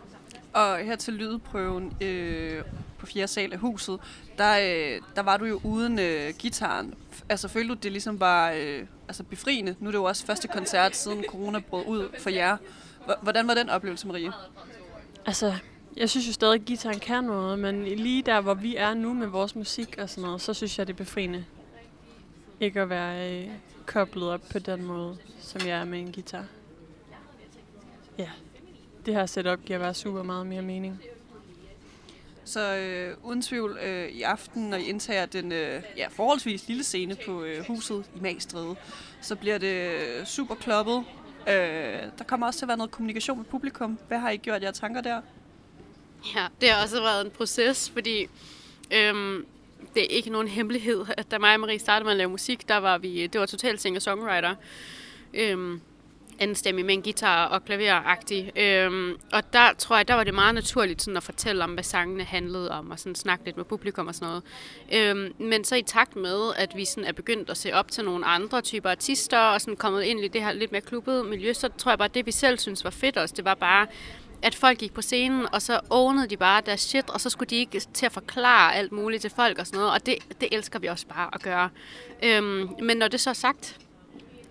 Og 0.54 0.78
her 0.78 0.96
til 0.96 1.14
lydprøven 1.14 1.98
øh, 2.02 2.64
på 2.98 3.06
fjerde 3.06 3.28
sal 3.28 3.54
af 3.54 3.60
huset, 3.60 4.00
der, 4.38 4.58
øh, 4.60 5.02
der 5.16 5.22
var 5.22 5.38
du 5.38 5.46
jo 5.46 5.62
uden 5.64 6.00
øh, 6.00 6.34
gitaren. 6.40 6.94
Altså 7.30 7.48
følte 7.48 7.74
du, 7.74 7.80
det 7.84 7.92
ligesom 7.92 8.20
var 8.20 8.52
øh, 8.52 8.86
altså 9.08 9.24
befriende? 9.24 9.76
Nu 9.80 9.88
er 9.88 9.92
det 9.92 9.98
jo 9.98 10.04
også 10.04 10.26
første 10.26 10.48
koncert, 10.48 10.96
siden 10.96 11.24
corona 11.28 11.60
brød 11.60 11.86
ud 11.88 12.10
for 12.20 12.30
jer. 12.30 12.58
Hvordan 13.22 13.48
var 13.48 13.54
den 13.54 13.70
oplevelse, 13.70 14.08
Marie? 14.08 14.32
Altså, 15.26 15.54
jeg 15.98 16.10
synes 16.10 16.28
jo 16.28 16.34
stadig, 16.34 16.56
at 16.56 16.66
gitaren 16.66 17.00
kan 17.00 17.24
noget, 17.24 17.60
men 17.60 17.86
lige 17.86 18.22
der, 18.24 18.42
hvor 18.42 18.54
vi 18.54 18.76
er 18.76 18.94
nu 18.94 19.14
med 19.14 19.28
vores 19.28 19.56
musik 19.56 19.96
og 20.02 20.10
sådan 20.10 20.24
noget, 20.24 20.42
så 20.42 20.54
synes 20.54 20.80
jeg, 20.80 20.88
det 20.88 20.94
er 20.94 20.98
befriende. 20.98 21.46
Ikke 22.60 22.82
at 22.82 22.90
være 22.90 23.42
øh, 23.44 23.50
koblet 23.86 24.30
op 24.30 24.42
på 24.52 24.60
den 24.60 24.86
måde, 24.86 25.18
som 25.40 25.62
jeg 25.68 25.80
er 25.80 25.86
med 25.86 26.00
en 26.00 26.12
guitar. 26.12 26.46
Ja, 28.18 28.30
det 29.06 29.14
her 29.14 29.26
setup 29.26 29.66
giver 29.66 29.80
bare 29.80 29.94
super 29.94 30.24
meget 30.24 30.48
mere 30.48 30.62
mening. 30.62 31.02
Så 32.46 32.76
øh, 32.76 33.18
uden 33.24 33.42
tvivl 33.42 33.78
øh, 33.84 34.10
i 34.10 34.22
aften, 34.22 34.70
når 34.70 34.78
I 34.78 34.84
indtager 34.84 35.26
den 35.26 35.52
øh, 35.52 35.84
ja, 35.98 36.08
forholdsvis 36.08 36.68
lille 36.68 36.84
scene 36.84 37.16
på 37.26 37.44
øh, 37.44 37.66
huset 37.68 38.06
i 38.16 38.20
Magstræde, 38.20 38.76
så 39.22 39.36
bliver 39.36 39.58
det 39.58 39.92
øh, 39.92 40.26
super 40.26 40.56
kloppet. 40.56 41.04
Øh, 41.48 41.54
der 42.18 42.24
kommer 42.28 42.48
også 42.48 42.60
til 42.60 42.66
at 42.66 42.68
være 42.68 42.78
noget 42.78 42.92
kommunikation 42.92 43.38
med 43.38 43.46
publikum. 43.46 44.00
Hvad 44.08 44.20
har 44.20 44.30
I 44.30 44.38
gjort 44.38 44.64
jer 44.64 44.72
tanker 44.72 45.02
der? 45.02 45.22
Ja, 46.36 46.48
det 46.62 46.70
har 46.70 46.84
også 46.84 47.02
været 47.02 47.26
en 47.26 47.32
proces, 47.32 47.90
fordi 47.90 48.28
øhm, 48.92 49.46
det 49.94 50.04
er 50.04 50.08
ikke 50.08 50.30
nogen 50.30 50.48
hemmelighed, 50.48 51.06
at 51.18 51.32
da 51.32 51.38
mig 51.38 51.54
og 51.54 51.60
Marie 51.60 51.80
startede 51.80 52.04
med 52.04 52.12
at 52.12 52.18
lave 52.18 52.30
musik, 52.30 52.68
der 52.68 52.78
var 52.78 52.98
vi, 52.98 53.28
det 53.28 53.40
var 53.40 53.46
totalt 53.46 53.82
singer-songwriter. 53.82 54.56
Øhm, 55.34 55.82
enstemmig 56.42 56.58
stemme 56.58 56.84
med 56.84 56.94
en 56.94 57.02
guitar 57.02 57.46
og 57.46 57.66
klaveragtig. 57.66 58.52
Øhm, 58.56 59.18
og 59.32 59.54
der 59.54 59.74
tror 59.78 59.96
jeg, 59.96 60.08
der 60.08 60.14
var 60.14 60.24
det 60.24 60.34
meget 60.34 60.56
naturligt 60.56 61.02
sådan 61.02 61.18
at 61.18 61.24
fortælle 61.24 61.64
om, 61.64 61.74
hvad 61.74 61.84
sangene 61.84 62.24
handlede 62.24 62.72
om, 62.72 62.92
og 62.92 63.00
sådan 63.00 63.16
snakke 63.16 63.46
lidt 63.46 63.58
med 63.58 63.66
publikum 63.66 64.08
og 64.08 64.16
sådan 64.16 64.28
noget. 64.28 64.44
Øhm, 64.94 65.34
men 65.40 65.64
så 65.64 65.76
i 65.76 65.82
takt 65.82 66.16
med, 66.16 66.54
at 66.58 66.76
vi 66.76 66.86
sådan 66.86 67.06
er 67.06 67.12
begyndt 67.12 67.50
at 67.50 67.58
se 67.58 67.74
op 67.74 67.92
til 67.92 68.06
nogle 68.06 68.26
andre 68.26 68.62
typer 68.62 68.90
artister, 68.90 69.40
og 69.40 69.62
sådan 69.62 69.76
kommet 69.76 70.04
ind 70.04 70.20
i 70.20 70.28
det 70.28 70.44
her 70.44 70.52
lidt 70.52 70.72
mere 70.72 70.82
klubbede 70.82 71.24
miljø, 71.24 71.54
så 71.54 71.70
tror 71.78 71.92
jeg 71.92 71.98
bare, 71.98 72.10
at 72.10 72.14
det 72.14 72.26
vi 72.26 72.32
selv 72.32 72.60
synes 72.60 72.84
var 72.84 72.90
fedt 72.90 73.18
også, 73.18 73.36
det 73.38 73.46
var 73.46 73.56
bare, 73.56 73.88
at 74.42 74.56
folk 74.56 74.78
gik 74.78 74.94
på 74.94 75.02
scenen, 75.02 75.48
og 75.54 75.62
så 75.62 75.80
ownede 75.90 76.28
de 76.28 76.38
bare 76.38 76.62
deres 76.66 76.82
shit, 76.82 77.10
og 77.10 77.22
så 77.22 77.30
skulle 77.30 77.50
de 77.50 77.56
ikke 77.56 77.80
til 77.94 78.06
at 78.06 78.12
forklare 78.12 78.76
alt 78.76 78.92
muligt 78.92 79.22
til 79.22 79.32
folk 79.36 79.60
og 79.60 79.68
sådan 79.68 79.78
noget, 79.78 79.94
og 79.94 80.06
det, 80.06 80.16
det 80.42 80.50
elsker 80.52 80.80
vi 80.80 80.88
også 80.88 81.08
bare 81.08 81.30
at 81.34 81.42
gøre. 81.42 81.70
Øhm, 82.24 82.70
men 82.82 82.98
når 82.98 83.08
det 83.08 83.20
så 83.20 83.30
er 83.30 83.34
sagt, 83.34 83.78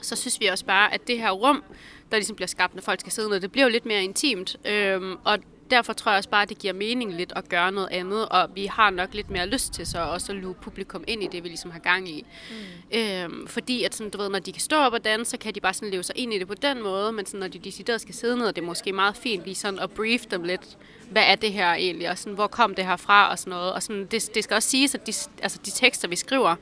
så 0.02 0.16
synes 0.16 0.40
vi 0.40 0.46
også 0.46 0.64
bare, 0.64 0.94
at 0.94 1.06
det 1.06 1.18
her 1.18 1.30
rum, 1.30 1.62
der 2.10 2.16
ligesom 2.16 2.36
bliver 2.36 2.48
skabt, 2.48 2.74
når 2.74 2.82
folk 2.82 3.00
skal 3.00 3.12
sidde 3.12 3.28
ned, 3.28 3.40
det 3.40 3.52
bliver 3.52 3.64
jo 3.64 3.70
lidt 3.70 3.86
mere 3.86 4.04
intimt, 4.04 4.56
øhm, 4.64 5.16
og 5.24 5.38
derfor 5.70 5.92
tror 5.92 6.10
jeg 6.10 6.16
også 6.16 6.28
bare, 6.30 6.42
at 6.42 6.48
det 6.48 6.58
giver 6.58 6.72
mening 6.72 7.14
lidt 7.14 7.32
at 7.36 7.48
gøre 7.48 7.72
noget 7.72 7.88
andet, 7.90 8.28
og 8.28 8.48
vi 8.54 8.66
har 8.66 8.90
nok 8.90 9.14
lidt 9.14 9.30
mere 9.30 9.46
lyst 9.46 9.72
til 9.72 9.86
så 9.86 9.98
også 9.98 10.32
at 10.32 10.38
luge 10.38 10.54
publikum 10.54 11.04
ind 11.06 11.22
i 11.22 11.26
det, 11.26 11.44
vi 11.44 11.48
ligesom 11.48 11.70
har 11.70 11.78
gang 11.78 12.08
i. 12.08 12.26
Mm. 12.50 12.98
Øhm, 12.98 13.46
fordi 13.46 13.84
at 13.84 13.94
sådan, 13.94 14.10
du 14.10 14.18
ved, 14.18 14.28
når 14.28 14.38
de 14.38 14.52
kan 14.52 14.62
stå 14.62 14.76
op 14.76 14.92
og 14.92 15.04
danse, 15.04 15.30
så 15.30 15.38
kan 15.38 15.54
de 15.54 15.60
bare 15.60 15.74
sådan 15.74 15.90
leve 15.90 16.02
sig 16.02 16.16
ind 16.18 16.34
i 16.34 16.38
det 16.38 16.48
på 16.48 16.54
den 16.54 16.82
måde, 16.82 17.12
men 17.12 17.26
sådan, 17.26 17.40
når 17.40 17.48
de 17.48 17.58
decideret 17.58 18.00
skal 18.00 18.14
sidde 18.14 18.36
ned, 18.36 18.46
og 18.46 18.56
det 18.56 18.62
er 18.62 18.66
måske 18.66 18.92
meget 18.92 19.16
fint 19.16 19.44
lige 19.44 19.54
sådan 19.54 19.78
at 19.78 19.90
brief 19.90 20.26
dem 20.26 20.42
lidt, 20.42 20.78
hvad 21.10 21.22
er 21.26 21.34
det 21.34 21.52
her 21.52 21.72
egentlig, 21.72 22.10
og 22.10 22.18
sådan, 22.18 22.34
hvor 22.34 22.46
kom 22.46 22.74
det 22.74 22.86
her 22.86 22.96
fra, 22.96 23.30
og 23.30 23.38
sådan 23.38 23.50
noget. 23.50 23.72
Og 23.72 23.82
sådan, 23.82 24.06
det, 24.06 24.30
det 24.34 24.44
skal 24.44 24.54
også 24.54 24.68
siges, 24.68 24.94
at 24.94 25.06
de, 25.06 25.12
altså, 25.42 25.58
de 25.64 25.70
tekster, 25.70 26.08
vi 26.08 26.16
skriver, 26.16 26.54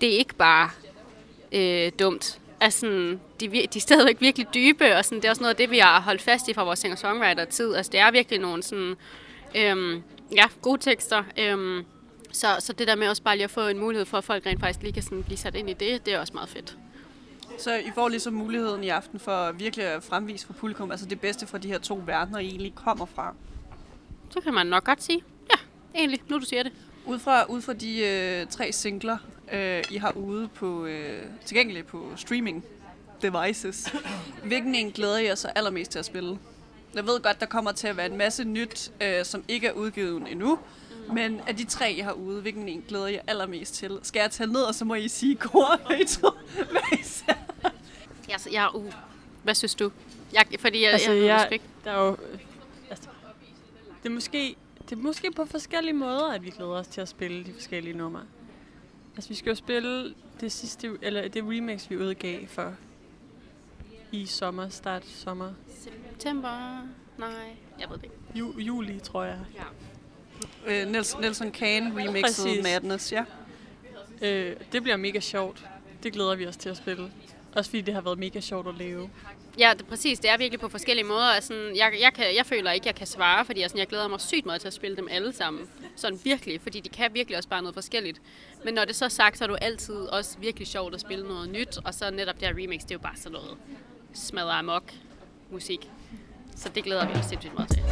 det 0.00 0.14
er 0.14 0.18
ikke 0.18 0.34
bare 0.34 0.70
øh, 1.52 1.92
dumt. 1.98 2.38
Altså, 2.62 2.80
sådan, 2.80 3.20
de, 3.40 3.48
de 3.48 3.58
er 3.76 3.80
stadigvæk 3.80 4.20
virkelig 4.20 4.46
dybe, 4.54 4.96
og 4.96 5.04
sådan, 5.04 5.18
det 5.18 5.24
er 5.24 5.30
også 5.30 5.42
noget 5.42 5.50
af 5.50 5.56
det, 5.56 5.70
vi 5.70 5.78
har 5.78 6.00
holdt 6.00 6.22
fast 6.22 6.48
i 6.48 6.54
fra 6.54 6.64
vores 6.64 6.78
singer-songwriter-tid. 6.78 7.74
Altså, 7.74 7.92
det 7.92 8.00
er 8.00 8.10
virkelig 8.10 8.38
nogle 8.40 8.62
sådan, 8.62 8.94
øhm, 9.54 10.02
ja, 10.36 10.44
gode 10.62 10.80
tekster. 10.80 11.22
Øhm, 11.38 11.84
så, 12.32 12.56
så 12.58 12.72
det 12.72 12.86
der 12.88 12.96
med 12.96 13.08
også 13.08 13.22
bare 13.22 13.36
lige 13.36 13.44
at 13.44 13.50
få 13.50 13.66
en 13.66 13.78
mulighed 13.78 14.06
for, 14.06 14.18
at 14.18 14.24
folk 14.24 14.46
rent 14.46 14.60
faktisk 14.60 14.82
lige 14.82 14.92
kan 14.92 15.02
sådan 15.02 15.22
blive 15.22 15.38
sat 15.38 15.54
ind 15.54 15.70
i 15.70 15.72
det, 15.72 16.06
det 16.06 16.14
er 16.14 16.18
også 16.18 16.32
meget 16.32 16.48
fedt. 16.48 16.76
Så 17.58 17.74
I 17.74 17.90
får 17.94 18.08
ligesom 18.08 18.32
muligheden 18.32 18.84
i 18.84 18.88
aften 18.88 19.20
for 19.20 19.52
virkelig 19.52 19.86
at 19.86 20.02
fremvise 20.02 20.46
for 20.46 20.52
publikum, 20.52 20.90
altså 20.90 21.06
det 21.06 21.20
bedste 21.20 21.46
fra 21.46 21.58
de 21.58 21.68
her 21.68 21.78
to 21.78 22.02
verdener, 22.06 22.38
I 22.38 22.46
egentlig 22.46 22.74
kommer 22.74 23.06
fra. 23.06 23.34
Så 24.30 24.40
kan 24.40 24.54
man 24.54 24.66
nok 24.66 24.84
godt 24.84 25.02
sige, 25.02 25.22
ja, 25.50 25.56
egentlig, 25.98 26.20
nu 26.28 26.38
du 26.38 26.44
siger 26.44 26.62
det. 26.62 26.72
Ud 27.06 27.18
fra, 27.18 27.44
ud 27.44 27.60
fra 27.60 27.72
de 27.72 27.98
øh, 28.06 28.46
tre 28.46 28.72
singler, 28.72 29.18
øh, 29.52 29.82
I 29.90 29.96
har 29.96 30.12
ude 30.12 30.48
på 30.48 30.84
øh, 30.86 31.22
tilgængelige 31.44 31.84
på 31.84 32.12
streaming 32.16 32.64
devices, 33.22 33.94
hvilken 34.44 34.74
en 34.74 34.90
glæder 34.90 35.18
I 35.18 35.24
jer 35.24 35.34
så 35.34 35.48
allermest 35.48 35.90
til 35.90 35.98
at 35.98 36.04
spille? 36.04 36.38
Jeg 36.94 37.06
ved 37.06 37.20
godt, 37.20 37.40
der 37.40 37.46
kommer 37.46 37.72
til 37.72 37.88
at 37.88 37.96
være 37.96 38.06
en 38.06 38.16
masse 38.16 38.44
nyt, 38.44 38.92
øh, 39.00 39.24
som 39.24 39.44
ikke 39.48 39.66
er 39.66 39.72
udgivet 39.72 40.22
endnu, 40.30 40.58
men 41.12 41.40
af 41.46 41.56
de 41.56 41.64
tre, 41.64 41.94
jeg 41.96 42.04
har 42.04 42.12
ude, 42.12 42.40
hvilken 42.40 42.68
en 42.68 42.84
glæder 42.88 43.06
jeg 43.06 43.20
allermest 43.26 43.74
til? 43.74 43.98
Skal 44.02 44.20
jeg 44.20 44.30
tælle 44.30 44.52
ned, 44.52 44.62
og 44.62 44.74
så 44.74 44.84
må 44.84 44.94
I 44.94 45.08
sige 45.08 45.36
kor, 45.36 45.76
hvad 45.86 45.98
I 45.98 46.04
tror, 46.04 46.36
hvad 46.70 46.98
I 47.00 47.02
ser? 47.02 47.34
Ja, 48.28 48.38
så 48.38 48.50
jeg, 48.50 48.68
uh, 48.74 48.92
hvad 49.42 49.54
synes 49.54 49.74
du? 49.74 49.90
Jeg, 50.32 50.46
fordi 50.58 50.82
jeg, 50.82 50.92
Altså, 50.92 51.12
jeg, 51.12 51.24
jeg, 51.26 51.48
jeg, 51.50 51.60
der 51.84 51.90
er 51.90 52.06
jo, 52.06 52.16
altså, 52.90 53.08
det 54.02 54.08
er 54.08 54.12
måske, 54.12 54.56
det 54.84 54.92
er 54.92 55.02
måske 55.02 55.32
på 55.32 55.44
forskellige 55.46 55.94
måder, 55.94 56.32
at 56.32 56.44
vi 56.44 56.50
glæder 56.50 56.70
os 56.70 56.86
til 56.86 57.00
at 57.00 57.08
spille 57.08 57.44
de 57.44 57.52
forskellige 57.52 57.96
numre. 57.96 58.20
Altså, 59.16 59.28
vi 59.28 59.34
skal 59.34 59.50
jo 59.50 59.54
spille 59.54 60.14
det 60.40 60.52
sidste, 60.52 60.98
eller 61.02 61.28
det 61.28 61.42
remix, 61.42 61.90
vi 61.90 61.96
udgav 61.96 62.46
for 62.46 62.74
i 64.12 64.26
sommer, 64.26 64.68
start 64.68 65.04
sommer, 65.06 65.52
September? 65.78 66.82
Nej, 67.18 67.30
jeg 67.80 67.90
ved 67.90 67.96
det 67.96 68.04
ikke. 68.04 68.16
ju, 68.34 68.58
juli, 68.58 69.00
tror 69.00 69.24
jeg. 69.24 69.38
Øh, 70.66 70.88
Niels, 70.88 71.18
Nelson 71.18 71.50
Kane 71.50 71.92
remixet. 71.96 72.62
Madness, 72.62 73.12
ja. 73.12 73.24
Øh, 74.22 74.56
det 74.72 74.82
bliver 74.82 74.96
mega 74.96 75.20
sjovt. 75.20 75.66
Det 76.02 76.12
glæder 76.12 76.34
vi 76.34 76.46
os 76.46 76.56
til 76.56 76.68
at 76.68 76.76
spille. 76.76 77.10
Også 77.56 77.70
fordi 77.70 77.80
det 77.80 77.94
har 77.94 78.00
været 78.00 78.18
mega 78.18 78.40
sjovt 78.40 78.68
at 78.68 78.74
leve. 78.74 79.10
Ja, 79.58 79.72
det, 79.78 79.86
præcis. 79.86 80.18
Det 80.18 80.30
er 80.30 80.38
virkelig 80.38 80.60
på 80.60 80.68
forskellige 80.68 81.06
måder. 81.06 81.26
Altså, 81.26 81.54
jeg, 81.54 81.92
jeg, 82.00 82.12
kan, 82.14 82.24
jeg 82.36 82.46
føler 82.46 82.72
ikke, 82.72 82.86
jeg 82.86 82.94
kan 82.94 83.06
svare, 83.06 83.44
fordi 83.44 83.60
altså, 83.60 83.72
sådan, 83.72 83.78
jeg 83.78 83.86
glæder 83.86 84.08
mig 84.08 84.20
sygt 84.20 84.46
meget 84.46 84.60
til 84.60 84.68
at 84.68 84.74
spille 84.74 84.96
dem 84.96 85.08
alle 85.10 85.32
sammen. 85.32 85.68
Sådan 85.96 86.18
virkelig, 86.24 86.60
fordi 86.60 86.80
de 86.80 86.88
kan 86.88 87.14
virkelig 87.14 87.36
også 87.36 87.48
bare 87.48 87.62
noget 87.62 87.74
forskelligt. 87.74 88.20
Men 88.64 88.74
når 88.74 88.84
det 88.84 88.96
så 88.96 89.04
er 89.04 89.08
sagt, 89.08 89.38
så 89.38 89.44
er 89.44 89.48
du 89.48 89.54
altid 89.54 89.94
også 89.94 90.38
virkelig 90.38 90.68
sjovt 90.68 90.94
at 90.94 91.00
spille 91.00 91.28
noget 91.28 91.48
nyt. 91.50 91.78
Og 91.84 91.94
så 91.94 92.10
netop 92.10 92.34
det 92.40 92.48
her 92.48 92.54
remix, 92.54 92.80
det 92.80 92.90
er 92.90 92.94
jo 92.94 92.98
bare 92.98 93.16
sådan 93.16 93.32
noget 93.32 93.56
smadret 94.14 94.58
amok 94.58 94.92
musik. 95.50 95.90
Så 96.56 96.68
det 96.68 96.84
glæder 96.84 97.06
vi 97.06 97.12
os 97.12 97.24
sindssygt 97.24 97.54
meget 97.54 97.70
til. 97.70 97.82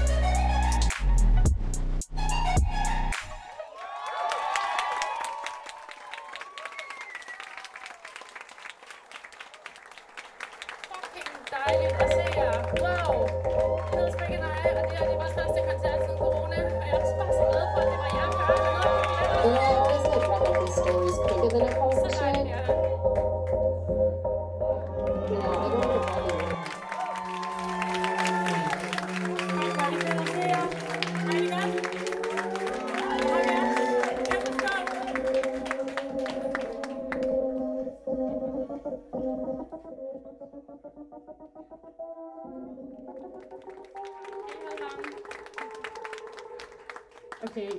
Hedder 14.64 14.82
og 14.82 14.90
det 14.90 15.14
er 15.14 15.18
vores 15.22 15.34
første 15.38 15.60
koncert 15.68 15.89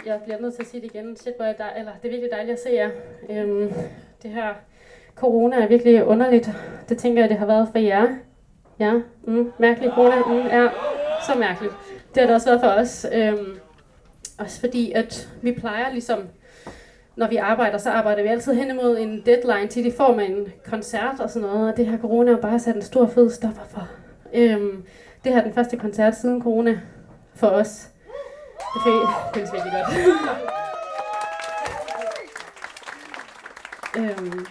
jeg 0.06 0.20
bliver 0.24 0.40
nødt 0.42 0.54
til 0.54 0.62
at 0.62 0.68
sige 0.68 0.82
det 0.82 0.96
igen. 0.96 1.18
Shit, 1.18 1.34
hvor 1.38 1.46
er 1.46 1.54
dej- 1.54 1.74
eller, 1.78 1.92
det 2.02 2.08
er 2.08 2.12
virkelig 2.12 2.32
dejligt 2.32 2.54
at 2.54 2.64
se 2.64 2.70
jer. 2.74 2.90
Øhm, 3.30 3.74
det 4.24 4.32
her 4.32 4.54
corona 5.16 5.56
er 5.64 5.68
virkelig 5.68 6.06
underligt. 6.06 6.50
Det 6.90 6.98
tænker 6.98 7.22
jeg, 7.22 7.30
det 7.30 7.38
har 7.38 7.46
været 7.46 7.68
for 7.72 7.80
jer. 7.80 8.08
Ja, 8.80 8.94
mm, 9.24 9.52
mærkelig 9.58 9.92
corona. 9.96 10.16
Mm, 10.26 10.48
ja, 10.48 10.68
så 11.28 11.40
mærkeligt. 11.40 11.74
Det 12.16 12.22
har 12.22 12.28
det 12.28 12.36
også 12.36 12.50
været 12.50 12.62
for 12.62 12.68
os. 12.68 13.06
Øhm, 13.14 13.58
også 14.40 14.60
fordi, 14.60 14.92
at 14.92 15.30
vi 15.42 15.52
plejer 15.52 15.92
ligesom, 15.92 16.20
når 17.16 17.28
vi 17.28 17.36
arbejder, 17.36 17.78
så 17.78 17.90
arbejder 17.90 18.24
vi 18.24 18.28
altid 18.30 18.54
hen 18.54 18.70
imod 18.72 18.98
en 18.98 19.22
deadline 19.26 19.68
til 19.68 19.84
de 19.84 19.92
får 19.92 20.16
med 20.16 20.26
en 20.30 20.48
koncert 20.66 21.20
og 21.20 21.30
sådan 21.30 21.50
noget. 21.50 21.72
Og 21.72 21.78
det 21.78 21.86
her 21.86 21.98
corona 21.98 22.32
har 22.32 22.40
bare 22.42 22.60
sat 22.60 22.76
en 22.76 22.82
stor 22.82 23.08
fed 23.08 23.30
stopper 23.30 23.62
for. 23.70 23.88
Øhm, 24.34 24.84
det 25.24 25.32
her 25.32 25.40
er 25.40 25.44
den 25.44 25.54
første 25.54 25.78
koncert 25.78 26.16
siden 26.16 26.42
corona 26.42 26.80
for 27.36 27.48
os. 27.48 27.91
Det 28.74 28.82
føles, 29.34 29.54
virkelig 29.54 29.74
godt. 29.74 29.88
øhm, 34.00 34.46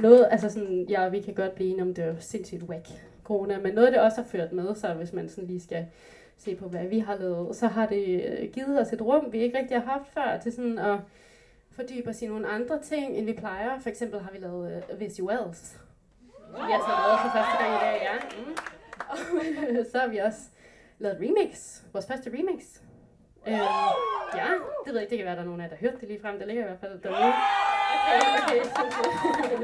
noget, 0.00 0.28
altså 0.30 0.50
sådan, 0.50 0.86
ja, 0.88 1.08
vi 1.08 1.20
kan 1.20 1.34
godt 1.34 1.54
blive 1.54 1.70
enige 1.70 1.82
om, 1.82 1.94
det 1.94 2.04
er 2.04 2.14
sindssygt 2.20 2.62
whack 2.62 2.86
corona, 3.24 3.58
men 3.58 3.74
noget, 3.74 3.92
det 3.92 4.00
også 4.00 4.22
har 4.22 4.28
ført 4.28 4.52
med 4.52 4.74
sig, 4.74 4.94
hvis 4.94 5.12
man 5.12 5.28
sådan 5.28 5.46
lige 5.46 5.60
skal 5.60 5.86
se 6.38 6.54
på, 6.54 6.68
hvad 6.68 6.86
vi 6.86 6.98
har 6.98 7.16
lavet, 7.16 7.56
så 7.56 7.66
har 7.66 7.86
det 7.86 8.24
øh, 8.24 8.52
givet 8.52 8.80
os 8.80 8.92
et 8.92 9.02
rum, 9.02 9.32
vi 9.32 9.38
ikke 9.38 9.58
rigtig 9.58 9.76
har 9.76 9.84
haft 9.84 10.08
før, 10.14 10.38
til 10.42 10.52
sådan 10.52 10.78
at 10.78 10.98
fordybe 11.70 12.10
os 12.10 12.22
i 12.22 12.26
nogle 12.26 12.48
andre 12.48 12.82
ting, 12.82 13.16
end 13.16 13.26
vi 13.26 13.32
plejer. 13.32 13.78
For 13.78 13.88
eksempel 13.88 14.20
har 14.20 14.30
vi 14.32 14.38
lavet 14.38 14.72
øh, 14.76 14.94
uh, 14.94 15.00
visuals. 15.00 15.78
Vi 16.50 16.58
har 16.58 16.82
taget 16.86 17.00
lavet 17.06 17.20
for 17.22 17.30
første 17.38 17.56
gang 17.64 17.74
i 17.74 17.80
dag, 17.84 18.00
ja. 18.02 18.14
Mm. 18.44 18.56
Og 19.08 19.16
så 19.92 19.98
har 19.98 20.08
vi 20.08 20.18
også 20.18 20.40
lavet 20.98 21.16
remix. 21.20 21.80
Vores 21.92 22.06
første 22.06 22.30
remix. 22.30 22.62
Øh, 23.46 23.52
ja, 24.36 24.48
det 24.84 24.86
ved 24.86 24.94
jeg 24.94 25.02
ikke. 25.02 25.10
Det 25.10 25.18
kan 25.18 25.26
være, 25.26 25.34
der 25.36 25.40
er 25.40 25.46
nogen 25.46 25.60
af 25.60 25.64
jer, 25.64 25.70
der 25.70 25.76
har 25.76 25.90
hørt 25.90 26.00
det 26.00 26.08
lige 26.08 26.20
frem. 26.20 26.38
Det 26.38 26.46
ligger 26.46 26.62
i 26.62 26.66
hvert 26.66 26.80
fald 26.80 27.00
derude. 27.02 27.32
Okay, 27.96 28.60
okay. 28.82 29.62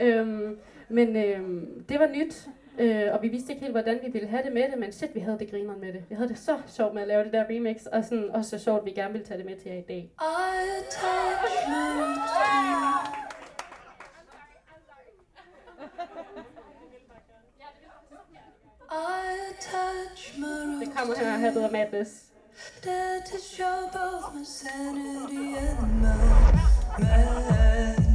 øhm, 0.04 0.58
men 0.88 1.16
øhm, 1.16 1.84
det 1.88 2.00
var 2.00 2.06
nyt, 2.06 2.48
øh, 2.78 3.12
og 3.12 3.22
vi 3.22 3.28
vidste 3.28 3.52
ikke 3.52 3.60
helt, 3.60 3.74
hvordan 3.74 4.00
vi 4.04 4.10
ville 4.10 4.28
have 4.28 4.42
det 4.42 4.52
med 4.52 4.70
det, 4.70 4.78
men 4.78 4.92
shit, 4.92 5.14
vi 5.14 5.20
havde 5.20 5.38
det 5.38 5.50
grineren 5.50 5.80
med 5.80 5.92
det. 5.92 6.04
Vi 6.08 6.14
havde 6.14 6.28
det 6.28 6.38
så 6.38 6.58
sjovt 6.66 6.94
med 6.94 7.02
at 7.02 7.08
lave 7.08 7.24
det 7.24 7.32
der 7.32 7.44
remix, 7.50 7.86
og 7.86 8.04
sådan 8.04 8.30
også 8.30 8.50
så 8.50 8.64
sjovt, 8.64 8.78
at 8.78 8.84
vi 8.86 8.90
gerne 8.90 9.12
ville 9.12 9.26
tage 9.26 9.38
det 9.38 9.46
med 9.46 9.56
til 9.56 9.70
jer 9.70 9.78
i 9.78 9.84
dag. 9.88 10.10
Det 20.80 20.96
kommer 20.96 21.14
her, 21.18 21.36
her 21.36 21.50
hedder 21.50 21.70
Madness. 21.70 22.28
To 22.82 23.38
show 23.38 23.90
both 23.92 24.34
my 24.34 24.42
sanity 24.44 25.56
and 25.56 26.00
my 26.00 26.98
madness. 26.98 28.07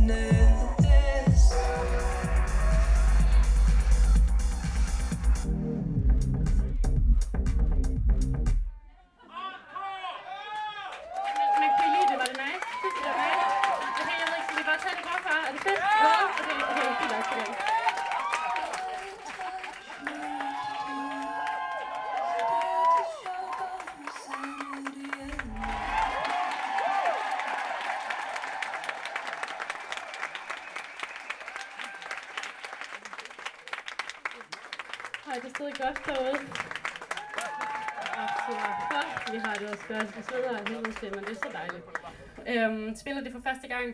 Øhm, 42.94 42.98
spiller 43.04 43.22
det 43.24 43.32
for 43.32 43.42
første 43.50 43.68
gang. 43.68 43.88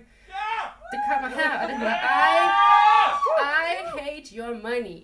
Det 0.91 1.00
kommer 1.10 1.30
her, 1.39 1.52
og 1.62 1.66
det 1.70 1.78
hedder 1.78 1.95
I, 1.95 2.36
I 3.72 4.00
Hate 4.00 4.30
Your 4.38 4.54
Money. 4.68 5.00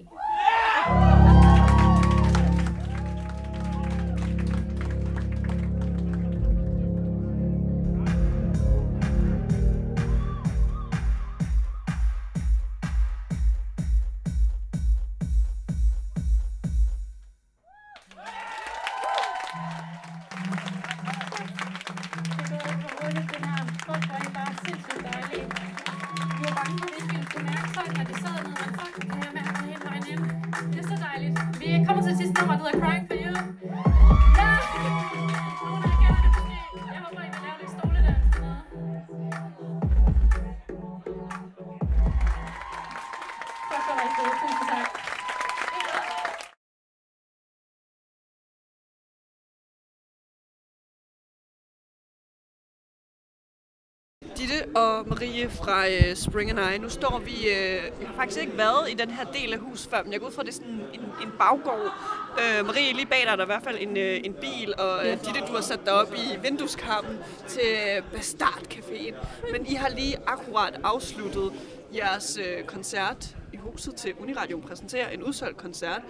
Marie 55.46 55.50
fra 55.50 55.88
øh, 55.88 56.16
Spring 56.16 56.50
and 56.50 56.76
I. 56.76 56.78
Nu 56.78 56.90
står 56.90 57.22
vi... 57.26 57.32
Øh, 57.32 57.84
jeg 58.02 58.08
har 58.08 58.16
faktisk 58.16 58.42
ikke 58.42 58.58
været 58.58 58.92
i 58.92 58.94
den 58.94 59.10
her 59.10 59.26
del 59.26 59.54
af 59.54 59.60
huset 59.60 59.92
før, 59.92 60.04
men 60.04 60.14
jeg 60.14 60.20
går 60.20 60.28
ud 60.28 60.32
fra, 60.32 60.42
at 60.42 60.46
det 60.46 60.52
er 60.52 60.56
sådan 60.56 60.82
en, 60.94 61.00
en 61.00 61.32
baggård. 61.40 61.94
Øh, 62.40 62.66
Marie, 62.66 62.94
lige 62.94 63.06
bag 63.06 63.22
dig 63.24 63.32
er 63.32 63.36
der 63.36 63.44
i 63.44 63.46
hvert 63.46 63.64
fald 63.64 63.78
en, 63.80 63.98
øh, 63.98 64.20
en 64.24 64.34
bil, 64.34 64.74
og 64.78 65.08
øh, 65.08 65.12
Ditte, 65.12 65.40
du 65.48 65.54
har 65.54 65.62
sat 65.62 65.80
dig 65.86 65.94
op 65.94 66.14
i 66.14 66.40
vindueskarmen 66.42 67.18
til 67.48 67.72
Bastard 68.14 68.64
Caféen. 68.74 69.16
Men 69.52 69.66
I 69.66 69.74
har 69.74 69.90
lige 69.90 70.18
akkurat 70.28 70.80
afsluttet 70.84 71.52
jeres 71.96 72.38
øh, 72.38 72.64
koncert 72.64 73.36
i 73.54 73.58
huset 73.58 73.96
til 73.96 74.14
Uniradio 74.20 74.60
præsenterer 74.68 75.10
en 75.10 75.24
udsolgt 75.24 75.58
koncert. 75.58 76.02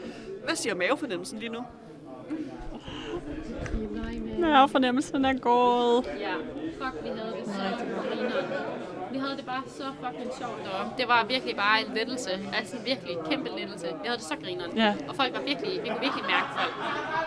Hvad 0.45 0.55
siger 0.55 0.75
mavefornemmelsen 0.75 1.39
lige 1.39 1.51
nu? 1.51 1.59
Mavefornemmelsen 4.39 5.25
er 5.25 5.39
gået. 5.39 6.05
Ja, 6.19 6.35
fuck, 6.79 7.03
vi 7.03 7.09
havde 7.09 7.35
det 7.37 7.45
så. 7.45 8.74
Vi 9.15 9.19
havde 9.19 9.37
det 9.37 9.45
bare 9.45 9.63
så 9.67 9.83
fucking 10.03 10.31
sjovt 10.39 10.59
deroppe. 10.65 10.91
Det 10.97 11.07
var 11.07 11.25
virkelig 11.25 11.55
bare 11.55 11.79
en 11.79 11.95
lettelse. 11.95 12.29
Altså 12.53 12.75
virkelig 12.85 13.17
kæmpe 13.29 13.49
lettelse. 13.57 13.85
Vi 13.85 14.07
havde 14.07 14.17
det 14.17 14.25
så 14.25 14.35
grineren. 14.43 14.77
Ja. 14.77 14.93
Og 15.07 15.15
folk 15.15 15.33
var 15.33 15.41
virkelig, 15.41 15.71
vi 15.83 15.89
kunne 15.89 15.99
virkelig 16.01 16.25
mærke 16.25 16.47
folk. 16.57 16.73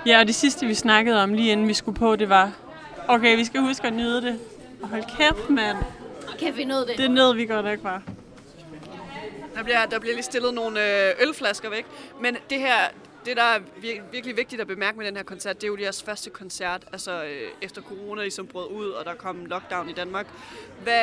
Ja, 0.06 0.20
og 0.20 0.26
det 0.26 0.34
sidste, 0.34 0.66
vi 0.66 0.74
snakkede 0.74 1.22
om, 1.22 1.34
lige 1.34 1.52
inden 1.52 1.68
vi 1.68 1.74
skulle 1.74 1.98
på, 1.98 2.16
det 2.16 2.28
var, 2.28 2.52
okay, 3.08 3.36
vi 3.36 3.44
skal 3.44 3.60
huske 3.60 3.86
at 3.86 3.92
nyde 3.92 4.22
det. 4.22 4.38
Og 4.82 4.88
hold 4.88 5.02
kæft, 5.16 5.50
mand. 5.50 5.76
Okay, 6.34 6.52
vi 6.54 6.64
nåede 6.64 6.86
det. 6.86 6.98
Det 6.98 7.10
nød 7.10 7.34
vi 7.34 7.46
godt 7.46 7.66
ikke 7.66 7.82
bare. 7.82 8.02
Der 9.54 9.62
bliver, 9.62 9.86
der 9.86 9.98
bliver 9.98 10.14
lige 10.14 10.24
stillet 10.24 10.54
nogle 10.54 11.08
øh, 11.08 11.28
ølflasker 11.28 11.70
væk. 11.70 11.86
Men 12.20 12.36
det 12.50 12.58
her, 12.58 12.76
det 13.28 13.36
der 13.36 13.42
er 13.42 13.58
vir- 13.58 14.02
virkelig 14.12 14.36
vigtigt 14.36 14.60
at 14.60 14.66
bemærke 14.66 14.98
med 14.98 15.06
den 15.06 15.16
her 15.16 15.22
koncert, 15.22 15.56
det 15.56 15.64
er 15.64 15.68
jo 15.68 15.76
jeres 15.80 16.02
første 16.02 16.30
koncert, 16.30 16.84
altså 16.92 17.24
øh, 17.24 17.50
efter 17.62 17.82
corona 17.82 18.22
ligesom 18.22 18.46
brød 18.46 18.70
ud, 18.70 18.90
og 18.90 19.04
der 19.04 19.14
kom 19.14 19.44
lockdown 19.46 19.88
i 19.90 19.92
Danmark. 19.92 20.26
Hvad, 20.82 21.00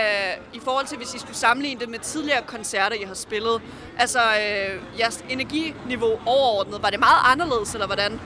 I 0.53 0.59
forhold 0.59 0.85
til, 0.85 0.97
hvis 0.97 1.13
I 1.13 1.19
skulle 1.19 1.35
sammenligne 1.35 1.79
det 1.81 1.89
med 1.89 1.99
tidligere 1.99 2.41
koncerter, 2.41 2.95
I 2.95 3.03
har 3.03 3.13
spillet, 3.13 3.61
altså 3.97 4.19
øh, 4.19 4.99
jeres 4.99 5.25
energiniveau 5.29 6.19
overordnet, 6.25 6.83
var 6.83 6.89
det 6.89 6.99
meget 6.99 7.21
anderledes, 7.23 7.73
eller 7.73 7.85
hvordan? 7.85 8.19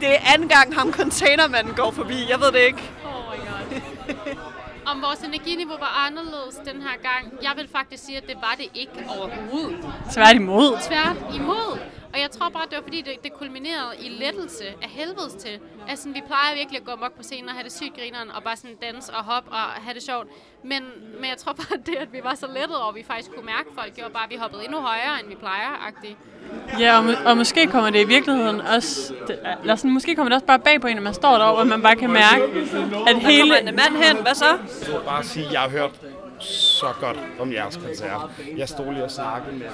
Det 0.00 0.08
er 0.08 0.34
anden 0.34 0.48
gang 0.48 0.74
ham 0.74 0.92
containermanden 0.92 1.74
går 1.74 1.90
forbi, 1.90 2.26
jeg 2.28 2.40
ved 2.40 2.52
det 2.52 2.60
ikke. 2.60 2.90
Oh 3.04 3.38
my 3.38 3.40
god. 4.34 4.47
Om 4.90 5.02
vores 5.02 5.20
energiniveau 5.20 5.78
var 5.78 6.06
anderledes 6.06 6.56
den 6.64 6.82
her 6.82 6.96
gang, 7.08 7.42
jeg 7.42 7.52
vil 7.56 7.68
faktisk 7.76 8.04
sige, 8.04 8.16
at 8.16 8.26
det 8.26 8.36
var 8.36 8.54
det 8.58 8.68
ikke 8.74 9.04
overhovedet. 9.18 9.86
Tværtimod. 10.14 10.78
Tvært 10.88 11.16
imod. 11.34 11.78
Og 12.12 12.20
jeg 12.20 12.30
tror 12.30 12.48
bare, 12.48 12.64
det 12.70 12.76
var 12.76 12.82
fordi, 12.82 13.00
det, 13.00 13.14
det 13.24 13.32
kulminerede 13.32 13.92
i 14.00 14.08
lettelse 14.08 14.64
af 14.82 14.88
helvedes 14.88 15.34
til. 15.34 15.58
Altså, 15.88 16.08
vi 16.08 16.22
plejer 16.26 16.54
virkelig 16.54 16.80
at 16.80 16.86
gå 16.86 16.92
mok 17.00 17.16
på 17.16 17.22
scenen 17.22 17.48
og 17.48 17.54
have 17.54 17.64
det 17.64 17.72
sygt 17.72 17.94
grineren, 17.98 18.30
og 18.30 18.42
bare 18.42 18.56
sådan 18.56 18.76
danse 18.82 19.12
og 19.12 19.24
hoppe 19.24 19.50
og 19.50 19.58
have 19.58 19.94
det 19.94 20.02
sjovt. 20.02 20.26
Men, 20.62 20.82
men 21.20 21.30
jeg 21.30 21.36
tror 21.36 21.52
bare, 21.52 21.78
det, 21.86 21.94
at 21.94 22.12
vi 22.12 22.20
var 22.24 22.34
så 22.34 22.46
lettet 22.46 22.76
over, 22.80 22.88
at 22.88 22.94
vi 22.94 23.02
faktisk 23.02 23.30
kunne 23.34 23.46
mærke 23.46 23.68
folk, 23.78 23.94
gjorde 23.96 24.12
bare, 24.12 24.24
at 24.24 24.30
vi 24.30 24.36
hoppede 24.36 24.64
endnu 24.64 24.78
højere, 24.80 25.14
end 25.20 25.28
vi 25.28 25.34
plejer 25.34 25.70
-agtigt. 25.86 26.16
Ja, 26.80 26.98
og, 26.98 27.04
må- 27.04 27.20
og 27.26 27.36
måske 27.36 27.66
kommer 27.66 27.90
det 27.90 28.00
i 28.00 28.08
virkeligheden 28.08 28.60
også... 28.60 29.14
Det, 29.26 29.38
eller 29.60 29.76
sådan, 29.76 29.90
måske 29.90 30.14
kommer 30.14 30.28
det 30.28 30.34
også 30.34 30.46
bare 30.46 30.58
bag 30.58 30.80
på 30.80 30.86
en, 30.86 30.96
at 30.96 31.02
man 31.02 31.14
står 31.14 31.38
derovre, 31.38 31.60
og 31.60 31.66
man 31.66 31.82
bare 31.82 31.96
kan 31.96 32.10
mærke, 32.10 32.42
at 33.06 33.16
Hele... 33.16 33.30
hele... 33.30 33.40
Kommer 33.40 33.56
en 33.56 33.64
mand 33.76 34.04
hen, 34.04 34.16
hvad 34.22 34.34
så? 34.34 34.46
Jeg 34.46 34.58
vil 34.94 35.00
bare 35.06 35.24
sige, 35.24 35.46
at 35.46 35.52
jeg 35.52 35.60
har 35.60 35.68
hørt 35.68 35.90
så 36.40 36.86
godt 37.00 37.18
om 37.40 37.52
jeres 37.52 37.76
koncert. 37.76 38.30
Jeg 38.56 38.68
stod 38.68 38.92
lige 38.92 39.04
og 39.04 39.10
snakkede 39.10 39.58
med 39.58 39.66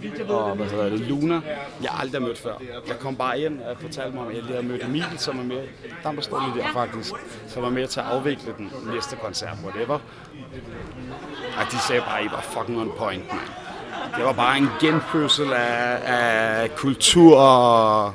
Victoria 0.00 0.34
og 0.34 0.56
hvad 0.56 0.66
hedder 0.66 0.88
det, 0.90 1.00
Luna. 1.00 1.40
Jeg 1.82 1.90
har 1.90 2.00
aldrig 2.02 2.22
mødt 2.22 2.38
før. 2.38 2.54
Jeg 2.88 2.98
kom 2.98 3.16
bare 3.16 3.40
ind 3.40 3.60
og 3.60 3.76
fortalte 3.80 4.16
mig, 4.16 4.26
at 4.26 4.34
jeg 4.34 4.42
lige 4.42 4.54
havde 4.54 4.66
mødt 4.66 4.84
Emil, 4.84 5.04
som 5.16 5.38
er 5.38 5.42
med. 5.42 5.62
Der 6.02 6.12
var 6.12 6.20
stod 6.22 6.40
lige 6.40 6.62
der 6.62 6.72
faktisk, 6.72 7.12
som 7.48 7.62
var 7.62 7.70
med 7.70 7.86
til 7.86 8.00
at 8.00 8.06
afvikle 8.06 8.54
den 8.58 8.72
næste 8.94 9.16
koncert, 9.16 9.56
whatever. 9.64 9.98
Og 11.58 11.72
de 11.72 11.78
sagde 11.78 12.02
bare, 12.02 12.18
at 12.18 12.24
I 12.24 12.28
var 12.30 12.40
fucking 12.40 12.80
on 12.80 12.92
point, 12.98 13.24
man. 13.32 13.40
Det 14.16 14.24
var 14.24 14.32
bare 14.32 14.58
en 14.58 14.68
genfødsel 14.80 15.52
af, 15.52 15.98
af 16.04 16.76
kultur 16.76 17.36
og, 17.40 18.14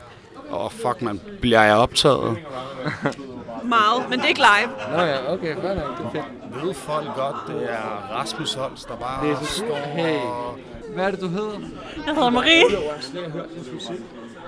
og 0.50 0.72
fuck, 0.72 1.02
man, 1.02 1.22
bliver 1.42 1.64
jeg 1.64 1.76
optaget? 1.76 2.38
Meget, 3.64 4.10
men 4.10 4.20
det 4.20 4.26
er 4.26 4.30
ikke 4.30 4.42
live. 4.58 4.98
Nå 4.98 5.04
ja, 5.04 5.34
okay, 5.34 5.56
fair 5.62 5.76
nok, 5.76 5.98
det 5.98 6.06
er 6.06 6.12
fedt. 6.12 6.45
Ved 6.64 6.74
folk 6.74 7.08
godt, 7.16 7.36
det 7.48 7.72
er 7.74 8.12
Rasmus 8.16 8.54
Holst, 8.54 8.88
der 8.88 8.96
bare 8.96 9.26
Det 9.28 9.32
er 9.34 9.40
så 9.40 9.46
står 9.58 9.76
Hey, 9.76 10.20
og... 10.20 10.58
hvad 10.94 11.06
er 11.06 11.12
det, 11.12 11.22
du 11.22 11.28
hedder? 11.28 11.60
Jeg 12.06 12.16
hedder 12.16 12.30
Marie. 12.30 12.64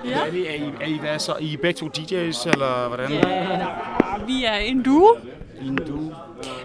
Ja. 0.04 0.18
Er, 0.20 0.26
I, 0.32 0.46
er, 0.46 0.52
I, 0.54 0.72
er, 0.80 0.86
I, 0.86 0.98
hvad 0.98 1.18
så? 1.18 1.34
I 1.40 1.52
er 1.54 1.58
begge 1.58 1.78
to 1.78 1.86
DJ's, 1.98 2.48
eller 2.50 2.88
hvordan? 2.88 3.10
Vi 4.26 4.44
er 4.44 4.54
en 4.54 4.82
duo. 4.82 5.16
En 5.62 5.76
duo. 5.76 6.14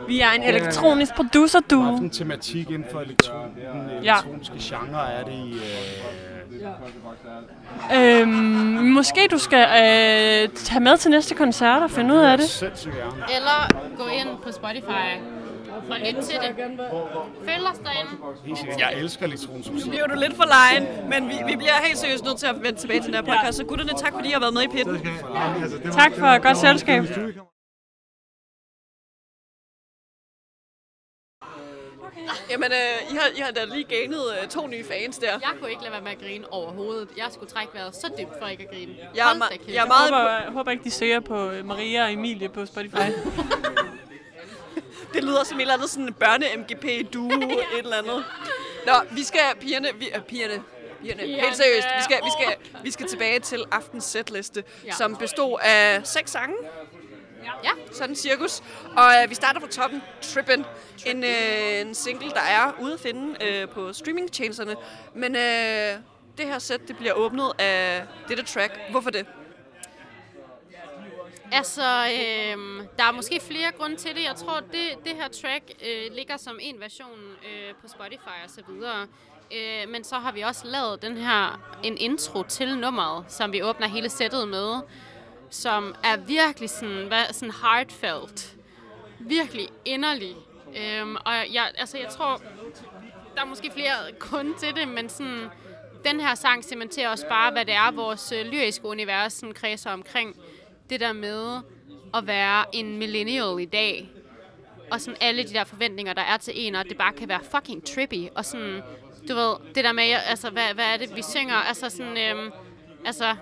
Vi 0.07 0.19
er 0.19 0.29
en 0.31 0.43
elektronisk 0.43 1.15
producer 1.15 1.59
duo. 1.69 1.81
Hvilken 1.83 2.09
tematik 2.09 2.69
inden 2.69 2.85
for 2.91 2.99
elektron, 2.99 3.49
den 3.55 4.03
Ja. 4.03 4.13
elektroniske 4.13 4.55
genre 4.59 5.11
er 5.11 5.23
det 5.23 5.33
i... 5.33 5.53
Øh, 5.53 5.59
Øhm, 7.95 8.29
måske 8.97 9.27
du 9.31 9.37
skal 9.37 9.63
øh, 9.63 10.49
tage 10.55 10.79
med 10.79 10.97
til 10.97 11.11
næste 11.11 11.35
koncert 11.35 11.81
og 11.83 11.91
finde 11.91 12.13
ud 12.15 12.19
af 12.19 12.37
det. 12.37 12.63
Eller 13.35 13.67
gå 13.97 14.07
ind 14.07 14.37
på 14.43 14.51
Spotify 14.51 15.05
og 15.89 15.97
lytte 15.99 16.21
til 16.21 16.35
det. 16.41 16.55
Følg 17.45 17.63
os 17.71 17.77
derinde. 17.77 18.79
Jeg 18.79 18.93
elsker 18.95 19.25
elektronisk 19.25 19.71
musik. 19.71 19.85
Nu 19.85 19.91
bliver 19.91 20.07
du 20.07 20.15
lidt 20.19 20.35
for 20.35 20.45
lejen, 20.45 20.87
men 21.09 21.29
vi, 21.29 21.33
vi 21.47 21.55
bliver 21.55 21.73
helt 21.83 21.97
seriøst 21.97 22.25
nødt 22.25 22.37
til 22.37 22.47
at 22.47 22.55
vende 22.63 22.79
tilbage 22.79 22.99
til 23.01 23.13
den 23.13 23.15
her 23.15 23.33
podcast. 23.33 23.57
Så 23.57 23.63
gutterne, 23.63 23.91
tak 23.97 24.13
fordi 24.13 24.29
I 24.29 24.31
har 24.31 24.39
været 24.39 24.53
med 24.53 24.61
i 24.63 24.67
pitten. 24.67 25.07
Tak 25.91 26.11
for 26.17 26.39
godt 26.41 26.57
selskab. 26.57 27.03
Jamen, 32.49 32.71
øh, 32.71 33.11
I, 33.11 33.15
har, 33.15 33.27
I 33.35 33.39
har 33.39 33.51
da 33.51 33.65
lige 33.65 33.83
ganet 33.83 34.23
øh, 34.41 34.47
to 34.49 34.67
nye 34.67 34.83
fans 34.83 35.17
der. 35.17 35.27
Jeg 35.31 35.49
kunne 35.59 35.69
ikke 35.69 35.81
lade 35.81 35.93
være 35.93 36.01
med 36.01 36.11
at 36.11 36.19
grine 36.19 36.53
overhovedet. 36.53 37.09
Jeg 37.17 37.25
skulle 37.31 37.51
trække 37.51 37.73
vejret 37.73 37.95
så 37.95 38.07
dybt 38.19 38.39
for 38.41 38.47
ikke 38.47 38.63
at 38.63 38.69
grine. 38.69 38.95
Jeg 39.15 39.29
er, 39.29 39.39
da 39.39 39.45
jeg 39.49 39.59
er 39.67 39.73
Jeg 39.73 39.87
meget 39.87 40.09
håber, 40.11 40.31
jeg 40.31 40.51
håber 40.51 40.71
ikke, 40.71 40.83
de 40.83 40.91
søger 40.91 41.19
på 41.19 41.49
øh, 41.49 41.65
Maria 41.65 42.03
og 42.03 42.13
Emilie 42.13 42.49
på 42.49 42.65
Spotify. 42.65 42.95
Det 45.13 45.23
lyder 45.23 45.43
som 45.43 45.57
et 45.57 45.61
eller 45.61 45.73
andet 45.73 45.89
sådan 45.89 46.13
børne-MGP-duo, 46.19 47.49
et 47.77 47.79
eller 47.79 47.97
andet. 47.97 48.25
Nå, 48.85 48.93
vi 49.11 49.23
skal, 49.23 49.41
pigerne, 49.59 49.87
vi, 49.99 50.09
øh, 50.15 50.21
pigerne, 50.21 50.63
pigerne, 51.01 51.21
helt 51.21 51.55
seriøst, 51.55 51.87
vi 51.97 52.03
skal, 52.03 52.17
vi 52.23 52.29
skal, 52.39 52.83
vi 52.83 52.91
skal 52.91 53.07
tilbage 53.07 53.39
til 53.39 53.63
aftens 53.71 54.03
setliste, 54.03 54.63
ja. 54.83 54.87
Ja. 54.87 54.93
som 54.93 55.15
bestod 55.15 55.59
af 55.63 56.01
seks 56.07 56.31
sange. 56.31 56.55
Ja. 57.63 57.69
Sådan 57.91 58.15
cirkus. 58.15 58.63
Og 58.97 59.11
øh, 59.23 59.29
vi 59.29 59.35
starter 59.35 59.59
fra 59.59 59.67
toppen, 59.67 60.01
Trippin', 60.21 60.63
en, 61.05 61.23
øh, 61.23 61.81
en 61.81 61.95
single, 61.95 62.29
der 62.29 62.41
er 62.41 62.71
ude 62.81 62.93
at 62.93 62.99
finde 62.99 63.45
øh, 63.45 63.69
på 63.69 63.93
streamingtjenesterne. 63.93 64.75
Men 65.15 65.35
øh, 65.35 65.99
det 66.37 66.45
her 66.45 66.59
sæt, 66.59 66.87
det 66.87 66.97
bliver 66.97 67.13
åbnet 67.13 67.51
af 67.59 68.03
dette 68.27 68.43
track. 68.43 68.79
Hvorfor 68.91 69.09
det? 69.09 69.25
Altså, 71.51 71.83
øhm, 71.83 72.87
der 72.97 73.03
er 73.03 73.11
måske 73.11 73.39
flere 73.39 73.71
grunde 73.77 73.95
til 73.95 74.15
det. 74.15 74.23
Jeg 74.23 74.35
tror, 74.35 74.59
det, 74.59 75.05
det 75.05 75.15
her 75.15 75.27
track 75.27 75.63
øh, 75.87 76.15
ligger 76.15 76.37
som 76.37 76.59
en 76.61 76.79
version 76.79 77.19
øh, 77.19 77.75
på 77.81 77.87
Spotify 77.87 78.37
og 78.43 78.49
så 78.49 78.61
videre. 78.67 79.07
Øh, 79.55 79.89
men 79.89 80.03
så 80.03 80.15
har 80.15 80.31
vi 80.31 80.41
også 80.41 80.67
lavet 80.67 81.01
den 81.01 81.17
her, 81.17 81.59
en 81.83 81.97
intro 81.97 82.43
til 82.43 82.77
nummeret, 82.77 83.25
som 83.27 83.51
vi 83.51 83.63
åbner 83.63 83.87
hele 83.87 84.09
sættet 84.09 84.47
med, 84.47 84.81
som 85.53 85.95
er 86.03 86.17
virkelig 86.17 86.69
sådan, 86.69 87.07
hvad, 87.07 87.33
sådan 87.33 87.53
heartfelt. 87.61 88.55
Virkelig 89.19 89.67
inderlig. 89.85 90.35
Øhm, 90.77 91.15
og 91.15 91.33
jeg, 91.53 91.71
altså, 91.77 91.97
jeg 91.97 92.09
tror, 92.09 92.41
der 93.35 93.41
er 93.41 93.45
måske 93.45 93.71
flere 93.71 93.93
kun 94.19 94.53
til 94.59 94.75
det, 94.75 94.87
men 94.87 95.09
sådan, 95.09 95.47
den 96.05 96.19
her 96.19 96.35
sang 96.35 96.63
cementerer 96.63 97.09
også 97.09 97.27
bare, 97.27 97.51
hvad 97.51 97.65
det 97.65 97.73
er, 97.73 97.91
vores 97.91 98.31
øh, 98.31 98.45
lyriske 98.45 98.85
univers 98.85 99.33
sådan, 99.33 99.53
kredser 99.53 99.91
omkring. 99.91 100.35
Det 100.89 100.99
der 100.99 101.13
med 101.13 101.59
at 102.13 102.27
være 102.27 102.65
en 102.75 102.97
millennial 102.97 103.59
i 103.59 103.65
dag. 103.65 104.11
Og 104.91 105.01
sådan 105.01 105.17
alle 105.21 105.43
de 105.43 105.53
der 105.53 105.63
forventninger, 105.63 106.13
der 106.13 106.21
er 106.21 106.37
til 106.37 106.53
en, 106.55 106.75
og 106.75 106.85
det 106.85 106.97
bare 106.97 107.13
kan 107.13 107.29
være 107.29 107.43
fucking 107.51 107.87
trippy. 107.87 108.29
Og 108.35 108.45
sådan, 108.45 108.81
du 109.29 109.35
ved, 109.35 109.55
det 109.75 109.83
der 109.83 109.91
med, 109.91 110.03
altså, 110.03 110.49
hvad, 110.49 110.73
hvad 110.73 110.85
er 110.85 110.97
det, 110.97 111.15
vi 111.15 111.21
synger? 111.21 111.55
Altså 111.55 111.89
sådan, 111.89 112.17
øhm, 112.17 112.51
altså, 113.05 113.35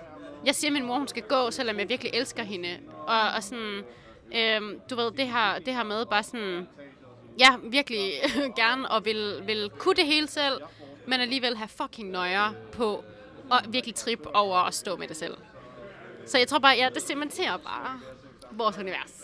jeg 0.45 0.55
siger, 0.55 0.69
at 0.69 0.73
min 0.73 0.85
mor, 0.85 0.97
hun 0.97 1.07
skal 1.07 1.23
gå, 1.23 1.51
selvom 1.51 1.79
jeg 1.79 1.89
virkelig 1.89 2.11
elsker 2.13 2.43
hende. 2.43 2.79
Og, 3.07 3.21
og 3.35 3.43
sådan, 3.43 3.81
øhm, 4.35 4.79
du 4.89 4.95
ved, 4.95 5.11
det 5.11 5.27
her, 5.27 5.59
det 5.59 5.73
her 5.73 5.83
med 5.83 6.05
bare 6.05 6.23
sådan, 6.23 6.67
ja, 7.39 7.55
virkelig 7.63 8.11
gerne 8.55 8.91
og 8.91 9.05
vil, 9.05 9.43
vil 9.45 9.71
kunne 9.77 9.95
det 9.95 10.05
hele 10.05 10.27
selv, 10.27 10.61
men 11.07 11.21
alligevel 11.21 11.57
have 11.57 11.67
fucking 11.67 12.09
nøjer 12.09 12.53
på 12.71 13.03
og 13.49 13.59
virkelig 13.69 13.95
trip 13.95 14.27
over 14.33 14.57
at 14.57 14.73
stå 14.73 14.95
med 14.97 15.07
det 15.07 15.17
selv. 15.17 15.37
Så 16.25 16.37
jeg 16.37 16.47
tror 16.47 16.59
bare, 16.59 16.75
ja, 16.75 16.89
det 16.93 17.01
cementerer 17.03 17.57
bare 17.57 17.99
vores 18.51 18.77
univers. 18.77 19.21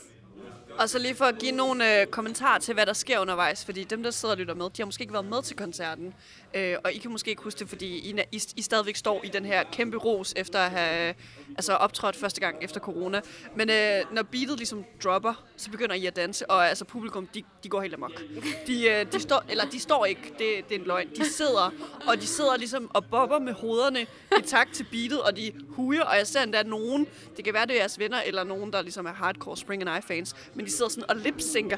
Og 0.80 0.90
så 0.90 1.00
lige 1.00 1.16
for 1.16 1.26
at 1.26 1.40
give 1.40 1.52
nogle 1.52 2.02
øh, 2.02 2.08
kommentarer 2.08 2.60
til, 2.60 2.74
hvad 2.74 2.86
der 2.86 2.94
sker 2.94 3.20
undervejs, 3.20 3.66
fordi 3.66 3.84
dem, 3.84 4.04
der 4.04 4.12
sidder 4.12 4.36
og 4.36 4.40
lytter 4.40 4.54
med, 4.54 4.66
de 4.66 4.82
har 4.82 4.86
måske 4.86 5.02
ikke 5.02 5.14
været 5.14 5.26
med 5.26 5.42
til 5.42 5.56
koncerten. 5.56 6.14
Øh, 6.54 6.76
og 6.84 6.94
I 6.94 6.98
kan 6.98 7.12
måske 7.12 7.30
ikke 7.30 7.44
huske 7.44 7.60
det, 7.60 7.70
fordi 7.70 7.86
I, 7.86 8.22
I, 8.32 8.42
I 8.56 8.62
stadigvæk 8.62 8.96
står 8.96 9.22
i 9.24 9.28
den 9.28 9.46
her 9.46 9.64
kæmpe 9.72 9.98
ros 9.98 10.34
efter 10.36 10.60
at 10.60 10.72
have 10.72 11.14
altså, 11.50 11.74
optrådt 11.74 12.16
første 12.16 12.42
gang 12.42 12.58
efter 12.62 12.80
corona. 12.80 13.22
Men 13.56 13.70
øh, 13.70 14.16
når 14.16 14.24
beatet 14.24 14.58
ligesom 14.58 14.86
dropper, 15.04 15.44
så 15.58 15.72
begynder 15.72 15.96
I 15.96 16.06
at 16.06 16.16
danse, 16.16 16.50
og 16.50 16.70
altså 16.70 16.86
publikum, 16.86 17.28
de, 17.28 17.44
de 17.64 17.70
går 17.70 17.82
helt 17.82 17.94
amok. 17.94 18.22
De, 18.68 18.88
øh, 18.88 19.12
de 19.12 19.20
står, 19.20 19.44
eller 19.50 19.66
de 19.66 19.80
står 19.80 20.06
ikke, 20.06 20.22
det, 20.24 20.70
det 20.70 20.76
er 20.76 20.80
en 20.80 20.86
løgn. 20.86 21.10
De 21.16 21.26
sidder, 21.26 21.72
og 22.08 22.22
de 22.22 22.28
sidder 22.28 22.58
ligesom 22.58 22.92
og 22.94 23.06
bobber 23.06 23.40
med 23.40 23.54
hovederne 23.54 24.02
i 24.40 24.42
takt 24.46 24.74
til 24.74 24.86
beatet, 24.92 25.22
og 25.22 25.38
de 25.38 25.52
huger, 25.70 26.04
og 26.04 26.18
jeg 26.18 26.28
ser 26.28 26.44
endda 26.44 26.64
nogen, 26.64 27.08
det 27.38 27.46
kan 27.46 27.54
være, 27.54 27.66
det 27.66 27.76
er 27.76 27.80
jeres 27.80 28.00
venner, 28.00 28.22
eller 28.22 28.44
nogen, 28.44 28.74
der 28.74 28.82
ligesom 28.82 29.06
er 29.06 29.14
hardcore 29.14 29.58
Spring 29.58 29.90
and 29.90 29.98
I 29.98 30.08
fans, 30.08 30.36
men 30.54 30.66
de 30.66 30.72
sidder 30.72 30.90
sådan 30.90 31.10
og 31.10 31.16
lipsynker 31.16 31.78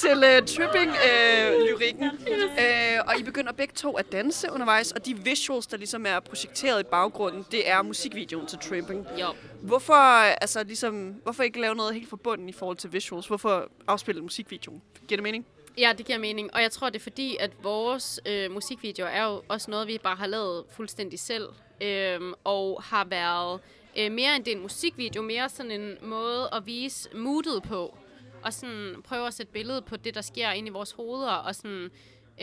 til 0.00 0.16
uh, 0.16 0.46
tripping-lyrikken. 0.46 2.04
Uh, 2.04 3.08
og 3.08 3.18
I 3.18 3.22
begynder 3.22 3.52
begge 3.52 3.74
to 3.74 3.92
at 3.92 4.12
danse 4.12 4.52
undervejs, 4.52 4.92
og 4.92 5.06
de 5.06 5.24
visuals, 5.24 5.66
der 5.66 5.76
ligesom 5.76 6.06
er 6.06 6.20
projekteret 6.20 6.80
i 6.80 6.84
baggrunden, 6.90 7.46
det 7.50 7.70
er 7.70 7.82
musikvideoen 7.82 8.46
til 8.46 8.58
tripping. 8.58 9.06
Jo. 9.20 9.26
Hvorfor, 9.62 9.94
altså, 9.94 10.64
ligesom, 10.64 11.14
hvorfor 11.22 11.42
ikke 11.42 11.60
lave 11.60 11.74
noget 11.74 11.94
helt 11.94 12.08
forbundet 12.08 12.48
i 12.48 12.52
forhold 12.52 12.76
til 12.76 12.92
visuals? 12.92 13.26
Hvorfor 13.26 13.70
afspille 13.86 14.22
musikvideoen? 14.22 14.82
Giver 15.08 15.16
det 15.16 15.22
mening? 15.22 15.46
Ja, 15.78 15.92
det 15.98 16.06
giver 16.06 16.18
mening. 16.18 16.54
Og 16.54 16.62
jeg 16.62 16.70
tror, 16.70 16.90
det 16.90 16.98
er 16.98 17.02
fordi, 17.02 17.36
at 17.40 17.50
vores 17.62 18.20
øh, 18.26 18.50
musikvideoer 18.50 19.08
er 19.08 19.24
jo 19.24 19.42
også 19.48 19.70
noget, 19.70 19.88
vi 19.88 19.98
bare 20.02 20.16
har 20.16 20.26
lavet 20.26 20.64
fuldstændig 20.70 21.18
selv. 21.18 21.48
Øhm, 21.82 22.34
og 22.44 22.82
har 22.82 23.04
været 23.04 23.60
øh, 23.98 24.12
mere 24.12 24.36
end 24.36 24.44
det 24.44 24.52
er 24.52 24.56
en 24.56 24.62
musikvideo, 24.62 25.22
mere 25.22 25.48
sådan 25.48 25.70
en 25.70 25.96
måde 26.02 26.48
at 26.52 26.66
vise 26.66 27.08
moodet 27.14 27.62
på. 27.62 27.98
Og 28.42 28.52
sådan 28.52 29.02
prøve 29.04 29.26
at 29.26 29.34
sætte 29.34 29.52
billedet 29.52 29.84
på 29.84 29.96
det, 29.96 30.14
der 30.14 30.20
sker 30.20 30.50
inde 30.50 30.68
i 30.68 30.72
vores 30.72 30.92
hoveder. 30.92 31.32
Og 31.32 31.54
sådan, 31.54 31.90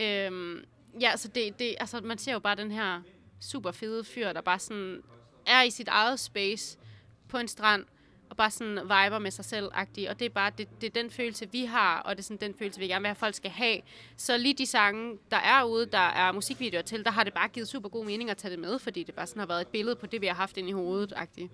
øhm, 0.00 0.64
ja, 1.00 1.16
så 1.16 1.28
det, 1.28 1.58
det, 1.58 1.74
altså 1.80 2.00
man 2.00 2.18
ser 2.18 2.32
jo 2.32 2.38
bare 2.38 2.56
den 2.56 2.70
her 2.70 3.02
super 3.40 3.70
fede 3.70 4.04
fyr, 4.04 4.32
der 4.32 4.40
bare 4.40 4.58
sådan 4.58 5.02
er 5.46 5.62
i 5.62 5.70
sit 5.70 5.88
eget 5.88 6.20
space 6.20 6.78
på 7.28 7.38
en 7.38 7.48
strand, 7.48 7.84
og 8.30 8.36
bare 8.36 8.50
sådan 8.50 8.76
viber 8.76 9.18
med 9.18 9.30
sig 9.30 9.44
selv 9.44 9.66
-agtig. 9.74 10.10
Og 10.10 10.18
det 10.18 10.24
er 10.24 10.28
bare, 10.28 10.52
det, 10.58 10.68
det 10.80 10.86
er 10.86 11.02
den 11.02 11.10
følelse, 11.10 11.48
vi 11.52 11.64
har, 11.64 12.00
og 12.00 12.16
det 12.16 12.22
er 12.22 12.24
sådan 12.24 12.50
den 12.50 12.58
følelse, 12.58 12.80
vi 12.80 12.86
gerne 12.86 13.02
vil 13.02 13.06
have, 13.06 13.10
at 13.10 13.16
folk 13.16 13.34
skal 13.34 13.50
have. 13.50 13.80
Så 14.16 14.36
lige 14.36 14.54
de 14.54 14.66
sange, 14.66 15.18
der 15.30 15.36
er 15.36 15.64
ude, 15.64 15.86
der 15.86 15.98
er 15.98 16.32
musikvideoer 16.32 16.82
til, 16.82 17.04
der 17.04 17.10
har 17.10 17.24
det 17.24 17.34
bare 17.34 17.48
givet 17.48 17.68
super 17.68 17.88
god 17.88 18.04
mening 18.04 18.30
at 18.30 18.36
tage 18.36 18.50
det 18.50 18.58
med, 18.58 18.78
fordi 18.78 19.02
det 19.02 19.14
bare 19.14 19.26
sådan 19.26 19.40
har 19.40 19.46
været 19.46 19.60
et 19.60 19.68
billede 19.68 19.96
på 19.96 20.06
det, 20.06 20.20
vi 20.20 20.26
har 20.26 20.34
haft 20.34 20.56
inde 20.56 20.68
i 20.68 20.72
hovedet 20.72 21.12
-agtigt. 21.12 21.48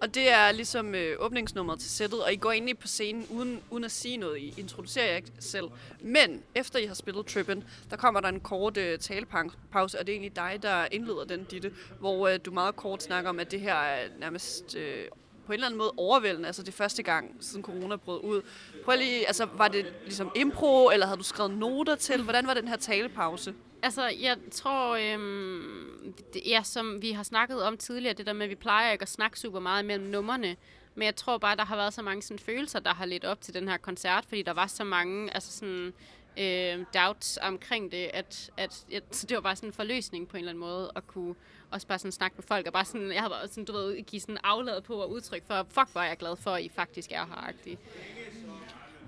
Og 0.00 0.14
det 0.14 0.32
er 0.32 0.52
ligesom 0.52 0.94
øh, 0.94 1.16
åbningsnummeret 1.18 1.80
til 1.80 1.90
sættet, 1.90 2.24
og 2.24 2.32
I 2.32 2.36
går 2.36 2.52
egentlig 2.52 2.78
på 2.78 2.86
scenen 2.86 3.26
uden, 3.30 3.60
uden 3.70 3.84
at 3.84 3.90
sige 3.90 4.16
noget. 4.16 4.38
I 4.38 4.54
introducerer 4.56 5.06
jer 5.06 5.16
ikke 5.16 5.32
selv. 5.38 5.66
Men 6.00 6.42
efter 6.54 6.78
I 6.78 6.86
har 6.86 6.94
spillet 6.94 7.36
Trippin', 7.36 7.62
der 7.90 7.96
kommer 7.96 8.20
der 8.20 8.28
en 8.28 8.40
kort 8.40 8.76
øh, 8.76 8.98
talepause, 8.98 9.98
og 9.98 10.06
det 10.06 10.12
er 10.12 10.16
egentlig 10.16 10.36
dig, 10.36 10.58
der 10.62 10.86
indleder 10.92 11.24
den, 11.24 11.44
Ditte, 11.44 11.72
hvor 11.98 12.28
øh, 12.28 12.38
du 12.44 12.50
meget 12.50 12.76
kort 12.76 13.02
snakker 13.02 13.30
om, 13.30 13.38
at 13.40 13.50
det 13.50 13.60
her 13.60 13.74
er 13.74 14.08
nærmest 14.18 14.76
øh, 14.76 15.04
på 15.46 15.52
en 15.52 15.54
eller 15.54 15.66
anden 15.66 15.78
måde 15.78 15.92
overvældende. 15.96 16.46
Altså 16.46 16.62
det 16.62 16.74
første 16.74 17.02
gang, 17.02 17.36
siden 17.40 17.64
corona 17.64 17.96
brød 17.96 18.20
ud. 18.24 18.42
Prøv 18.84 18.96
lige, 18.96 19.26
altså 19.26 19.46
var 19.56 19.68
det 19.68 19.92
ligesom 20.04 20.32
impro, 20.34 20.90
eller 20.90 21.06
havde 21.06 21.18
du 21.18 21.24
skrevet 21.24 21.58
noter 21.58 21.94
til? 21.94 22.22
Hvordan 22.22 22.46
var 22.46 22.54
den 22.54 22.68
her 22.68 22.76
talepause? 22.76 23.54
Altså, 23.82 24.06
jeg 24.06 24.36
tror, 24.50 24.96
øhm, 24.96 26.14
det, 26.34 26.42
ja, 26.46 26.62
som 26.62 27.02
vi 27.02 27.12
har 27.12 27.22
snakket 27.22 27.62
om 27.62 27.76
tidligere, 27.76 28.14
det 28.14 28.26
der 28.26 28.32
med, 28.32 28.44
at 28.44 28.50
vi 28.50 28.54
plejer 28.54 28.92
ikke 28.92 29.02
at 29.02 29.08
snakke 29.08 29.40
super 29.40 29.60
meget 29.60 29.84
mellem 29.84 30.06
numrene, 30.06 30.56
men 30.94 31.06
jeg 31.06 31.16
tror 31.16 31.38
bare, 31.38 31.56
der 31.56 31.64
har 31.64 31.76
været 31.76 31.94
så 31.94 32.02
mange 32.02 32.22
sådan, 32.22 32.38
følelser, 32.38 32.80
der 32.80 32.94
har 32.94 33.06
lidt 33.06 33.24
op 33.24 33.40
til 33.40 33.54
den 33.54 33.68
her 33.68 33.76
koncert, 33.76 34.24
fordi 34.28 34.42
der 34.42 34.52
var 34.52 34.66
så 34.66 34.84
mange 34.84 35.34
altså 35.34 35.52
sådan, 35.52 35.92
øh, 36.38 36.84
doubts 36.94 37.38
omkring 37.42 37.92
det, 37.92 38.10
at, 38.14 38.50
at, 38.56 38.84
at 38.92 39.02
så 39.10 39.26
det 39.26 39.34
var 39.34 39.40
bare 39.40 39.56
sådan 39.56 39.68
en 39.68 39.72
forløsning 39.72 40.28
på 40.28 40.36
en 40.36 40.38
eller 40.38 40.50
anden 40.50 40.60
måde, 40.60 40.92
at 40.96 41.06
kunne 41.06 41.34
også 41.70 41.86
bare 41.86 41.98
sådan 41.98 42.12
snakke 42.12 42.34
med 42.36 42.44
folk, 42.44 42.66
og 42.66 42.72
bare 42.72 42.84
sådan, 42.84 43.12
jeg 43.12 43.22
har 43.22 43.28
bare 43.28 43.48
sådan, 43.48 43.64
du 43.64 43.72
ved, 43.72 44.02
give 44.02 44.20
sådan 44.20 44.38
afladet 44.44 44.84
på 44.84 44.94
og 44.94 45.10
udtryk 45.10 45.46
for, 45.46 45.66
fuck, 45.68 45.92
hvor 45.92 46.00
er 46.00 46.08
jeg 46.08 46.16
glad 46.16 46.36
for, 46.36 46.50
at 46.50 46.62
I 46.62 46.68
faktisk 46.68 47.12
er 47.12 47.26
her, 47.26 47.52
-agtig. 47.52 47.76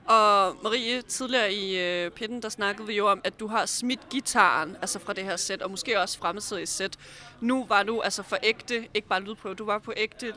Og 0.07 0.57
Marie, 0.63 1.03
tidligere 1.03 1.53
i 1.53 1.79
øh, 1.79 2.11
pitten, 2.11 2.43
der 2.43 2.49
snakkede 2.49 2.87
vi 2.87 2.97
jo 2.97 3.09
om, 3.09 3.21
at 3.25 3.41
du 3.41 3.47
har 3.47 3.67
smidt 3.67 4.09
gitaren, 4.11 4.77
altså 4.81 4.99
fra 4.99 5.13
det 5.13 5.25
her 5.25 5.37
sæt, 5.37 5.63
og 5.63 5.71
måske 5.71 6.01
også 6.01 6.19
fremtidigt 6.19 6.69
sæt. 6.69 6.97
Nu 7.41 7.65
var 7.65 7.83
du 7.83 8.01
altså 8.01 8.23
for 8.23 8.37
ægte, 8.43 8.89
ikke 8.95 9.09
bare 9.09 9.23
lydprøve, 9.23 9.55
du 9.55 9.65
var 9.65 9.79
på 9.79 9.93
ægte 9.97 10.33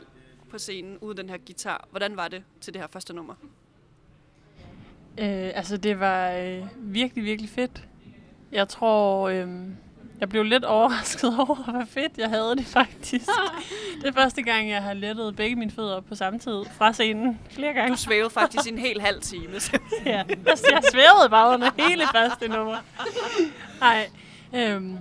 på 0.50 0.58
scenen 0.58 0.98
uden 0.98 1.16
den 1.16 1.28
her 1.28 1.38
guitar. 1.46 1.88
Hvordan 1.90 2.16
var 2.16 2.28
det 2.28 2.42
til 2.60 2.74
det 2.74 2.82
her 2.82 2.88
første 2.88 3.12
nummer? 3.14 3.34
Øh, 5.18 5.50
altså, 5.54 5.76
det 5.76 6.00
var 6.00 6.30
øh, 6.30 6.66
virkelig, 6.76 7.24
virkelig 7.24 7.50
fedt. 7.50 7.88
Jeg 8.52 8.68
tror, 8.68 9.28
øh, 9.28 9.48
jeg 10.20 10.28
blev 10.28 10.42
lidt 10.42 10.64
overrasket 10.64 11.34
over, 11.38 11.54
hvor 11.54 11.84
fedt 11.88 12.18
jeg 12.18 12.28
havde 12.28 12.56
det 12.56 12.66
faktisk. 12.66 13.26
det 14.02 14.08
er 14.08 14.12
første 14.12 14.42
gang, 14.42 14.70
jeg 14.70 14.82
har 14.82 14.94
lettet 14.94 15.36
begge 15.36 15.56
mine 15.56 15.70
fødder 15.70 16.00
på 16.00 16.14
samme 16.14 16.38
tid 16.38 16.64
fra 16.72 16.92
scenen 16.92 17.38
flere 17.50 17.72
gange. 17.72 17.92
Du 17.92 17.98
svævede 17.98 18.30
faktisk 18.30 18.68
en 18.68 18.78
hel 18.78 19.00
halv 19.00 19.20
time. 19.20 19.52
ja, 20.06 20.22
altså, 20.46 20.66
jeg 20.70 20.82
svævede 20.92 21.30
bare 21.30 21.54
under 21.54 21.70
hele 21.88 22.04
første 22.14 22.48
nummer. 22.48 22.76
Nej, 23.80 24.10
øhm, 24.54 24.98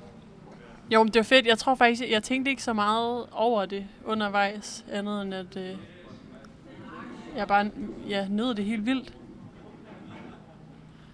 jo, 0.90 1.04
men 1.04 1.14
det 1.14 1.20
var 1.20 1.24
fedt. 1.24 1.46
Jeg 1.48 1.58
tror 1.58 1.76
faktisk, 1.76 2.04
jeg 2.10 2.24
tænkte 2.24 2.52
ikke 2.52 2.64
så 2.64 2.74
meget 2.74 3.26
over 3.32 3.66
det 3.66 3.88
undervejs, 4.06 4.86
andet 4.92 5.22
end 5.22 5.34
at 5.34 5.58
øh, 5.58 5.76
jeg 7.36 7.48
bare 7.48 7.72
ja, 8.10 8.28
nød 8.30 8.56
det 8.56 8.66
helt 8.66 8.86
vildt. 8.86 9.14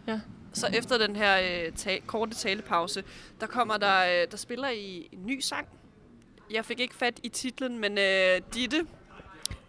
Ja. 0.08 0.20
Så 0.54 0.68
efter 0.74 0.98
den 0.98 1.16
her 1.16 1.66
øh, 1.66 1.72
ta- 1.72 2.00
korte 2.08 2.36
talepause, 2.36 3.04
der 3.40 3.48
kommer 3.48 3.78
der, 3.78 4.22
øh, 4.22 4.32
der 4.32 4.38
spiller 4.38 4.70
I 4.70 5.10
en 5.12 5.26
ny 5.26 5.40
sang. 5.40 5.68
Jeg 6.52 6.66
fik 6.66 6.80
ikke 6.80 6.96
fat 6.96 7.20
i 7.24 7.30
titlen, 7.30 7.80
men 7.80 7.98
øh, 7.98 8.42
Ditte, 8.54 8.86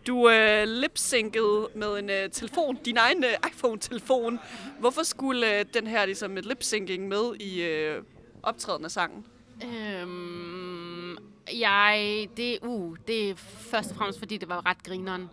du 0.07 0.29
øh, 0.29 0.69
lipsynkede 0.69 1.69
med 1.75 1.99
en 1.99 2.11
øh, 2.11 2.31
telefon, 2.31 2.79
din 2.85 2.97
egen 2.97 3.25
øh, 3.25 3.31
iPhone-telefon. 3.53 4.41
Hvorfor 4.79 5.03
skulle 5.03 5.59
øh, 5.59 5.65
den 5.75 5.87
her 5.87 6.07
ligesom 6.07 6.31
øh, 6.31 6.35
med 6.35 6.43
lipsynking 6.43 7.09
med 7.09 7.35
i 7.41 7.63
øh, 7.63 8.03
optræden 8.43 8.85
af 8.85 8.91
sangen? 8.91 9.27
Øhm, 9.65 11.17
jeg, 11.61 12.29
det, 12.37 12.59
uh, 12.63 12.97
det 13.09 13.31
er 13.31 13.35
først 13.71 13.91
og 13.91 13.97
fremmest, 13.97 14.19
fordi 14.19 14.37
det 14.37 14.49
var 14.49 14.67
ret 14.67 14.83
grineren. 14.83 15.31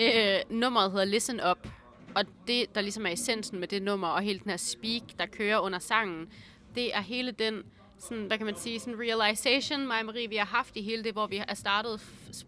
Øh, 0.00 0.40
nummeret 0.50 0.90
hedder 0.90 1.04
Listen 1.04 1.40
Up, 1.50 1.68
og 2.16 2.24
det, 2.46 2.74
der 2.74 2.80
ligesom 2.80 3.06
er 3.06 3.10
essensen 3.10 3.60
med 3.60 3.68
det 3.68 3.82
nummer, 3.82 4.08
og 4.08 4.22
hele 4.22 4.38
den 4.38 4.50
her 4.50 4.56
speak, 4.56 5.02
der 5.18 5.26
kører 5.26 5.58
under 5.58 5.78
sangen, 5.78 6.28
det 6.74 6.96
er 6.96 7.00
hele 7.00 7.30
den, 7.30 7.62
sådan, 7.98 8.24
hvad 8.24 8.38
kan 8.38 8.46
man 8.46 8.56
sige, 8.56 8.80
sådan 8.80 9.00
realization, 9.00 9.86
mig 9.86 10.00
og 10.00 10.06
Marie, 10.06 10.28
vi 10.28 10.36
har 10.36 10.46
haft 10.46 10.76
i 10.76 10.82
hele 10.82 11.04
det, 11.04 11.12
hvor 11.12 11.26
vi 11.26 11.42
er 11.48 11.54
startet 11.54 12.00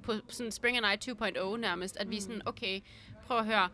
på 0.03 0.13
sådan 0.29 0.53
Spring 0.53 0.77
and 0.77 1.07
I 1.07 1.11
2.0 1.11 1.57
nærmest, 1.57 1.97
at 1.97 2.11
vi 2.11 2.17
er 2.17 2.21
sådan, 2.21 2.43
okay, 2.47 2.81
prøv 3.27 3.39
at 3.39 3.47
høre, 3.47 3.69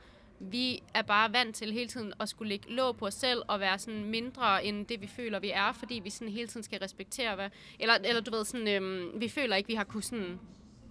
vi 0.51 0.83
er 0.95 1.03
bare 1.03 1.33
vant 1.33 1.57
til 1.57 1.73
hele 1.73 1.89
tiden 1.89 2.13
at 2.21 2.29
skulle 2.29 2.49
lægge 2.49 2.71
låg 2.71 2.97
på 2.97 3.07
os 3.07 3.15
selv 3.15 3.43
og 3.49 3.61
være 3.61 3.79
sådan 3.79 4.05
mindre 4.05 4.65
end 4.65 4.87
det, 4.87 5.01
vi 5.01 5.07
føler, 5.07 5.41
vi 5.41 5.51
er, 5.51 5.73
fordi 5.73 6.01
vi 6.05 6.11
sådan 6.11 6.29
hele 6.29 6.49
tiden 6.49 6.63
skal 6.63 6.79
respektere, 6.79 7.35
hvad, 7.35 7.51
eller, 7.79 7.95
eller 8.05 8.23
du 8.23 8.31
ved, 8.31 8.45
sådan, 8.45 8.69
øhm, 8.69 9.21
vi 9.21 9.29
føler 9.29 9.57
ikke, 9.57 9.69
vi 9.69 9.75
har 9.75 9.85
kunnet 9.85 10.05
sådan, 10.05 10.41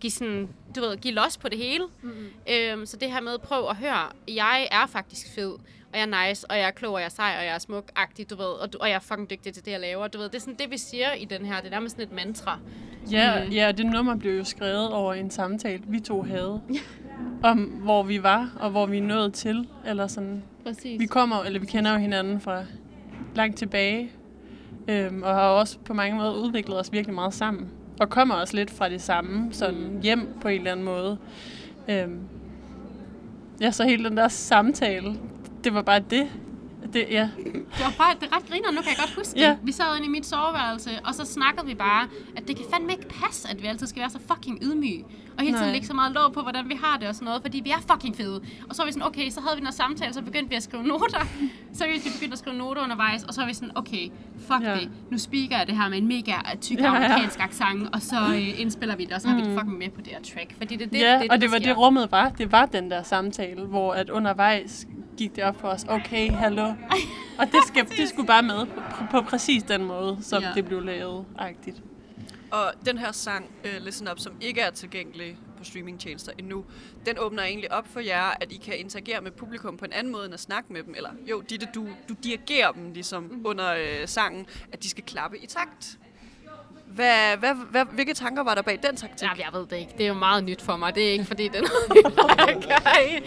give, 0.02 0.12
sådan, 0.12 0.50
du 0.76 0.82
ved, 0.82 0.98
give 0.98 1.14
los 1.14 1.38
på 1.38 1.50
det 1.50 1.58
hele. 1.58 1.84
Mm-hmm. 2.02 2.28
Øhm, 2.54 2.86
så 2.86 2.98
det 2.98 3.12
her 3.12 3.22
med, 3.22 3.38
prøv 3.44 3.70
at 3.70 3.76
høre, 3.76 4.10
jeg 4.28 4.68
er 4.72 4.88
faktisk 4.88 5.36
fed, 5.36 5.52
og 5.94 5.98
jeg 6.00 6.02
er 6.12 6.28
nice, 6.30 6.48
og 6.50 6.58
jeg 6.58 6.68
er 6.68 6.72
klog, 6.72 6.94
og 6.94 7.00
jeg 7.00 7.06
er 7.06 7.10
sej, 7.10 7.36
og 7.40 7.46
jeg 7.46 7.56
er 7.56 7.60
smuk-agtig, 7.60 8.30
du 8.30 8.36
ved, 8.36 8.46
og, 8.46 8.74
du, 8.74 8.78
og 8.82 8.88
jeg 8.90 8.96
er 8.96 9.00
fucking 9.00 9.30
dygtig 9.30 9.54
til 9.54 9.66
det, 9.66 9.72
jeg 9.72 9.80
laver. 9.80 10.08
Du 10.08 10.18
ved, 10.18 10.26
det 10.30 10.36
er 10.36 10.40
sådan 10.40 10.56
det, 10.60 10.72
vi 10.72 10.78
siger 10.78 11.14
i 11.14 11.26
den 11.26 11.46
her, 11.46 11.58
det 11.58 11.66
er 11.66 11.72
nærmest 11.72 11.96
sådan 11.96 12.08
et 12.08 12.26
mantra. 12.26 12.60
Ja, 13.12 13.44
Mm. 13.46 13.52
ja, 13.52 13.72
det 13.72 13.86
nummer 13.86 14.16
blev 14.16 14.38
jo 14.38 14.44
skrevet 14.44 14.90
over 14.92 15.14
en 15.14 15.32
samtale, 15.32 15.84
vi 15.88 16.00
to 16.00 16.22
havde. 16.24 16.62
om 17.44 17.58
hvor 17.60 18.04
vi 18.04 18.24
var, 18.24 18.50
og 18.60 18.70
hvor 18.72 18.86
vi 18.86 19.00
nået 19.00 19.34
til. 19.34 19.68
Eller 19.86 20.08
sådan. 20.08 20.44
Præcis. 20.64 21.00
Vi 21.00 21.06
kommer, 21.06 21.44
eller 21.44 21.60
vi 21.60 21.66
kender 21.66 21.92
jo 21.92 21.98
hinanden 21.98 22.42
fra 22.42 22.64
langt 23.36 23.58
tilbage. 23.58 24.12
Øhm, 24.88 25.24
og 25.24 25.34
har 25.36 25.42
også 25.42 25.78
på 25.80 25.94
mange 25.94 26.18
måder 26.18 26.34
udviklet 26.34 26.80
os 26.80 26.92
virkelig 26.92 27.16
meget 27.16 27.34
sammen. 27.34 27.70
Og 28.00 28.10
kommer 28.10 28.36
også 28.36 28.56
lidt 28.56 28.72
fra 28.72 28.90
det 28.90 29.02
samme, 29.02 29.54
sådan 29.54 30.00
hjem 30.04 30.34
på 30.42 30.48
en 30.48 30.58
eller 30.58 30.72
anden 30.72 30.86
måde. 30.86 31.18
Øhm, 31.90 32.20
ja, 33.62 33.72
så 33.72 33.84
hele 33.84 34.10
den 34.10 34.18
der 34.18 34.28
samtale, 34.28 35.16
det 35.64 35.74
var 35.74 35.82
bare 35.82 36.00
det. 36.10 36.28
Det 36.94 37.06
ja. 37.12 37.30
Det 37.46 37.84
var 37.84 37.94
bare, 37.98 38.16
det 38.22 38.36
ret 38.36 38.50
griner, 38.50 38.72
nu 38.72 38.82
kan 38.82 38.90
jeg 38.90 38.98
godt 39.00 39.14
huske 39.16 39.40
Ja. 39.40 39.50
det. 39.50 39.58
Vi 39.64 39.72
sad 39.72 39.96
inde 39.98 40.08
i 40.08 40.10
mit 40.10 40.26
soveværelse, 40.26 40.90
og 41.06 41.16
så 41.16 41.26
snakkede 41.26 41.66
vi 41.68 41.76
bare, 41.76 42.08
at 42.36 42.48
det 42.48 42.56
kan 42.56 42.66
fandme 42.74 42.92
ikke 42.92 43.08
passe, 43.08 43.50
at 43.50 43.62
vi 43.62 43.68
altid 43.68 43.88
skal 43.88 44.00
være 44.00 44.10
så 44.10 44.20
fucking 44.34 44.60
ydmyge. 44.64 45.06
Og 45.38 45.42
hele 45.44 45.54
tiden 45.54 45.64
Nej. 45.68 45.72
lægge 45.72 45.88
så 45.88 45.94
meget 45.94 46.12
låg 46.12 46.34
på, 46.34 46.42
hvordan 46.42 46.70
vi 46.70 46.80
har 46.84 46.98
det 46.98 47.08
og 47.08 47.16
sådan 47.16 47.26
noget, 47.26 47.42
fordi 47.42 47.60
vi 47.60 47.70
er 47.70 47.82
fucking 47.92 48.16
fede. 48.16 48.42
Og 48.70 48.76
så 48.76 48.82
var 48.82 48.86
vi 48.86 48.92
sådan, 48.92 49.08
okay, 49.08 49.30
så 49.30 49.42
havde 49.42 49.56
vi 49.56 49.62
noget 49.62 49.74
samtale, 49.76 50.14
så 50.14 50.22
begyndte 50.22 50.50
vi 50.50 50.56
at 50.56 50.64
skrive 50.64 50.84
noter. 50.84 51.26
Så 51.74 51.86
vi 51.86 52.10
begyndte 52.16 52.34
at 52.34 52.40
skrive 52.40 52.58
noter 52.58 52.84
undervejs, 52.84 53.24
og 53.24 53.34
så 53.34 53.42
var 53.42 53.48
vi 53.48 53.54
sådan, 53.54 53.72
okay, 53.78 54.10
fuck 54.38 54.62
Ja. 54.64 54.74
det. 54.76 54.90
Nu 55.12 55.18
speaker 55.18 55.58
jeg 55.58 55.68
det 55.68 55.78
her 55.78 55.90
med 55.90 55.98
en 55.98 56.08
mega 56.08 56.34
tyk 56.62 56.78
Ja, 56.80 56.84
ja. 56.84 56.90
amerikansk 56.90 57.40
accent, 57.40 57.90
og 57.96 58.02
så 58.02 58.16
øh, 58.36 58.62
indspiller 58.62 58.96
vi 58.96 59.06
det, 59.06 59.14
og 59.14 59.22
så 59.22 59.28
har 59.28 59.36
vi 59.36 59.42
det 59.42 59.54
fucking 59.60 59.78
med 59.78 59.90
på 59.90 60.02
det 60.02 60.08
her 60.08 60.22
track. 60.36 60.56
Fordi 60.58 60.76
det 60.76 60.92
det, 60.92 61.00
ja, 61.00 61.14
det, 61.14 61.22
og 61.22 61.30
der 61.30 61.38
det 61.38 61.52
var 61.52 61.58
sker. 61.58 61.68
det 61.68 61.78
rummet 61.78 62.12
var. 62.12 62.30
Det 62.30 62.52
var 62.52 62.66
den 62.66 62.92
der 62.92 63.04
samtale, 63.04 63.62
hvor 63.66 63.94
at 63.94 64.10
undervejs 64.10 64.88
gik 65.22 65.36
det 65.36 65.44
op 65.44 65.60
for 65.62 65.68
os, 65.68 65.86
okay, 65.90 66.32
hallo. 66.32 66.74
Og 67.40 67.46
det, 67.46 67.60
skal, 67.68 67.86
det 67.98 68.10
skulle 68.10 68.28
bare 68.28 68.44
med 68.44 68.66
på, 68.66 69.04
på 69.12 69.22
præcis 69.22 69.64
den 69.64 69.84
måde, 69.86 70.18
som 70.22 70.44
Ja. 70.44 70.52
det 70.56 70.66
blev 70.66 70.82
lavet 70.82 71.26
agtigt. 71.38 71.82
Og 72.52 72.74
den 72.86 72.98
her 72.98 73.12
sang, 73.12 73.52
uh, 73.66 73.86
Listen 73.86 74.08
Up, 74.12 74.20
som 74.20 74.34
ikke 74.42 74.62
er 74.62 74.72
tilgængelig 74.72 75.38
på 75.58 75.64
streamingtjenester 75.64 76.32
endnu, 76.38 76.66
den 77.06 77.16
åbner 77.20 77.44
egentlig 77.44 77.72
op 77.72 77.88
for 77.88 78.00
jer, 78.00 78.34
at 78.42 78.52
I 78.52 78.58
kan 78.58 78.80
interagere 78.80 79.22
med 79.22 79.32
publikum 79.32 79.78
på 79.78 79.86
en 79.86 79.94
anden 79.94 80.12
måde 80.14 80.26
end 80.26 80.34
at 80.34 80.40
snakke 80.40 80.74
med 80.74 80.84
dem. 80.84 80.94
Eller 80.98 81.10
jo, 81.30 81.42
Ditte, 81.50 81.68
du, 81.76 81.88
du 82.10 82.14
dirigerer 82.24 82.72
dem 82.72 82.92
ligesom 82.94 83.24
mm. 83.24 83.42
under 83.46 83.74
uh, 83.74 84.08
sangen, 84.08 84.46
at 84.74 84.84
de 84.84 84.90
skal 84.90 85.04
klappe 85.04 85.38
i 85.38 85.46
takt. 85.48 85.98
Hvad, 86.96 87.38
hvad, 87.38 87.54
hvad, 87.72 87.86
hvilke 87.92 88.14
tanker 88.14 88.44
var 88.44 88.56
der 88.56 88.62
bag 88.62 88.80
den 88.84 88.96
taktik? 88.96 89.28
Ja, 89.28 89.34
jeg 89.46 89.48
ved 89.54 89.68
det 89.68 89.76
ikke. 89.78 89.92
Det 89.98 90.04
er 90.04 90.08
jo 90.08 90.14
meget 90.14 90.44
nyt 90.44 90.62
for 90.62 90.78
mig. 90.78 90.96
Det 90.96 91.08
er 91.08 91.12
ikke 91.12 91.26
fordi, 91.26 91.48
det 91.48 91.56
er 91.56 91.62
noget, 91.62 92.06
vi 92.06 92.14
plejer 92.14 92.58
at 92.58 92.64
gøre. 92.64 93.22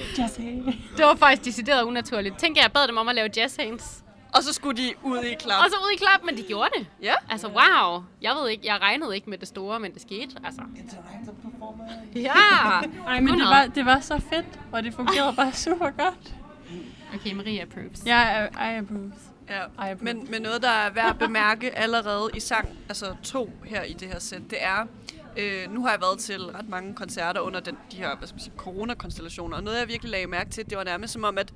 Det 0.96 1.04
var 1.04 1.14
faktisk 1.14 1.44
decideret 1.44 1.82
unaturligt. 1.82 2.38
Tænk, 2.38 2.56
jeg 2.56 2.70
bad 2.74 2.88
dem 2.88 2.96
om 2.96 3.08
at 3.08 3.14
lave 3.14 3.28
jazz 3.36 3.56
hands. 3.56 4.04
Og 4.34 4.42
så 4.42 4.52
skulle 4.52 4.82
de 4.82 4.92
ud 5.02 5.18
i 5.18 5.34
klap. 5.34 5.64
Og 5.64 5.70
så 5.70 5.76
ud 5.76 5.92
i 5.94 5.96
klap, 5.96 6.20
men 6.24 6.36
de 6.36 6.42
gjorde 6.42 6.70
det. 6.78 6.86
Ja. 7.02 7.14
Altså, 7.30 7.48
wow. 7.48 8.02
Jeg 8.22 8.34
ved 8.42 8.48
ikke, 8.50 8.66
jeg 8.66 8.80
regnede 8.80 9.14
ikke 9.14 9.30
med 9.30 9.38
det 9.38 9.48
store, 9.48 9.80
men 9.80 9.92
det 9.94 10.02
skete. 10.02 10.36
Altså. 10.44 10.62
Ja. 12.14 12.32
Ej, 13.08 13.20
men 13.20 13.34
det 13.34 13.46
var, 13.46 13.66
det 13.74 13.86
var 13.86 14.00
så 14.00 14.20
fedt, 14.30 14.46
og 14.72 14.82
det 14.82 14.94
fungerede 14.94 15.36
bare 15.36 15.52
super 15.66 15.90
godt. 15.90 16.34
Okay, 17.14 17.32
Maria 17.32 17.62
approves. 17.62 18.02
Jeg 18.06 18.50
er 18.56 18.70
I 18.72 18.76
approve. 18.76 19.12
Ja, 19.48 19.62
Ej, 19.78 19.96
men, 20.00 20.26
men 20.30 20.42
noget, 20.42 20.62
der 20.62 20.68
er 20.68 20.90
værd 20.90 21.10
at 21.10 21.18
bemærke 21.18 21.78
allerede 21.78 22.30
i 22.34 22.40
sang, 22.40 22.68
altså 22.88 23.16
to 23.22 23.50
her 23.64 23.82
i 23.82 23.92
det 23.92 24.08
her 24.08 24.18
sæt, 24.18 24.42
det 24.50 24.62
er, 24.62 24.86
øh, 25.36 25.72
nu 25.72 25.82
har 25.82 25.90
jeg 25.90 26.00
været 26.00 26.18
til 26.18 26.42
ret 26.42 26.68
mange 26.68 26.94
koncerter 26.94 27.40
under 27.40 27.60
den, 27.60 27.78
de 27.92 27.96
her 27.96 28.16
hvad 28.16 28.28
skal 28.28 28.34
man 28.34 28.40
sige, 28.40 28.54
coronakonstellationer, 28.56 29.56
og 29.56 29.62
noget 29.62 29.78
jeg 29.78 29.88
virkelig 29.88 30.10
lagde 30.10 30.26
mærke 30.26 30.50
til, 30.50 30.70
det 30.70 30.78
var 30.78 30.84
nærmest 30.84 31.12
som 31.12 31.24
om, 31.24 31.38
at 31.38 31.52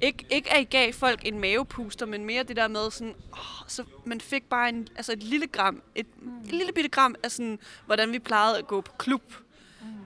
ikke, 0.00 0.26
ikke 0.30 0.52
at 0.52 0.60
I 0.60 0.64
gav 0.64 0.92
folk 0.92 1.20
en 1.26 1.40
mavepuster, 1.40 2.06
men 2.06 2.24
mere 2.24 2.42
det 2.42 2.56
der 2.56 2.68
med 2.68 2.90
sådan, 2.90 3.14
åh, 3.32 3.68
så 3.68 3.84
man 4.04 4.20
fik 4.20 4.42
bare 4.50 4.68
en, 4.68 4.88
altså 4.96 5.12
et 5.12 5.22
lille 5.22 5.46
gram, 5.46 5.82
et, 5.94 6.06
et 6.44 6.52
lille 6.52 6.72
bitte 6.72 6.90
gram 6.90 7.14
af 7.22 7.30
sådan, 7.30 7.58
hvordan 7.86 8.12
vi 8.12 8.18
plejede 8.18 8.58
at 8.58 8.66
gå 8.66 8.80
på 8.80 8.92
klub. 8.98 9.34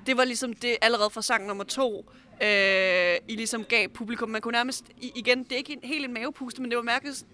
Det 0.06 0.16
var 0.16 0.24
ligesom 0.24 0.52
det 0.52 0.76
allerede 0.82 1.10
fra 1.10 1.22
sang 1.22 1.46
nummer 1.46 1.64
to, 1.64 2.10
øh, 2.42 3.14
I 3.28 3.36
ligesom 3.36 3.64
gav 3.64 3.88
publikum. 3.88 4.28
Man 4.30 4.40
kunne 4.40 4.52
nærmest, 4.52 4.84
igen, 5.16 5.42
det 5.44 5.52
er 5.52 5.56
ikke 5.56 5.72
en, 5.72 5.78
helt 5.82 6.04
en 6.04 6.14
mavepuste, 6.14 6.62
men 6.62 6.70
det 6.70 6.76
var 6.76 6.82
mærket, 6.84 7.24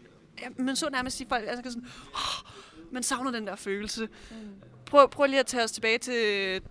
ja, 0.43 0.47
man 0.57 0.77
så 0.77 0.89
nærmest 0.93 1.19
de 1.19 1.25
folk, 1.29 1.45
altså 1.49 1.71
sådan, 1.71 1.89
oh, 2.15 2.53
man 2.93 3.03
savner 3.03 3.31
den 3.31 3.47
der 3.47 3.57
følelse. 3.57 4.09
prøv, 4.87 5.09
prøv 5.11 5.27
lige 5.27 5.41
at 5.41 5.47
tage 5.47 5.65
os 5.65 5.73
tilbage 5.73 5.99
til 5.99 6.15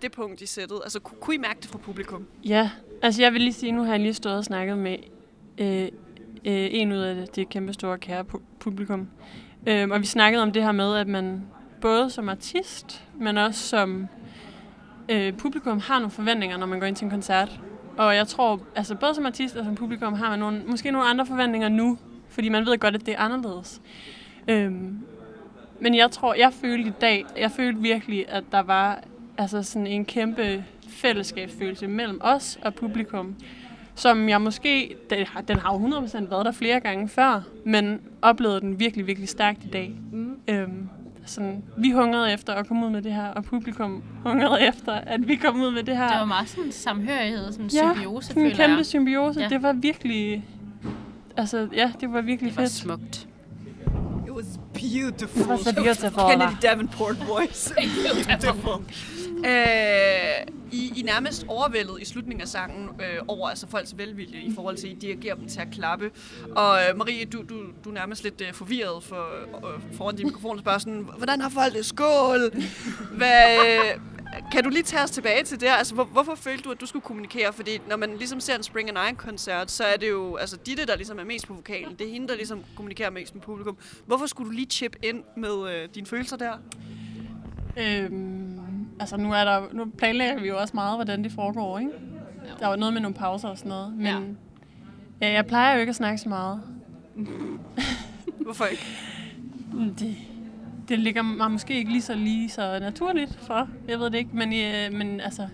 det 0.01 0.11
punkt 0.11 0.41
i 0.41 0.45
sættet. 0.45 0.79
Altså, 0.83 0.99
ku- 0.99 1.15
kunne 1.15 1.35
I 1.35 1.37
mærke 1.37 1.61
det 1.61 1.69
fra 1.69 1.77
publikum? 1.77 2.27
Ja, 2.45 2.69
altså 3.01 3.21
jeg 3.21 3.33
vil 3.33 3.41
lige 3.41 3.53
sige, 3.53 3.71
nu 3.71 3.83
har 3.83 3.91
jeg 3.91 3.99
lige 3.99 4.13
stået 4.13 4.35
og 4.35 4.45
snakket 4.45 4.77
med 4.77 4.97
øh, 5.57 5.83
øh, 5.83 5.89
en 6.71 6.91
ud 6.91 6.97
af 6.97 7.15
det, 7.15 7.35
det 7.35 7.49
kæmpe 7.49 7.73
store 7.73 7.97
kære 7.97 8.25
pu- 8.33 8.41
publikum. 8.59 9.07
Øh, 9.67 9.89
og 9.89 10.01
vi 10.01 10.05
snakkede 10.05 10.43
om 10.43 10.51
det 10.51 10.63
her 10.63 10.71
med, 10.71 10.95
at 10.95 11.07
man 11.07 11.43
både 11.81 12.09
som 12.09 12.29
artist, 12.29 13.03
men 13.19 13.37
også 13.37 13.67
som 13.67 14.07
øh, 15.09 15.33
publikum 15.37 15.79
har 15.79 15.99
nogle 15.99 16.11
forventninger, 16.11 16.57
når 16.57 16.65
man 16.65 16.79
går 16.79 16.87
ind 16.87 16.95
til 16.95 17.05
en 17.05 17.11
koncert. 17.11 17.59
Og 17.97 18.15
jeg 18.15 18.27
tror, 18.27 18.59
altså 18.75 18.95
både 18.95 19.15
som 19.15 19.25
artist 19.25 19.55
og 19.55 19.65
som 19.65 19.75
publikum 19.75 20.13
har 20.13 20.29
man 20.29 20.39
nogle, 20.39 20.63
måske 20.67 20.91
nogle 20.91 21.07
andre 21.07 21.25
forventninger 21.25 21.69
nu, 21.69 21.97
fordi 22.29 22.49
man 22.49 22.65
ved 22.65 22.77
godt, 22.77 22.95
at 22.95 23.05
det 23.05 23.13
er 23.13 23.19
anderledes. 23.19 23.81
Øhm, 24.47 24.99
men 25.79 25.95
jeg 25.95 26.11
tror, 26.11 26.33
jeg 26.33 26.53
følte 26.53 26.89
i 26.89 26.93
dag, 27.01 27.25
jeg 27.37 27.51
følte 27.51 27.81
virkelig, 27.81 28.25
at 28.29 28.43
der 28.51 28.59
var 28.59 29.03
altså 29.37 29.63
sådan 29.63 29.87
en 29.87 30.05
kæmpe 30.05 30.65
fællesskabsfølelse 30.89 31.87
mellem 31.87 32.19
os 32.21 32.59
og 32.61 32.73
publikum, 32.73 33.35
som 33.95 34.29
jeg 34.29 34.41
måske, 34.41 34.95
den 35.09 35.25
har, 35.25 35.41
den 35.41 35.59
har 35.59 35.73
jo 35.73 35.87
100% 35.87 36.29
været 36.29 36.45
der 36.45 36.51
flere 36.51 36.79
gange 36.79 37.09
før, 37.09 37.41
men 37.65 38.01
oplevede 38.21 38.61
den 38.61 38.79
virkelig, 38.79 39.07
virkelig 39.07 39.29
stærkt 39.29 39.65
i 39.65 39.67
dag. 39.67 39.95
Mm. 40.11 40.37
Øhm, 40.47 40.89
sådan, 41.25 41.63
vi 41.77 41.91
hungrede 41.91 42.33
efter 42.33 42.53
at 42.53 42.67
komme 42.67 42.85
ud 42.85 42.91
med 42.91 43.01
det 43.01 43.13
her, 43.13 43.27
og 43.27 43.43
publikum 43.43 44.03
hungrede 44.25 44.61
efter, 44.67 44.93
at 44.93 45.27
vi 45.27 45.35
kom 45.35 45.61
ud 45.61 45.71
med 45.71 45.83
det 45.83 45.97
her. 45.97 46.07
Det 46.07 46.17
var 46.19 46.25
meget 46.25 46.49
sådan 46.49 46.71
samhørighed, 46.71 47.51
sådan 47.51 47.65
en 47.65 47.71
Ja, 47.73 47.93
symbiose, 47.93 48.27
sådan 48.27 48.43
en 48.43 48.51
føler 48.51 48.63
kæmpe 48.65 48.77
jeg. 48.77 48.85
symbiose. 48.85 49.39
Ja. 49.39 49.43
Ja. 49.45 49.49
Det 49.49 49.63
var 49.63 49.73
virkelig... 49.73 50.45
Altså, 51.37 51.67
ja, 51.75 51.91
det 52.01 52.13
var 52.13 52.21
virkelig 52.21 52.49
Det 52.51 52.57
var 52.57 52.63
fedt. 52.63 52.71
smukt. 52.73 53.27
It 54.27 54.31
was 54.31 54.59
beautiful. 54.73 55.41
It 55.41 55.47
was 55.49 55.67
a 55.67 55.71
beautiful. 55.81 56.23
Kennedy 56.29 56.55
Davenport 56.61 57.15
voice. 57.27 57.73
beautiful. 58.27 58.85
Øh, 59.45 60.53
I, 60.71 60.93
I 60.95 61.01
nærmest 61.01 61.45
overvældet 61.47 62.01
i 62.01 62.05
slutningen 62.05 62.41
af 62.41 62.47
sangen 62.47 62.89
øh, 63.01 63.21
over 63.27 63.49
altså 63.49 63.67
folks 63.67 63.97
velvilje 63.97 64.39
i 64.39 64.51
forhold 64.55 64.77
til, 64.77 64.87
at 64.87 64.93
I 64.93 64.95
dirigerer 64.95 65.35
dem 65.35 65.47
til 65.47 65.59
at 65.59 65.67
klappe. 65.71 66.11
Og 66.55 66.79
øh, 66.79 66.97
Marie, 66.97 67.25
du, 67.25 67.43
du, 67.49 67.55
du 67.85 67.89
er 67.89 67.93
nærmest 67.93 68.23
lidt 68.23 68.41
øh, 68.41 68.53
forvirret 68.53 69.03
for, 69.03 69.27
øh, 69.73 69.81
foran 69.97 70.15
din 70.15 70.25
mikrofon 70.25 70.55
og 70.55 70.59
spørger 70.59 70.77
sådan, 70.77 71.09
hvordan 71.17 71.41
har 71.41 71.49
folk 71.49 71.73
det? 71.73 71.85
Skål! 71.85 72.51
Hvad, 73.17 73.57
øh, 73.65 73.99
kan 74.51 74.63
du 74.63 74.69
lige 74.69 74.83
tage 74.83 75.03
os 75.03 75.11
tilbage 75.11 75.43
til 75.43 75.61
det? 75.61 75.67
Altså, 75.67 75.93
hvor, 75.93 76.03
hvorfor 76.03 76.35
følte 76.35 76.63
du, 76.63 76.71
at 76.71 76.81
du 76.81 76.85
skulle 76.85 77.03
kommunikere? 77.03 77.53
Fordi 77.53 77.81
når 77.89 77.97
man 77.97 78.17
ligesom 78.17 78.39
ser 78.39 78.55
en 78.55 78.63
Spring 78.63 78.89
and 78.89 78.97
Iron-koncert, 78.97 79.71
så 79.71 79.83
er 79.83 79.97
det 79.97 80.09
jo 80.09 80.35
altså, 80.35 80.57
Ditte, 80.65 80.85
der 80.85 80.95
ligesom 80.95 81.19
er 81.19 81.23
mest 81.23 81.47
på 81.47 81.53
vokalen. 81.53 81.95
Det 81.99 82.07
er 82.07 82.11
hende, 82.11 82.27
der 82.27 82.35
ligesom 82.35 82.63
kommunikerer 82.75 83.09
mest 83.09 83.35
med 83.35 83.41
publikum. 83.41 83.77
Hvorfor 84.05 84.25
skulle 84.25 84.49
du 84.49 84.55
lige 84.55 84.69
chip 84.69 84.95
ind 85.03 85.23
med 85.37 85.71
øh, 85.73 85.89
dine 85.95 86.07
følelser 86.07 86.37
der? 86.37 86.53
Øhm, 87.77 88.59
altså, 88.99 89.17
nu, 89.17 89.33
er 89.33 89.43
der, 89.43 89.61
nu 89.73 89.85
planlægger 89.97 90.41
vi 90.41 90.47
jo 90.47 90.57
også 90.57 90.71
meget, 90.73 90.97
hvordan 90.97 91.23
det 91.23 91.31
foregår, 91.31 91.79
ikke? 91.79 91.91
Der 92.59 92.67
var 92.67 92.75
noget 92.75 92.93
med 92.93 93.01
nogle 93.01 93.15
pauser 93.15 93.47
og 93.49 93.57
sådan 93.57 93.69
noget. 93.69 93.93
Men 93.93 94.05
Ja. 94.05 94.11
ja. 94.11 94.19
ja 95.21 95.33
jeg 95.33 95.45
plejer 95.45 95.73
jo 95.73 95.79
ikke 95.79 95.89
at 95.89 95.95
snakke 95.95 96.17
så 96.17 96.29
meget. 96.29 96.61
Hvorfor 98.45 98.65
ikke? 98.65 98.83
Mm, 99.73 99.95
Det, 99.95 100.15
det 100.89 100.99
ligger 100.99 101.21
mig 101.21 101.51
måske 101.51 101.73
ikke 101.75 101.91
lige 101.91 102.01
så, 102.01 102.15
lige 102.15 102.49
så 102.49 102.79
naturligt 102.79 103.39
for. 103.41 103.67
Jeg 103.87 103.99
ved 103.99 104.05
det 104.05 104.15
ikke, 104.17 104.29
men, 104.33 104.53
øh, 104.53 104.93
men 104.97 105.19
altså... 105.19 105.47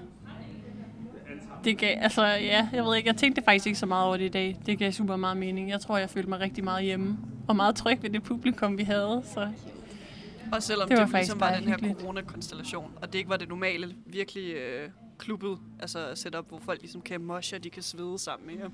Det 1.64 1.78
gav, 1.78 1.98
altså, 2.02 2.26
ja, 2.26 2.68
jeg 2.74 2.84
ved 2.84 2.96
ikke, 2.96 3.08
jeg 3.08 3.16
tænkte 3.16 3.42
faktisk 3.46 3.68
ikke 3.68 3.80
så 3.80 3.86
meget 3.86 4.06
over 4.08 4.18
det 4.18 4.26
i 4.26 4.30
dag. 4.30 4.58
Det 4.66 4.80
gav 4.80 4.92
super 4.92 5.16
meget 5.16 5.38
mening. 5.38 5.70
Jeg 5.70 5.80
tror, 5.82 5.98
jeg 5.98 6.10
følte 6.10 6.30
mig 6.30 6.40
rigtig 6.40 6.64
meget 6.64 6.84
hjemme. 6.84 7.18
Og 7.48 7.56
meget 7.56 7.76
tryg 7.76 8.04
ved 8.04 8.10
det 8.10 8.24
publikum, 8.24 8.78
vi 8.78 8.84
havde. 8.84 9.22
Så 9.26 9.48
Og 10.52 10.64
selvom 10.64 10.89
Det 10.89 10.97
var 10.97 11.06
det 11.06 11.14
ligesom 11.14 11.39
var 11.39 11.47
bare 11.50 11.58
den 11.60 11.68
her 11.68 11.72
hyggeligt. 11.76 12.00
corona-konstellation, 12.00 12.91
og 13.02 13.14
det 13.14 13.20
ikke 13.20 13.30
var 13.30 13.38
det 13.38 13.50
normale, 13.50 13.95
virkelig 14.06 14.54
øh, 14.54 14.89
klubbet, 15.20 15.58
altså 15.80 16.12
setup, 16.16 16.47
hvor 16.50 16.60
folk 16.66 16.82
ligesom 16.82 17.02
kan 17.02 17.22
moshe, 17.22 17.56
og 17.56 17.64
de 17.64 17.70
kan 17.70 17.84
svede 17.84 18.20
sammen. 18.20 18.60
Ja. 18.60 18.66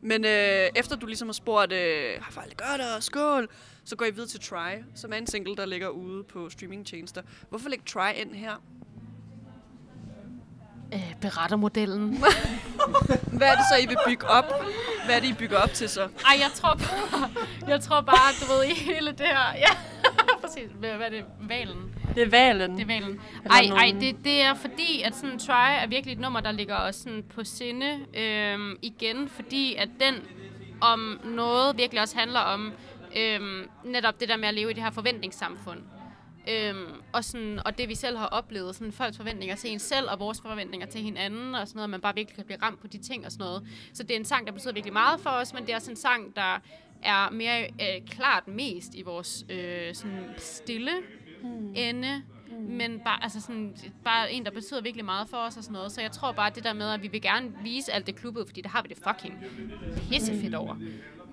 Men 0.00 0.24
øh, 0.24 0.68
efter 0.76 0.96
du 0.96 1.06
ligesom 1.06 1.28
har 1.28 1.32
spurgt, 1.32 1.72
øh, 1.72 2.10
har 2.20 2.32
folk 2.32 2.48
det 2.48 2.56
godt 2.58 2.80
og 2.96 3.02
skål, 3.02 3.48
så 3.84 3.96
går 3.96 4.04
I 4.04 4.10
videre 4.10 4.28
til 4.28 4.40
Try, 4.40 4.70
som 4.94 5.12
er 5.12 5.16
en 5.16 5.26
single, 5.26 5.56
der 5.56 5.66
ligger 5.66 5.88
ude 5.88 6.24
på 6.24 6.50
streamingtjenester. 6.50 7.22
Hvorfor 7.48 7.68
lægge 7.68 7.84
Try 7.86 8.10
ind 8.16 8.34
her? 8.34 8.62
Øh, 10.94 11.14
berettermodellen. 11.20 12.08
Hvad 13.38 13.48
er 13.48 13.54
det 13.54 13.64
så, 13.70 13.76
I 13.82 13.86
vil 13.86 13.96
bygge 14.06 14.26
op? 14.28 14.44
Hvad 15.04 15.16
er 15.16 15.20
det, 15.20 15.28
I 15.28 15.32
bygger 15.32 15.58
op 15.58 15.72
til 15.72 15.88
så? 15.88 16.02
Ej, 16.02 16.36
jeg 16.40 16.50
tror 16.54 16.74
bare, 16.74 17.30
jeg 17.68 17.80
tror 17.80 18.00
bare, 18.00 18.32
du 18.40 18.52
ved, 18.52 18.64
i 18.64 18.74
hele 18.74 19.10
det 19.10 19.26
her... 19.26 19.54
Ja, 19.54 19.76
præcis. 20.54 20.70
Hvad 20.78 20.96
hvad 20.96 21.06
er 21.06 21.10
det? 21.10 21.24
Valen. 21.40 21.94
det 22.14 22.22
er 22.22 22.30
valen. 22.30 22.70
Det 22.70 22.82
er 22.82 22.86
valen. 22.86 23.20
Ej, 23.50 23.60
ej 23.60 23.94
det, 24.00 24.16
det 24.24 24.40
er 24.40 24.54
fordi, 24.54 25.02
at 25.04 25.14
sådan 25.14 25.38
Try 25.38 25.82
er 25.82 25.86
virkelig 25.86 26.12
et 26.12 26.20
nummer, 26.20 26.40
der 26.40 26.52
ligger 26.52 26.76
os 26.76 26.96
sådan 26.96 27.24
på 27.34 27.44
sinde 27.44 27.98
øhm, 28.14 28.76
igen, 28.82 29.28
fordi 29.28 29.74
at 29.74 29.88
den 30.00 30.14
om 30.80 31.20
noget 31.24 31.78
virkelig 31.78 32.02
også 32.02 32.18
handler 32.18 32.40
om 32.40 32.72
øhm, 33.16 33.68
netop 33.84 34.20
det 34.20 34.28
der 34.28 34.36
med 34.36 34.48
at 34.48 34.54
leve 34.54 34.70
i 34.70 34.74
det 34.74 34.82
her 34.82 34.90
forventningssamfund. 34.90 35.80
Øhm, 36.48 36.92
og, 37.12 37.24
sådan, 37.24 37.60
og 37.64 37.78
det 37.78 37.88
vi 37.88 37.94
selv 37.94 38.16
har 38.16 38.26
oplevet, 38.26 38.76
sådan 38.76 38.92
folks 38.92 39.16
forventninger 39.16 39.56
til 39.56 39.72
en 39.72 39.78
selv, 39.78 40.10
og 40.10 40.18
vores 40.18 40.40
forventninger 40.40 40.86
til 40.86 41.00
hinanden, 41.00 41.54
og 41.54 41.68
sådan 41.68 41.76
noget, 41.76 41.84
at 41.84 41.90
man 41.90 42.00
bare 42.00 42.14
virkelig 42.14 42.36
kan 42.36 42.44
blive 42.44 42.58
ramt 42.62 42.80
på 42.80 42.86
de 42.86 42.98
ting 42.98 43.26
og 43.26 43.32
sådan 43.32 43.44
noget. 43.44 43.62
Så 43.92 44.02
det 44.02 44.10
er 44.10 44.16
en 44.16 44.24
sang, 44.24 44.46
der 44.46 44.52
betyder 44.52 44.72
virkelig 44.72 44.92
meget 44.92 45.20
for 45.20 45.30
os, 45.30 45.52
men 45.54 45.62
det 45.62 45.72
er 45.72 45.76
også 45.76 45.90
en 45.90 45.96
sang, 45.96 46.36
der 46.36 46.60
er 47.04 47.30
mere 47.30 47.62
øh, 47.64 48.06
klart 48.06 48.48
mest 48.48 48.94
i 48.94 49.02
vores 49.02 49.44
øh, 49.48 49.94
sådan 49.94 50.24
stille 50.36 50.90
mm. 51.42 51.72
ende, 51.74 52.22
mm. 52.46 52.74
men 52.74 53.00
bare, 53.04 53.22
altså 53.22 53.40
sådan, 53.40 53.76
bare 54.04 54.32
en, 54.32 54.44
der 54.44 54.50
betyder 54.50 54.82
virkelig 54.82 55.04
meget 55.04 55.28
for 55.28 55.36
os 55.36 55.56
og 55.56 55.64
sådan 55.64 55.72
noget. 55.72 55.92
Så 55.92 56.00
jeg 56.00 56.10
tror 56.10 56.32
bare, 56.32 56.50
det 56.54 56.64
der 56.64 56.72
med, 56.72 56.90
at 56.90 57.02
vi 57.02 57.08
vil 57.08 57.22
gerne 57.22 57.52
vise 57.62 57.92
alt 57.92 58.06
det 58.06 58.14
klubbet, 58.16 58.46
fordi 58.46 58.60
det 58.60 58.70
har 58.70 58.82
vi 58.82 58.88
det 58.88 58.96
fucking 59.08 59.34
pissefedt 60.10 60.54
over. 60.54 60.76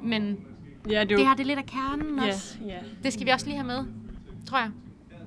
Men 0.04 0.46
Ja, 0.90 0.92
det 0.92 0.98
er 0.98 1.04
det 1.04 1.16
jo, 1.16 1.24
har 1.24 1.36
det 1.36 1.46
lidt 1.46 1.60
af 1.60 1.66
kernen 1.66 2.20
ja, 2.20 2.28
også. 2.28 2.58
ja. 2.68 2.80
Det 3.04 3.14
skal 3.14 3.26
vi 3.26 3.32
også 3.32 3.46
lige 3.46 3.56
have 3.56 3.68
med, 3.68 3.86
tror 4.48 4.58
jeg. 4.58 4.72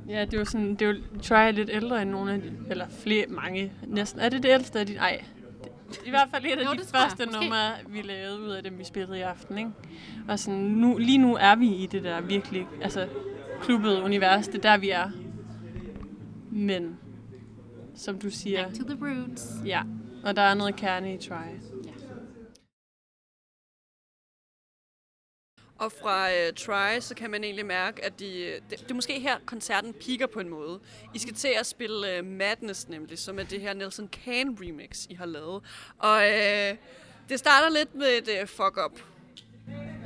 Ja, 0.08 0.24
det 0.24 0.34
er 0.34 0.38
jo 0.38 0.44
sådan, 0.44 0.70
det 0.70 0.82
er 0.82 0.86
jo, 0.86 1.00
Try 1.22 1.34
er 1.34 1.50
lidt 1.50 1.70
ældre 1.72 2.02
end 2.02 2.10
nogle 2.10 2.32
af 2.32 2.40
de, 2.42 2.52
eller 2.70 2.86
flere, 2.88 3.26
mange 3.28 3.72
næsten. 3.86 4.20
Er 4.20 4.28
det 4.28 4.42
det 4.42 4.48
ældste 4.48 4.80
af 4.80 4.86
de, 4.86 4.96
ej. 4.96 5.24
I 6.06 6.10
hvert 6.10 6.28
fald 6.30 6.44
et 6.44 6.58
af 6.58 6.64
Jo, 6.64 6.72
de 6.72 6.86
første 6.94 7.26
numre, 7.26 7.72
vi 7.88 8.02
lavede 8.02 8.40
ud 8.40 8.48
af 8.50 8.62
dem, 8.62 8.78
vi 8.78 8.84
spillede 8.84 9.18
i 9.18 9.22
aften, 9.22 9.58
ikke? 9.58 9.70
Og 10.28 10.38
sådan, 10.38 10.60
nu, 10.60 10.98
lige 10.98 11.18
nu 11.18 11.36
er 11.40 11.54
vi 11.54 11.66
i 11.74 11.86
det 11.86 12.04
der 12.04 12.20
virkelig, 12.20 12.66
altså, 12.82 13.08
klubbede 13.62 14.02
univers, 14.02 14.48
det 14.48 14.54
er 14.54 14.70
der, 14.70 14.76
vi 14.76 14.90
er. 14.90 15.10
Men, 16.50 16.98
som 17.94 18.18
du 18.18 18.30
siger, 18.30 18.64
Back 18.64 18.76
to 18.76 18.84
the 18.84 18.96
roots. 19.04 19.46
ja, 19.66 19.82
og 20.24 20.36
der 20.36 20.42
er 20.42 20.54
noget 20.54 20.76
kerne 20.76 21.14
i 21.14 21.18
Try. 21.18 21.73
Og 25.84 25.92
fra 26.02 26.26
uh, 26.26 26.54
Try, 26.56 27.00
så 27.00 27.14
kan 27.14 27.30
man 27.30 27.44
egentlig 27.44 27.66
mærke, 27.66 28.04
at 28.04 28.18
de, 28.20 28.38
øh, 28.38 28.60
det, 28.70 28.80
det 28.80 28.90
er 28.90 28.94
måske 28.94 29.20
her, 29.20 29.36
koncerten 29.46 29.94
piker 30.06 30.26
på 30.26 30.40
en 30.40 30.48
måde. 30.48 30.80
I 31.14 31.18
skal 31.18 31.34
til 31.34 31.50
at 31.60 31.66
spille 31.66 32.18
uh, 32.20 32.26
Madness 32.26 32.88
nemlig, 32.88 33.18
som 33.18 33.38
er 33.38 33.42
det 33.42 33.60
her 33.60 33.74
Nelson 33.74 34.08
Can 34.24 34.58
remix, 34.60 35.06
I 35.10 35.14
har 35.14 35.26
lavet. 35.26 35.62
Og 35.98 36.16
uh, 36.16 36.76
det 37.28 37.38
starter 37.38 37.68
lidt 37.68 37.94
med 37.94 38.06
et 38.06 38.28
uh, 38.42 38.48
fuck 38.48 38.78
up. 38.86 39.00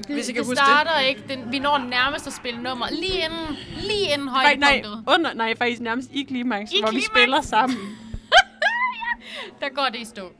Hvis 0.08 0.28
I 0.28 0.32
kan 0.32 0.40
det 0.40 0.46
huske 0.48 0.56
starter 0.56 1.00
ikke. 1.00 1.22
Den, 1.28 1.52
vi 1.52 1.58
når 1.58 1.78
nærmest 1.78 2.26
at 2.26 2.32
spille 2.32 2.62
nummer 2.62 2.86
lige 2.90 3.24
inden, 3.24 3.56
lige 3.80 4.12
inden 4.12 4.26
Nej, 4.26 4.54
nej, 4.56 4.70
højdepunktet. 4.70 5.14
under, 5.14 5.34
nej, 5.34 5.54
faktisk 5.56 5.80
nærmest 5.80 6.10
i 6.12 6.22
klimaks, 6.22 6.72
I 6.72 6.80
hvor 6.80 6.86
vi 6.86 6.90
klimaks? 6.90 7.06
spiller 7.06 7.40
sammen. 7.40 7.78
Der 9.60 9.68
går 9.68 9.88
det 9.92 9.98
i 9.98 10.04
stå. 10.04 10.32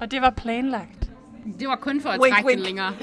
Og 0.00 0.10
det 0.10 0.22
var 0.22 0.30
planlagt. 0.30 1.11
Det 1.60 1.68
var 1.68 1.76
kun 1.76 2.00
for 2.00 2.08
at 2.10 2.20
Wink, 2.20 2.34
trække 2.34 2.46
wink. 2.46 2.58
den 2.58 2.66
længere. 2.66 2.94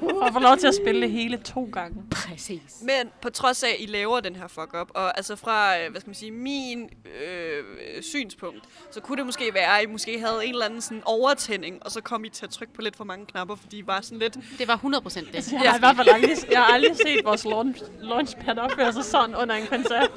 For 0.00 0.24
at 0.24 0.32
få 0.32 0.38
lov 0.38 0.56
til 0.56 0.66
at 0.66 0.74
spille 0.74 1.00
det 1.00 1.10
hele 1.10 1.36
to 1.36 1.68
gange. 1.72 2.02
Præcis. 2.10 2.60
Men 2.82 3.10
på 3.22 3.30
trods 3.30 3.62
af, 3.62 3.68
at 3.68 3.76
I 3.78 3.86
laver 3.86 4.20
den 4.20 4.36
her 4.36 4.48
fuck-up, 4.48 4.90
og 4.94 5.16
altså 5.16 5.36
fra, 5.36 5.78
øh, 5.78 5.90
hvad 5.90 6.00
skal 6.00 6.08
man 6.08 6.14
sige, 6.14 6.30
min 6.30 6.88
øh, 7.20 8.02
synspunkt, 8.02 8.60
så 8.90 9.00
kunne 9.00 9.16
det 9.16 9.26
måske 9.26 9.54
være, 9.54 9.78
at 9.78 9.84
I 9.84 9.86
måske 9.86 10.20
havde 10.20 10.44
en 10.44 10.50
eller 10.52 10.64
anden 10.64 10.80
sådan 10.80 11.02
overtænding, 11.04 11.78
og 11.84 11.90
så 11.90 12.00
kom 12.00 12.24
I 12.24 12.28
til 12.28 12.44
at 12.46 12.50
trykke 12.50 12.74
på 12.74 12.82
lidt 12.82 12.96
for 12.96 13.04
mange 13.04 13.26
knapper, 13.26 13.54
fordi 13.56 13.78
I 13.78 13.86
var 13.86 14.00
sådan 14.00 14.18
lidt... 14.18 14.38
Det 14.58 14.68
var 14.68 14.76
100% 14.76 15.32
det. 15.32 15.52
Jeg 15.52 15.60
har 15.70 15.76
i 15.76 15.78
hvert 15.78 15.96
fald 15.96 16.08
aldrig, 16.08 16.30
jeg 16.50 16.58
har 16.58 16.74
aldrig 16.74 16.96
set 16.96 17.20
vores 17.24 17.44
launch, 17.44 17.82
launchpad 18.00 18.58
opføre 18.58 18.92
sig 18.92 19.04
sådan 19.04 19.36
under 19.36 19.54
en 19.54 19.66
koncert. 19.66 20.10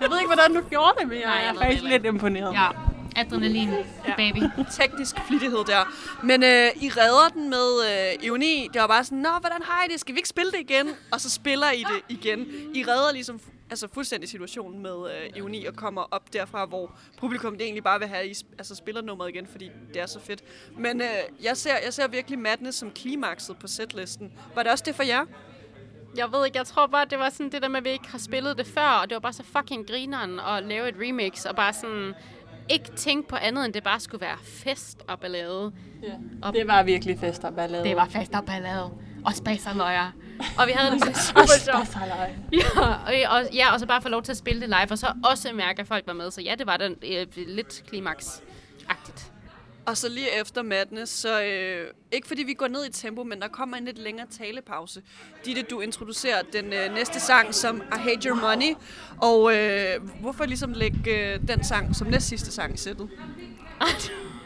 Jeg 0.00 0.10
ved 0.10 0.18
ikke, 0.18 0.28
hvordan 0.34 0.54
du 0.54 0.68
gjorde 0.68 0.92
det, 1.00 1.08
men 1.08 1.18
jeg, 1.18 1.26
Nej, 1.26 1.34
jeg 1.34 1.48
er 1.48 1.54
faktisk 1.54 1.82
lidt 1.82 2.04
imponeret. 2.06 2.52
Ja, 2.54 2.68
adrenalin, 3.26 3.70
baby. 4.16 4.42
teknisk 4.80 5.16
flittighed 5.26 5.64
der. 5.66 5.84
Men 6.22 6.42
øh, 6.42 6.82
I 6.82 6.88
redder 6.88 7.28
den 7.28 7.50
med 7.50 7.68
øh, 7.88 8.24
ironi. 8.26 8.68
Det 8.72 8.80
var 8.80 8.86
bare 8.86 9.04
sådan, 9.04 9.18
Nå, 9.18 9.28
hvordan 9.40 9.62
har 9.62 9.84
I 9.84 9.92
det? 9.92 10.00
Skal 10.00 10.14
vi 10.14 10.18
ikke 10.18 10.28
spille 10.28 10.52
det 10.52 10.60
igen? 10.60 10.88
Og 11.12 11.20
så 11.20 11.30
spiller 11.30 11.70
I 11.70 11.78
det 11.78 12.02
igen. 12.08 12.46
I 12.74 12.84
redder 12.84 13.12
ligesom 13.12 13.40
altså 13.70 13.88
fuldstændig 13.94 14.28
situationen 14.28 14.82
med 14.82 15.10
øh, 15.10 15.30
ironi 15.36 15.64
og 15.64 15.74
kommer 15.74 16.08
op 16.10 16.32
derfra, 16.32 16.64
hvor 16.64 16.98
publikum 17.18 17.52
det 17.52 17.62
egentlig 17.62 17.84
bare 17.84 17.98
vil 17.98 18.08
have, 18.08 18.20
at 18.20 18.26
I 18.26 18.46
altså, 18.58 18.74
spiller 18.74 19.02
nummeret 19.02 19.28
igen, 19.28 19.46
fordi 19.46 19.70
det 19.94 20.02
er 20.02 20.06
så 20.06 20.20
fedt. 20.20 20.42
Men 20.78 21.00
øh, 21.00 21.08
jeg, 21.42 21.56
ser, 21.56 21.74
jeg 21.84 21.94
ser 21.94 22.08
virkelig 22.08 22.38
Madness 22.38 22.78
som 22.78 22.90
klimakset 22.90 23.56
på 23.58 23.66
setlisten. 23.66 24.32
Var 24.54 24.62
det 24.62 24.72
også 24.72 24.84
det 24.86 24.94
for 24.94 25.02
jer? 25.02 25.24
jeg 26.16 26.32
ved 26.32 26.46
ikke, 26.46 26.58
jeg 26.58 26.66
tror 26.66 26.86
bare, 26.86 27.04
det 27.04 27.18
var 27.18 27.30
sådan 27.30 27.52
det 27.52 27.62
der 27.62 27.68
med, 27.68 27.78
at 27.78 27.84
vi 27.84 27.90
ikke 27.90 28.08
har 28.08 28.18
spillet 28.18 28.58
det 28.58 28.66
før, 28.66 28.88
og 28.88 29.08
det 29.10 29.14
var 29.14 29.20
bare 29.20 29.32
så 29.32 29.42
fucking 29.42 29.86
grineren 29.86 30.40
at 30.40 30.64
lave 30.64 30.88
et 30.88 30.94
remix, 31.00 31.44
og 31.44 31.56
bare 31.56 31.72
sådan 31.72 32.14
ikke 32.72 32.92
tænke 32.96 33.28
på 33.28 33.36
andet, 33.36 33.64
end 33.64 33.74
det 33.74 33.84
bare 33.84 34.00
skulle 34.00 34.20
være 34.20 34.38
fest 34.44 35.02
og 35.08 35.20
ballade. 35.20 35.72
Ja. 36.02 36.50
Det 36.50 36.66
var 36.66 36.82
virkelig 36.82 37.18
fest 37.18 37.44
og 37.44 37.54
ballade. 37.54 37.84
Det 37.84 37.96
var 37.96 38.04
fest 38.04 38.34
og 38.34 38.44
ballade. 38.44 38.90
Og 39.24 39.34
spas 39.34 39.66
og 40.58 40.66
vi 40.66 40.72
havde 40.72 40.94
det 40.94 41.16
super 41.26 41.46
sjovt. 41.46 41.96
Ja, 42.52 42.80
og, 42.80 43.36
og, 43.36 43.48
ja, 43.54 43.72
og 43.72 43.80
så 43.80 43.86
bare 43.86 44.02
få 44.02 44.08
lov 44.08 44.22
til 44.22 44.32
at 44.32 44.36
spille 44.38 44.60
det 44.60 44.68
live, 44.68 44.90
og 44.90 44.98
så 44.98 45.06
også 45.24 45.52
mærke, 45.52 45.80
at 45.80 45.86
folk 45.86 46.06
var 46.06 46.12
med. 46.12 46.30
Så 46.30 46.40
ja, 46.40 46.54
det 46.58 46.66
var 46.66 46.76
den 46.76 46.96
øh, 47.04 47.26
lidt 47.36 47.82
klimaks-agtigt. 47.92 49.31
Og 49.86 49.96
så 49.96 50.08
lige 50.08 50.40
efter 50.40 50.62
Madness, 50.62 51.12
så 51.12 51.42
øh, 51.42 51.86
ikke 52.12 52.28
fordi 52.28 52.42
vi 52.42 52.54
går 52.54 52.68
ned 52.68 52.86
i 52.86 52.92
tempo, 52.92 53.24
men 53.24 53.40
der 53.40 53.48
kommer 53.48 53.76
en 53.76 53.84
lidt 53.84 53.98
længere 53.98 54.26
talepause. 54.30 55.02
Ditte, 55.44 55.62
du 55.62 55.80
introducerer 55.80 56.42
den 56.52 56.72
øh, 56.72 56.94
næste 56.94 57.20
sang 57.20 57.54
som 57.54 57.76
I 57.76 57.98
Hate 57.98 58.28
Your 58.28 58.36
Money. 58.36 58.74
Og 59.22 59.56
øh, 59.56 60.00
hvorfor 60.20 60.44
ligesom 60.44 60.72
lægge 60.72 61.32
øh, 61.34 61.40
den 61.48 61.64
sang 61.64 61.96
som 61.96 62.06
næst 62.06 62.28
sidste 62.28 62.52
sang 62.52 62.74
i 62.74 62.76
sættet? 62.76 63.08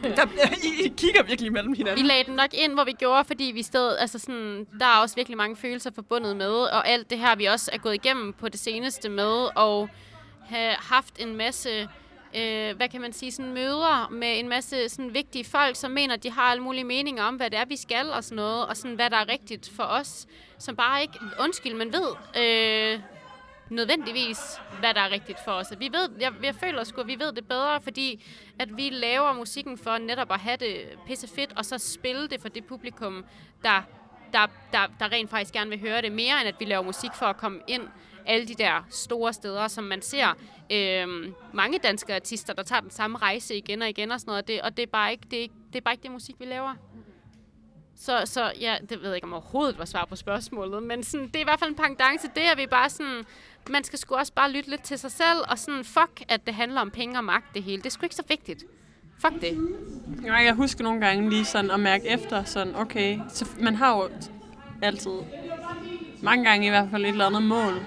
der, 0.17 0.27
I, 0.65 0.85
I 0.85 0.89
kigger 0.97 1.23
virkelig 1.23 1.53
mellem 1.53 1.73
Vi 1.73 1.77
hinanden. 1.77 2.07
lagde 2.07 2.25
den 2.25 2.35
nok 2.35 2.55
ind, 2.55 2.73
hvor 2.73 2.85
vi 2.85 2.93
gjorde, 2.93 3.25
fordi 3.25 3.45
vi 3.45 3.63
stod, 3.63 3.97
altså 3.97 4.19
sådan, 4.19 4.67
der 4.81 4.87
er 4.87 5.01
også 5.01 5.15
virkelig 5.17 5.37
mange 5.37 5.57
følelser 5.57 5.91
forbundet 5.95 6.37
med, 6.37 6.53
og 6.53 6.89
alt 6.89 7.11
det 7.11 7.19
her, 7.19 7.37
vi 7.37 7.45
også 7.45 7.71
er 7.73 7.79
gået 7.79 7.95
igennem 7.95 8.33
på 8.33 8.49
det 8.49 8.61
seneste 8.61 9.09
med, 9.09 9.49
og 9.57 9.89
have 10.47 10.75
haft 10.79 11.15
en 11.19 11.37
masse, 11.37 11.89
øh, 12.37 12.77
hvad 12.77 12.89
kan 12.89 13.01
man 13.01 13.13
sige, 13.13 13.33
sådan 13.33 13.53
møder 13.53 14.09
med 14.11 14.39
en 14.39 14.49
masse 14.49 14.89
sådan 14.89 15.15
vigtige 15.15 15.45
folk, 15.45 15.77
som 15.77 15.91
mener, 15.91 16.15
at 16.15 16.23
de 16.23 16.31
har 16.31 16.43
alle 16.43 16.63
mulige 16.63 16.85
meninger 16.85 17.23
om, 17.23 17.37
hvad 17.37 17.51
det 17.51 17.59
er, 17.59 17.65
vi 17.65 17.77
skal 17.77 18.11
og 18.11 18.25
sådan 18.25 18.37
noget, 18.37 18.67
og 18.67 18.77
sådan, 18.77 18.97
hvad 18.97 19.11
der 19.11 19.17
er 19.17 19.29
rigtigt 19.29 19.71
for 19.77 19.83
os, 19.83 20.27
som 20.59 20.77
bare 20.77 21.03
ikke, 21.03 21.19
undskyld, 21.41 21.75
men 21.75 21.93
ved, 21.93 22.09
øh, 22.43 23.01
nødvendigvis, 23.71 24.39
hvad 24.81 24.95
der 24.95 25.01
er 25.01 25.11
rigtigt 25.11 25.39
for 25.45 25.53
os. 25.53 25.67
Vi 25.79 25.89
ved, 25.93 26.09
jeg, 26.21 26.33
jeg 26.43 26.55
føler 26.55 26.85
sgu, 26.85 27.01
at 27.01 27.07
vi 27.07 27.19
ved 27.19 27.33
det 27.33 27.49
bedre, 27.49 27.81
fordi 27.81 28.25
at 28.59 28.77
vi 28.77 28.91
laver 28.91 29.33
musikken 29.33 29.79
for 29.79 29.99
netop 29.99 30.33
at 30.33 30.41
have 30.41 30.57
det 30.57 30.77
pisse 31.07 31.29
fedt, 31.29 31.53
og 31.57 31.65
så 31.65 31.79
spille 31.79 32.29
det 32.29 32.41
for 32.41 32.49
det 32.49 32.65
publikum, 32.65 33.25
der, 33.63 33.83
der, 34.33 34.47
der, 34.73 34.87
der 35.01 35.13
rent 35.13 35.31
faktisk 35.31 35.53
gerne 35.53 35.71
vil 35.71 35.81
høre 35.81 36.03
det, 36.03 36.13
mere 36.13 36.41
end 36.41 36.49
at 36.49 36.55
vi 36.59 36.65
laver 36.65 36.83
musik 36.83 37.11
for 37.15 37.27
at 37.27 37.37
komme 37.37 37.61
ind 37.67 37.89
alle 38.27 38.49
de 38.49 38.55
der 38.55 38.87
store 38.91 39.33
steder, 39.33 39.69
som 39.69 39.85
man 39.85 40.03
ser 40.03 40.27
øh, 40.73 41.33
mange 41.53 41.79
danske 41.79 42.15
artister, 42.15 42.53
der 42.53 42.63
tager 42.63 42.81
den 42.81 42.91
samme 42.91 43.19
rejse 43.19 43.57
igen 43.57 43.83
og 43.83 43.89
igen 43.89 44.11
og 44.11 44.21
sådan 44.21 44.31
noget, 44.31 44.43
og 44.43 44.49
det, 44.49 44.63
og 44.63 44.77
det, 44.77 44.83
er 44.83 44.87
bare 44.87 45.13
ikke, 45.13 45.27
det, 45.31 45.39
er 45.39 45.43
ikke, 45.43 45.55
det 45.73 45.77
er 45.77 45.81
bare 45.81 45.95
ikke 45.95 46.03
det 46.03 46.11
musik, 46.11 46.35
vi 46.39 46.45
laver. 46.45 46.75
Så, 47.99 48.23
så 48.25 48.53
ja, 48.61 48.77
det 48.89 49.01
ved 49.01 49.07
jeg 49.07 49.15
ikke 49.15 49.27
om 49.27 49.33
overhovedet 49.33 49.79
var 49.79 49.85
svar 49.85 50.05
på 50.05 50.17
spørgsmålet, 50.17 50.83
men 50.83 51.03
sådan, 51.03 51.27
det 51.27 51.37
er 51.37 51.41
i 51.41 51.45
hvert 51.45 51.59
fald 51.59 51.71
en 51.71 51.77
pangdang 51.77 52.21
til 52.21 52.31
det, 52.35 52.41
at 52.41 52.59
vi 52.59 52.67
bare 52.67 52.91
sådan, 52.91 53.25
man 53.71 53.85
skal 53.85 53.99
sgu 53.99 54.15
også 54.15 54.33
bare 54.33 54.53
lytte 54.53 54.71
lidt 54.71 54.83
til 54.83 54.99
sig 54.99 55.13
selv, 55.13 55.39
og 55.49 55.59
sådan, 55.59 55.85
fuck, 55.85 56.23
at 56.29 56.47
det 56.47 56.55
handler 56.55 56.81
om 56.81 56.91
penge 56.91 57.19
og 57.19 57.25
magt 57.25 57.55
det 57.55 57.63
hele. 57.63 57.77
Det 57.77 57.87
er 57.87 57.91
sgu 57.91 58.07
ikke 58.07 58.15
så 58.15 58.25
vigtigt. 58.29 58.65
Fuck 59.19 59.41
det. 59.41 59.59
Ja, 60.25 60.35
jeg 60.35 60.55
husker 60.55 60.85
nogle 60.85 61.01
gange 61.01 61.31
lige 61.31 61.45
sådan 61.45 61.71
at 61.71 61.81
mærke 61.81 62.09
efter, 62.09 62.45
sådan, 62.45 62.77
okay, 62.77 63.21
så 63.29 63.47
man 63.61 63.75
har 63.75 63.97
jo 63.97 64.11
altid, 64.83 65.13
mange 66.23 66.45
gange 66.45 66.67
i 66.67 66.71
hvert 66.71 66.89
fald 66.91 67.05
et 67.05 67.09
eller 67.09 67.27
andet 67.27 67.43
mål. 67.43 67.81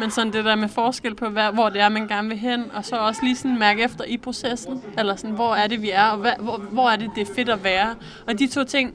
Men 0.00 0.10
sådan 0.10 0.32
det 0.32 0.44
der 0.44 0.54
med 0.54 0.68
forskel 0.68 1.14
på, 1.14 1.28
hvad, 1.28 1.52
hvor 1.52 1.68
det 1.68 1.80
er, 1.80 1.88
man 1.88 2.08
gerne 2.08 2.28
vil 2.28 2.38
hen, 2.38 2.70
og 2.74 2.84
så 2.84 2.96
også 2.96 3.20
lige 3.24 3.36
sådan 3.36 3.58
mærke 3.58 3.82
efter 3.82 4.04
i 4.04 4.16
processen, 4.16 4.82
eller 4.98 5.16
sådan, 5.16 5.34
hvor 5.34 5.54
er 5.54 5.66
det, 5.66 5.82
vi 5.82 5.90
er, 5.90 6.04
og 6.04 6.18
hvad, 6.18 6.32
hvor, 6.38 6.56
hvor 6.58 6.90
er 6.90 6.96
det, 6.96 7.10
det 7.14 7.28
er 7.30 7.34
fedt 7.34 7.48
at 7.48 7.64
være. 7.64 7.94
Og 8.26 8.38
de 8.38 8.46
to 8.46 8.64
ting, 8.64 8.94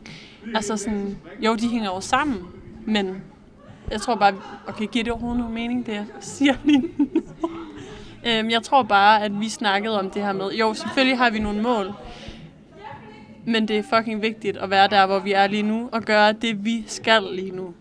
altså 0.56 0.78
sådan, 0.78 1.18
jo, 1.40 1.56
de 1.56 1.68
hænger 1.68 1.90
jo 1.90 2.02
sammen, 2.02 2.40
men 2.86 3.24
jeg 3.92 4.02
tror 4.02 4.16
bare, 4.16 4.34
okay, 4.68 4.88
giver 4.88 5.04
det 5.04 5.14
overhovedet 5.14 5.40
nogen 5.40 5.54
mening, 5.54 5.86
det 5.86 5.94
jeg 5.94 6.06
siger 6.20 6.54
lige 6.64 6.80
nu? 6.80 7.08
øhm, 8.28 8.50
jeg 8.50 8.64
tror 8.64 8.84
bare, 8.84 9.24
at 9.24 9.40
vi 9.40 9.50
snakkede 9.50 10.00
om 10.00 10.10
det 10.10 10.22
her 10.22 10.34
med, 10.34 10.52
jo, 10.52 10.74
selvfølgelig 10.74 11.18
har 11.18 11.30
vi 11.30 11.40
nogle 11.40 11.62
mål, 11.62 11.94
men 13.46 13.68
det 13.68 13.78
er 13.78 13.84
fucking 13.98 14.22
vigtigt 14.22 14.58
at 14.58 14.70
være 14.70 14.88
der, 14.88 15.06
hvor 15.06 15.20
vi 15.20 15.32
er 15.32 15.48
lige 15.48 15.64
nu, 15.64 15.90
og 15.92 16.02
gøre 16.02 16.34
det, 16.34 16.66
vi 16.66 16.84
skal 16.88 17.24
lige 17.32 17.52
nu. 17.52 17.74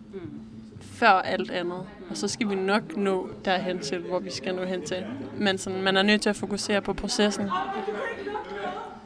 Før 0.80 1.10
alt 1.10 1.50
andet. 1.50 1.82
Og 2.10 2.16
så 2.16 2.28
skal 2.28 2.50
vi 2.50 2.54
nok 2.54 2.96
nå 2.96 3.28
derhen 3.44 3.78
til, 3.78 3.98
hvor 3.98 4.18
vi 4.18 4.30
skal 4.30 4.54
nå 4.54 4.64
hen 4.64 4.86
til. 4.86 5.06
Men 5.38 5.58
sådan, 5.58 5.82
man 5.82 5.96
er 5.96 6.02
nødt 6.02 6.22
til 6.22 6.28
at 6.28 6.36
fokusere 6.36 6.82
på 6.82 6.92
processen. 6.92 7.50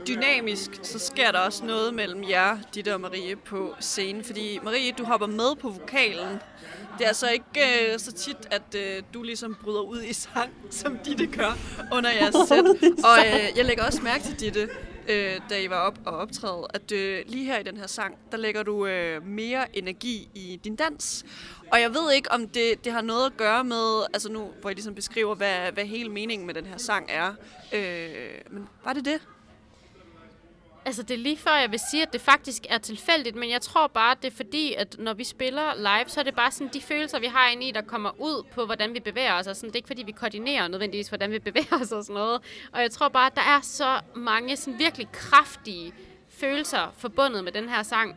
Dynamisk, 0.08 0.70
så 0.82 0.98
sker 0.98 1.32
der 1.32 1.38
også 1.38 1.64
noget 1.64 1.94
mellem 1.94 2.24
jer, 2.30 2.58
Ditte 2.74 2.94
og 2.94 3.00
Marie, 3.00 3.36
på 3.36 3.74
scenen. 3.80 4.24
Fordi 4.24 4.58
Marie, 4.64 4.92
du 4.92 5.04
hopper 5.04 5.26
med 5.26 5.56
på 5.60 5.68
vokalen. 5.70 6.28
Det 6.98 7.04
er 7.04 7.08
altså 7.08 7.30
ikke 7.30 7.92
øh, 7.92 7.98
så 7.98 8.12
tit, 8.12 8.36
at 8.50 8.74
øh, 8.76 9.02
du 9.14 9.22
ligesom 9.22 9.56
bryder 9.64 9.80
ud 9.80 10.02
i 10.02 10.12
sang, 10.12 10.50
som 10.70 10.98
Ditte 11.04 11.26
gør 11.26 11.58
under 11.92 12.10
jeres 12.10 12.36
sæt. 12.48 12.64
Og 13.04 13.18
øh, 13.26 13.56
jeg 13.56 13.64
lægger 13.64 13.84
også 13.84 14.02
mærke 14.02 14.24
til 14.24 14.40
Ditte, 14.40 14.68
øh, 15.08 15.40
da 15.50 15.60
I 15.60 15.70
var 15.70 15.76
op 15.76 15.98
og 16.04 16.16
optræde, 16.16 16.66
at 16.74 16.92
øh, 16.92 17.24
lige 17.26 17.44
her 17.44 17.58
i 17.58 17.62
den 17.62 17.76
her 17.76 17.86
sang, 17.86 18.14
der 18.30 18.36
lægger 18.36 18.62
du 18.62 18.86
øh, 18.86 19.26
mere 19.26 19.76
energi 19.78 20.28
i 20.34 20.60
din 20.64 20.76
dans. 20.76 21.24
Og 21.72 21.80
jeg 21.80 21.94
ved 21.94 22.12
ikke, 22.12 22.32
om 22.32 22.48
det, 22.48 22.84
det 22.84 22.92
har 22.92 23.00
noget 23.00 23.26
at 23.26 23.36
gøre 23.36 23.64
med, 23.64 24.06
altså 24.14 24.32
nu, 24.32 24.50
hvor 24.60 24.70
jeg 24.70 24.74
ligesom 24.74 24.94
beskriver, 24.94 25.34
hvad, 25.34 25.72
hvad 25.72 25.84
hele 25.84 26.08
meningen 26.08 26.46
med 26.46 26.54
den 26.54 26.66
her 26.66 26.78
sang 26.78 27.06
er. 27.10 27.34
Øh, 27.72 28.40
men 28.50 28.68
var 28.84 28.92
det 28.92 29.04
det? 29.04 29.20
Altså, 30.84 31.02
det 31.02 31.14
er 31.14 31.18
lige 31.18 31.36
før, 31.36 31.56
jeg 31.56 31.70
vil 31.70 31.80
sige, 31.90 32.02
at 32.02 32.12
det 32.12 32.20
faktisk 32.20 32.66
er 32.68 32.78
tilfældigt, 32.78 33.36
men 33.36 33.50
jeg 33.50 33.60
tror 33.60 33.86
bare, 33.86 34.16
det 34.22 34.32
er 34.32 34.36
fordi, 34.36 34.74
at 34.74 34.96
når 34.98 35.14
vi 35.14 35.24
spiller 35.24 35.74
live, 35.76 36.08
så 36.08 36.20
er 36.20 36.24
det 36.24 36.34
bare 36.34 36.50
sådan 36.50 36.72
de 36.72 36.80
følelser, 36.80 37.18
vi 37.18 37.26
har 37.26 37.48
inde 37.48 37.68
i, 37.68 37.70
der 37.70 37.82
kommer 37.82 38.20
ud 38.20 38.42
på, 38.52 38.64
hvordan 38.64 38.94
vi 38.94 39.00
bevæger 39.00 39.34
os. 39.34 39.46
Og 39.46 39.56
sådan, 39.56 39.68
det 39.68 39.74
er 39.74 39.78
ikke 39.78 39.86
fordi, 39.86 40.02
vi 40.02 40.12
koordinerer 40.12 40.68
nødvendigvis, 40.68 41.08
hvordan 41.08 41.30
vi 41.30 41.38
bevæger 41.38 41.78
os 41.82 41.92
og 41.92 42.04
sådan 42.04 42.14
noget. 42.14 42.40
Og 42.72 42.80
jeg 42.80 42.90
tror 42.90 43.08
bare, 43.08 43.26
at 43.26 43.36
der 43.36 43.42
er 43.42 43.60
så 43.62 44.00
mange 44.16 44.56
sådan 44.56 44.78
virkelig 44.78 45.08
kraftige 45.12 45.92
følelser 46.28 46.94
forbundet 46.98 47.44
med 47.44 47.52
den 47.52 47.68
her 47.68 47.82
sang. 47.82 48.16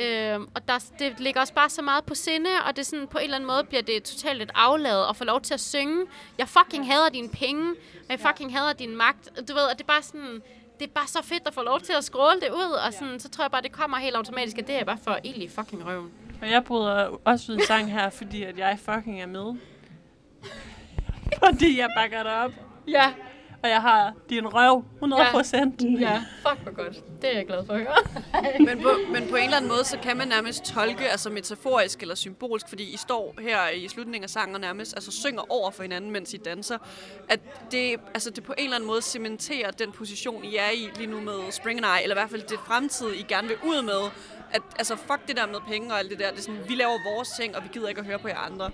Øhm, 0.00 0.48
og 0.54 0.68
der, 0.68 0.84
det 0.98 1.20
ligger 1.20 1.40
også 1.40 1.54
bare 1.54 1.68
så 1.70 1.82
meget 1.82 2.04
på 2.04 2.14
sinde, 2.14 2.50
og 2.66 2.76
det 2.76 2.82
er 2.82 2.86
sådan, 2.86 3.06
på 3.06 3.18
en 3.18 3.24
eller 3.24 3.36
anden 3.36 3.48
måde 3.48 3.64
bliver 3.64 3.82
det 3.82 4.02
totalt 4.02 4.38
lidt 4.38 4.50
afladet 4.54 5.06
at 5.10 5.16
få 5.16 5.24
lov 5.24 5.40
til 5.40 5.54
at 5.54 5.60
synge. 5.60 6.06
Jeg 6.38 6.48
fucking 6.48 6.92
hader 6.92 7.08
dine 7.08 7.28
penge, 7.28 7.70
og 8.00 8.06
jeg 8.08 8.20
fucking 8.20 8.58
hader 8.58 8.72
din 8.72 8.96
magt. 8.96 9.48
Du 9.48 9.54
ved, 9.54 9.68
at 9.70 9.78
det 9.78 9.84
er 9.84 9.86
bare 9.86 10.02
sådan, 10.02 10.42
det 10.80 10.86
er 10.86 10.92
bare 10.94 11.06
så 11.06 11.22
fedt 11.22 11.46
at 11.46 11.54
få 11.54 11.62
lov 11.62 11.80
til 11.80 11.92
at 11.92 12.04
scrolle 12.04 12.40
det 12.40 12.50
ud, 12.50 12.72
og 12.86 12.92
sådan, 12.92 13.20
så 13.20 13.28
tror 13.28 13.44
jeg 13.44 13.50
bare, 13.50 13.62
det 13.62 13.72
kommer 13.72 13.96
helt 13.96 14.16
automatisk, 14.16 14.58
at 14.58 14.66
det 14.66 14.80
er 14.80 14.84
bare 14.84 14.98
for 15.04 15.18
i 15.24 15.48
fucking 15.48 15.86
røven. 15.86 16.12
Og 16.42 16.50
jeg 16.50 16.64
bryder 16.64 17.20
også 17.24 17.52
ud 17.52 17.56
i 17.58 17.64
sang 17.66 17.92
her, 17.92 18.10
fordi 18.10 18.42
at 18.42 18.58
jeg 18.58 18.78
fucking 18.78 19.22
er 19.22 19.26
med. 19.26 19.54
fordi 21.44 21.78
jeg 21.78 21.88
bakker 21.96 22.22
dig 22.22 22.44
op. 22.44 22.52
Ja. 22.88 23.12
Og 23.62 23.68
jeg 23.68 23.80
har 23.80 24.14
din 24.30 24.46
røv 24.46 24.84
100 24.94 25.22
procent. 25.30 25.82
Ja, 26.00 26.22
fuck 26.48 26.62
hvor 26.62 26.72
godt. 26.84 27.22
Det 27.22 27.32
er 27.32 27.36
jeg 27.36 27.46
glad 27.46 27.66
for 27.66 27.72
at 27.72 27.80
høre. 27.80 27.94
men, 28.66 28.82
på, 28.82 28.88
men 29.12 29.28
på 29.28 29.36
en 29.36 29.44
eller 29.44 29.56
anden 29.56 29.70
måde, 29.70 29.84
så 29.84 29.98
kan 30.02 30.16
man 30.16 30.28
nærmest 30.28 30.64
tolke, 30.64 31.08
altså 31.10 31.30
metaforisk 31.30 32.02
eller 32.02 32.14
symbolsk, 32.14 32.68
fordi 32.68 32.94
I 32.94 32.96
står 32.96 33.34
her 33.40 33.68
i 33.68 33.88
slutningen 33.88 34.24
af 34.24 34.30
sangen 34.30 34.54
og 34.54 34.60
nærmest 34.60 34.94
altså, 34.96 35.10
synger 35.12 35.42
over 35.52 35.70
for 35.70 35.82
hinanden, 35.82 36.10
mens 36.10 36.34
I 36.34 36.36
danser, 36.36 36.78
at 37.28 37.40
det, 37.70 37.96
altså, 38.14 38.30
det 38.30 38.44
på 38.44 38.54
en 38.58 38.64
eller 38.64 38.76
anden 38.76 38.86
måde 38.86 39.02
cementerer 39.02 39.70
den 39.70 39.92
position, 39.92 40.44
I 40.44 40.56
er 40.56 40.70
i 40.70 40.88
lige 40.96 41.10
nu 41.10 41.20
med 41.20 41.52
Spring 41.52 41.84
and 41.84 41.86
I, 42.00 42.02
eller 42.02 42.16
i 42.16 42.18
hvert 42.18 42.30
fald 42.30 42.42
det 42.42 42.58
fremtid, 42.66 43.12
I 43.12 43.22
gerne 43.28 43.48
vil 43.48 43.56
ud 43.64 43.82
med, 43.82 44.10
at 44.50 44.62
altså, 44.78 44.96
fuck 44.96 45.28
det 45.28 45.36
der 45.36 45.46
med 45.46 45.60
penge 45.68 45.92
og 45.92 45.98
alt 45.98 46.10
det 46.10 46.18
der, 46.18 46.30
det 46.30 46.38
er 46.38 46.42
sådan, 46.42 46.68
vi 46.68 46.74
laver 46.74 47.14
vores 47.14 47.28
ting, 47.40 47.56
og 47.56 47.62
vi 47.62 47.68
gider 47.72 47.88
ikke 47.88 48.00
at 48.00 48.06
høre 48.06 48.18
på 48.18 48.28
jer 48.28 48.38
andre. 48.38 48.70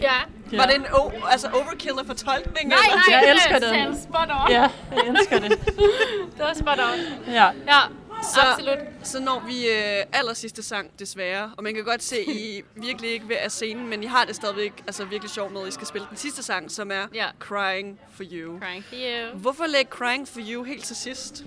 Ja. 0.00 0.56
Var 0.58 0.66
det 0.66 0.74
en 0.76 0.84
o- 0.86 1.26
altså 1.30 1.48
overkill 1.54 1.98
af 1.98 2.06
fortolkning? 2.06 2.68
Nej, 2.68 2.78
eller? 2.84 2.96
nej, 2.96 3.04
Jeg 3.16 3.22
det 3.22 3.30
elsker 3.30 3.54
er 3.54 3.58
den. 3.86 3.94
selv 3.94 4.02
spot 4.08 4.28
on. 4.44 4.50
Ja, 4.50 4.68
jeg 4.92 5.06
elsker 5.08 5.38
det. 5.38 5.50
Det 6.36 6.38
var 6.38 6.54
spot 6.54 6.78
on. 6.78 7.30
Ja. 7.32 7.44
Ja, 7.66 7.78
Så, 8.22 8.40
absolut. 8.40 8.78
så 9.02 9.20
når 9.20 9.42
vi 9.46 9.68
øh, 9.68 10.04
aller 10.12 10.34
sidste 10.34 10.62
sang, 10.62 10.90
desværre, 10.98 11.50
og 11.56 11.62
man 11.64 11.74
kan 11.74 11.84
godt 11.84 12.02
se, 12.02 12.16
at 12.16 12.34
I 12.34 12.62
virkelig 12.74 13.10
ikke 13.10 13.26
vil 13.26 13.34
af 13.34 13.50
scenen, 13.50 13.88
men 13.88 14.02
I 14.02 14.06
har 14.06 14.24
det 14.24 14.36
stadigvæk 14.36 14.72
altså, 14.86 15.04
virkelig 15.04 15.30
sjovt 15.30 15.52
med, 15.52 15.62
at 15.62 15.68
I 15.68 15.70
skal 15.70 15.86
spille 15.86 16.06
den 16.10 16.16
sidste 16.16 16.42
sang, 16.42 16.70
som 16.70 16.90
er 16.90 17.06
Ja. 17.14 17.26
Crying 17.38 18.00
for 18.16 18.24
You. 18.32 18.58
Crying 18.60 18.84
for 18.84 18.94
you. 18.94 19.38
Hvorfor 19.38 19.66
lægge 19.66 19.90
Crying 19.90 20.28
for 20.28 20.40
You 20.50 20.62
helt 20.62 20.84
til 20.84 20.96
sidst? 20.96 21.44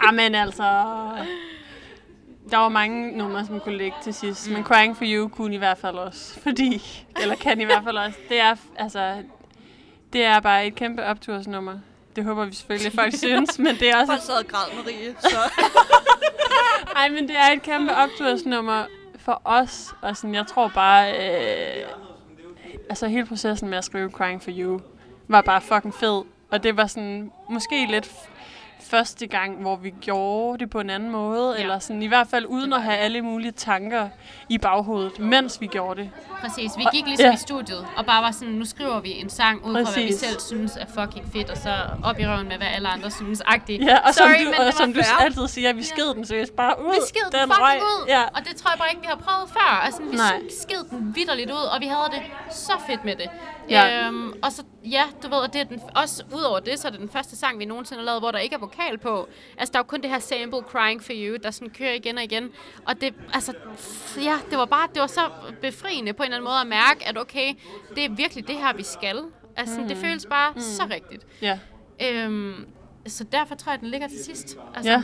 Amen 0.00 0.34
altså. 0.34 0.62
Der 2.50 2.56
var 2.56 2.68
mange 2.68 3.16
numre, 3.16 3.46
som 3.46 3.60
kunne 3.60 3.76
ligge 3.76 3.96
til 4.02 4.14
sidst, 4.14 4.48
mm. 4.48 4.54
men 4.54 4.64
Crying 4.64 4.96
for 4.96 5.04
You 5.06 5.28
kunne 5.28 5.54
i 5.54 5.58
hvert 5.58 5.78
fald 5.78 5.96
også, 5.96 6.34
fordi, 6.44 6.82
eller 7.20 7.34
kan 7.34 7.60
i 7.60 7.64
hvert 7.64 7.84
fald 7.84 7.96
også, 7.96 8.18
det 8.28 8.40
er, 8.40 8.54
altså, 8.76 9.22
det 10.12 10.24
er 10.24 10.40
bare 10.40 10.66
et 10.66 10.74
kæmpe 10.74 11.04
optursnummer. 11.04 11.78
Det 12.16 12.24
håber 12.24 12.44
vi 12.44 12.54
selvfølgelig, 12.54 12.92
folk 12.92 13.14
synes, 13.24 13.58
men 13.58 13.76
det 13.76 13.90
er 13.90 13.96
også... 13.96 14.12
Folk 14.12 14.22
sad 14.22 14.34
og 14.34 14.46
græd, 14.46 14.76
Marie, 14.76 15.14
så... 15.20 15.38
Ej, 16.96 17.08
men 17.08 17.28
det 17.28 17.36
er 17.36 17.52
et 17.52 17.62
kæmpe 17.62 17.94
optursnummer 17.94 18.84
for 19.18 19.42
os, 19.44 19.94
og 20.02 20.16
sådan, 20.16 20.34
jeg 20.34 20.46
tror 20.46 20.68
bare, 20.74 21.12
øh, 21.12 21.86
altså 22.88 23.08
hele 23.08 23.26
processen 23.26 23.68
med 23.68 23.78
at 23.78 23.84
skrive 23.84 24.10
Crying 24.10 24.42
for 24.42 24.50
You, 24.54 24.80
var 25.28 25.40
bare 25.40 25.60
fucking 25.60 25.94
fed, 25.94 26.22
og 26.50 26.62
det 26.62 26.76
var 26.76 26.86
sådan, 26.86 27.32
måske 27.50 27.86
lidt 27.90 28.12
første 28.80 29.26
gang, 29.26 29.60
hvor 29.60 29.76
vi 29.76 29.90
gjorde 30.00 30.58
det 30.58 30.70
på 30.70 30.80
en 30.80 30.90
anden 30.90 31.10
måde, 31.10 31.48
Ja. 31.50 31.56
ja. 31.56 31.62
eller 31.62 31.78
sådan 31.78 32.02
i 32.02 32.06
hvert 32.06 32.26
fald 32.30 32.46
uden 32.46 32.72
at 32.72 32.82
have 32.82 32.96
alle 32.96 33.22
mulige 33.22 33.52
tanker 33.52 34.08
i 34.48 34.58
baghovedet, 34.58 35.18
mens 35.18 35.60
vi 35.60 35.66
gjorde 35.66 36.00
det. 36.02 36.10
Præcis, 36.40 36.70
vi 36.76 36.84
gik 36.92 37.06
ligesom 37.06 37.26
Ja. 37.26 37.34
i 37.34 37.36
studiet, 37.36 37.86
og 37.96 38.06
bare 38.06 38.22
var 38.22 38.30
sådan, 38.30 38.54
nu 38.54 38.64
skriver 38.64 39.00
vi 39.00 39.10
en 39.12 39.30
sang 39.30 39.64
ud 39.64 39.74
fra, 39.84 39.92
hvad 39.92 40.02
vi 40.02 40.12
selv 40.12 40.40
synes 40.40 40.76
er 40.76 40.86
fucking 41.00 41.32
fedt, 41.32 41.50
og 41.50 41.56
så 41.56 41.74
op 42.04 42.18
i 42.18 42.26
røven 42.26 42.48
med, 42.48 42.56
hvad 42.56 42.66
alle 42.66 42.88
andre 42.88 43.10
synes, 43.10 43.42
agtigt. 43.46 43.84
Ja, 43.84 43.98
og 43.98 44.14
Sorry, 44.14 44.26
som 44.36 44.44
du, 44.44 44.50
men 44.50 44.60
og 44.60 44.66
det 44.66 44.74
som 44.74 44.92
du 44.92 45.00
altid 45.20 45.48
siger, 45.48 45.72
vi 45.72 45.82
sked 45.82 46.14
den 46.14 46.24
seriøst 46.24 46.56
bare 46.56 46.74
ud. 46.86 46.94
Vi 46.94 47.00
sked 47.08 47.30
den, 47.32 47.40
den 47.40 47.48
fucking 47.50 47.66
røg. 47.66 47.80
ud, 47.82 48.04
Ja. 48.08 48.22
og 48.22 48.40
det 48.48 48.56
tror 48.56 48.70
jeg 48.70 48.78
bare 48.78 48.88
ikke, 48.90 49.00
vi 49.02 49.08
har 49.10 49.16
prøvet 49.26 49.50
før. 49.50 49.80
Altså, 49.84 50.02
vi 50.02 50.16
Nej. 50.16 50.40
sked 50.62 50.84
den 50.90 51.12
vidderligt 51.16 51.50
ud, 51.50 51.64
og 51.74 51.80
vi 51.80 51.86
havde 51.86 52.08
det 52.10 52.22
så 52.50 52.72
fedt 52.86 53.04
med 53.04 53.16
det. 53.16 53.28
Ja. 53.70 54.06
Øhm, 54.06 54.32
og 54.42 54.52
så, 54.52 54.62
ja, 54.84 55.02
du 55.22 55.28
ved, 55.28 55.44
at 55.44 55.52
det 55.52 55.60
er 55.60 55.64
den, 55.64 55.80
også 55.96 56.24
udover 56.36 56.60
det, 56.60 56.78
så 56.78 56.88
er 56.88 56.90
det 56.92 57.00
den 57.00 57.08
første 57.08 57.36
sang, 57.36 57.58
vi 57.58 57.64
nogensinde 57.64 58.00
har 58.00 58.04
lavet, 58.06 58.20
hvor 58.20 58.30
der 58.30 58.38
ikke 58.38 58.54
er 58.54 58.58
vokal 58.58 58.98
på. 58.98 59.28
Altså, 59.58 59.72
der 59.72 59.78
er 59.78 59.82
jo 59.82 59.86
kun 59.86 60.00
det 60.00 60.10
her 60.10 60.18
sample, 60.18 60.60
Crying 60.60 61.02
for 61.04 61.12
You, 61.14 61.36
der 61.42 61.50
sådan 61.50 61.70
kører 61.70 61.92
igen 61.92 62.18
og 62.18 62.24
igen. 62.24 62.48
Og 62.86 63.00
det, 63.00 63.14
altså, 63.34 63.52
ja, 64.22 64.34
det 64.50 64.58
var 64.58 64.64
bare, 64.64 64.88
det 64.94 65.00
var 65.00 65.06
så 65.06 65.20
befriende 65.60 66.12
på 66.12 66.22
en 66.22 66.26
eller 66.26 66.36
anden 66.36 66.48
måde 66.50 66.60
at 66.60 66.66
mærke, 66.66 67.08
at 67.08 67.18
okay, 67.18 67.54
det 67.94 68.04
er 68.04 68.10
virkelig 68.10 68.48
det 68.48 68.56
her, 68.56 68.72
vi 68.72 68.82
skal. 68.82 69.18
Altså, 69.56 69.80
mm. 69.80 69.88
det 69.88 69.96
føles 69.96 70.26
bare 70.26 70.52
mm. 70.54 70.60
så 70.60 70.82
rigtigt. 70.90 71.26
ja. 71.42 71.58
Øhm, 72.02 72.66
så 73.06 73.24
derfor 73.24 73.54
tror 73.54 73.72
jeg, 73.72 73.80
den 73.80 73.88
ligger 73.88 74.08
til 74.08 74.24
sidst. 74.24 74.56
Altså, 74.74 74.90
Ja, 74.92 75.02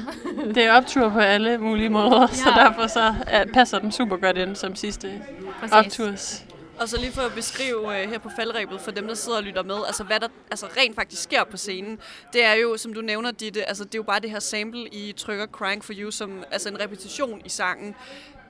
det 0.55 0.65
er 0.65 0.73
optur 0.73 1.09
på 1.09 1.19
alle 1.19 1.59
mulige 1.59 1.89
måder, 1.89 2.27
så 2.27 2.51
Ja. 2.57 2.65
derfor 2.65 2.87
så 2.87 3.15
er, 3.27 3.45
passer 3.55 3.79
den 3.79 3.93
super 3.93 4.17
godt 4.17 4.37
ind 4.37 4.57
som 4.57 4.75
sidste 4.77 5.23
Præcis. 5.61 5.73
opturs. 5.75 6.45
Og 6.79 6.89
så 6.89 7.01
lige 7.01 7.13
for 7.13 7.23
at 7.23 7.33
beskrive 7.35 8.03
øh, 8.03 8.11
her 8.11 8.19
på 8.19 8.31
faldrebet 8.37 8.81
for 8.81 8.91
dem, 8.91 9.07
der 9.07 9.15
sidder 9.15 9.39
og 9.39 9.45
lytter 9.45 9.63
med, 9.63 9.77
altså 9.87 10.05
hvad 10.05 10.21
der 10.21 10.29
altså 10.51 10.67
rent 10.77 10.95
faktisk 10.95 11.23
sker 11.23 11.45
på 11.45 11.57
scenen, 11.57 11.99
det 12.33 12.45
er 12.45 12.53
jo, 12.53 12.77
som 12.77 12.95
du 12.95 13.01
nævner, 13.01 13.31
Ditte, 13.31 13.69
altså 13.69 13.85
det 13.85 13.95
er 13.95 13.99
jo 13.99 14.03
bare 14.03 14.21
det 14.21 14.31
her 14.31 14.39
sample, 14.39 14.89
I 14.89 15.13
trykker 15.13 15.47
Crying 15.47 15.85
for 15.85 15.93
You, 15.97 16.11
som 16.11 16.45
altså 16.51 16.69
en 16.69 16.81
repetition 16.81 17.43
i 17.45 17.49
sangen. 17.49 17.95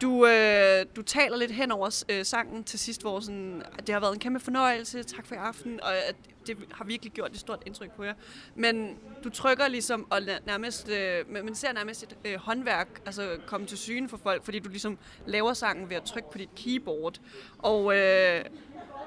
Du, 0.00 0.26
øh, 0.26 0.86
du 0.96 1.02
taler 1.02 1.36
lidt 1.36 1.50
hen 1.50 1.72
over 1.72 2.04
øh, 2.08 2.24
sangen 2.24 2.64
til 2.64 2.78
sidst, 2.78 3.02
hvor 3.02 3.20
sådan, 3.20 3.62
at 3.78 3.86
det 3.86 3.92
har 3.92 4.00
været 4.00 4.12
en 4.12 4.18
kæmpe 4.18 4.40
fornøjelse, 4.40 5.02
tak 5.02 5.26
for 5.26 5.34
i 5.34 5.38
aften, 5.38 5.80
og 5.82 5.96
at 5.96 6.14
det 6.46 6.56
har 6.72 6.84
virkelig 6.84 7.12
gjort 7.12 7.30
et 7.32 7.40
stort 7.40 7.62
indtryk 7.66 7.90
på 7.96 8.04
jer. 8.04 8.14
Men 8.54 8.96
du 9.24 9.30
trykker 9.30 9.68
ligesom, 9.68 10.06
og 10.10 10.20
nærmest, 10.46 10.88
øh, 10.88 11.24
man 11.30 11.54
ser 11.54 11.72
nærmest 11.72 12.02
et 12.02 12.16
øh, 12.24 12.38
håndværk 12.38 12.88
altså, 13.06 13.36
komme 13.46 13.66
til 13.66 13.78
syne 13.78 14.08
for 14.08 14.16
folk, 14.22 14.44
fordi 14.44 14.58
du 14.58 14.68
ligesom 14.68 14.98
laver 15.26 15.52
sangen 15.52 15.90
ved 15.90 15.96
at 15.96 16.02
trykke 16.02 16.30
på 16.30 16.38
dit 16.38 16.54
keyboard. 16.56 17.20
Og 17.58 17.96
øh, 17.96 18.44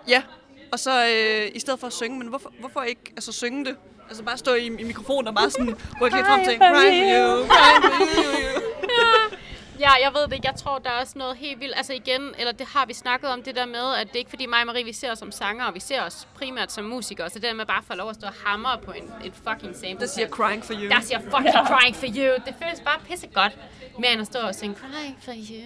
ja, 0.07 0.23
og 0.71 0.79
så 0.79 1.05
øh, 1.05 1.51
i 1.55 1.59
stedet 1.59 1.79
for 1.79 1.87
at 1.87 1.93
synge, 1.93 2.19
men 2.19 2.27
hvorfor, 2.27 2.53
hvorfor 2.59 2.81
ikke 2.81 3.01
altså, 3.15 3.31
synge 3.31 3.65
det? 3.65 3.75
Altså 4.07 4.23
bare 4.23 4.37
stå 4.37 4.53
i, 4.53 4.65
i 4.65 4.83
mikrofonen 4.83 5.27
og 5.27 5.35
bare 5.35 5.49
sådan 5.49 5.75
rykke 6.01 6.17
lidt 6.17 6.27
frem 6.27 6.45
til, 6.45 6.57
Cry 6.57 6.67
for 6.67 6.75
cry 6.75 6.87
for 6.87 7.03
you, 7.03 7.45
you." 7.45 8.57
Ja, 9.79 9.91
jeg 10.03 10.11
ved 10.13 10.27
det. 10.27 10.45
Jeg 10.45 10.55
tror, 10.55 10.79
der 10.79 10.89
er 10.89 10.99
også 10.99 11.13
noget 11.17 11.37
helt 11.37 11.59
vildt. 11.59 11.73
Altså 11.77 11.93
igen, 11.93 12.33
eller 12.39 12.51
det 12.51 12.67
har 12.67 12.85
vi 12.85 12.93
snakket 12.93 13.29
om, 13.29 13.43
det 13.43 13.55
der 13.55 13.65
med, 13.65 13.95
at 13.95 14.07
det 14.07 14.15
er 14.15 14.19
ikke 14.19 14.29
fordi 14.29 14.45
mig 14.45 14.59
og 14.59 14.67
Marie, 14.67 14.83
vi 14.85 14.93
ser 14.93 15.11
os 15.11 15.19
som 15.19 15.31
sanger, 15.31 15.65
og 15.65 15.73
vi 15.73 15.79
ser 15.79 16.01
os 16.01 16.27
primært 16.35 16.71
som 16.71 16.85
musikere. 16.85 17.29
Så 17.29 17.39
det 17.39 17.43
der 17.43 17.53
med 17.53 17.65
bare 17.65 17.77
at 17.77 17.83
få 17.83 17.95
lov 17.95 18.09
at 18.09 18.15
stå 18.15 18.27
og 18.27 18.33
hamre 18.45 18.77
på 18.77 18.91
en, 18.91 19.03
en 19.23 19.33
fucking 19.33 19.75
sample. 19.75 19.99
Der 19.99 20.05
siger 20.05 20.27
crying 20.29 20.65
for 20.65 20.73
you. 20.73 20.89
Der 20.89 21.01
siger 21.01 21.19
fucking 21.19 21.53
crying 21.67 21.95
for 21.95 22.07
you. 22.07 22.35
Det 22.45 22.55
føles 22.63 22.79
bare 22.85 22.99
pisse 23.09 23.27
godt, 23.27 23.57
mere 23.99 24.11
end 24.11 24.21
at 24.21 24.27
stå 24.27 24.39
og 24.39 24.55
synge 24.55 24.75
crying 24.75 25.17
for 25.21 25.31
you. 25.31 25.63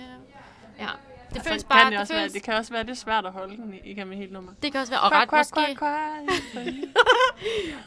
Ja, 0.80 0.88
det 1.34 1.44
føles 1.44 1.64
bare, 1.64 1.80
kan 1.80 1.86
det, 1.86 1.92
det, 1.92 2.00
også 2.02 2.14
være, 2.14 2.22
føles, 2.22 2.34
det 2.34 2.44
kan 2.44 2.54
også 2.54 2.72
være 2.74 2.84
lidt 2.86 2.98
svært 2.98 3.26
at 3.26 3.32
holde 3.32 3.56
den 3.58 3.74
i- 3.74 3.90
igennem 3.92 4.18
helt 4.18 4.32
nummer. 4.32 4.52
det 4.64 4.72
kan 4.72 4.82
også 4.82 4.92
være, 4.94 5.02
og 5.02 5.12
ret 5.12 5.32
måske, 5.32 5.60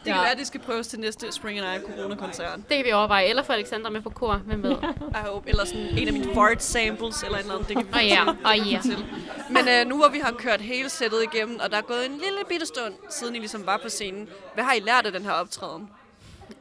Det 0.05 0.13
kan 0.13 0.15
være, 0.15 0.31
at 0.31 0.39
det 0.39 0.47
skal 0.47 0.61
prøves 0.61 0.87
til 0.89 1.01
næste 1.01 1.33
Spring 1.33 1.59
and 1.61 1.83
I 1.83 1.87
corona-koncert. 1.87 2.57
det 2.69 2.77
kan 2.77 2.85
vi 2.87 2.93
overveje. 2.93 3.25
Eller 3.25 3.43
få 3.43 3.53
Alexandra 3.53 3.91
med 3.91 4.01
på 4.01 4.11
kor, 4.11 4.35
hvem 4.35 4.63
ved. 4.63 4.77
I 5.21 5.27
hope. 5.27 5.49
Eller 5.49 5.65
sådan 5.65 5.99
en 5.99 6.07
af 6.07 6.13
mine 6.13 6.35
fart 6.35 6.63
samples, 6.63 7.23
eller 7.23 7.39
et 7.39 7.43
eller 7.43 7.55
andet. 7.55 7.69
Det 7.69 7.77
kan 7.77 7.87
vi 7.87 7.93
Og 7.95 8.05
ja, 8.05 8.25
og 8.45 8.59
ja. 8.59 8.79
til. 8.83 9.05
Men 9.51 9.69
øh, 9.69 9.87
nu 9.87 9.97
hvor 9.97 10.09
vi 10.09 10.19
har 10.19 10.33
kørt 10.33 10.61
hele 10.61 10.89
sættet 10.89 11.23
igennem, 11.35 11.61
og 11.65 11.71
der 11.71 11.77
er 11.77 11.83
gået 11.83 12.07
en 12.07 12.13
lille 12.13 12.39
bitte 12.49 12.67
stund, 12.67 12.95
siden 13.11 13.35
I 13.35 13.39
ligesom 13.39 13.67
var 13.67 13.77
på 13.83 13.89
scenen, 13.89 14.29
hvad 14.55 14.65
har 14.65 14.73
I 14.73 14.81
lært 14.81 15.07
af 15.07 15.13
den 15.13 15.23
her 15.23 15.33
optræden? 15.33 15.89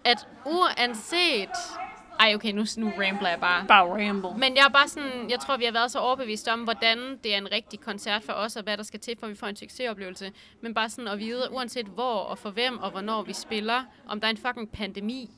At 0.05 0.27
uanset... 0.45 1.49
Ej, 2.19 2.35
okay, 2.35 2.51
nu, 2.51 2.65
nu 2.77 2.89
rambler 2.99 3.29
jeg 3.29 3.39
bare. 3.39 3.65
Bare 3.67 4.07
ramble. 4.09 4.29
Men 4.37 4.55
jeg 4.55 4.65
er 4.65 4.69
bare 4.69 4.87
sådan, 4.87 5.29
jeg 5.29 5.39
tror, 5.39 5.57
vi 5.57 5.65
har 5.65 5.71
været 5.71 5.91
så 5.91 5.99
overbevist 5.99 6.47
om, 6.47 6.59
hvordan 6.59 6.97
det 7.23 7.33
er 7.33 7.37
en 7.37 7.51
rigtig 7.51 7.79
koncert 7.79 8.23
for 8.23 8.33
os, 8.33 8.55
og 8.55 8.63
hvad 8.63 8.77
der 8.77 8.83
skal 8.83 8.99
til, 8.99 9.15
for 9.19 9.25
at 9.27 9.31
vi 9.31 9.35
får 9.37 9.47
en 9.47 9.55
succesoplevelse. 9.55 10.31
Men 10.61 10.73
bare 10.73 10.89
sådan 10.89 11.07
at 11.07 11.19
vide, 11.19 11.47
uanset 11.51 11.85
hvor 11.85 12.13
og 12.19 12.37
for 12.37 12.49
hvem 12.49 12.77
og 12.77 12.91
hvornår 12.91 13.21
vi 13.23 13.33
spiller, 13.33 13.81
om 14.07 14.19
der 14.19 14.27
er 14.27 14.31
en 14.31 14.37
fucking 14.37 14.69
pandemi, 14.71 15.29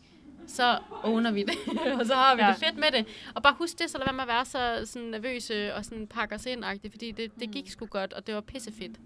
så 0.48 0.78
owner 1.04 1.32
vi 1.32 1.44
det, 1.44 1.56
og 2.00 2.06
så 2.06 2.14
har 2.16 2.36
vi 2.36 2.42
ja. 2.42 2.48
Det 2.48 2.56
fedt 2.58 2.78
med 2.78 2.92
det. 2.92 3.06
Og 3.36 3.44
bare 3.44 3.56
husk 3.58 3.80
det, 3.80 3.90
så 3.90 3.98
lad 3.98 4.06
være 4.06 4.14
med 4.14 4.22
at 4.22 4.28
være 4.28 4.46
så 4.46 4.92
sådan 4.92 5.08
nervøse 5.08 5.74
og 5.76 5.86
sådan 5.86 6.08
pakke 6.08 6.36
os 6.36 6.46
ind 6.46 6.64
fordi 6.92 7.12
det, 7.12 7.32
det 7.40 7.52
gik 7.52 7.70
sgu 7.70 7.86
godt, 7.86 8.14
og 8.14 8.28
det 8.28 8.36
var 8.36 8.42
pissefedt. 8.42 8.98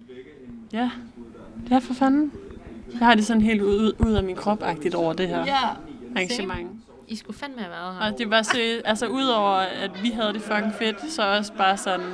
Ja, 0.73 0.91
det 1.63 1.71
er 1.71 1.79
for 1.79 1.93
fanden. 1.93 2.31
Jeg 2.91 2.99
har 3.07 3.15
det 3.15 3.25
sådan 3.25 3.41
helt 3.41 3.61
ud, 3.61 3.93
ud 3.99 4.13
af 4.13 4.23
min 4.23 4.35
krop-agtigt 4.35 4.95
over 4.95 5.13
det 5.13 5.27
her 5.27 5.45
Ja. 5.45 5.69
arrangement. 6.15 6.69
I 7.09 7.15
skulle 7.15 7.37
fandme 7.39 7.59
have 7.61 7.71
været 7.71 7.95
her. 7.99 8.11
Og 8.11 8.17
det 8.17 8.29
var 8.29 8.41
så, 8.41 8.81
altså 8.85 9.07
udover 9.07 9.51
at 9.55 10.03
vi 10.03 10.09
havde 10.09 10.33
det 10.33 10.41
fucking 10.41 10.73
fedt, 10.79 11.11
så 11.11 11.21
også 11.37 11.53
bare 11.53 11.77
sådan, 11.77 12.05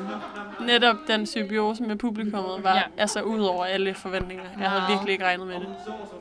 netop 0.59 0.95
den 1.07 1.25
symbiose 1.25 1.83
med 1.83 1.95
publikummet 1.95 2.63
var 2.63 2.75
Ja. 2.75 2.81
altså 2.97 3.21
ud 3.21 3.39
over 3.39 3.65
alle 3.65 3.93
forventninger. 3.93 4.43
Jeg 4.59 4.69
havde 4.69 4.83
virkelig 4.89 5.11
ikke 5.11 5.25
regnet 5.25 5.47
med 5.47 5.55
det. 5.55 5.67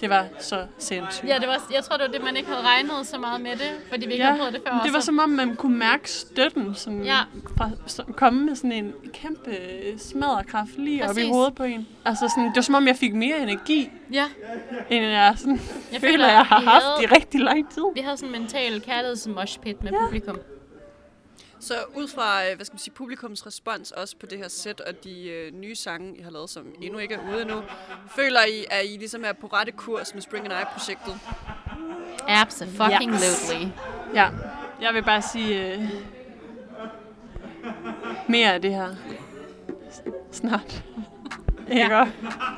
Det 0.01 0.11
var 0.11 0.25
så 0.41 0.67
sindssygt. 0.79 1.29
Ja, 1.29 1.39
det 1.39 1.49
var, 1.49 1.57
jeg 1.75 1.85
tror, 1.85 1.97
det 1.97 2.07
var 2.07 2.13
det, 2.13 2.25
man 2.25 2.37
ikke 2.37 2.49
havde 2.49 2.63
regnet 2.67 3.07
så 3.07 3.19
meget 3.19 3.41
med 3.41 3.51
det, 3.53 3.71
fordi 3.91 4.07
vi 4.07 4.13
ikke 4.13 4.25
Ja, 4.25 4.31
havde 4.31 4.39
prøvet 4.39 4.55
det 4.55 4.63
før. 4.69 4.81
det 4.85 4.93
var 4.93 4.97
også. 4.99 5.07
som 5.07 5.19
om, 5.19 5.29
man 5.31 5.57
kunne 5.57 5.79
mærke 5.79 6.11
støtten 6.11 6.75
sådan, 6.75 7.05
Ja. 7.05 7.19
fra, 7.59 7.71
så, 7.87 8.03
komme 8.17 8.45
med 8.47 8.55
sådan 8.57 8.73
en 8.73 8.93
kæmpe 9.13 9.51
smadrekraft 9.99 10.71
lige 10.79 11.05
op 11.05 11.11
i 11.11 11.15
Præcis. 11.15 11.29
hovedet 11.29 11.55
på 11.55 11.63
en. 11.65 11.87
Altså 12.05 12.29
sådan, 12.29 12.45
det 12.45 12.57
var 12.57 12.63
som 12.63 12.75
om, 12.75 12.87
jeg 12.87 12.97
fik 12.97 13.15
mere 13.15 13.39
energi, 13.39 13.91
Ja, 14.13 14.25
end 14.91 15.05
jeg 15.05 15.35
sådan, 15.37 15.61
Jeg 15.93 16.01
føler, 16.01 16.27
jeg 16.29 16.43
har 16.43 16.61
haft 16.61 16.85
havde- 16.85 17.03
i 17.03 17.07
rigtig 17.07 17.41
lang 17.41 17.71
tid. 17.75 17.83
vi 17.95 18.01
havde 18.01 18.17
sådan 18.17 18.35
en 18.35 18.47
mental 18.71 18.83
kærlighedsmoshpit 18.83 19.83
med 19.83 19.93
ja. 19.93 20.05
publikum. 20.05 20.41
Så 21.61 21.75
ud 21.95 22.09
fra 22.09 22.47
øh, 22.49 22.57
hvad 22.57 22.67
skal 22.67 22.75
man 22.75 22.79
sige, 22.79 22.95
publikums 22.95 23.47
respons 23.47 23.91
også 23.91 24.17
på 24.17 24.27
det 24.27 24.39
her 24.39 24.49
sæt 24.49 24.81
og 24.81 25.05
de 25.05 25.29
øh, 25.29 25.53
nye 25.53 25.75
sange, 25.75 26.19
I 26.19 26.23
har 26.23 26.31
lavet, 26.31 26.51
som 26.51 26.67
endnu 26.83 26.99
ikke 26.99 27.15
er 27.15 27.33
ude 27.33 27.43
endnu, 27.43 27.63
føler 28.17 28.41
I, 28.45 28.65
at 28.71 28.85
I 28.85 28.97
ligesom 28.97 29.25
er 29.25 29.33
på 29.33 29.47
rette 29.47 29.73
kurs 29.73 30.15
med 30.15 30.23
Spring 30.23 30.45
and 30.45 30.53
I-projektet? 30.63 31.15
Absolutely. 32.29 33.69
Ja, 34.15 34.31
jeg 34.81 34.95
vil 34.95 35.03
bare 35.03 35.23
sige 35.23 35.73
øh, 35.75 35.83
mere 38.29 38.55
af 38.55 38.63
det 38.63 38.71
her. 38.71 38.95
S- 40.33 40.43
Snart. 41.67 41.79
Ikke 41.79 41.95
ja. 41.95 42.07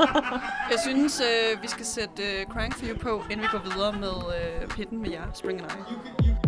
Jeg 0.70 0.78
synes, 0.86 1.20
øh, 1.20 1.62
vi 1.62 1.68
skal 1.68 1.86
sætte 1.86 2.22
øh, 2.22 2.46
Crying 2.46 2.74
for 2.74 2.86
You 2.86 2.98
på, 2.98 3.22
inden 3.30 3.42
vi 3.42 3.48
går 3.52 3.58
videre 3.58 3.92
med 3.92 4.16
øh, 4.62 4.68
pitten 4.68 5.02
med 5.02 5.10
jer, 5.10 5.22
Spring 5.34 5.60
and 5.60 5.70
I. 5.70 6.45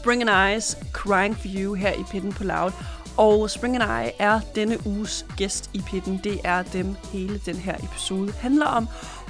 Spring 0.00 0.22
and 0.28 0.30
Eyes 0.30 0.76
Crying 0.92 1.36
for 1.36 1.48
You 1.48 1.74
her 1.74 1.92
i 1.92 2.02
Pitten 2.10 2.32
på 2.32 2.44
Loud. 2.44 2.72
Og 3.16 3.50
Spring 3.50 3.82
and 3.82 4.06
I 4.06 4.12
er 4.18 4.40
denne 4.54 4.86
uges 4.86 5.26
gæst 5.36 5.70
i 5.74 5.82
Pitten. 5.86 6.20
Det 6.24 6.40
er 6.44 6.62
dem 6.62 6.96
hele 7.12 7.40
den 7.46 7.56
her 7.56 7.74
episode 7.74 8.32
handler 8.32 8.66
om. 8.66 8.88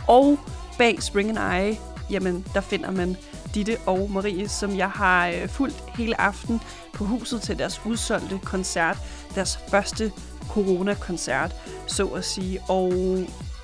Og 0.08 0.38
bag 0.78 1.02
Spring 1.02 1.38
and 1.38 1.68
I, 1.68 1.78
jamen 2.10 2.46
der 2.54 2.60
finder 2.60 2.90
man 2.90 3.16
Ditte 3.54 3.76
og 3.86 4.10
Marie, 4.10 4.48
som 4.48 4.76
jeg 4.76 4.90
har 4.90 5.28
øh, 5.28 5.48
fulgt 5.48 5.84
hele 5.94 6.20
aften 6.20 6.60
på 6.94 7.04
huset 7.04 7.42
til 7.42 7.58
deres 7.58 7.80
udsolgte 7.86 8.40
koncert. 8.44 8.98
Deres 9.34 9.58
første 9.68 10.12
corona-koncert, 10.48 11.54
så 11.86 12.06
at 12.06 12.24
sige. 12.24 12.60
Og 12.68 12.92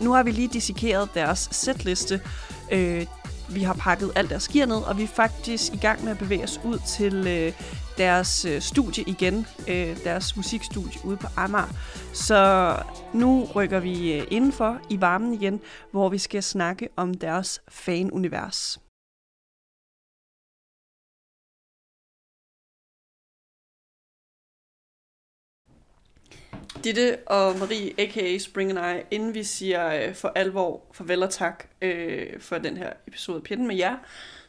nu 0.00 0.12
har 0.12 0.22
vi 0.22 0.30
lige 0.30 0.48
dissekeret 0.48 1.08
deres 1.14 1.48
setliste. 1.52 2.20
Øh, 2.72 3.06
vi 3.48 3.62
har 3.62 3.74
pakket 3.74 4.12
alt 4.14 4.30
deres 4.30 4.48
gear 4.48 4.66
ned, 4.66 4.76
og 4.76 4.98
vi 4.98 5.02
er 5.02 5.08
faktisk 5.08 5.74
i 5.74 5.76
gang 5.76 6.04
med 6.04 6.12
at 6.12 6.18
bevæge 6.18 6.44
os 6.44 6.60
ud 6.64 6.78
til 6.86 7.26
øh, 7.26 7.52
deres 7.98 8.44
øh, 8.44 8.60
studie 8.60 9.04
igen. 9.06 9.46
Øh, 9.68 9.96
deres 10.04 10.36
musikstudie 10.36 11.00
ude 11.04 11.16
på 11.16 11.26
Amager. 11.36 11.68
Så 12.12 12.72
nu 13.14 13.44
rykker 13.54 13.80
vi 13.80 14.12
øh, 14.12 14.26
indenfor 14.30 14.78
i 14.90 15.00
varmen 15.00 15.34
igen, 15.34 15.60
hvor 15.90 16.08
vi 16.08 16.18
skal 16.18 16.42
snakke 16.42 16.88
om 16.96 17.14
deres 17.14 17.62
fanunivers. 17.68 18.78
Ditte 26.84 27.18
og 27.26 27.58
Marie, 27.58 27.92
a.k.a. 27.98 28.38
Spring 28.38 28.78
and 28.78 28.98
I, 28.98 29.14
inden 29.14 29.34
vi 29.34 29.44
siger 29.44 30.08
øh, 30.08 30.14
for 30.14 30.32
alvor 30.34 30.82
farvel 30.92 31.22
og 31.22 31.30
tak 31.30 31.64
øh, 31.82 32.40
for 32.40 32.58
den 32.58 32.76
her 32.76 32.92
episode 33.08 33.36
af 33.36 33.42
Pitten 33.42 33.66
med 33.66 33.76
jer, 33.76 33.96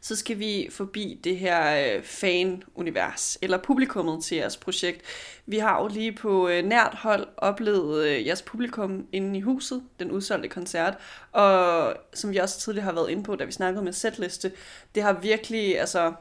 så 0.01 0.15
skal 0.15 0.39
vi 0.39 0.69
forbi 0.71 1.19
det 1.23 1.37
her 1.37 1.95
øh, 1.95 2.03
fan-univers, 2.03 3.37
eller 3.41 3.57
publikummet 3.57 4.23
til 4.23 4.37
jeres 4.37 4.57
projekt. 4.57 5.01
Vi 5.45 5.57
har 5.57 5.81
jo 5.81 5.87
lige 5.87 6.11
på 6.11 6.47
øh, 6.47 6.63
nært 6.65 6.93
hold 6.93 7.27
oplevet 7.37 8.05
øh, 8.07 8.27
jeres 8.27 8.41
publikum 8.41 9.07
inde 9.11 9.37
i 9.37 9.41
huset, 9.41 9.83
den 9.99 10.11
udsolgte 10.11 10.49
koncert, 10.49 10.93
og 11.31 11.93
som 12.13 12.31
vi 12.31 12.37
også 12.37 12.59
tidligere 12.59 12.85
har 12.85 12.93
været 12.93 13.09
inde 13.09 13.23
på, 13.23 13.35
da 13.35 13.43
vi 13.43 13.51
snakkede 13.51 13.83
med 13.83 13.93
setliste, 13.93 14.51
det 14.95 15.03
har 15.03 15.13
virkelig, 15.13 15.79
altså, 15.79 16.13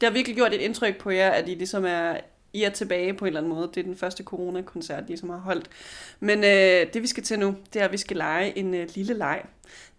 det 0.00 0.08
har 0.08 0.10
virkelig 0.10 0.36
gjort 0.36 0.54
et 0.54 0.60
indtryk 0.60 0.98
på 0.98 1.10
jer, 1.10 1.30
at 1.30 1.48
I 1.48 1.54
ligesom 1.54 1.84
er 1.84 2.16
i 2.56 2.62
er 2.62 2.70
tilbage 2.70 3.14
på 3.14 3.24
en 3.24 3.26
eller 3.26 3.40
anden 3.40 3.54
måde. 3.54 3.70
Det 3.74 3.76
er 3.76 3.84
den 3.84 3.96
første 3.96 4.22
corona-koncert, 4.22 5.08
de 5.08 5.16
som 5.16 5.30
har 5.30 5.38
holdt. 5.38 5.70
Men 6.20 6.44
øh, 6.44 6.92
det 6.94 7.02
vi 7.02 7.06
skal 7.06 7.22
til 7.22 7.38
nu, 7.38 7.56
det 7.72 7.80
er, 7.80 7.84
at 7.84 7.92
vi 7.92 7.96
skal 7.96 8.16
lege 8.16 8.58
en 8.58 8.74
øh, 8.74 8.88
lille 8.94 9.14
leg, 9.14 9.42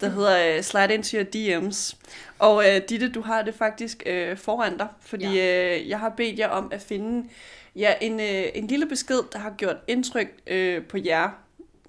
der 0.01 0.09
hedder 0.09 0.57
øh, 0.57 0.63
Slide 0.63 0.93
into 0.93 1.17
your 1.17 1.25
DM's. 1.35 1.95
Og 2.39 2.69
øh, 2.69 2.81
Ditte, 2.89 3.09
du 3.09 3.21
har 3.21 3.41
det 3.41 3.55
faktisk 3.55 4.03
øh, 4.05 4.37
foran 4.37 4.77
dig, 4.77 4.87
fordi 5.01 5.35
ja. 5.35 5.77
øh, 5.77 5.89
jeg 5.89 5.99
har 5.99 6.09
bedt 6.09 6.39
jer 6.39 6.47
om 6.47 6.67
at 6.71 6.81
finde 6.81 7.29
ja, 7.75 7.93
en, 8.01 8.19
øh, 8.19 8.43
en 8.55 8.67
lille 8.67 8.85
besked, 8.85 9.19
der 9.33 9.39
har 9.39 9.53
gjort 9.57 9.77
indtryk 9.87 10.27
øh, 10.47 10.83
på 10.83 10.97
jer, 10.97 11.29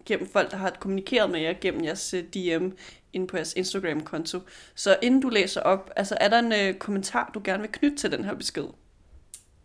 gennem 0.06 0.28
folk, 0.28 0.50
der 0.50 0.56
har 0.56 0.70
kommunikeret 0.80 1.30
med 1.30 1.40
jer 1.40 1.54
gennem 1.60 1.84
jeres 1.84 2.14
øh, 2.14 2.22
DM 2.22 2.68
ind 3.12 3.28
på 3.28 3.36
jeres 3.36 3.54
Instagram-konto. 3.56 4.40
Så 4.74 4.96
inden 5.02 5.20
du 5.20 5.28
læser 5.28 5.60
op, 5.60 5.90
altså 5.96 6.16
er 6.20 6.28
der 6.28 6.38
en 6.38 6.52
øh, 6.52 6.74
kommentar, 6.74 7.30
du 7.34 7.40
gerne 7.44 7.60
vil 7.60 7.72
knytte 7.72 7.96
til 7.96 8.12
den 8.12 8.24
her 8.24 8.34
besked? 8.34 8.64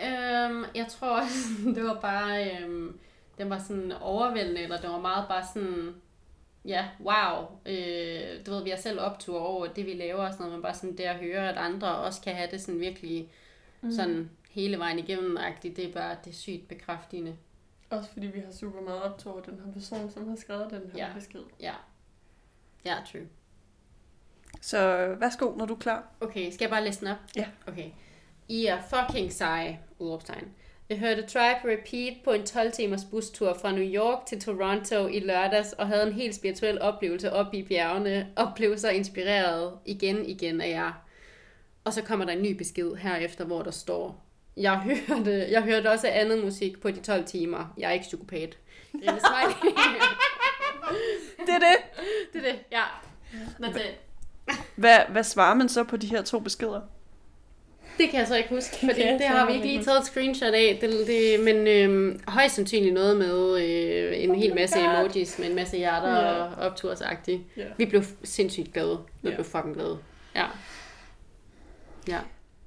Øhm, 0.04 0.66
jeg 0.76 0.88
tror 0.90 1.22
også, 1.22 1.36
det 1.76 1.84
var 1.84 2.00
bare, 2.02 2.52
øhm, 2.62 3.00
den 3.38 3.50
var 3.50 3.60
sådan 3.60 3.92
overvældende, 3.92 4.62
eller 4.62 4.82
det 4.82 4.90
var 4.90 5.00
meget 5.00 5.26
bare 5.28 5.44
sådan, 5.54 5.96
ja, 6.66 6.88
wow. 7.00 7.46
Øh, 7.66 8.46
du 8.46 8.52
ved, 8.52 8.64
vi 8.64 8.70
har 8.70 8.78
selv 8.78 9.00
optur 9.00 9.40
over 9.40 9.68
det, 9.68 9.86
vi 9.86 9.94
laver 9.94 10.24
og 10.26 10.34
sådan 10.34 10.44
noget, 10.44 10.54
men 10.54 10.62
bare 10.62 10.74
sådan 10.74 10.98
det 10.98 11.04
at 11.04 11.16
høre, 11.16 11.50
at 11.50 11.58
andre 11.58 11.96
også 11.98 12.22
kan 12.22 12.36
have 12.36 12.52
det 12.52 12.62
sådan 12.62 12.80
virkelig 12.80 13.30
Mm. 13.82 13.92
sådan 13.92 14.30
hele 14.52 14.80
vejen 14.80 15.00
igennem 15.00 15.38
-agtigt, 15.38 15.76
det 15.76 15.80
er 15.90 15.94
bare, 15.94 16.16
det 16.26 16.32
er 16.32 16.36
sygt 16.36 16.68
bekræftigende. 16.68 17.36
Også 17.90 18.10
fordi 18.14 18.28
vi 18.28 18.40
har 18.40 18.52
super 18.52 18.82
meget 18.82 19.02
optog 19.02 19.34
over 19.34 19.42
den 19.42 19.62
her 19.66 19.74
person, 19.74 20.12
som 20.12 20.30
har 20.30 20.36
skrevet 20.36 20.72
den 20.72 20.82
her 20.94 21.08
Ja. 21.08 21.14
besked. 21.16 21.40
Ja. 21.60 21.74
Ja, 22.86 22.96
true. 23.12 23.28
Så 24.62 25.08
værsgo, 25.20 25.52
når 25.58 25.66
du 25.66 25.74
er 25.74 25.78
klar. 25.80 26.04
Okay, 26.22 26.52
skal 26.52 26.64
jeg 26.66 26.70
bare 26.70 26.84
læse 26.84 27.00
den 27.00 27.08
op? 27.08 27.18
Ja. 27.36 27.46
Okay. 27.68 27.90
I 28.48 28.65
er 28.65 28.78
fucking 28.90 29.34
seje, 29.34 29.80
udråbstegn. 29.99 30.48
Jeg 30.90 30.99
hørte 30.99 31.22
Tribe 31.22 31.60
Repeat 31.72 32.14
på 32.24 32.32
en 32.32 32.45
12 32.45 32.72
timers 32.72 33.06
bustur 33.11 33.57
fra 33.61 33.72
New 33.72 33.84
York 33.84 34.26
til 34.26 34.41
Toronto 34.41 35.07
i 35.07 35.20
lørdags 35.20 35.74
og 35.74 35.88
havde 35.88 36.07
en 36.07 36.14
helt 36.14 36.36
spirituel 36.36 36.82
oplevelse 36.82 37.34
op 37.34 37.53
i 37.53 37.64
bjergene 37.64 38.28
og 38.36 38.52
blev 38.56 38.78
så 38.78 38.90
inspireret 38.90 39.74
igen 39.86 40.26
igen 40.26 40.61
af 40.61 40.70
jer. 40.70 40.91
Og 41.84 41.94
så 41.94 42.02
kommer 42.02 42.26
der 42.26 42.34
en 42.34 42.41
ny 42.41 42.57
besked 42.57 42.95
herefter, 42.95 43.45
hvor 43.45 43.61
der 43.61 43.72
står, 43.72 44.26
jeg 44.57 44.80
hørte, 44.80 45.48
jeg 45.52 45.61
hørte 45.61 45.91
også 45.91 46.07
andet 46.07 46.44
musik 46.44 46.82
på 46.82 46.91
de 46.91 46.99
12 46.99 47.26
timer. 47.26 47.74
Jeg 47.78 47.88
er 47.90 47.91
ikke 47.91 48.03
psykopat. 48.03 48.57
Det 51.45 51.56
er 51.56 51.60
det. 51.60 51.78
det 52.34 52.48
er 52.48 52.52
det, 52.52 52.60
ja. 52.72 52.84
That's 53.61 53.78
it. 53.78 53.99
Hvad, 54.76 54.99
hvad 55.10 55.24
svarer 55.24 55.53
man 55.53 55.70
så 55.70 55.84
på 55.84 55.98
de 55.98 56.07
her 56.07 56.22
to 56.22 56.40
beskeder? 56.40 56.82
Det 57.98 58.10
kan 58.10 58.20
jeg 58.20 58.28
så 58.28 58.36
ikke 58.36 58.49
huske, 58.49 58.76
fordi 58.80 59.02
det 59.02 59.22
så 59.22 59.28
har 59.28 59.45
vi 59.48 59.53
ikke 59.53 59.65
lige 59.68 59.84
taget 59.84 59.99
et 59.99 60.06
screenshot 60.06 60.53
af. 60.53 60.78
Det, 60.82 61.07
det, 61.07 61.40
men 61.40 61.68
øhm, 61.68 62.22
højst 62.28 62.56
sandsynligt 62.56 62.94
noget 62.94 63.18
med 63.18 63.61
øh, 63.64 64.24
en 64.24 64.36
hel 64.36 64.56
masse 64.56 64.80
emojis 64.80 65.40
med 65.40 65.48
en 65.49 65.56
masse 65.56 65.78
hjerter 65.78 66.10
Ja. 66.10 66.44
og 66.44 66.49
optursagtigt. 66.56 67.41
Ja. 67.57 67.64
Vi 67.78 67.86
blev 67.86 68.03
sindssygt 68.24 68.74
glade. 68.74 68.99
Vi 69.22 69.30
Ja. 69.30 69.36
blev 69.36 69.45
fucking 69.45 69.76
glade. 69.76 69.98
Ja. 70.36 70.45
Ja. 72.07 72.20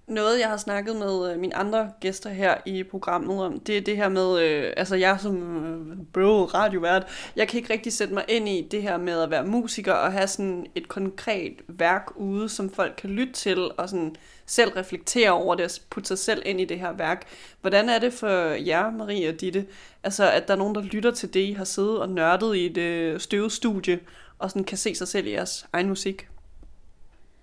Noget, 0.06 0.40
jeg 0.40 0.48
har 0.48 0.56
snakket 0.56 0.96
med 0.96 1.32
øh, 1.32 1.40
mine 1.40 1.56
andre 1.56 1.92
gæster 2.00 2.30
her 2.30 2.54
i 2.66 2.82
programmet 2.82 3.44
om, 3.44 3.60
det 3.60 3.76
er 3.76 3.80
det 3.80 3.96
her 3.96 4.08
med, 4.08 4.40
øh, 4.40 4.72
altså 4.76 4.96
jeg 4.96 5.20
som 5.20 5.66
øh, 5.66 5.96
bro 6.12 6.44
radiovært, 6.44 7.06
jeg 7.36 7.48
kan 7.48 7.58
ikke 7.58 7.72
rigtig 7.72 7.92
sætte 7.92 8.14
mig 8.14 8.24
ind 8.28 8.48
i 8.48 8.68
det 8.70 8.82
her 8.82 8.96
med 8.96 9.20
at 9.20 9.30
være 9.30 9.44
musiker 9.44 9.92
og 9.92 10.12
have 10.12 10.26
sådan 10.26 10.66
et 10.74 10.88
konkret 10.88 11.52
værk 11.68 12.06
ude, 12.16 12.48
som 12.48 12.70
folk 12.70 12.94
kan 12.98 13.10
lytte 13.10 13.32
til 13.32 13.70
og 13.78 13.88
sådan 13.88 14.16
selv 14.46 14.70
reflektere 14.70 15.30
over 15.30 15.54
det 15.54 15.64
og 15.64 15.70
putte 15.90 16.08
sig 16.08 16.18
selv 16.18 16.42
ind 16.46 16.60
i 16.60 16.64
det 16.64 16.80
her 16.80 16.92
værk. 16.92 17.26
Hvordan 17.60 17.88
er 17.88 17.98
det 17.98 18.12
for 18.12 18.50
jer, 18.50 18.90
Marie 18.90 19.28
og 19.28 19.40
Ditte, 19.40 19.66
altså 20.02 20.30
at 20.30 20.48
der 20.48 20.54
er 20.54 20.58
nogen, 20.58 20.74
der 20.74 20.82
lytter 20.82 21.10
til 21.10 21.34
det, 21.34 21.40
I 21.40 21.52
har 21.52 21.64
siddet 21.64 22.00
og 22.00 22.08
nørdet 22.08 22.56
i 22.56 22.66
et 22.66 22.76
øh, 22.76 23.20
støvet 23.20 23.52
studie 23.52 24.00
og 24.38 24.50
sådan 24.50 24.64
kan 24.64 24.78
se 24.78 24.94
sig 24.94 25.08
selv 25.08 25.26
i 25.26 25.32
jeres 25.32 25.66
egen 25.72 25.88
musik? 25.88 26.28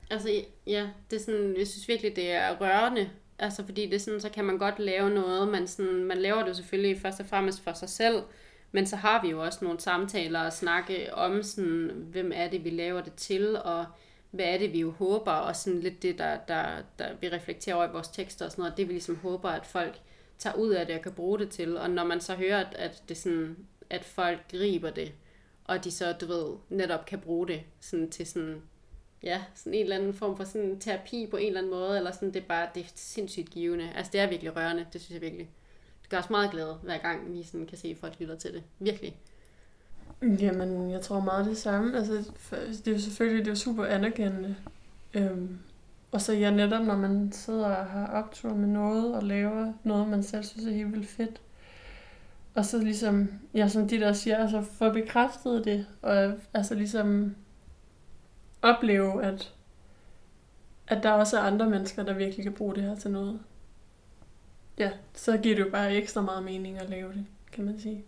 Altså, 0.10 0.30
ja, 0.68 0.90
det 1.12 1.16
er 1.16 1.24
sådan, 1.24 1.56
jeg 1.58 1.68
synes 1.68 1.88
virkelig, 1.88 2.16
det 2.16 2.32
er 2.32 2.62
rørende. 2.62 3.10
Altså, 3.40 3.66
fordi 3.66 3.86
det 3.86 3.94
er 3.94 4.00
sådan, 4.00 4.22
så 4.22 4.30
kan 4.30 4.46
man 4.46 4.58
godt 4.58 4.80
lave 4.80 5.10
noget, 5.10 5.48
man, 5.48 5.68
sådan, 5.68 6.04
man 6.04 6.18
laver 6.18 6.40
det 6.40 6.50
jo 6.50 6.54
selvfølgelig 6.54 7.02
først 7.02 7.20
og 7.20 7.26
fremmest 7.26 7.64
for 7.64 7.74
sig 7.74 7.90
selv, 7.90 8.24
men 8.72 8.86
så 8.86 8.96
har 8.96 9.22
vi 9.22 9.30
jo 9.30 9.44
også 9.44 9.60
nogle 9.62 9.80
samtaler 9.80 10.40
og 10.40 10.54
snakke 10.54 11.14
om, 11.14 11.44
sådan, 11.44 11.92
hvem 12.12 12.32
er 12.36 12.50
det, 12.50 12.64
vi 12.64 12.70
laver 12.70 13.02
det 13.02 13.14
til, 13.14 13.58
og 13.58 13.86
hvad 14.32 14.46
er 14.46 14.58
det, 14.58 14.74
vi 14.74 14.80
jo 14.80 14.92
håber, 14.92 15.32
og 15.32 15.56
sådan 15.56 15.80
lidt 15.80 16.02
det, 16.02 16.18
der, 16.18 16.38
der, 16.48 16.66
der 17.00 17.08
vi 17.22 17.30
reflekterer 17.30 17.76
over 17.76 17.88
i 17.88 17.92
vores 17.92 18.08
tekster 18.08 18.46
og 18.46 18.52
sådan 18.52 18.62
noget, 18.62 18.78
det 18.78 18.88
vi 18.88 18.94
ligesom 18.94 19.16
håber, 19.16 19.50
at 19.50 19.66
folk 19.66 20.00
tager 20.38 20.56
ud 20.56 20.70
af 20.70 20.86
det 20.86 20.96
og 20.96 21.02
kan 21.02 21.12
bruge 21.12 21.40
det 21.40 21.50
til. 21.50 21.78
Og 21.78 21.90
når 21.90 22.04
man 22.04 22.22
så 22.22 22.36
hører, 22.36 22.60
at, 22.60 22.76
at, 22.76 23.04
det 23.10 23.18
sådan, 23.18 23.58
at 23.90 24.06
folk 24.06 24.52
griber 24.52 24.90
det, 24.90 25.14
og 25.64 25.84
de 25.84 25.92
så, 25.92 26.14
du 26.14 26.26
ved, 26.26 26.56
netop 26.70 27.06
kan 27.06 27.20
bruge 27.20 27.48
det 27.48 27.62
sådan, 27.80 28.10
til 28.10 28.26
sådan 28.26 28.62
ja, 29.24 29.42
sådan 29.56 29.74
en 29.74 29.84
eller 29.84 29.96
anden 29.96 30.14
form 30.14 30.38
for 30.38 30.44
sådan 30.44 30.80
terapi 30.80 31.28
på 31.32 31.38
en 31.38 31.48
eller 31.48 31.60
anden 31.60 31.72
måde, 31.72 31.98
eller 31.98 32.12
sådan, 32.12 32.34
det 32.34 32.44
er 32.44 32.48
bare, 32.48 32.68
det 32.76 32.84
er 32.84 32.88
sindssygt 32.96 33.50
givende. 33.50 33.90
Altså, 33.96 34.12
det 34.12 34.22
er 34.22 34.30
virkelig 34.30 34.56
rørende, 34.56 34.86
det 34.94 35.02
synes 35.02 35.14
jeg 35.14 35.22
virkelig. 35.22 35.50
Det 36.02 36.10
gør 36.10 36.18
os 36.18 36.30
meget 36.30 36.52
glade, 36.52 36.78
hver 36.84 36.98
gang 36.98 37.34
vi 37.34 37.44
sådan 37.44 37.66
kan 37.66 37.78
se, 37.78 37.88
at 37.88 37.98
folk 37.98 38.20
lytter 38.20 38.36
til 38.36 38.54
det. 38.54 38.64
Virkelig. 38.80 39.16
Jamen, 40.22 40.92
jeg 40.92 41.02
tror 41.02 41.20
meget 41.20 41.46
det 41.46 41.58
samme. 41.58 41.98
Altså, 41.98 42.14
det 42.52 42.88
er 42.88 42.92
jo 42.92 43.00
selvfølgelig 43.00 43.46
det 43.46 43.52
er 43.52 43.56
super 43.56 43.86
anerkendende. 43.86 44.56
Øhm, 45.14 45.60
og 46.12 46.22
så 46.22 46.34
ja, 46.34 46.52
netop 46.52 46.86
når 46.86 46.98
man 46.98 47.32
sidder 47.32 47.66
og 47.66 47.86
har 47.86 48.08
optur 48.08 48.54
med 48.54 48.68
noget 48.68 49.16
og 49.16 49.24
laver 49.24 49.74
noget, 49.84 50.08
man 50.08 50.24
selv 50.24 50.44
synes 50.44 50.66
er 50.66 50.72
helt 50.72 50.92
vildt 50.92 51.08
fedt. 51.08 51.42
Og 52.56 52.66
så 52.66 52.78
ligesom, 52.78 53.30
ja, 53.54 53.68
som 53.68 53.88
de 53.88 54.00
der 54.00 54.14
siger, 54.14 54.38
altså 54.38 54.62
få 54.62 54.94
bekræftet 54.94 55.66
det, 55.66 55.86
og 56.02 56.34
altså 56.54 56.76
ligesom 56.76 57.36
opleve, 58.64 59.24
at, 59.24 59.54
at 60.88 61.04
der 61.04 61.12
også 61.12 61.38
er 61.38 61.42
andre 61.42 61.70
mennesker, 61.70 62.04
der 62.04 62.14
virkelig 62.14 62.44
kan 62.44 62.54
bruge 62.54 62.76
det 62.76 62.84
her 62.84 62.96
til 62.96 63.12
noget. 63.12 63.40
Ja, 64.78 64.92
så 65.14 65.38
giver 65.38 65.56
det 65.56 65.66
jo 65.66 65.70
bare 65.72 65.96
ekstra 65.96 66.22
meget 66.22 66.44
mening 66.44 66.78
at 66.78 66.90
lave 66.90 67.14
det, 67.14 67.26
kan 67.52 67.66
man 67.66 67.80
sige. 67.80 68.06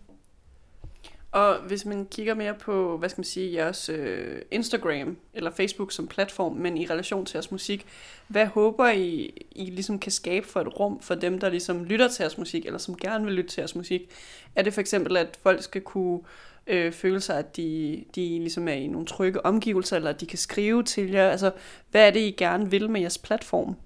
Og 1.36 1.58
hvis 1.58 1.84
man 1.84 2.06
kigger 2.06 2.34
mere 2.34 2.54
på, 2.54 2.98
hvad 2.98 3.08
skal 3.08 3.20
man 3.20 3.24
sige, 3.24 3.52
jeres 3.52 3.88
øh, 3.88 4.42
Instagram 4.50 5.16
eller 5.34 5.50
Facebook 5.50 5.92
som 5.92 6.08
platform, 6.08 6.52
men 6.52 6.76
i 6.76 6.86
relation 6.86 7.26
til 7.26 7.36
jeres 7.36 7.50
musik, 7.50 7.86
hvad 8.28 8.46
håber 8.46 8.88
I, 8.88 9.34
I 9.50 9.64
ligesom 9.64 9.98
kan 9.98 10.12
skabe 10.12 10.46
for 10.46 10.60
et 10.60 10.80
rum 10.80 11.00
for 11.00 11.14
dem, 11.14 11.38
der 11.38 11.48
ligesom 11.48 11.84
lytter 11.84 12.08
til 12.08 12.22
jeres 12.22 12.38
musik, 12.38 12.66
eller 12.66 12.78
som 12.78 12.96
gerne 12.96 13.24
vil 13.24 13.34
lytte 13.34 13.50
til 13.50 13.60
jeres 13.60 13.74
musik? 13.74 14.10
Er 14.54 14.62
det 14.62 14.74
for 14.74 14.80
eksempel, 14.80 15.16
at 15.16 15.38
folk 15.42 15.62
skal 15.62 15.80
kunne 15.82 16.20
øh, 16.66 16.92
føle 16.92 17.20
sig, 17.20 17.38
at 17.38 17.56
de, 17.56 18.04
de 18.14 18.38
ligesom 18.38 18.68
er 18.68 18.72
i 18.72 18.86
nogle 18.86 19.06
trygge 19.06 19.46
omgivelser, 19.46 19.96
eller 19.96 20.10
at 20.10 20.20
de 20.20 20.26
kan 20.26 20.38
skrive 20.38 20.82
til 20.82 21.10
jer? 21.10 21.30
Altså, 21.30 21.52
hvad 21.90 22.06
er 22.06 22.10
det, 22.10 22.20
I 22.20 22.30
gerne 22.30 22.70
vil 22.70 22.90
med 22.90 23.00
jeres 23.00 23.18
platform? 23.18 23.76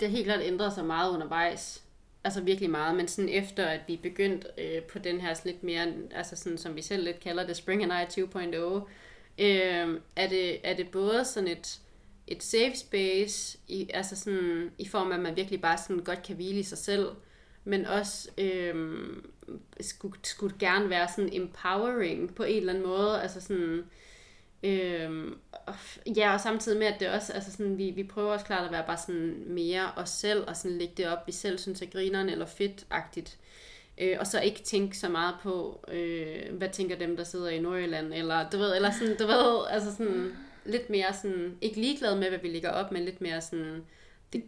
det 0.00 0.08
har 0.08 0.16
helt 0.16 0.26
klart 0.26 0.40
ændret 0.42 0.72
sig 0.72 0.84
meget 0.84 1.12
undervejs. 1.12 1.82
Altså 2.24 2.40
virkelig 2.40 2.70
meget, 2.70 2.96
men 2.96 3.08
sådan 3.08 3.28
efter, 3.28 3.66
at 3.66 3.80
vi 3.86 3.96
begyndte 3.96 4.48
øh, 4.58 4.82
på 4.82 4.98
den 4.98 5.20
her 5.20 5.34
lidt 5.44 5.62
mere, 5.62 5.92
altså 6.14 6.36
sådan, 6.36 6.58
som 6.58 6.76
vi 6.76 6.82
selv 6.82 7.04
lidt 7.04 7.20
kalder 7.20 7.46
det, 7.46 7.56
Spring 7.56 7.82
and 7.82 7.92
I 7.92 8.20
2.0, 8.20 8.56
øh, 9.38 10.00
er, 10.16 10.28
det, 10.28 10.68
er 10.68 10.76
det 10.76 10.88
både 10.88 11.24
sådan 11.24 11.48
et, 11.48 11.80
et 12.26 12.42
safe 12.42 12.76
space, 12.76 13.58
i, 13.68 13.90
altså 13.94 14.16
sådan, 14.16 14.70
i 14.78 14.88
form 14.88 15.12
af, 15.12 15.16
at 15.16 15.22
man 15.22 15.36
virkelig 15.36 15.60
bare 15.60 15.78
sådan 15.78 16.04
godt 16.04 16.22
kan 16.22 16.36
hvile 16.36 16.58
i 16.58 16.62
sig 16.62 16.78
selv, 16.78 17.08
men 17.64 17.86
også 17.86 18.28
øh, 18.38 19.06
skulle, 19.80 20.18
skulle 20.22 20.54
gerne 20.58 20.90
være 20.90 21.08
sådan 21.16 21.30
empowering 21.32 22.34
på 22.34 22.42
en 22.42 22.56
eller 22.56 22.72
anden 22.72 22.86
måde, 22.86 23.22
altså 23.22 23.40
sådan, 23.40 23.84
Øhm, 24.62 25.38
og 25.66 25.74
ja, 26.16 26.34
og 26.34 26.40
samtidig 26.40 26.78
med, 26.78 26.86
at 26.86 27.00
det 27.00 27.08
også, 27.10 27.32
altså 27.32 27.52
sådan, 27.52 27.78
vi, 27.78 27.90
vi 27.90 28.02
prøver 28.04 28.32
også 28.32 28.46
klart 28.46 28.64
at 28.64 28.72
være 28.72 28.84
bare 28.86 28.96
sådan 28.96 29.44
mere 29.46 29.90
os 29.96 30.08
selv, 30.08 30.44
og 30.48 30.56
sådan 30.56 30.78
lægge 30.78 30.94
det 30.96 31.08
op, 31.08 31.26
vi 31.26 31.32
selv 31.32 31.58
synes 31.58 31.82
er 31.82 31.86
grineren 31.86 32.28
eller 32.28 32.46
fedt-agtigt. 32.46 33.38
Øh, 33.98 34.16
og 34.20 34.26
så 34.26 34.40
ikke 34.40 34.62
tænke 34.62 34.98
så 34.98 35.08
meget 35.08 35.34
på, 35.42 35.84
øh, 35.88 36.54
hvad 36.56 36.68
tænker 36.68 36.98
dem, 36.98 37.16
der 37.16 37.24
sidder 37.24 37.48
i 37.48 37.60
Nordjylland, 37.60 38.14
eller 38.14 38.50
du 38.50 38.58
ved, 38.58 38.76
eller 38.76 38.90
sådan, 38.90 39.16
du 39.18 39.26
ved, 39.26 39.66
altså 39.70 39.92
sådan, 39.92 40.32
lidt 40.64 40.90
mere 40.90 41.14
sådan, 41.22 41.58
ikke 41.60 41.80
ligeglad 41.80 42.18
med, 42.18 42.28
hvad 42.28 42.38
vi 42.38 42.48
ligger 42.48 42.70
op, 42.70 42.92
men 42.92 43.04
lidt 43.04 43.20
mere 43.20 43.40
sådan, 43.40 43.84
det, 44.32 44.44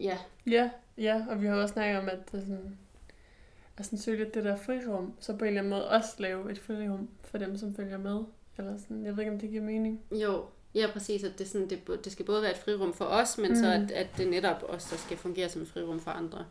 ja, 0.00 0.18
Ja, 0.46 0.70
ja, 0.98 1.24
og 1.28 1.42
vi 1.42 1.46
har 1.46 1.54
også 1.54 1.72
snakket 1.72 1.98
om, 1.98 2.08
at 2.08 2.18
det 2.32 2.40
sådan, 2.40 2.78
at 3.76 3.84
sådan 3.84 3.98
søge 3.98 4.18
lidt 4.18 4.34
det 4.34 4.44
der 4.44 4.56
frirum, 4.56 5.12
så 5.20 5.32
på 5.32 5.44
en 5.44 5.48
eller 5.48 5.60
anden 5.60 5.70
måde 5.70 5.88
også 5.88 6.10
lave 6.18 6.50
et 6.50 6.58
frirum 6.58 7.08
for 7.22 7.38
dem, 7.38 7.56
som 7.56 7.74
følger 7.74 7.98
med. 7.98 8.20
Eller 8.58 8.78
sådan, 8.78 9.04
jeg 9.04 9.12
ved 9.16 9.22
ikke, 9.22 9.32
om 9.32 9.38
det 9.38 9.50
giver 9.50 9.62
mening. 9.62 10.00
Jo, 10.12 10.44
ja 10.74 10.86
præcis, 10.92 11.24
at 11.24 11.38
det, 11.38 11.48
sådan, 11.48 11.70
det, 11.70 12.04
det 12.04 12.12
skal 12.12 12.24
både 12.24 12.42
være 12.42 12.50
et 12.50 12.58
frirum 12.58 12.94
for 12.94 13.04
os, 13.04 13.38
men 13.38 13.50
mm. 13.50 13.56
så 13.56 13.66
at, 13.66 13.90
at 13.90 14.06
det 14.16 14.28
netop 14.28 14.64
også 14.68 14.88
der 14.90 14.96
skal 14.96 15.16
fungere 15.16 15.48
som 15.48 15.62
et 15.62 15.68
frirum 15.68 16.00
for 16.00 16.10
andre. 16.10 16.44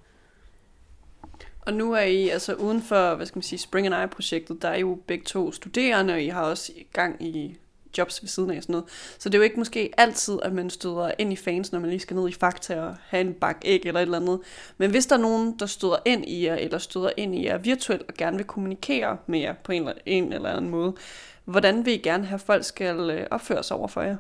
Og 1.62 1.74
nu 1.74 1.94
er 1.94 2.02
I 2.02 2.30
altså 2.30 2.54
uden 2.54 2.82
for, 2.82 3.16
hvad 3.16 3.26
skal 3.26 3.38
man 3.38 3.44
sige, 3.44 3.60
Spring 3.60 3.88
and 3.88 4.06
I-projektet, 4.06 4.62
der 4.62 4.68
er 4.68 4.76
I 4.76 4.80
jo 4.80 5.00
begge 5.08 5.26
to 5.26 5.52
studerende, 5.52 6.14
og 6.14 6.22
I 6.22 6.28
har 6.28 6.44
også 6.44 6.72
i 6.76 6.88
gang 6.94 7.24
i 7.24 7.58
jobs 7.98 8.22
ved 8.22 8.30
siden 8.30 8.52
af 8.52 8.58
og 8.58 8.64
sådan 8.64 8.74
noget. 8.74 8.86
Så 9.20 9.30
det 9.30 9.36
er 9.36 9.40
jo 9.40 9.44
ikke 9.44 9.60
måske 9.60 9.92
altid, 9.98 10.40
at 10.44 10.54
man 10.54 10.70
støder 10.70 11.12
ind 11.20 11.34
i 11.34 11.36
fans, 11.36 11.72
når 11.72 11.80
man 11.80 11.90
lige 11.90 12.00
skal 12.00 12.16
ned 12.16 12.30
i 12.30 12.34
Fakta 12.34 12.82
og 12.82 12.96
have 13.08 13.22
en 13.22 13.34
bak 13.34 13.62
æg 13.66 13.82
eller 13.86 14.00
et 14.00 14.06
eller 14.06 14.20
andet. 14.20 14.40
Men 14.78 14.92
hvis 14.92 15.06
der 15.06 15.16
er 15.16 15.20
nogen, 15.20 15.60
der 15.60 15.66
støder 15.66 15.98
ind 16.06 16.26
i 16.26 16.46
jer, 16.46 16.56
eller 16.56 16.78
støder 16.78 17.10
ind 17.18 17.36
i 17.36 17.46
jer 17.46 17.58
virtuelt 17.58 18.04
og 18.08 18.14
gerne 18.14 18.38
vil 18.38 18.46
kommunikere 18.46 19.18
med 19.28 19.40
jer 19.40 19.54
på 19.64 19.72
en 19.72 19.82
eller, 19.82 19.94
en 20.06 20.34
eller 20.34 20.50
anden 20.50 20.72
måde, 20.72 20.94
hvordan 21.46 21.86
vil 21.86 21.94
I 21.94 21.98
gerne 21.98 22.26
have, 22.26 22.36
at 22.36 22.42
folk 22.42 22.64
skal 22.66 23.10
øh, 23.10 23.28
opføre 23.32 23.64
sig 23.64 23.78
over 23.78 23.88
for 23.88 24.02
jer? 24.02 24.16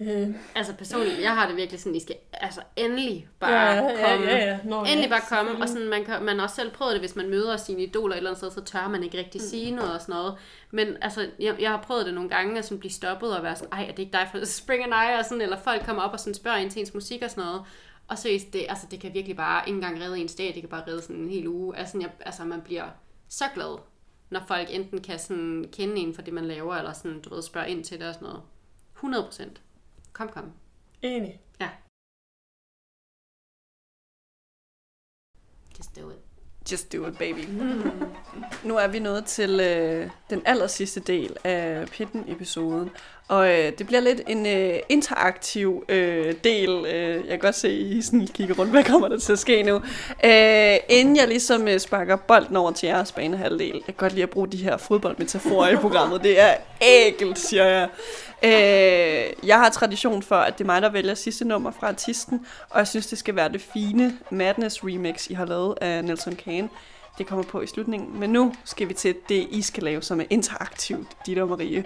Øh, 0.00 0.28
Altså 0.54 0.72
personligt, 0.72 1.20
jeg 1.22 1.34
har 1.34 1.46
det 1.46 1.56
virkelig 1.56 1.80
sådan, 1.80 1.94
I 1.94 2.00
skal 2.00 2.16
altså 2.32 2.60
endelig 2.76 3.28
bare 3.40 3.52
ja, 3.52 3.74
ja, 3.74 3.80
komme. 3.80 4.26
ja, 4.26 4.44
ja. 4.44 4.58
Nå, 4.64 4.80
Endelig 4.80 5.02
ja, 5.02 5.08
bare 5.08 5.44
komme, 5.44 5.62
og 5.62 5.68
sådan, 5.68 5.88
man, 5.88 6.04
kan, 6.04 6.22
man 6.22 6.36
har 6.36 6.42
også 6.42 6.56
selv 6.56 6.70
prøvet 6.70 6.92
det, 6.92 7.00
hvis 7.00 7.16
man 7.16 7.30
møder 7.30 7.56
sine 7.56 7.82
idoler 7.82 8.14
et 8.14 8.16
eller 8.16 8.30
andet 8.30 8.38
sted, 8.38 8.50
så 8.50 8.64
tør 8.64 8.88
man 8.88 9.02
ikke 9.02 9.18
rigtig 9.18 9.40
sige 9.40 9.70
noget 9.70 9.94
og 9.94 10.00
sådan 10.00 10.14
noget. 10.14 10.34
Men 10.70 10.96
altså, 11.02 11.30
jeg, 11.40 11.56
jeg 11.60 11.70
har 11.70 11.82
prøvet 11.82 12.06
det 12.06 12.14
nogle 12.14 12.30
gange, 12.30 12.58
at 12.58 12.64
sådan 12.64 12.78
blive 12.78 12.92
stoppet 12.92 13.36
og 13.36 13.42
være 13.42 13.56
sådan, 13.56 13.72
ej, 13.72 13.82
er 13.82 13.90
det 13.90 13.98
ikke 13.98 14.12
dig 14.12 14.28
fra 14.32 14.44
Spring 14.60 14.82
and 14.84 14.92
I? 14.92 15.18
Og 15.18 15.24
sådan, 15.24 15.40
eller 15.40 15.58
folk 15.58 15.84
kommer 15.84 16.02
op 16.02 16.12
og 16.12 16.20
sådan 16.20 16.34
spørger 16.34 16.58
ind 16.58 16.70
til 16.70 16.80
ens 16.80 16.94
musik 16.94 17.22
og 17.22 17.30
sådan 17.30 17.44
noget. 17.44 17.62
Og 18.08 18.18
seriøst, 18.18 18.52
det, 18.52 18.66
altså, 18.68 18.86
det 18.90 19.00
kan 19.00 19.14
virkelig 19.14 19.36
bare 19.36 19.62
ikke 19.66 19.76
engang 19.76 20.00
redde 20.00 20.18
en 20.18 20.28
dag, 20.38 20.46
det 20.54 20.62
kan 20.62 20.68
bare 20.68 20.84
redde 20.88 21.02
sådan 21.02 21.16
en 21.16 21.28
hel 21.28 21.48
uge. 21.48 21.76
Altså, 21.76 21.98
jeg, 22.00 22.10
altså 22.20 22.44
man 22.44 22.60
bliver 22.60 22.84
så 23.28 23.44
glad, 23.54 23.78
når 24.30 24.40
folk 24.48 24.68
enten 24.70 25.02
kan 25.02 25.18
sådan 25.18 25.64
kende 25.72 25.96
en 25.96 26.14
for 26.14 26.22
det, 26.22 26.34
man 26.34 26.44
laver, 26.44 26.74
eller 26.74 26.92
sådan, 26.92 27.20
du 27.20 27.34
ved, 27.34 27.42
spørge 27.42 27.70
ind 27.70 27.84
til 27.84 27.98
det 28.00 28.08
og 28.08 28.14
sådan 28.14 28.28
noget. 28.28 28.42
100 28.94 29.24
procent. 29.24 29.60
Kom, 30.16 30.28
kom. 30.28 30.52
Enig. 31.02 31.40
Just 35.78 35.96
do 35.96 36.10
it. 36.10 36.18
Just 36.70 36.92
do 36.92 37.06
it, 37.06 37.18
baby. 37.18 37.46
Nu 38.68 38.76
er 38.76 38.88
vi 38.88 38.98
nået 38.98 39.24
til 39.24 39.60
øh, 39.60 40.10
den 40.30 40.42
aller 40.44 40.66
sidste 40.66 41.00
del 41.00 41.36
af 41.44 41.88
Pitten-episoden, 41.88 42.90
og 43.28 43.48
øh, 43.48 43.72
det 43.78 43.86
bliver 43.86 44.00
lidt 44.00 44.20
en 44.26 44.46
øh, 44.46 44.78
interaktiv 44.88 45.84
øh, 45.88 46.34
del. 46.44 46.86
Øh, 46.86 47.14
jeg 47.14 47.28
kan 47.28 47.38
godt 47.38 47.54
se, 47.54 47.68
at 47.68 47.74
I 47.74 48.02
sådan 48.02 48.26
kigger 48.26 48.54
rundt, 48.54 48.70
hvad 48.70 48.84
kommer 48.84 49.08
der 49.08 49.18
til 49.18 49.32
at 49.32 49.38
ske 49.38 49.62
nu. 49.62 49.74
Øh, 50.24 50.76
inden 50.88 51.16
jeg 51.16 51.28
ligesom 51.28 51.68
øh, 51.68 51.80
sparker 51.80 52.16
bolden 52.16 52.56
over 52.56 52.72
til 52.72 52.86
jeres 52.86 53.12
banehalvdel, 53.12 53.74
jeg 53.74 53.84
kan 53.84 53.94
godt 53.96 54.12
lide 54.12 54.22
at 54.22 54.30
bruge 54.30 54.48
de 54.48 54.56
her 54.56 54.76
fodboldmetaforer 54.76 55.68
i 55.68 55.76
programmet. 55.76 56.22
Det 56.22 56.40
er 56.40 56.54
ægelt, 56.82 57.38
siger 57.38 57.64
jeg. 57.64 57.88
Øh, 58.42 59.48
jeg 59.48 59.58
har 59.58 59.70
tradition 59.70 60.22
for, 60.22 60.36
at 60.36 60.58
det 60.58 60.64
er 60.64 60.66
mig, 60.66 60.82
der 60.82 60.90
vælger 60.90 61.14
sidste 61.14 61.44
nummer 61.44 61.70
fra 61.80 61.88
artisten, 61.88 62.46
og 62.70 62.78
jeg 62.78 62.88
synes, 62.88 63.06
det 63.06 63.18
skal 63.18 63.36
være 63.36 63.48
det 63.48 63.60
fine 63.60 64.18
Madness 64.30 64.84
remix, 64.84 65.26
I 65.26 65.34
har 65.34 65.44
lavet 65.44 65.74
af 65.80 66.04
Nelson 66.04 66.36
Kane. 66.36 66.68
Det 67.18 67.26
kommer 67.26 67.44
på 67.44 67.60
i 67.60 67.66
slutningen, 67.66 68.20
men 68.20 68.30
nu 68.30 68.54
skal 68.64 68.88
vi 68.88 68.94
til 68.94 69.14
det, 69.28 69.46
I 69.50 69.62
skal 69.62 69.82
lave, 69.82 70.02
som 70.02 70.20
er 70.20 70.24
interaktivt, 70.30 71.08
Ditte 71.26 71.40
og 71.42 71.48
Marie. 71.48 71.84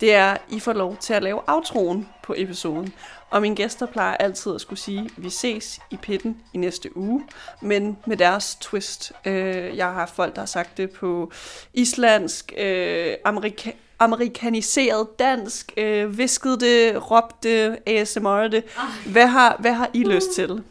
Det 0.00 0.14
er, 0.14 0.36
I 0.50 0.60
får 0.60 0.72
lov 0.72 0.96
til 0.96 1.14
at 1.14 1.22
lave 1.22 1.40
outroen 1.46 2.08
på 2.22 2.34
episoden. 2.36 2.92
Og 3.30 3.42
mine 3.42 3.56
gæster 3.56 3.86
plejer 3.86 4.14
altid 4.16 4.54
at 4.54 4.60
skulle 4.60 4.80
sige, 4.80 5.10
vi 5.16 5.30
ses 5.30 5.80
i 5.90 5.96
pitten 5.96 6.36
i 6.52 6.58
næste 6.58 6.96
uge, 6.96 7.24
men 7.62 7.98
med 8.06 8.16
deres 8.16 8.56
twist. 8.60 9.12
Øh, 9.24 9.76
jeg 9.76 9.86
har 9.86 9.92
haft 9.92 10.14
folk, 10.14 10.34
der 10.34 10.40
har 10.40 10.46
sagt 10.46 10.76
det 10.76 10.90
på 10.90 11.32
islandsk, 11.74 12.52
øh, 12.58 13.14
amerika- 13.24 13.76
amerikaniseret 13.98 15.18
dansk, 15.18 15.72
øh, 15.76 16.18
visket 16.18 16.60
det, 16.60 17.10
råbte, 17.10 17.78
ASMR 17.88 18.48
det. 18.48 18.64
Hvad 19.06 19.26
har, 19.26 19.56
hvad 19.60 19.72
har 19.72 19.90
I 19.94 20.04
lyst 20.04 20.30
til? 20.34 20.62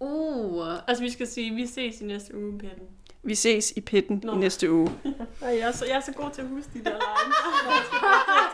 Uh, 0.00 0.64
Altså, 0.88 1.04
vi 1.04 1.10
skal 1.10 1.26
sige, 1.26 1.54
vi 1.54 1.66
ses 1.66 2.00
i 2.00 2.04
næste 2.04 2.36
uge, 2.38 2.58
Petten. 2.58 2.86
Vi 3.24 3.34
ses 3.34 3.72
i 3.76 3.80
pitten 3.80 4.20
Nå. 4.24 4.34
i 4.34 4.36
næste 4.36 4.72
uge. 4.72 4.90
Ej, 5.42 5.48
jeg 5.48 5.58
er, 5.58 5.72
så, 5.72 5.86
jeg 5.86 5.96
er 5.96 6.00
så 6.00 6.12
god 6.12 6.30
til 6.30 6.42
at 6.42 6.48
huske 6.48 6.70
de 6.74 6.84
der 6.84 6.90
lines. 6.90 7.36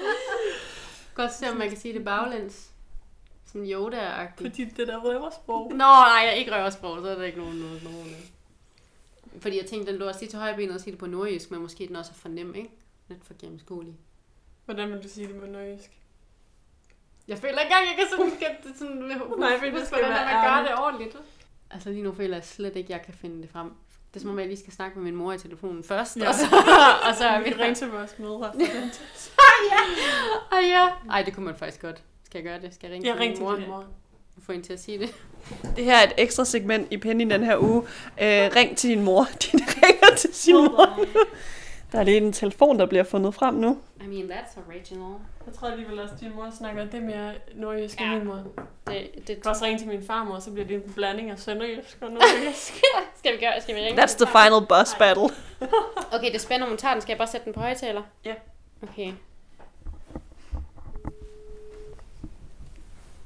godt 1.14 1.32
se, 1.32 1.50
om 1.50 1.56
man 1.56 1.68
kan 1.68 1.78
sige 1.78 1.94
det 1.94 2.04
baglæns. 2.04 2.70
Sådan 3.46 3.66
Yoda-agtigt. 3.66 4.48
Fordi 4.48 4.64
det 4.64 4.88
der 4.88 4.98
røversprog. 4.98 5.70
Nå, 5.70 5.76
nej, 5.76 6.20
jeg 6.22 6.28
er 6.28 6.32
ikke 6.32 6.56
røversprog, 6.56 6.98
så 7.02 7.08
er 7.08 7.14
der 7.14 7.24
ikke 7.24 7.38
nogen 7.38 7.56
noget. 7.56 7.82
nogen. 7.84 8.16
Fordi 9.40 9.58
jeg 9.58 9.66
tænkte, 9.66 9.92
den 9.92 10.00
lå 10.00 10.08
også 10.08 10.20
lige 10.20 10.30
til 10.30 10.38
højbenet 10.38 10.74
og 10.74 10.80
sige 10.80 10.90
det 10.90 10.98
på 10.98 11.06
nordjysk, 11.06 11.50
men 11.50 11.60
måske 11.60 11.86
den 11.86 11.96
også 11.96 12.10
er 12.14 12.18
for 12.18 12.28
nem, 12.28 12.54
ikke? 12.54 12.70
Lidt 13.08 13.24
for 13.24 13.34
gennemskuelig. 13.40 13.94
Hvordan 14.64 14.92
vil 14.92 15.02
du 15.02 15.08
sige 15.08 15.28
det 15.28 15.40
på 15.40 15.46
nordjysk? 15.46 15.90
Jeg 17.28 17.38
føler 17.38 17.58
ikke 17.58 17.74
engang, 17.74 17.86
jeg 17.86 17.96
kan 17.98 18.06
sådan, 18.10 18.54
det 18.64 18.78
sådan, 18.78 18.96
Nej, 19.38 19.58
fordi 19.58 19.70
det 19.70 19.86
skal 19.86 19.98
hvordan 19.98 20.10
være 20.10 20.24
man 20.24 20.64
gør 20.64 20.70
det 20.70 20.78
ordentligt. 20.84 21.16
Altså 21.70 21.90
lige 21.90 22.02
nu 22.02 22.12
føler 22.12 22.36
jeg 22.36 22.44
slet 22.44 22.76
ikke, 22.76 22.92
jeg 22.92 23.02
kan 23.02 23.14
finde 23.14 23.42
det 23.42 23.50
frem. 23.50 23.70
Det 24.10 24.16
er 24.16 24.20
som 24.20 24.30
om, 24.30 24.38
jeg 24.38 24.46
lige 24.46 24.58
skal 24.58 24.72
snakke 24.72 24.98
med 24.98 25.04
min 25.04 25.14
mor 25.16 25.32
i 25.32 25.38
telefonen 25.38 25.84
først, 25.84 26.16
Ja. 26.16 26.28
og, 26.28 26.34
så, 26.34 26.44
og 27.08 27.14
så 27.18 27.24
er 27.24 27.40
vi 27.40 27.50
ringe 27.50 27.74
til 27.74 27.88
vores 27.90 28.18
mødre. 28.18 28.52
Ej, 30.52 30.58
ja. 30.68 30.86
Ej, 31.10 31.22
det 31.22 31.34
kunne 31.34 31.46
man 31.46 31.56
faktisk 31.56 31.80
godt. 31.82 32.02
Skal 32.26 32.38
jeg 32.38 32.44
gøre 32.44 32.60
det? 32.60 32.74
Skal 32.74 32.86
jeg 32.86 32.94
ringe 32.94 33.08
Jeg 33.08 33.16
til 33.16 33.28
min 33.28 33.36
til 33.36 33.44
mor? 33.44 33.54
din 33.56 33.66
mor. 33.68 33.84
Få 34.46 34.52
hende 34.52 34.66
til 34.66 34.72
at 34.72 34.80
sige 34.82 34.98
det. 34.98 35.14
Det 35.76 35.84
her 35.84 35.96
er 35.96 36.02
et 36.06 36.12
ekstra 36.18 36.44
segment 36.44 36.88
i 36.90 36.96
Penny 36.96 37.30
den 37.30 37.44
her 37.44 37.56
uge. 37.58 37.82
Øh, 38.22 38.50
ring 38.56 38.76
til 38.76 38.90
din 38.90 39.02
mor. 39.02 39.24
Din 39.52 39.60
ringer 39.60 40.16
til 40.16 40.34
sin 40.34 40.54
mor. 40.54 40.98
Der 41.92 41.98
er 41.98 42.02
lige 42.02 42.16
en 42.16 42.32
telefon, 42.32 42.78
der 42.78 42.86
bliver 42.86 43.04
fundet 43.04 43.34
frem 43.34 43.54
nu. 43.54 43.78
I 44.00 44.06
mean, 44.06 44.30
that's 44.32 44.58
original. 44.68 45.14
Jeg 45.46 45.54
tror 45.54 45.68
alligevel 45.68 46.00
også, 46.00 46.14
at 46.14 46.20
din 46.20 46.34
mor 46.34 46.50
snakker 46.58 46.84
det 46.84 47.02
mere 47.02 47.34
nordjysk 47.54 48.00
Ja. 48.00 48.06
end 48.06 48.14
min 48.18 48.26
mor. 48.26 48.42
Det, 48.86 49.10
det, 49.26 49.42
kan 49.42 49.50
også 49.50 49.64
ringe 49.64 49.78
til 49.78 49.88
min 49.88 50.02
farmor, 50.06 50.38
så 50.38 50.50
bliver 50.50 50.66
det 50.66 50.74
en 50.76 50.92
blanding 50.94 51.30
af 51.30 51.38
sønderjysk 51.38 51.98
og 52.00 52.10
nordjysk. 52.10 52.72
skal 53.18 53.32
vi 53.32 53.38
gøre? 53.40 53.60
Skal 53.60 53.74
vi 53.74 53.80
ringe? 53.80 54.02
That's 54.02 54.16
the 54.16 54.26
final 54.26 54.66
boss 54.68 54.94
battle. 54.98 55.28
Okay, 56.14 56.26
det 56.26 56.34
er 56.34 56.38
spændende, 56.38 56.64
om 56.64 56.70
hun 56.70 56.78
tager 56.78 56.94
den. 56.94 57.02
Skal 57.02 57.12
jeg 57.12 57.18
bare 57.18 57.28
sætte 57.28 57.44
den 57.44 57.52
på 57.52 57.60
højtaler? 57.60 58.02
Ja. 58.24 58.34
Okay. 58.82 59.12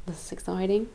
This 0.07 0.19
is 0.27 0.33
exciting. 0.33 0.89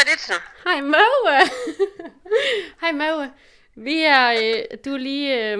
Kreditsen. 0.00 0.34
Hej 0.64 0.80
Moe! 0.80 1.50
Hej 2.82 2.92
Moe. 2.92 3.32
Vi 3.74 4.02
er, 4.02 4.30
øh, 4.30 4.78
du 4.84 4.94
er 4.94 4.98
lige 4.98 5.52
øh, 5.52 5.58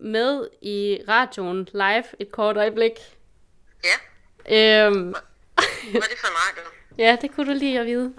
med 0.00 0.48
i 0.62 0.98
radioen 1.08 1.68
live 1.72 2.04
et 2.18 2.32
kort 2.32 2.56
øjeblik. 2.56 2.92
Ja, 3.84 4.86
Øhm, 4.86 5.02
hvad 5.90 6.02
er 6.02 6.08
det 6.08 6.18
for 6.18 6.26
en 6.26 6.34
radio? 6.36 6.62
ja, 7.04 7.16
det 7.20 7.34
kunne 7.34 7.52
du 7.52 7.58
lige 7.58 7.80
at 7.80 7.86
vide. 7.86 8.14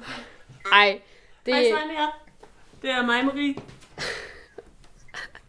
Ej, 0.72 1.02
det 1.46 1.56
Hej 1.56 1.64
Sonja. 1.80 2.06
Det 2.82 2.90
er 2.90 3.02
mig, 3.06 3.26
Marie. 3.26 3.54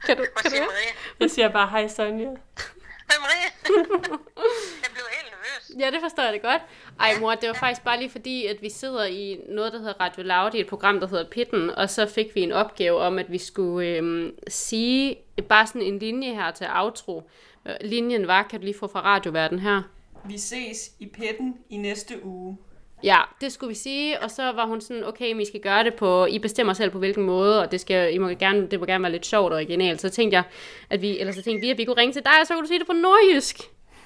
kan 0.06 0.16
du, 0.16 0.26
Hvad 0.40 0.42
kan 0.42 0.52
du? 0.52 0.58
Maria? 0.58 0.92
Jeg 1.20 1.30
siger 1.30 1.48
bare 1.48 1.68
hej 1.68 1.88
Sonja. 1.88 2.24
Hej 2.28 3.18
Maria. 3.20 3.48
jeg 4.82 4.90
blev 4.92 5.04
helt 5.10 5.30
nervøs. 5.32 5.80
Ja, 5.80 5.90
det 5.90 6.00
forstår 6.00 6.22
jeg 6.22 6.32
det 6.32 6.42
godt. 6.42 6.62
Ej 7.00 7.10
mor, 7.20 7.34
det 7.34 7.48
var 7.48 7.54
faktisk 7.54 7.84
bare 7.84 7.98
lige 7.98 8.10
fordi, 8.10 8.46
at 8.46 8.62
vi 8.62 8.70
sidder 8.70 9.04
i 9.04 9.40
noget, 9.48 9.72
der 9.72 9.78
hedder 9.78 10.00
Radio 10.00 10.22
Loud, 10.22 10.54
i 10.54 10.60
et 10.60 10.66
program, 10.66 11.00
der 11.00 11.06
hedder 11.06 11.24
Pitten, 11.24 11.70
og 11.70 11.90
så 11.90 12.06
fik 12.06 12.34
vi 12.34 12.40
en 12.40 12.52
opgave 12.52 12.98
om, 12.98 13.18
at 13.18 13.32
vi 13.32 13.38
skulle 13.38 13.88
øhm, 13.88 14.34
sige 14.48 15.16
bare 15.48 15.66
sådan 15.66 15.82
en 15.82 15.98
linje 15.98 16.34
her 16.34 16.50
til 16.50 16.66
outro. 16.74 17.30
Øh, 17.66 17.74
Linjen 17.80 18.26
var, 18.26 18.42
kan 18.42 18.60
du 18.60 18.64
lige 18.64 18.78
få 18.78 18.86
fra 18.86 19.00
radioverden 19.00 19.58
her? 19.58 19.82
Vi 20.24 20.38
ses 20.38 20.90
i 21.00 21.06
petten 21.06 21.54
i 21.70 21.76
næste 21.76 22.24
uge. 22.24 22.58
Ja, 23.02 23.18
det 23.40 23.52
skulle 23.52 23.68
vi 23.68 23.74
sige, 23.74 24.22
og 24.22 24.30
så 24.30 24.42
var 24.52 24.66
hun 24.66 24.80
sådan, 24.80 25.04
okay, 25.04 25.32
men 25.32 25.40
I 25.40 25.44
skal 25.44 25.60
gøre 25.60 25.84
det 25.84 25.94
på, 25.94 26.26
I 26.26 26.38
bestemmer 26.38 26.72
selv 26.72 26.90
på 26.90 26.98
hvilken 26.98 27.24
måde, 27.24 27.62
og 27.62 27.72
det, 27.72 27.80
skal, 27.80 28.14
I 28.14 28.18
må 28.18 28.28
gerne, 28.28 28.66
det 28.66 28.80
må 28.80 28.86
gerne 28.86 29.02
være 29.02 29.12
lidt 29.12 29.26
sjovt 29.26 29.52
og 29.52 29.56
originalt. 29.56 30.00
Så 30.00 30.08
tænkte 30.08 30.34
jeg, 30.34 30.44
at 30.90 31.02
vi, 31.02 31.18
eller 31.18 31.32
så 31.32 31.42
tænkte 31.42 31.66
vi, 31.66 31.70
at 31.70 31.78
vi 31.78 31.84
kunne 31.84 32.00
ringe 32.00 32.12
til 32.12 32.22
dig, 32.24 32.32
og 32.40 32.46
så 32.46 32.54
kunne 32.54 32.62
du 32.62 32.68
sige 32.68 32.78
det 32.78 32.86
på 32.86 32.92
nordjysk. 32.92 33.60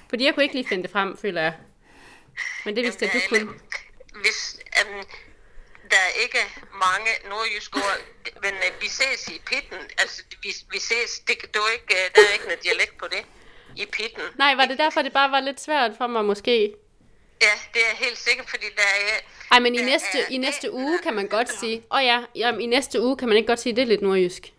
Fordi 0.09 0.25
jeg 0.25 0.33
kunne 0.33 0.43
ikke 0.43 0.55
lige 0.55 0.67
finde 0.67 0.83
det 0.83 0.91
frem, 0.91 1.17
føler 1.17 1.41
jeg. 1.41 1.53
Men 2.65 2.75
det 2.75 2.83
vidste 2.83 3.05
jeg, 3.05 3.13
du 3.13 3.19
kunne. 3.29 3.53
Hvis 4.21 4.59
um, 4.81 5.03
der 5.91 5.97
er 5.97 6.21
ikke 6.23 6.37
mange 6.73 7.11
nordjyske 7.29 7.77
ord, 7.77 7.97
men 8.41 8.53
uh, 8.53 8.81
vi 8.81 8.87
ses 8.87 9.27
i 9.27 9.41
pitten, 9.45 9.77
altså 9.97 10.23
vi, 10.43 10.49
vi 10.71 10.79
ses, 10.79 11.19
det, 11.27 11.35
det 11.41 11.55
er 11.55 11.71
ikke, 11.73 11.85
uh, 11.89 12.15
der 12.15 12.29
er 12.29 12.33
ikke 12.33 12.45
noget 12.45 12.63
dialekt 12.63 12.97
på 12.97 13.07
det, 13.07 13.25
i 13.75 13.85
pitten. 13.85 14.23
Nej, 14.37 14.55
var 14.55 14.65
det 14.65 14.77
derfor, 14.77 15.01
det 15.01 15.13
bare 15.13 15.31
var 15.31 15.39
lidt 15.39 15.61
svært 15.61 15.91
for 15.97 16.07
mig 16.07 16.25
måske? 16.25 16.73
Ja, 17.41 17.47
det 17.73 17.81
er 17.91 17.95
helt 17.95 18.17
sikkert, 18.17 18.49
fordi 18.49 18.65
der 18.75 18.81
er... 18.81 19.19
Ej, 19.51 19.59
men 19.59 19.75
i 19.75 19.81
næste, 19.81 20.19
er- 20.19 20.27
i 20.29 20.37
næste 20.37 20.71
uge 20.71 20.99
kan 21.03 21.13
man 21.13 21.27
godt 21.27 21.49
sige, 21.59 21.77
åh 21.91 21.97
oh 21.97 22.03
ja, 22.05 22.23
jamen, 22.35 22.61
i 22.61 22.65
næste 22.65 23.01
uge 23.01 23.17
kan 23.17 23.27
man 23.27 23.37
ikke 23.37 23.47
godt 23.47 23.59
sige, 23.59 23.75
det 23.75 23.81
er 23.81 23.85
lidt 23.85 24.01
nordjysk. 24.01 24.53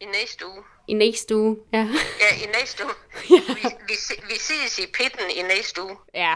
I 0.00 0.04
næste 0.04 0.46
uge. 0.46 0.62
I 0.88 0.92
næste 0.92 1.36
uge, 1.36 1.56
ja. 1.72 1.88
Ja, 2.20 2.44
i 2.44 2.46
næste 2.60 2.84
uge. 2.84 2.94
vi, 3.28 3.64
vi, 3.88 3.94
se- 3.94 4.22
vi 4.28 4.34
ses 4.38 4.78
i 4.78 4.86
pitten 4.86 5.30
i 5.30 5.42
næste 5.42 5.82
uge. 5.82 5.96
Ja, 6.14 6.34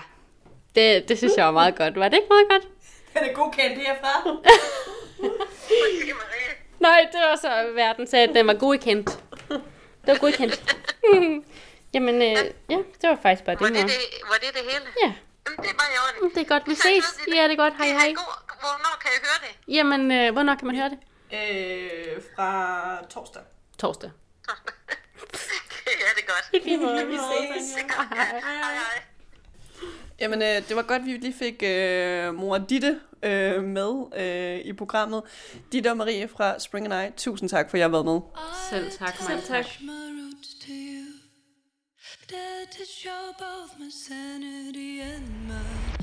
det, 0.74 1.08
det 1.08 1.18
synes 1.18 1.32
jeg 1.36 1.44
var 1.46 1.52
meget 1.52 1.76
godt. 1.76 1.96
Var 1.96 2.08
det 2.08 2.16
ikke 2.16 2.28
meget 2.30 2.48
godt? 2.50 2.62
Den 3.14 3.30
er 3.30 3.32
godkendt 3.32 3.78
herfra. 3.78 4.12
Nej, 6.80 7.08
det 7.12 7.20
var 7.20 7.36
så, 7.36 7.72
verden 7.74 8.06
sagde, 8.06 8.28
at 8.28 8.34
den 8.34 8.46
var 8.46 8.54
godkendt. 8.54 9.10
Det 9.48 10.06
var 10.06 10.18
godkendt. 10.18 10.76
Jamen, 11.94 12.14
øh, 12.14 12.38
ja, 12.70 12.78
det 13.00 13.08
var 13.10 13.18
faktisk 13.22 13.44
bare 13.44 13.56
det, 13.56 13.60
Var 13.60 13.68
det 13.68 13.76
det, 13.76 13.92
var 14.30 14.38
det, 14.42 14.54
det 14.54 14.62
hele? 14.62 14.86
Ja. 15.02 15.12
Jamen, 15.46 15.58
det 15.64 15.70
er 15.70 15.78
bare 15.82 15.92
i 15.94 15.98
orden. 16.04 16.34
Det 16.34 16.40
er 16.40 16.48
godt, 16.54 16.68
vi 16.68 16.74
ses. 16.74 17.04
Ja, 17.34 17.42
det 17.42 17.52
er 17.52 17.56
godt. 17.56 17.74
Hej, 17.76 17.86
hej. 17.86 18.14
Hvornår 18.64 18.94
kan 19.02 19.10
jeg 19.14 19.20
høre 19.28 19.40
det? 19.48 19.74
Jamen, 19.74 20.12
øh, 20.12 20.32
hvornår 20.32 20.54
kan 20.54 20.66
man 20.66 20.76
høre 20.76 20.90
det? 20.90 20.98
Øh, 21.32 22.22
fra 22.36 22.50
torsdag. 23.10 23.42
Torsdag. 23.78 24.10
ja, 25.86 26.08
det 26.16 26.22
er 26.22 26.32
godt. 26.34 26.46
I 26.52 26.68
lige 26.68 26.78
måde. 26.78 27.06
Vi 27.06 27.16
ses. 27.16 27.74
Hej, 27.74 28.04
hej. 28.12 29.13
Jamen, 30.24 30.42
øh, 30.42 30.68
det 30.68 30.76
var 30.76 30.82
godt, 30.82 31.04
vi 31.04 31.10
lige 31.10 31.32
fik 31.32 31.62
øh, 31.62 32.34
mor 32.34 32.58
Ditte 32.58 33.00
øh, 33.22 33.64
med 33.64 33.92
øh, 34.16 34.58
i 34.64 34.72
programmet. 34.72 35.22
Ditte 35.72 35.90
og 35.90 35.96
Marie 35.96 36.28
fra 36.28 36.58
Spring 36.58 36.92
and 36.92 37.08
I, 37.08 37.12
tusind 37.16 37.48
tak 37.48 37.70
for, 37.70 37.76
at 37.76 37.78
jeg 37.78 37.84
har 37.84 37.90
været 37.90 38.04
med. 38.04 38.20
Selv 38.70 38.90
tak, 38.90 39.16
Selv 39.16 39.42
tak. 39.42 39.66
Dead 42.30 42.66
to 42.78 42.84
show 42.84 43.22
both 43.38 43.78
my 43.78 43.90
sanity 43.90 45.00
and 45.00 45.46
my 45.48 45.94